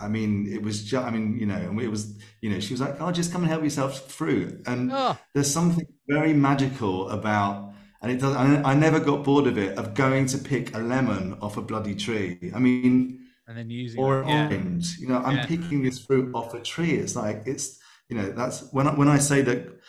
I 0.00 0.08
mean, 0.08 0.46
it 0.52 0.62
was 0.62 0.84
just. 0.84 1.04
I 1.06 1.10
mean, 1.10 1.38
you 1.38 1.46
know, 1.46 1.54
and 1.56 1.80
it 1.80 1.88
was. 1.88 2.18
You 2.40 2.50
know, 2.50 2.60
she 2.60 2.72
was 2.74 2.80
like, 2.80 3.00
"Oh, 3.00 3.10
just 3.12 3.32
come 3.32 3.42
and 3.42 3.50
help 3.50 3.62
yourself 3.64 4.10
fruit." 4.10 4.62
And 4.66 4.90
Oh, 4.92 5.16
there's 5.34 5.50
something 5.52 5.86
very 6.08 6.32
magical 6.32 7.10
about 7.10 7.72
and 8.02 8.12
it 8.12 8.20
does 8.20 8.36
I, 8.36 8.62
I 8.62 8.74
never 8.74 9.00
got 9.00 9.24
bored 9.24 9.46
of 9.46 9.58
it 9.58 9.76
of 9.78 9.94
going 9.94 10.26
to 10.26 10.38
pick 10.38 10.74
a 10.74 10.78
lemon 10.78 11.36
off 11.40 11.56
a 11.56 11.62
bloody 11.62 11.94
tree 11.94 12.52
i 12.54 12.58
mean 12.58 13.26
and 13.48 13.56
then 13.56 13.70
using 13.70 14.00
or 14.00 14.20
it. 14.22 14.26
an 14.26 14.28
yeah. 14.28 14.44
orange 14.46 14.98
you 14.98 15.08
know 15.08 15.18
i'm 15.18 15.36
Yeah. 15.38 15.46
picking 15.46 15.82
this 15.82 16.04
fruit 16.04 16.32
off 16.34 16.54
a 16.54 16.60
tree 16.60 16.92
it's 16.92 17.16
like 17.16 17.42
it's 17.46 17.80
you 18.08 18.16
know 18.16 18.30
that's 18.30 18.70
when 18.72 18.86
i 18.86 18.94
when 18.94 19.08
i 19.08 19.18
say 19.18 19.42
that 19.42 19.80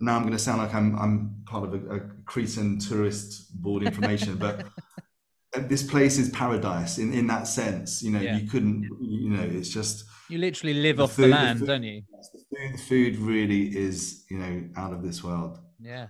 now 0.00 0.16
i'm 0.16 0.22
going 0.22 0.32
to 0.32 0.38
sound 0.38 0.58
like 0.58 0.74
i'm 0.74 0.98
i'm 0.98 1.42
part 1.46 1.64
of 1.64 1.72
a, 1.74 1.96
a 1.96 2.00
cretan 2.26 2.78
tourist 2.78 3.60
board 3.62 3.82
information 3.82 4.36
but 4.36 4.66
this 5.60 5.82
place 5.82 6.18
is 6.18 6.28
paradise 6.30 6.98
in 6.98 7.12
in 7.12 7.26
that 7.26 7.46
sense 7.46 8.02
you 8.02 8.10
know 8.10 8.20
Yeah. 8.20 8.36
you 8.38 8.48
couldn't 8.48 8.88
you 9.00 9.30
know 9.30 9.42
it's 9.42 9.68
just 9.68 10.04
You 10.30 10.38
literally 10.38 10.74
live 10.74 10.96
The 10.96 11.02
off 11.04 11.10
the 11.16 11.22
food- 11.22 11.32
the 11.32 11.36
land, 11.36 11.58
food- 11.58 11.66
don't 11.68 11.82
you? 11.82 12.02
the 12.10 12.38
food, 12.56 12.72
the 12.74 12.82
food 12.90 13.16
really 13.18 13.76
is 13.76 14.24
you 14.30 14.38
know 14.38 14.64
out 14.76 14.92
of 14.92 15.02
this 15.02 15.22
world 15.22 15.58
Yeah. 15.80 16.08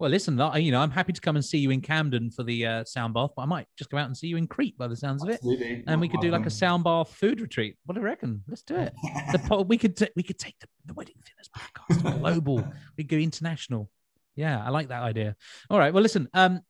Well, 0.00 0.10
listen, 0.10 0.34
you 0.56 0.72
know, 0.72 0.80
I'm 0.80 0.90
happy 0.90 1.12
to 1.12 1.20
come 1.20 1.36
and 1.36 1.44
see 1.44 1.58
you 1.58 1.70
in 1.70 1.80
Camden 1.80 2.28
for 2.32 2.42
the 2.42 2.66
uh, 2.66 2.84
sound 2.84 3.14
bath, 3.14 3.30
but 3.36 3.42
I 3.42 3.46
might 3.46 3.68
just 3.78 3.90
go 3.90 3.96
out 3.96 4.06
and 4.06 4.16
see 4.16 4.26
you 4.26 4.36
in 4.36 4.48
Crete 4.48 4.76
by 4.76 4.88
the 4.88 4.96
sounds 4.96 5.22
of 5.22 5.28
it. 5.30 5.34
Absolutely. 5.34 5.84
And 5.86 6.00
we 6.00 6.08
could 6.08 6.20
do 6.20 6.30
like 6.32 6.46
a 6.46 6.50
sound 6.50 6.82
bath 6.82 7.14
food 7.14 7.40
retreat. 7.40 7.76
What 7.86 7.94
do 7.94 8.00
you 8.00 8.04
reckon? 8.04 8.42
Let's 8.48 8.62
do 8.62 8.74
it. 8.74 8.92
The 9.30 9.64
we 9.68 9.78
could 9.78 9.96
t- 9.96 10.10
we 10.16 10.24
could 10.24 10.36
take 10.38 10.56
the, 10.58 10.66
the 10.84 10.94
wedding 10.94 11.14
thinners 11.24 11.48
podcast 11.56 12.18
global. 12.20 12.66
We 12.98 13.04
go 13.04 13.16
international. 13.16 13.88
Yeah, 14.34 14.62
I 14.66 14.70
like 14.70 14.88
that 14.88 15.02
idea. 15.04 15.36
All 15.70 15.78
right. 15.78 15.94
Well, 15.94 16.02
listen. 16.02 16.28
Um, 16.34 16.60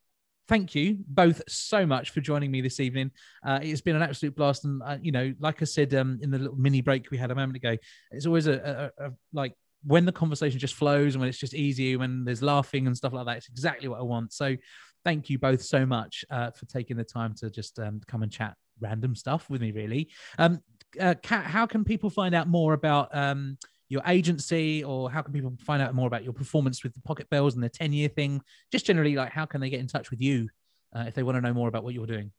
thank 0.49 0.75
you 0.75 0.99
both 1.07 1.43
so 1.49 1.87
much 1.87 2.11
for 2.11 2.21
joining 2.21 2.51
me 2.51 2.61
this 2.61 2.81
evening. 2.81 3.11
Uh, 3.45 3.61
it's 3.63 3.81
been 3.81 3.97
an 3.97 4.03
absolute 4.03 4.35
blast, 4.37 4.65
and 4.65 4.83
uh, 4.83 4.99
you 5.01 5.13
know, 5.13 5.35
like 5.39 5.63
I 5.63 5.65
said 5.65 5.95
um, 5.95 6.19
in 6.23 6.31
the 6.31 6.39
little 6.39 6.57
mini 6.57 6.81
break 6.81 7.11
we 7.11 7.19
had 7.19 7.31
a 7.31 7.35
moment 7.35 7.57
ago, 7.57 7.77
it's 8.11 8.27
always 8.27 8.47
a, 8.47 8.93
a, 8.99 9.07
a 9.07 9.11
like 9.33 9.55
when 9.85 10.05
the 10.05 10.13
conversation 10.13 10.59
just 10.59 10.75
flows 10.75 11.15
and 11.15 11.21
when 11.21 11.29
it's 11.29 11.39
just 11.39 11.55
easy, 11.55 11.97
when 11.97 12.25
there's 12.25 12.43
laughing 12.43 12.87
and 12.87 12.97
stuff 12.97 13.13
like 13.13 13.27
that. 13.27 13.37
It's 13.39 13.49
exactly 13.49 13.89
what 13.89 14.01
I 14.01 14.05
want. 14.05 14.33
So, 14.33 14.57
thank 15.05 15.31
you 15.31 15.39
both 15.39 15.63
so 15.63 15.85
much 15.87 16.25
uh, 16.31 16.51
for 16.51 16.67
taking 16.67 16.97
the 16.97 17.05
time 17.05 17.35
to 17.37 17.51
just 17.51 17.79
um, 17.79 18.01
come 18.07 18.23
and 18.23 18.33
chat 18.33 18.55
random 18.81 19.15
stuff 19.15 19.49
with 19.51 19.61
me. 19.61 19.73
Really, 19.73 20.11
um, 20.39 20.61
uh, 21.01 21.15
Kat, 21.23 21.45
how 21.45 21.67
can 21.67 21.85
people 21.85 22.11
find 22.11 22.35
out 22.35 22.49
more 22.49 22.73
about? 22.73 23.15
Um, 23.15 23.59
your 23.89 24.03
agency 24.07 24.83
or 24.83 25.11
how 25.11 25.23
can 25.23 25.33
people 25.33 25.53
find 25.61 25.83
out 25.83 25.95
more 25.95 26.07
about 26.07 26.25
your 26.25 26.33
performance 26.33 26.83
with 26.83 26.95
the 26.95 27.01
pocket 27.03 27.29
bells 27.31 27.55
and 27.55 27.63
the 27.63 27.69
10 27.69 27.93
year 27.93 28.09
thing? 28.09 28.43
Just 28.73 28.87
generally 28.87 29.15
like 29.15 29.31
how 29.31 29.47
can 29.47 29.61
they 29.61 29.71
get 29.71 29.81
in 29.81 29.87
touch 29.87 30.11
with 30.11 30.21
you 30.21 30.49
uh, 30.95 31.05
if 31.07 31.15
they 31.15 31.23
want 31.23 31.37
to 31.37 31.41
know 31.41 31.55
more 31.55 31.69
about 31.69 31.85
what 31.85 31.95
you're 31.95 32.07
doing? 32.07 32.31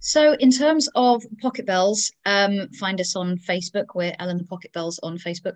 So 0.00 0.34
in 0.34 0.50
terms 0.50 0.88
of 0.94 1.24
pocket 1.40 1.66
bells 1.66 2.12
um, 2.24 2.68
find 2.78 3.00
us 3.00 3.16
on 3.16 3.36
facebook. 3.38 3.86
We're 3.94 4.14
ellen 4.18 4.38
the 4.38 4.44
pocket 4.44 4.72
bells 4.72 5.00
on 5.02 5.18
facebook. 5.18 5.54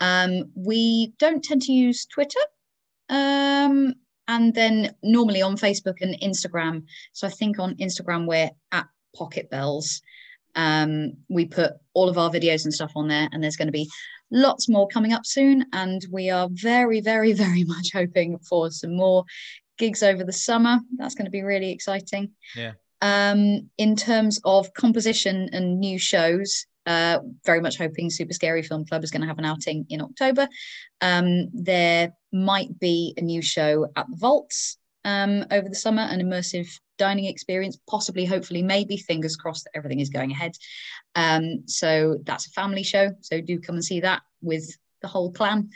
Um, 0.00 0.50
we 0.54 1.14
don't 1.18 1.42
tend 1.42 1.62
to 1.62 1.72
use 1.72 2.06
twitter 2.06 2.40
um, 3.08 3.94
and 4.28 4.54
then 4.54 4.94
normally 5.02 5.42
on 5.42 5.56
facebook 5.56 6.02
and 6.02 6.20
instagram. 6.20 6.84
So 7.12 7.26
i 7.26 7.30
think 7.30 7.58
on 7.58 7.76
instagram 7.76 8.26
we're 8.26 8.50
at 8.72 8.86
pocket 9.16 9.50
bells. 9.50 10.02
Um, 10.54 11.14
we 11.28 11.44
put 11.46 11.74
all 11.94 12.08
of 12.08 12.18
our 12.18 12.30
videos 12.30 12.64
and 12.64 12.74
stuff 12.74 12.92
on 12.96 13.08
there 13.08 13.28
and 13.32 13.42
there's 13.42 13.56
going 13.56 13.68
to 13.68 13.72
be 13.72 13.88
lots 14.30 14.68
more 14.68 14.88
coming 14.88 15.12
up 15.12 15.26
soon. 15.26 15.66
And 15.72 16.04
we 16.10 16.30
are 16.30 16.48
very, 16.50 17.00
very, 17.00 17.32
very 17.32 17.64
much 17.66 17.90
hoping 17.92 18.38
for 18.38 18.70
some 18.70 18.96
more 18.96 19.24
gigs 19.78 20.02
over 20.02 20.24
the 20.24 20.32
summer. 20.32 20.80
That's 20.96 21.14
going 21.14 21.26
to 21.26 21.30
be 21.30 21.42
really 21.42 21.70
exciting. 21.70 22.32
Yeah. 22.56 22.72
Um, 23.00 23.70
in 23.78 23.94
terms 23.94 24.40
of 24.44 24.72
composition 24.74 25.50
and 25.52 25.78
new 25.78 25.98
shows, 25.98 26.66
uh, 26.86 27.18
very 27.44 27.60
much 27.60 27.76
hoping 27.76 28.10
Super 28.10 28.32
Scary 28.32 28.62
Film 28.62 28.84
Club 28.86 29.04
is 29.04 29.10
going 29.10 29.20
to 29.20 29.28
have 29.28 29.38
an 29.38 29.44
outing 29.44 29.86
in 29.88 30.00
October. 30.00 30.48
Um, 31.00 31.48
there 31.52 32.14
might 32.32 32.78
be 32.80 33.14
a 33.16 33.20
new 33.20 33.42
show 33.42 33.86
at 33.94 34.06
the 34.08 34.16
Vaults 34.16 34.78
um, 35.08 35.44
over 35.50 35.68
the 35.68 35.74
summer, 35.74 36.02
an 36.02 36.20
immersive 36.20 36.68
dining 36.98 37.24
experience, 37.24 37.78
possibly, 37.88 38.24
hopefully, 38.26 38.62
maybe, 38.62 38.96
fingers 38.96 39.36
crossed 39.36 39.64
that 39.64 39.76
everything 39.76 40.00
is 40.00 40.10
going 40.10 40.30
ahead. 40.32 40.52
Um, 41.14 41.62
so 41.66 42.18
that's 42.24 42.46
a 42.46 42.50
family 42.50 42.82
show. 42.82 43.12
So 43.22 43.40
do 43.40 43.58
come 43.58 43.76
and 43.76 43.84
see 43.84 44.00
that 44.00 44.20
with 44.42 44.66
the 45.00 45.08
whole 45.08 45.32
clan. 45.32 45.70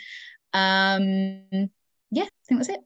Um, 0.52 1.70
yeah, 2.10 2.24
I 2.24 2.42
think 2.46 2.60
that's 2.60 2.68
it. 2.68 2.80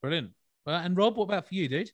Brilliant. 0.00 0.30
Well, 0.64 0.80
and 0.80 0.96
Rob, 0.96 1.16
what 1.16 1.24
about 1.24 1.48
for 1.48 1.54
you, 1.54 1.68
dude? 1.68 1.90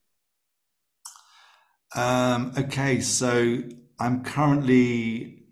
Um, 1.96 2.52
okay, 2.58 3.00
so 3.00 3.62
I'm 3.98 4.22
currently, 4.22 5.44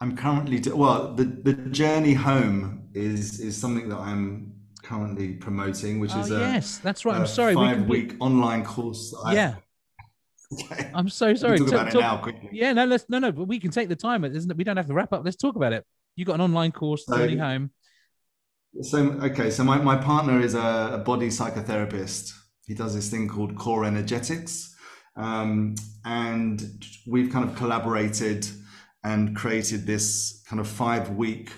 I'm 0.00 0.16
currently, 0.16 0.60
well, 0.72 1.14
the 1.14 1.24
the 1.24 1.52
journey 1.52 2.14
home 2.14 2.88
is 2.94 3.38
is 3.38 3.56
something 3.56 3.88
that 3.90 3.98
I'm 3.98 4.51
currently 4.92 5.32
promoting, 5.34 6.00
which 6.00 6.12
oh, 6.14 6.20
is 6.20 6.30
a 6.30 6.38
yes, 6.38 6.78
that's 6.78 7.04
right. 7.04 7.16
I'm 7.16 7.26
sorry, 7.26 7.56
we 7.56 7.64
five 7.64 7.76
can 7.78 7.88
week 7.88 8.14
online 8.20 8.64
course. 8.64 9.14
I- 9.24 9.34
Yeah, 9.34 9.54
Okay. 10.52 10.90
I'm 10.94 11.08
so 11.08 11.34
sorry. 11.34 11.58
talk 11.58 11.68
Talk- 11.68 11.80
about 11.80 11.94
it 11.94 12.00
now 12.00 12.16
quickly. 12.18 12.50
Yeah, 12.52 12.72
no, 12.74 12.84
let's 12.84 13.06
no, 13.08 13.18
no, 13.18 13.32
but 13.32 13.44
we 13.44 13.58
can 13.58 13.70
take 13.70 13.88
the 13.88 13.96
time. 13.96 14.24
It 14.24 14.36
isn't. 14.36 14.54
We 14.56 14.64
don't 14.64 14.76
have 14.76 14.86
to 14.88 14.94
wrap 14.94 15.12
up. 15.12 15.24
Let's 15.24 15.36
talk 15.36 15.56
about 15.56 15.72
it. 15.72 15.84
You 16.16 16.24
got 16.26 16.34
an 16.34 16.42
online 16.42 16.72
course, 16.72 17.06
So- 17.06 17.16
Journey 17.16 17.38
Home. 17.38 17.70
So 18.80 18.98
okay, 19.30 19.50
so 19.50 19.64
my, 19.64 19.76
my 19.78 19.96
partner 19.96 20.40
is 20.40 20.54
a, 20.54 20.90
a 20.94 20.98
body 20.98 21.28
psychotherapist. 21.28 22.32
He 22.66 22.74
does 22.74 22.94
this 22.94 23.10
thing 23.10 23.28
called 23.28 23.54
core 23.56 23.84
energetics. 23.84 24.74
Um, 25.14 25.74
and 26.06 26.62
we've 27.06 27.30
kind 27.30 27.46
of 27.46 27.54
collaborated 27.54 28.46
and 29.04 29.36
created 29.36 29.86
this 29.86 30.42
kind 30.48 30.58
of 30.58 30.66
five 30.66 31.10
week 31.10 31.50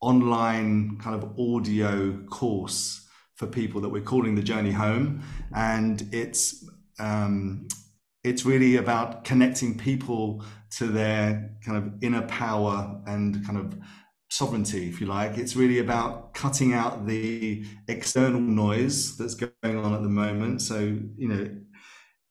online 0.00 0.98
kind 0.98 1.22
of 1.22 1.38
audio 1.38 2.18
course 2.30 3.06
for 3.36 3.46
people 3.46 3.80
that 3.80 3.88
we're 3.88 4.02
calling 4.02 4.34
the 4.34 4.42
journey 4.42 4.72
home. 4.72 5.22
And 5.54 6.08
it's 6.12 6.68
um, 6.98 7.68
it's 8.24 8.44
really 8.44 8.76
about 8.76 9.24
connecting 9.24 9.78
people 9.78 10.44
to 10.70 10.86
their 10.86 11.56
kind 11.64 11.78
of 11.78 12.02
inner 12.02 12.22
power 12.22 13.00
and 13.06 13.44
kind 13.46 13.58
of 13.58 13.78
sovereignty, 14.30 14.88
if 14.88 15.00
you 15.00 15.06
like. 15.06 15.38
It's 15.38 15.56
really 15.56 15.78
about 15.78 16.34
cutting 16.34 16.74
out 16.74 17.06
the 17.06 17.64
external 17.86 18.40
noise 18.40 19.16
that's 19.16 19.34
going 19.34 19.52
on 19.64 19.94
at 19.94 20.02
the 20.02 20.08
moment. 20.08 20.62
So, 20.62 20.78
you 21.16 21.28
know, 21.28 21.48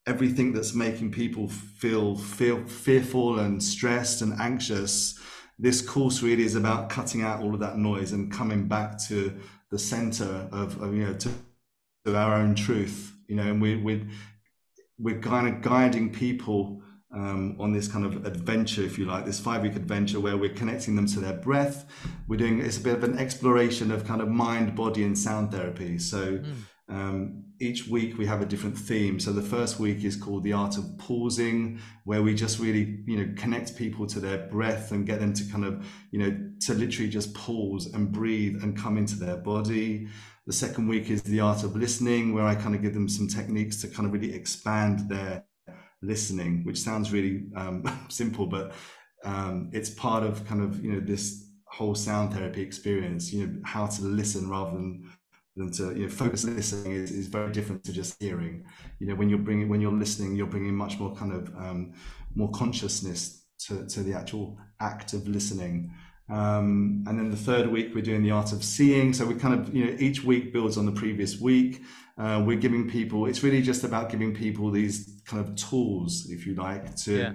everything 0.05 0.53
that's 0.53 0.73
making 0.73 1.11
people 1.11 1.47
feel 1.47 2.15
feel 2.15 2.65
fearful 2.65 3.39
and 3.39 3.61
stressed 3.61 4.21
and 4.21 4.39
anxious. 4.39 5.19
This 5.59 5.81
course 5.81 6.21
really 6.21 6.43
is 6.43 6.55
about 6.55 6.89
cutting 6.89 7.21
out 7.21 7.41
all 7.41 7.53
of 7.53 7.59
that 7.61 7.77
noise 7.77 8.11
and 8.11 8.31
coming 8.31 8.67
back 8.67 8.99
to 9.07 9.39
the 9.71 9.79
center 9.79 10.47
of, 10.51 10.81
of 10.81 10.93
you 10.93 11.05
know 11.05 11.13
to, 11.13 11.29
to 12.05 12.15
our 12.15 12.35
own 12.35 12.55
truth. 12.55 13.13
You 13.27 13.35
know, 13.37 13.43
and 13.43 13.61
we 13.61 13.75
we 13.75 14.07
we're 14.99 15.19
kind 15.19 15.47
of 15.47 15.61
guiding 15.61 16.11
people 16.11 16.81
um, 17.13 17.55
on 17.59 17.71
this 17.71 17.87
kind 17.87 18.05
of 18.05 18.25
adventure, 18.25 18.83
if 18.83 18.97
you 18.97 19.05
like, 19.05 19.25
this 19.25 19.39
five 19.39 19.61
week 19.61 19.75
adventure 19.75 20.19
where 20.19 20.37
we're 20.37 20.53
connecting 20.53 20.95
them 20.95 21.07
to 21.07 21.19
their 21.19 21.33
breath. 21.33 21.85
We're 22.27 22.37
doing 22.37 22.59
it's 22.59 22.77
a 22.77 22.81
bit 22.81 22.95
of 22.95 23.03
an 23.03 23.17
exploration 23.17 23.91
of 23.91 24.05
kind 24.05 24.21
of 24.21 24.27
mind, 24.27 24.75
body, 24.75 25.03
and 25.03 25.17
sound 25.17 25.51
therapy. 25.51 25.97
So 25.99 26.43
um, 26.89 27.45
each 27.59 27.87
week 27.87 28.17
we 28.17 28.25
have 28.25 28.41
a 28.41 28.45
different 28.45 28.77
theme. 28.77 29.19
So 29.19 29.31
the 29.31 29.41
first 29.41 29.79
week 29.79 30.03
is 30.03 30.15
called 30.15 30.43
the 30.43 30.53
art 30.53 30.77
of 30.77 30.97
pausing, 30.97 31.79
where 32.03 32.21
we 32.21 32.33
just 32.33 32.59
really 32.59 33.03
you 33.05 33.17
know 33.17 33.33
connect 33.35 33.75
people 33.75 34.05
to 34.07 34.19
their 34.19 34.47
breath 34.47 34.91
and 34.91 35.05
get 35.05 35.19
them 35.19 35.33
to 35.33 35.43
kind 35.51 35.65
of 35.65 35.85
you 36.11 36.19
know 36.19 36.51
to 36.61 36.73
literally 36.73 37.09
just 37.09 37.33
pause 37.33 37.87
and 37.93 38.11
breathe 38.11 38.61
and 38.63 38.77
come 38.77 38.97
into 38.97 39.15
their 39.15 39.37
body. 39.37 40.07
The 40.45 40.53
second 40.53 40.87
week 40.87 41.09
is 41.09 41.21
the 41.23 41.41
art 41.41 41.63
of 41.63 41.75
listening, 41.75 42.33
where 42.33 42.45
I 42.45 42.55
kind 42.55 42.73
of 42.73 42.81
give 42.81 42.93
them 42.93 43.09
some 43.09 43.27
techniques 43.27 43.81
to 43.81 43.87
kind 43.87 44.07
of 44.07 44.13
really 44.13 44.33
expand 44.33 45.09
their 45.09 45.43
listening, 46.01 46.63
which 46.63 46.79
sounds 46.79 47.11
really 47.11 47.47
um, 47.55 47.83
simple, 48.09 48.45
but 48.45 48.73
um, 49.23 49.69
it's 49.73 49.89
part 49.89 50.23
of 50.23 50.45
kind 50.45 50.61
of 50.61 50.83
you 50.83 50.91
know 50.91 50.99
this 50.99 51.49
whole 51.65 51.95
sound 51.95 52.33
therapy 52.33 52.61
experience. 52.61 53.33
You 53.33 53.47
know 53.47 53.53
how 53.65 53.87
to 53.87 54.01
listen 54.03 54.49
rather 54.49 54.71
than 54.71 55.09
than 55.57 55.71
to 55.71 55.93
you 55.95 56.03
know 56.03 56.09
focus 56.09 56.45
listening 56.45 56.93
is, 56.93 57.11
is 57.11 57.27
very 57.27 57.51
different 57.51 57.83
to 57.85 57.91
just 57.91 58.21
hearing. 58.21 58.65
You 58.99 59.07
know 59.07 59.15
when 59.15 59.29
you're 59.29 59.39
bringing 59.39 59.69
when 59.69 59.81
you're 59.81 59.91
listening, 59.91 60.35
you're 60.35 60.47
bringing 60.47 60.75
much 60.75 60.99
more 60.99 61.15
kind 61.15 61.33
of 61.33 61.47
um, 61.55 61.93
more 62.35 62.51
consciousness 62.51 63.45
to, 63.67 63.85
to 63.87 64.03
the 64.03 64.13
actual 64.13 64.57
act 64.79 65.13
of 65.13 65.27
listening. 65.27 65.91
Um, 66.29 67.03
and 67.07 67.17
then 67.17 67.31
the 67.31 67.37
third 67.37 67.67
week, 67.71 67.95
we're 67.95 68.01
doing 68.03 68.21
the 68.21 68.31
art 68.31 68.51
of 68.51 68.63
seeing. 68.63 69.13
So 69.13 69.25
we 69.25 69.35
kind 69.35 69.53
of, 69.59 69.73
you 69.73 69.85
know, 69.85 69.95
each 69.97 70.23
week 70.23 70.53
builds 70.53 70.77
on 70.77 70.85
the 70.85 70.91
previous 70.91 71.39
week. 71.39 71.81
Uh, 72.17 72.43
we're 72.45 72.57
giving 72.57 72.89
people, 72.89 73.27
it's 73.27 73.43
really 73.43 73.61
just 73.61 73.83
about 73.83 74.09
giving 74.09 74.33
people 74.33 74.71
these 74.71 75.21
kind 75.25 75.43
of 75.43 75.55
tools, 75.55 76.27
if 76.29 76.45
you 76.45 76.55
like, 76.55 76.95
to 76.97 77.17
Yeah. 77.17 77.33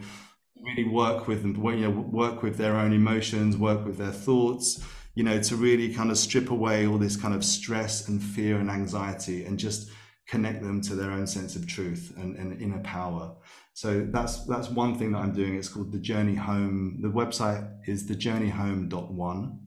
really 0.61 0.85
work 0.89 1.27
with 1.28 1.43
them, 1.43 1.55
you 1.65 1.89
know, 1.89 1.90
work 1.90 2.43
with 2.43 2.57
their 2.59 2.77
own 2.77 2.93
emotions, 2.93 3.57
work 3.57 3.85
with 3.86 3.97
their 3.97 4.12
thoughts, 4.12 4.82
you 5.14 5.24
know, 5.24 5.40
to 5.40 5.56
really 5.56 5.93
kind 5.93 6.10
of 6.10 6.18
strip 6.18 6.51
away 6.51 6.86
all 6.86 6.98
this 6.98 7.16
kind 7.16 7.34
of 7.34 7.44
stress 7.44 8.09
and 8.09 8.22
fear 8.22 8.59
and 8.59 8.70
anxiety 8.70 9.44
and 9.44 9.59
just 9.59 9.90
connect 10.28 10.62
them 10.62 10.80
to 10.80 10.94
their 10.94 11.10
own 11.10 11.26
sense 11.26 11.56
of 11.56 11.66
truth 11.66 12.12
and, 12.16 12.36
and 12.36 12.62
inner 12.62 12.78
power. 12.80 13.34
So 13.74 14.06
that's 14.10 14.44
that's 14.47 14.68
one 14.68 14.98
thing 14.98 15.12
that 15.12 15.18
I'm 15.18 15.32
doing. 15.32 15.56
It's 15.56 15.68
called 15.68 15.93
the 15.93 15.98
Journey 15.98 16.34
Home. 16.34 16.98
The 17.02 17.09
website 17.09 17.70
is 17.86 18.09
thejourneyhome.one. 18.09 19.59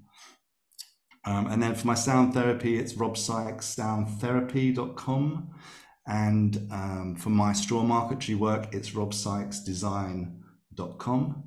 Um, 1.27 1.47
and 1.47 1.59
then 1.61 1.73
for 1.73 1.87
my 1.87 1.95
sound 1.95 2.35
therapy, 2.35 2.77
it's 2.77 2.93
robsykessoundtherapy.com. 2.93 5.49
And 6.07 6.67
um, 6.71 7.15
for 7.15 7.31
my 7.31 7.51
straw 7.53 7.81
marketry 7.81 8.35
work, 8.35 8.75
it's 8.75 8.91
robsykesdesign.com. 8.91 11.44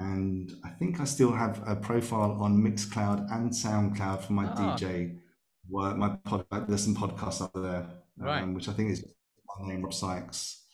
And 0.00 0.52
I 0.64 0.70
think 0.70 0.98
I 0.98 1.04
still 1.04 1.30
have 1.32 1.62
a 1.68 1.76
profile 1.76 2.32
on 2.40 2.56
Mixcloud 2.56 3.30
and 3.32 3.50
SoundCloud 3.50 4.22
for 4.24 4.32
my 4.32 4.46
Ah. 4.46 4.76
DJ 4.76 5.18
work. 5.68 5.96
My 5.98 6.16
pod, 6.24 6.46
there's 6.66 6.82
some 6.84 6.96
podcasts 6.96 7.42
up 7.42 7.52
there, 7.52 7.86
Right. 8.16 8.42
um, 8.42 8.54
which 8.54 8.68
I 8.68 8.72
think 8.72 8.90
is 8.90 9.04
my 9.58 9.68
name, 9.68 9.82
Rob 9.82 9.92
Sykes. 9.92 10.64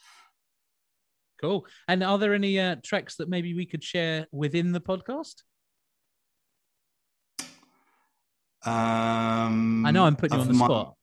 Cool. 1.41 1.67
And 1.89 2.03
are 2.05 2.19
there 2.19 2.35
any 2.35 2.59
uh, 2.59 2.77
tracks 2.85 3.17
that 3.17 3.29
maybe 3.29 3.53
we 3.53 3.67
could 3.67 3.83
share 3.83 4.27
within 4.33 4.73
the 4.73 4.81
podcast? 4.81 5.43
Um, 8.65 9.85
I 9.87 9.91
know 9.91 10.05
I'm 10.05 10.17
putting 10.17 10.37
you 10.37 10.43
on 10.43 10.49
the 10.49 10.55
my- 10.55 10.67
spot. 10.67 10.96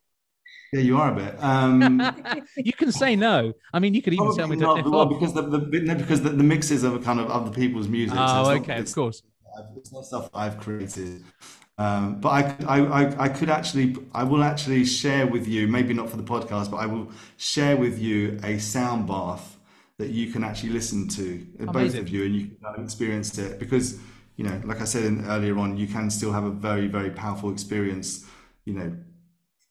Yeah, 0.74 0.80
you 0.82 0.98
are 0.98 1.12
a 1.12 1.16
bit. 1.16 1.36
Um, 1.44 2.02
you 2.58 2.74
can 2.74 2.92
say 2.92 3.16
no. 3.16 3.54
I 3.74 3.80
mean, 3.80 3.94
you 3.94 4.02
could 4.02 4.14
even 4.14 4.36
tell 4.36 4.48
me 4.48 4.56
to 4.58 4.62
not, 4.64 4.90
well, 4.90 5.06
because 5.06 5.34
the, 5.34 5.44
the 5.44 5.82
no, 5.82 5.96
because 5.96 6.22
the, 6.24 6.30
the 6.30 6.44
mixes 6.44 6.84
of 6.84 7.04
kind 7.04 7.20
of 7.20 7.30
other 7.30 7.52
people's 7.52 7.88
music. 7.88 8.18
so 8.18 8.24
Oh, 8.24 8.44
not- 8.44 8.58
okay, 8.62 8.80
of 8.80 8.94
course. 8.94 9.22
It's 9.78 9.94
not 9.94 10.04
stuff 10.06 10.30
I've 10.34 10.58
created. 10.60 11.24
Um, 11.78 12.20
but 12.22 12.30
I, 12.30 12.56
I, 12.68 12.80
I, 13.04 13.24
I 13.26 13.30
could 13.30 13.50
actually, 13.50 13.96
I 14.14 14.24
will 14.24 14.44
actually 14.44 14.84
share 14.86 15.28
with 15.28 15.48
you, 15.48 15.68
maybe 15.68 15.94
not 15.94 16.10
for 16.10 16.18
the 16.18 16.24
podcast, 16.24 16.72
but 16.72 16.78
I 16.78 16.88
will 16.88 17.12
share 17.38 17.78
with 17.78 18.00
you 18.00 18.40
a 18.44 18.58
sound 18.60 19.08
bath 19.08 19.58
that 20.00 20.10
you 20.10 20.32
can 20.32 20.44
actually 20.44 20.70
listen 20.72 21.08
to, 21.10 21.46
uh, 21.62 21.66
both 21.72 21.94
of 21.96 22.10
you, 22.10 22.26
and 22.26 22.36
you 22.36 22.48
can 22.48 22.58
kind 22.64 22.78
of 22.78 22.84
experience 22.84 23.38
it 23.38 23.60
because, 23.60 24.00
you 24.38 24.44
know, 24.44 24.60
like 24.66 24.82
I 24.82 24.86
said 24.86 25.04
earlier 25.28 25.58
on, 25.60 25.78
you 25.78 25.86
can 25.88 26.10
still 26.10 26.32
have 26.32 26.46
a 26.46 26.52
very, 26.52 26.88
very 26.88 27.12
powerful 27.12 27.52
experience, 27.52 28.26
you 28.66 28.74
know, 28.74 28.96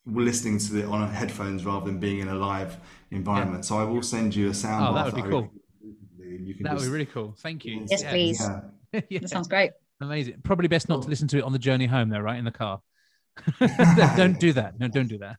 listening 0.07 0.59
to 0.59 0.79
it 0.81 0.85
on 0.87 1.09
headphones 1.11 1.65
rather 1.65 1.87
than 1.87 1.99
being 1.99 2.19
in 2.21 2.29
a 2.29 2.35
live 2.35 2.77
environment. 3.11 3.65
So 3.65 3.79
I 3.79 3.85
will 3.85 4.03
send 4.03 4.35
you 4.35 4.51
a 4.51 4.55
sound 4.55 4.87
Oh, 4.89 4.95
that 4.95 5.07
would 5.07 5.15
be 5.15 5.23
I 5.23 5.29
cool. 5.29 5.43
recommend, 5.43 6.39
and 6.39 6.49
you 6.49 6.55
can 6.55 6.65
That 6.65 6.75
would 6.75 6.83
be 6.83 6.89
really 6.89 7.07
cool. 7.07 7.35
Thank 7.39 7.65
you. 7.65 7.87
Yes, 7.89 8.03
Yeah. 8.03 8.11
please. 8.11 8.41
Yeah. 8.41 9.01
Yeah. 9.09 9.21
That 9.21 9.31
sounds 9.31 9.49
great. 9.49 9.71
Amazing. 10.01 10.43
Probably 10.43 10.69
best 10.69 10.89
not 10.89 11.03
to 11.03 11.09
listen 11.09 11.29
to 11.29 11.39
it 11.39 11.45
on 11.45 11.53
the 11.53 11.59
journey 11.59 11.87
home, 11.87 12.09
though, 12.11 12.19
right? 12.19 12.39
In 12.39 12.45
the 12.45 12.51
car. 12.51 12.81
don't 14.17 14.39
do 14.39 14.53
that. 14.53 14.79
No, 14.79 14.89
don't 14.89 15.07
do 15.09 15.19
that. 15.19 15.37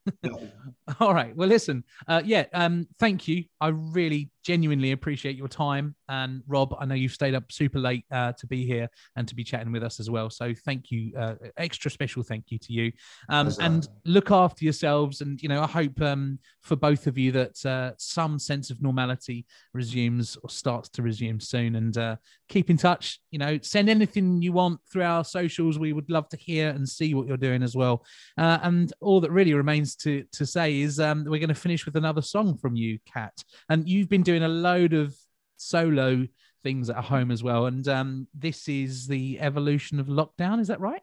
All 0.99 1.13
right. 1.13 1.35
Well, 1.35 1.47
listen. 1.47 1.83
Uh, 2.07 2.21
yeah. 2.25 2.45
Um. 2.53 2.87
Thank 2.97 3.27
you. 3.27 3.43
I 3.61 3.67
really, 3.67 4.31
genuinely 4.43 4.91
appreciate 4.91 5.35
your 5.35 5.47
time. 5.47 5.95
And 6.09 6.43
Rob, 6.47 6.75
I 6.79 6.85
know 6.85 6.95
you've 6.95 7.13
stayed 7.13 7.35
up 7.35 7.51
super 7.51 7.79
late 7.79 8.05
uh, 8.11 8.33
to 8.33 8.47
be 8.47 8.65
here 8.65 8.89
and 9.15 9.27
to 9.27 9.35
be 9.35 9.43
chatting 9.43 9.71
with 9.71 9.83
us 9.83 9.99
as 9.99 10.09
well. 10.09 10.29
So 10.29 10.53
thank 10.65 10.91
you. 10.91 11.13
Uh, 11.17 11.35
extra 11.57 11.89
special 11.89 12.23
thank 12.23 12.51
you 12.51 12.59
to 12.59 12.73
you. 12.73 12.91
Um. 13.29 13.51
And 13.59 13.87
look 14.05 14.31
after 14.31 14.65
yourselves. 14.65 15.21
And 15.21 15.41
you 15.41 15.49
know, 15.49 15.61
I 15.61 15.67
hope 15.67 16.01
um 16.01 16.39
for 16.61 16.75
both 16.75 17.07
of 17.07 17.17
you 17.17 17.31
that 17.33 17.65
uh, 17.65 17.91
some 17.97 18.39
sense 18.39 18.69
of 18.69 18.81
normality 18.81 19.45
resumes 19.73 20.37
or 20.43 20.49
starts 20.49 20.89
to 20.89 21.01
resume 21.01 21.39
soon. 21.39 21.75
And 21.75 21.97
uh, 21.97 22.15
keep 22.49 22.69
in 22.69 22.77
touch. 22.77 23.19
You 23.31 23.39
know, 23.39 23.59
send 23.61 23.89
anything 23.89 24.41
you 24.41 24.53
want 24.53 24.79
through 24.91 25.03
our 25.03 25.23
socials. 25.23 25.79
We 25.79 25.93
would 25.93 26.09
love 26.09 26.29
to 26.29 26.37
hear 26.37 26.69
and 26.69 26.87
see 26.87 27.13
what 27.13 27.27
you're 27.27 27.37
doing 27.37 27.63
as 27.63 27.75
well. 27.75 28.05
Uh, 28.37 28.59
and 28.63 28.91
all 29.01 29.21
that 29.21 29.31
really 29.31 29.53
remains 29.53 29.95
to 29.97 30.23
to 30.31 30.45
say 30.45 30.81
is 30.81 30.99
um, 30.99 31.25
we're 31.25 31.39
going 31.39 31.47
to 31.49 31.55
finish 31.55 31.85
with 31.85 31.95
another 31.95 32.21
song 32.21 32.57
from 32.57 32.75
you, 32.75 32.99
Kat. 33.05 33.33
And 33.69 33.87
you've 33.87 34.09
been 34.09 34.23
doing 34.23 34.32
a 34.41 34.47
load 34.47 34.93
of 34.93 35.15
solo 35.57 36.25
things 36.63 36.89
at 36.89 37.03
home 37.03 37.29
as 37.29 37.43
well. 37.43 37.67
And 37.67 37.87
um, 37.87 38.27
this 38.33 38.67
is 38.67 39.05
the 39.05 39.39
evolution 39.39 39.99
of 39.99 40.07
lockdown. 40.07 40.59
Is 40.59 40.69
that 40.69 40.79
right? 40.79 41.01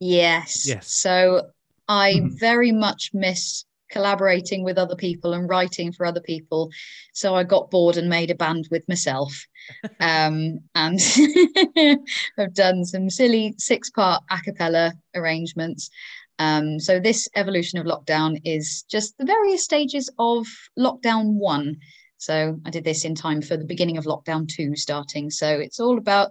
Yes. 0.00 0.66
Yes. 0.66 0.90
So 0.90 1.50
I 1.86 2.14
Mhm. 2.14 2.38
very 2.38 2.72
much 2.72 3.10
miss 3.12 3.64
collaborating 3.90 4.64
with 4.64 4.78
other 4.78 4.96
people 4.96 5.32
and 5.32 5.48
writing 5.48 5.92
for 5.92 6.04
other 6.04 6.20
people. 6.20 6.70
So 7.12 7.36
I 7.36 7.44
got 7.44 7.70
bored 7.70 7.96
and 7.96 8.08
made 8.08 8.30
a 8.30 8.34
band 8.34 8.68
with 8.70 8.88
myself. 8.88 9.46
Um, 10.00 10.60
and 10.74 11.00
I've 12.38 12.54
done 12.54 12.84
some 12.84 13.08
silly 13.08 13.54
six 13.58 13.90
part 13.90 14.22
a 14.30 14.38
cappella 14.40 14.92
arrangements. 15.14 15.90
Um, 16.38 16.78
so 16.78 17.00
this 17.00 17.28
evolution 17.34 17.78
of 17.78 17.86
lockdown 17.86 18.40
is 18.44 18.82
just 18.90 19.16
the 19.16 19.24
various 19.24 19.64
stages 19.64 20.10
of 20.18 20.46
lockdown 20.78 21.34
one. 21.38 21.78
So 22.18 22.58
I 22.64 22.70
did 22.70 22.84
this 22.84 23.04
in 23.04 23.14
time 23.14 23.42
for 23.42 23.56
the 23.56 23.64
beginning 23.64 23.98
of 23.98 24.04
lockdown 24.04 24.48
two 24.48 24.76
starting. 24.76 25.30
So 25.30 25.48
it's 25.48 25.80
all 25.80 25.98
about 25.98 26.30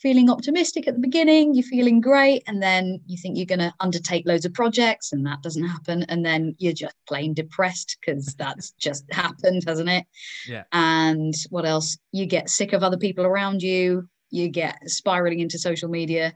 feeling 0.00 0.30
optimistic 0.30 0.88
at 0.88 0.94
the 0.94 1.00
beginning, 1.00 1.54
you're 1.54 1.62
feeling 1.62 2.00
great, 2.00 2.42
and 2.46 2.62
then 2.62 3.00
you 3.06 3.18
think 3.18 3.36
you're 3.36 3.46
going 3.46 3.58
to 3.58 3.72
undertake 3.80 4.26
loads 4.26 4.46
of 4.46 4.54
projects, 4.54 5.12
and 5.12 5.26
that 5.26 5.42
doesn't 5.42 5.66
happen. 5.66 6.04
And 6.04 6.24
then 6.24 6.54
you're 6.58 6.72
just 6.72 6.94
plain 7.06 7.34
depressed 7.34 7.98
because 8.00 8.34
that's 8.34 8.70
just 8.78 9.04
happened, 9.12 9.64
hasn't 9.66 9.90
it? 9.90 10.06
Yeah. 10.48 10.64
And 10.72 11.34
what 11.50 11.66
else? 11.66 11.98
You 12.12 12.26
get 12.26 12.48
sick 12.48 12.72
of 12.72 12.82
other 12.82 12.96
people 12.96 13.26
around 13.26 13.62
you, 13.62 14.08
you 14.30 14.48
get 14.48 14.78
spiraling 14.88 15.40
into 15.40 15.58
social 15.58 15.88
media, 15.88 16.32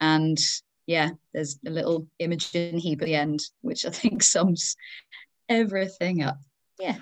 and 0.00 0.38
yeah, 0.86 1.10
there's 1.32 1.58
a 1.66 1.70
little 1.70 2.06
Imogen 2.18 2.78
Heap 2.78 3.02
at 3.02 3.06
the 3.06 3.14
end, 3.14 3.40
which 3.62 3.84
I 3.86 3.90
think 3.90 4.22
sums 4.22 4.76
everything 5.48 6.22
up. 6.22 6.38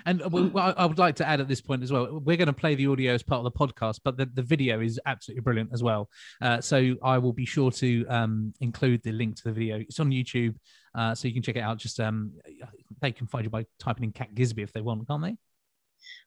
And 0.05 0.21
uh, 0.21 0.29
well, 0.29 0.73
I 0.77 0.85
would 0.85 0.97
like 0.97 1.15
to 1.17 1.27
add 1.27 1.41
at 1.41 1.47
this 1.47 1.61
point 1.61 1.83
as 1.83 1.91
well, 1.91 2.19
we're 2.19 2.37
going 2.37 2.47
to 2.47 2.53
play 2.53 2.75
the 2.75 2.87
audio 2.87 3.13
as 3.13 3.23
part 3.23 3.45
of 3.45 3.51
the 3.51 3.51
podcast, 3.51 3.99
but 4.03 4.17
the, 4.17 4.25
the 4.25 4.41
video 4.41 4.79
is 4.79 4.99
absolutely 5.05 5.41
brilliant 5.41 5.71
as 5.73 5.83
well. 5.83 6.09
Uh, 6.41 6.61
so 6.61 6.95
I 7.03 7.17
will 7.17 7.33
be 7.33 7.45
sure 7.45 7.71
to 7.71 8.05
um, 8.07 8.53
include 8.61 9.03
the 9.03 9.11
link 9.11 9.35
to 9.37 9.43
the 9.45 9.51
video. 9.51 9.77
It's 9.77 9.99
on 9.99 10.09
YouTube, 10.09 10.55
uh, 10.93 11.15
so 11.15 11.27
you 11.27 11.33
can 11.33 11.43
check 11.43 11.55
it 11.55 11.61
out. 11.61 11.77
Just 11.77 11.99
um, 11.99 12.33
they 13.01 13.11
can 13.11 13.27
find 13.27 13.43
you 13.43 13.49
by 13.49 13.65
typing 13.79 14.05
in 14.05 14.11
Cat 14.11 14.33
Gisby 14.33 14.63
if 14.63 14.73
they 14.73 14.81
want, 14.81 15.07
can't 15.07 15.23
they? 15.23 15.37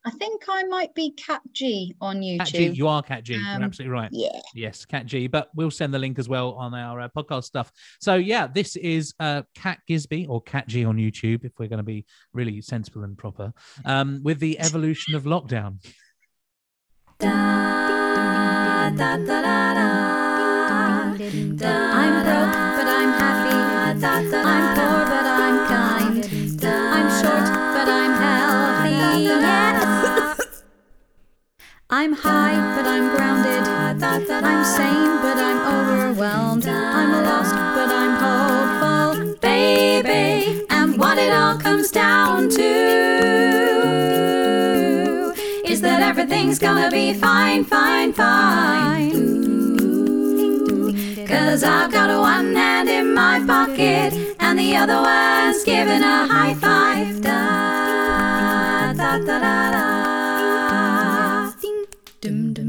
I 0.06 0.10
think 0.12 0.42
I 0.48 0.62
might 0.64 0.94
be 0.94 1.10
Cat 1.12 1.40
G 1.52 1.94
on 2.00 2.20
YouTube. 2.20 2.38
Cat 2.38 2.46
G, 2.48 2.66
you 2.68 2.88
are 2.88 3.02
Cat 3.02 3.24
G. 3.24 3.34
You're 3.34 3.42
Um, 3.46 3.62
absolutely 3.62 3.92
right. 3.92 4.08
yeah. 4.12 4.40
Yes, 4.54 4.84
Cat 4.84 5.06
G. 5.06 5.26
But 5.26 5.50
we'll 5.54 5.70
send 5.70 5.92
the 5.92 5.98
link 5.98 6.18
as 6.18 6.28
well 6.28 6.52
on 6.52 6.72
our 6.74 7.00
uh, 7.00 7.08
podcast 7.16 7.44
stuff. 7.44 7.70
So 8.00 8.14
yeah, 8.14 8.46
this 8.46 8.76
is 8.76 9.12
uh, 9.20 9.42
Cat 9.54 9.80
Gisby 9.88 10.26
or 10.28 10.40
Cat 10.42 10.68
G 10.68 10.84
on 10.84 10.96
YouTube 10.96 11.44
if 11.44 11.52
we're 11.58 11.68
going 11.68 11.78
to 11.78 11.82
be 11.82 12.06
really 12.32 12.60
sensible 12.60 13.04
and 13.04 13.18
proper 13.18 13.52
um, 13.84 14.20
with 14.22 14.38
the 14.40 14.58
evolution 14.60 15.14
of 15.14 15.24
lockdown. 15.24 15.82
Da, 17.18 17.28
da, 18.90 19.16
da, 19.16 19.16
da, 19.16 19.74
da. 19.74 19.74
Da, 21.18 21.68
I'm 21.68 22.22
broke, 22.22 22.54
but 22.76 22.86
I'm 22.86 23.12
happy. 23.18 24.00
da, 24.00 24.12
da, 24.30 24.38
I'm 24.48 24.64
poor, 24.76 25.00
but 25.10 25.26
I'm 25.26 25.56
kind. 25.66 26.24
I'm 26.64 27.08
short, 27.20 27.46
but 27.74 27.88
I'm 27.88 28.12
healthy. 28.22 29.24
Yeah. 29.24 29.67
I'm 31.90 32.12
high, 32.12 32.76
but 32.76 32.86
I'm 32.86 33.16
grounded. 33.16 33.66
I'm 34.30 34.62
sane, 34.62 35.22
but 35.22 35.38
I'm 35.38 35.60
overwhelmed. 35.74 36.66
I'm 36.66 37.24
lost, 37.24 37.54
but 37.54 37.88
I'm 37.90 38.14
hopeful, 38.20 39.34
baby. 39.40 40.66
And 40.68 40.98
what 40.98 41.16
it 41.16 41.32
all 41.32 41.56
comes 41.56 41.90
down 41.90 42.50
to 42.50 42.62
is 45.64 45.80
that 45.80 46.02
everything's 46.02 46.58
gonna 46.58 46.90
be 46.90 47.14
fine, 47.14 47.64
fine, 47.64 48.12
fine. 48.12 49.12
Cause 51.26 51.64
I've 51.64 51.90
got 51.90 52.10
one 52.20 52.54
hand 52.54 52.90
in 52.90 53.14
my 53.14 53.42
pocket 53.46 54.12
and 54.40 54.58
the 54.58 54.76
other 54.76 55.00
one's 55.00 55.64
giving 55.64 56.02
a 56.02 56.26
high 56.26 56.52
five. 56.52 57.22
Da, 57.22 58.92
da, 58.92 59.18
da, 59.20 59.38
da, 59.38 59.70
da. 59.70 60.17
Dim, 62.22 62.52
dim. 62.56 62.67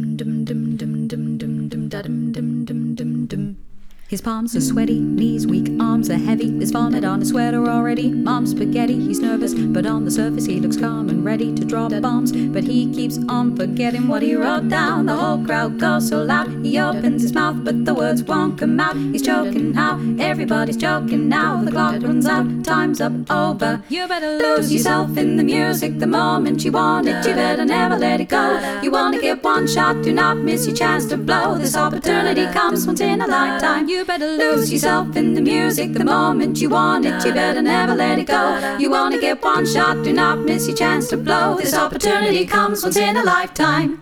His 4.09 4.21
palms 4.21 4.55
are 4.55 4.61
sweaty, 4.61 4.99
knees 4.99 5.45
weak, 5.45 5.69
arms 5.79 6.09
are 6.09 6.17
heavy. 6.17 6.49
There's 6.49 6.71
vomit 6.71 7.03
on 7.03 7.19
his 7.19 7.29
sweater 7.29 7.69
already. 7.69 8.09
Mom's 8.09 8.49
spaghetti, 8.49 8.99
he's 8.99 9.19
nervous, 9.19 9.53
but 9.53 9.85
on 9.85 10.03
the 10.03 10.09
surface 10.09 10.47
he 10.47 10.59
looks 10.59 10.77
calm 10.77 11.09
and 11.09 11.23
ready 11.23 11.53
to 11.53 11.63
drop 11.63 11.91
bombs. 12.01 12.31
But 12.31 12.63
he 12.63 12.91
keeps 12.91 13.19
on 13.29 13.55
forgetting 13.55 14.07
what 14.07 14.23
he 14.23 14.33
wrote 14.33 14.67
down. 14.67 15.05
The 15.05 15.15
whole 15.15 15.45
crowd 15.45 15.79
goes 15.79 16.09
so 16.09 16.23
loud. 16.23 16.65
He 16.65 16.79
opens 16.79 17.21
his 17.21 17.33
mouth, 17.33 17.63
but 17.63 17.85
the 17.85 17.93
words 17.93 18.23
won't 18.23 18.57
come 18.57 18.79
out. 18.79 18.95
He's 18.95 19.21
joking 19.21 19.73
now, 19.73 20.01
everybody's 20.17 20.77
joking 20.77 21.29
now. 21.29 21.63
The 21.63 21.69
clock 21.69 22.01
runs 22.01 22.25
out, 22.25 22.63
time's 22.63 23.01
up, 23.01 23.13
over. 23.29 23.83
You 23.89 24.07
better 24.07 24.39
lose 24.39 24.73
yourself 24.73 25.17
in 25.17 25.37
the 25.37 25.43
music 25.43 25.99
the 25.99 26.07
moment 26.07 26.65
you 26.65 26.71
want 26.71 27.07
it. 27.07 27.27
You 27.27 27.35
better 27.35 27.63
never 27.63 27.95
let 27.95 28.21
it 28.21 28.29
go. 28.29 28.79
You 28.81 28.89
wanna 28.89 29.21
get 29.21 29.43
one 29.43 29.67
shot, 29.67 30.01
do 30.01 30.11
not 30.11 30.37
miss 30.37 30.65
your 30.65 30.75
chance 30.75 31.05
to 31.09 31.17
blow. 31.17 31.59
This 31.59 31.77
opportunity 31.77 32.47
comes 32.47 32.87
once 32.87 33.01
in 33.01 33.21
a 33.21 33.27
lifetime. 33.27 33.87
You 33.87 33.98
better 34.05 34.27
lose 34.37 34.71
yourself 34.71 35.15
in 35.15 35.33
the 35.33 35.41
music 35.41 35.93
the 35.93 36.05
moment 36.05 36.61
you 36.61 36.69
want 36.69 37.05
it. 37.05 37.25
You 37.25 37.33
better 37.33 37.61
never 37.61 37.95
let 37.95 38.19
it 38.19 38.27
go. 38.27 38.77
You 38.77 38.89
wanna 38.91 39.19
get 39.19 39.41
one 39.43 39.65
shot, 39.65 40.03
do 40.03 40.13
not 40.13 40.39
miss 40.39 40.67
your 40.67 40.77
chance 40.77 41.09
to 41.09 41.17
blow. 41.17 41.57
This 41.57 41.73
opportunity 41.73 42.45
comes 42.45 42.83
once 42.83 42.97
in 42.97 43.17
a 43.17 43.23
lifetime. 43.23 43.99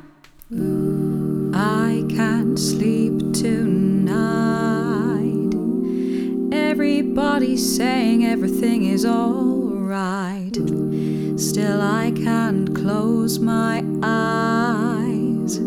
I 1.54 2.06
can't 2.10 2.58
sleep 2.60 3.34
tonight. 3.34 3.88
Everybody's 6.54 7.76
saying 7.76 8.26
everything 8.26 8.86
is 8.86 9.06
alright. 9.06 10.56
Still, 11.40 11.82
I 11.82 12.12
can't 12.16 12.76
close 12.76 13.40
my 13.40 13.84
eyes. 14.04 15.60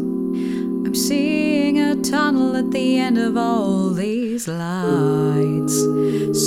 I'm 0.91 0.97
seeing 0.97 1.79
a 1.79 1.95
tunnel 2.03 2.57
at 2.57 2.73
the 2.73 2.99
end 2.99 3.17
of 3.17 3.37
all 3.37 3.91
these 3.91 4.49
lights. 4.49 5.77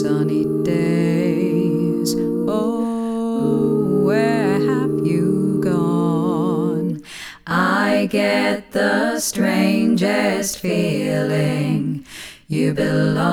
Sunny 0.02 0.44
days. 0.66 2.14
Oh, 2.50 4.02
where 4.04 4.60
have 4.60 5.08
you 5.08 5.62
gone? 5.64 7.02
I 7.48 8.10
get 8.12 8.74
the 8.74 9.22
strangest 9.22 10.60
feeling 10.60 12.06
you 12.50 12.74
belong. 12.74 13.30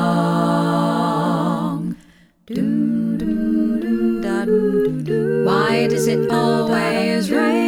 Why 5.45 5.89
does 5.89 6.07
it 6.07 6.31
always 6.31 7.33
rain 7.33 7.60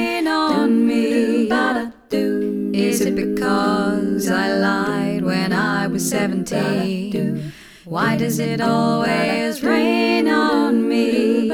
because 3.43 4.31
I 4.31 4.55
lied 4.55 5.25
when 5.25 5.53
I 5.53 5.89
was 5.89 6.09
17. 6.09 7.53
Why 7.85 8.17
does 8.17 8.39
it 8.39 8.61
always 8.61 9.65
rain 9.65 10.29
on 10.29 10.89
me? 10.89 11.51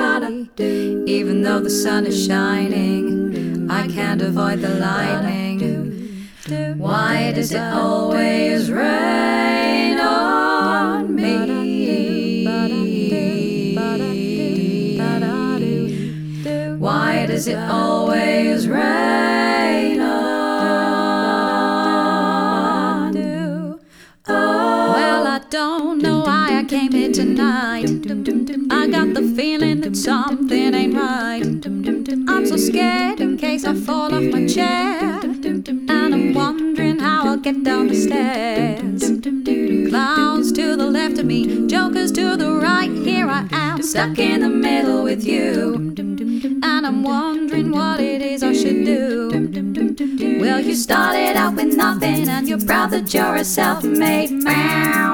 Even 1.06 1.42
though 1.42 1.60
the 1.60 1.70
sun 1.70 2.04
is 2.04 2.26
shining, 2.26 3.70
I 3.70 3.88
can't 3.88 4.20
avoid 4.20 4.60
the 4.60 4.74
lightning. 4.74 6.28
Why 6.76 7.32
does 7.32 7.52
it 7.52 7.62
always 7.62 8.70
rain 8.70 9.98
on 9.98 11.14
me? 11.14 12.44
Why 16.78 17.24
does 17.26 17.46
it 17.46 17.58
always 17.58 18.68
rain 18.68 19.57
came 26.68 26.92
here 26.92 27.10
tonight. 27.10 27.88
I 28.70 28.88
got 28.88 29.14
the 29.14 29.22
feeling 29.34 29.80
that 29.80 29.96
something 29.96 30.74
ain't 30.74 30.94
right. 30.94 31.42
I'm 32.28 32.46
so 32.46 32.58
scared 32.58 33.20
in 33.20 33.38
case 33.38 33.64
I 33.64 33.74
fall 33.74 34.14
off 34.14 34.24
my 34.24 34.46
chair. 34.46 35.18
And 35.22 35.88
I'm 35.88 36.34
wondering 36.34 36.98
how 36.98 37.28
I'll 37.28 37.38
get 37.38 37.64
down 37.64 37.88
the 37.88 37.94
stairs. 37.94 39.47
Clowns 39.88 40.52
to 40.52 40.76
the 40.76 40.86
left 40.86 41.18
of 41.18 41.24
me, 41.24 41.66
jokers 41.66 42.12
to 42.12 42.36
the 42.36 42.52
right. 42.52 42.90
Here 42.90 43.26
I 43.26 43.48
am, 43.52 43.82
stuck 43.82 44.18
in 44.18 44.40
the 44.40 44.48
middle 44.48 45.02
with 45.02 45.24
you. 45.24 45.74
And 46.62 46.86
I'm 46.86 47.02
wondering 47.02 47.70
what 47.70 48.00
it 48.00 48.20
is 48.20 48.42
I 48.42 48.52
should 48.52 48.84
do. 48.84 50.38
Well, 50.40 50.60
you 50.60 50.74
started 50.74 51.36
out 51.36 51.54
with 51.54 51.76
nothing, 51.76 52.28
and 52.28 52.48
you're 52.48 52.60
proud 52.60 52.90
that 52.90 53.12
you're 53.14 53.36
a 53.36 53.44
self 53.44 53.82
made 53.84 54.30
man. 54.30 55.08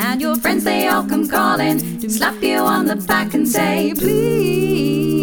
And 0.00 0.20
your 0.20 0.36
friends, 0.36 0.64
they 0.64 0.88
all 0.88 1.04
come 1.04 1.28
calling, 1.28 1.78
slap 2.08 2.42
you 2.42 2.58
on 2.58 2.86
the 2.86 2.96
back 2.96 3.34
and 3.34 3.46
say, 3.46 3.94
please, 3.96 5.15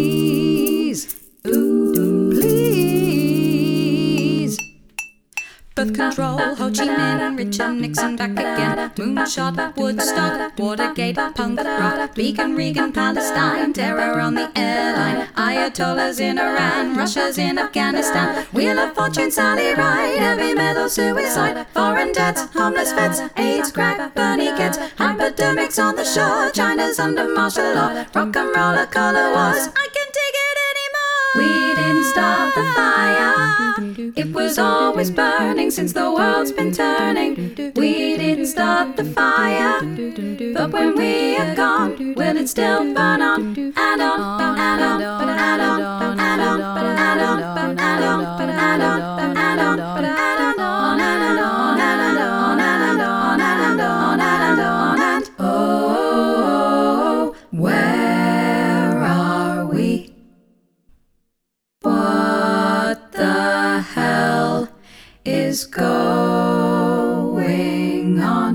Birth 5.74 5.94
control, 5.94 6.38
Ho 6.38 6.70
Chi 6.70 6.86
Minh, 6.86 7.36
Richard 7.36 7.74
Nixon 7.74 8.14
back 8.14 8.30
again. 8.30 8.92
Moonshot, 8.94 9.76
Woodstock, 9.76 10.56
Watergate, 10.56 11.16
punk 11.34 11.58
rock, 11.58 12.14
Beacon, 12.14 12.54
Reagan, 12.54 12.92
Palestine, 12.92 13.72
terror 13.72 14.20
on 14.20 14.34
the 14.34 14.48
airline, 14.56 15.26
Ayatollahs 15.34 16.20
in 16.20 16.38
Iran, 16.38 16.96
Russia's 16.96 17.38
in 17.38 17.58
Afghanistan, 17.58 18.46
Wheel 18.52 18.78
of 18.78 18.94
Fortune, 18.94 19.32
Sally 19.32 19.74
Ride, 19.74 20.16
heavy 20.16 20.54
metal, 20.54 20.88
suicide, 20.88 21.66
foreign 21.74 22.12
debts, 22.12 22.42
homeless 22.54 22.92
vets, 22.92 23.20
AIDS, 23.36 23.72
crack, 23.72 24.14
Bernie 24.14 24.56
kids, 24.56 24.78
hypodermics 24.96 25.82
on 25.82 25.96
the 25.96 26.04
shore, 26.04 26.52
China's 26.52 27.00
under 27.00 27.34
martial 27.34 27.74
law, 27.74 28.04
rock 28.14 28.36
and 28.36 28.54
roller 28.54 28.86
color 28.86 29.32
wars. 29.34 29.68
I 29.74 29.88
We 31.36 31.74
didn't 31.74 32.04
start 32.04 32.54
the 32.54 32.64
fire. 32.74 33.34
It 34.16 34.32
was 34.32 34.58
always 34.58 35.10
burning 35.10 35.70
since 35.70 35.92
the 35.92 36.12
world's 36.12 36.52
been 36.52 36.72
turning. 36.72 37.54
We 37.74 38.16
didn't 38.16 38.46
start 38.46 38.96
the 38.96 39.04
fire. 39.04 39.80
But 40.54 40.70
when 40.72 40.96
we 40.96 41.36
are 41.36 41.54
gone, 41.54 42.14
will 42.14 42.36
it 42.36 42.48
still 42.48 42.94
burn 42.94 43.22
on? 43.22 43.56
And 43.56 44.02
on, 44.02 44.40
and 44.40 44.60
on, 44.60 44.60
and 44.60 45.02
on, 45.02 45.28
and 45.28 45.62
on, 45.62 46.03
is 65.54 65.64
going 65.66 65.78
on? 68.18 68.52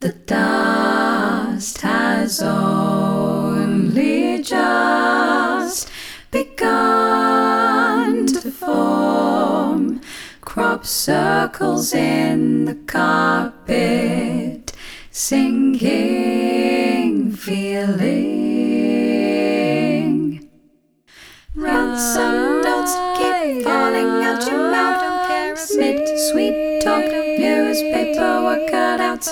The 0.00 0.12
dust 0.34 1.82
has 1.82 2.40
only 2.40 4.18
just 4.42 5.90
begun 6.30 8.26
to 8.28 8.50
form 8.50 10.00
crop 10.40 10.86
circles 10.86 11.92
in 11.92 12.64
the 12.64 12.76
carpet, 12.96 14.72
sinking 15.10 15.92
feeling. 17.32 18.24
Ransom 21.54 22.62
notes 22.62 22.94
keep 23.18 23.64
falling 23.64 24.24
out 24.24 24.46
your 24.46 24.70
mouth. 24.70 25.13
Mid 25.72 26.06
sweet 26.30 26.82
talk, 26.82 27.04
newspaper 27.04 28.42
work 28.44 28.70
cutouts. 28.70 29.28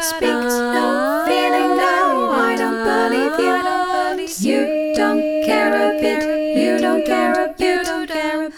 Speak 0.00 0.30
no 0.30 1.24
feeling, 1.26 1.76
no, 1.76 2.30
I 2.30 2.54
don't 2.56 2.84
believe 2.84 3.38
you. 3.40 4.52
You 4.52 4.94
don't 4.94 5.20
care 5.44 5.74
a 5.74 6.00
bit, 6.00 6.56
you 6.56 6.78
don't 6.78 7.04
care 7.04 7.46
a 7.46 7.48
bit. 7.58 7.86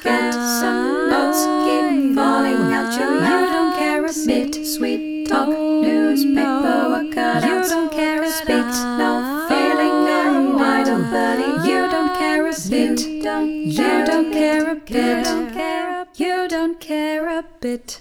Ransom 0.04 1.08
notes 1.08 1.42
keep 1.64 2.14
falling 2.14 2.72
out 2.72 2.94
your 2.98 3.20
mouth. 3.20 3.40
You 3.40 3.52
don't 3.52 3.78
care 3.78 4.04
a 4.04 4.12
bit. 4.26 4.66
Sweet 4.66 5.26
talk, 5.26 5.48
newspaper 5.48 6.90
work 6.90 7.06
cutouts. 7.14 7.46
You 7.46 7.68
don't 7.70 7.92
care 7.92 8.22
a 8.22 8.30
bit. 8.46 8.70
No 9.00 9.46
feeling, 9.48 9.96
no, 10.04 10.58
I 10.58 10.84
don't 10.84 11.10
believe 11.10 11.66
you 11.66 11.90
don't 11.90 12.16
care 12.18 12.46
a 12.46 12.52
bit. 12.68 13.00
You 13.00 14.04
don't 14.04 14.30
care 14.32 14.70
a 14.70 14.74
bit. 14.76 16.03
You 16.16 16.46
don't 16.48 16.78
care 16.78 17.28
a 17.28 17.44
bit. 17.60 18.00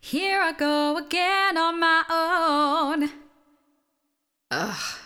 Here 0.00 0.40
I 0.40 0.52
go 0.52 0.96
again 0.96 1.56
on 1.56 1.78
my 1.78 2.02
own. 2.10 3.10
Ugh, 4.50 4.98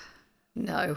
no. 0.54 0.96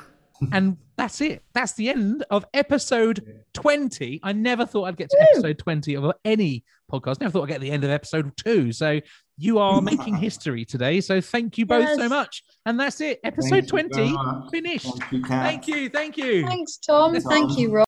and 0.54 0.78
that's 0.96 1.20
it. 1.20 1.44
That's 1.54 1.74
the 1.74 1.90
end 1.90 2.24
of 2.30 2.46
episode 2.54 3.44
20. 3.54 4.22
I 4.24 4.32
never 4.32 4.66
thought 4.66 4.86
I'd 4.86 4.98
get 4.98 5.10
to 5.10 5.22
episode 5.22 5.58
20 5.60 5.96
of 5.98 6.14
any 6.24 6.64
podcast. 6.92 7.20
Never 7.20 7.32
thought 7.32 7.44
I'd 7.44 7.48
get 7.50 7.54
to 7.56 7.62
the 7.62 7.72
end 7.72 7.84
of 7.84 7.90
episode 7.90 8.32
two. 8.38 8.72
So 8.72 9.02
you 9.38 9.58
are 9.60 9.82
making 9.82 10.16
history 10.16 10.64
today. 10.64 11.02
So 11.02 11.20
thank 11.20 11.58
you 11.58 11.66
both 11.66 11.90
so 11.98 12.08
much. 12.08 12.44
And 12.66 12.80
that's 12.80 13.02
it. 13.02 13.20
Episode 13.24 13.68
Thank 13.68 13.92
20 13.92 14.16
finished. 14.52 14.98
Thank 15.00 15.12
you, 15.12 15.24
Thank 15.26 15.68
you. 15.68 15.90
Thank 15.90 16.18
you. 16.18 16.46
Thanks, 16.46 16.78
Tom. 16.78 17.12
Thanks, 17.12 17.28
Thank 17.28 17.58
you, 17.58 17.72
Rob. 17.72 17.82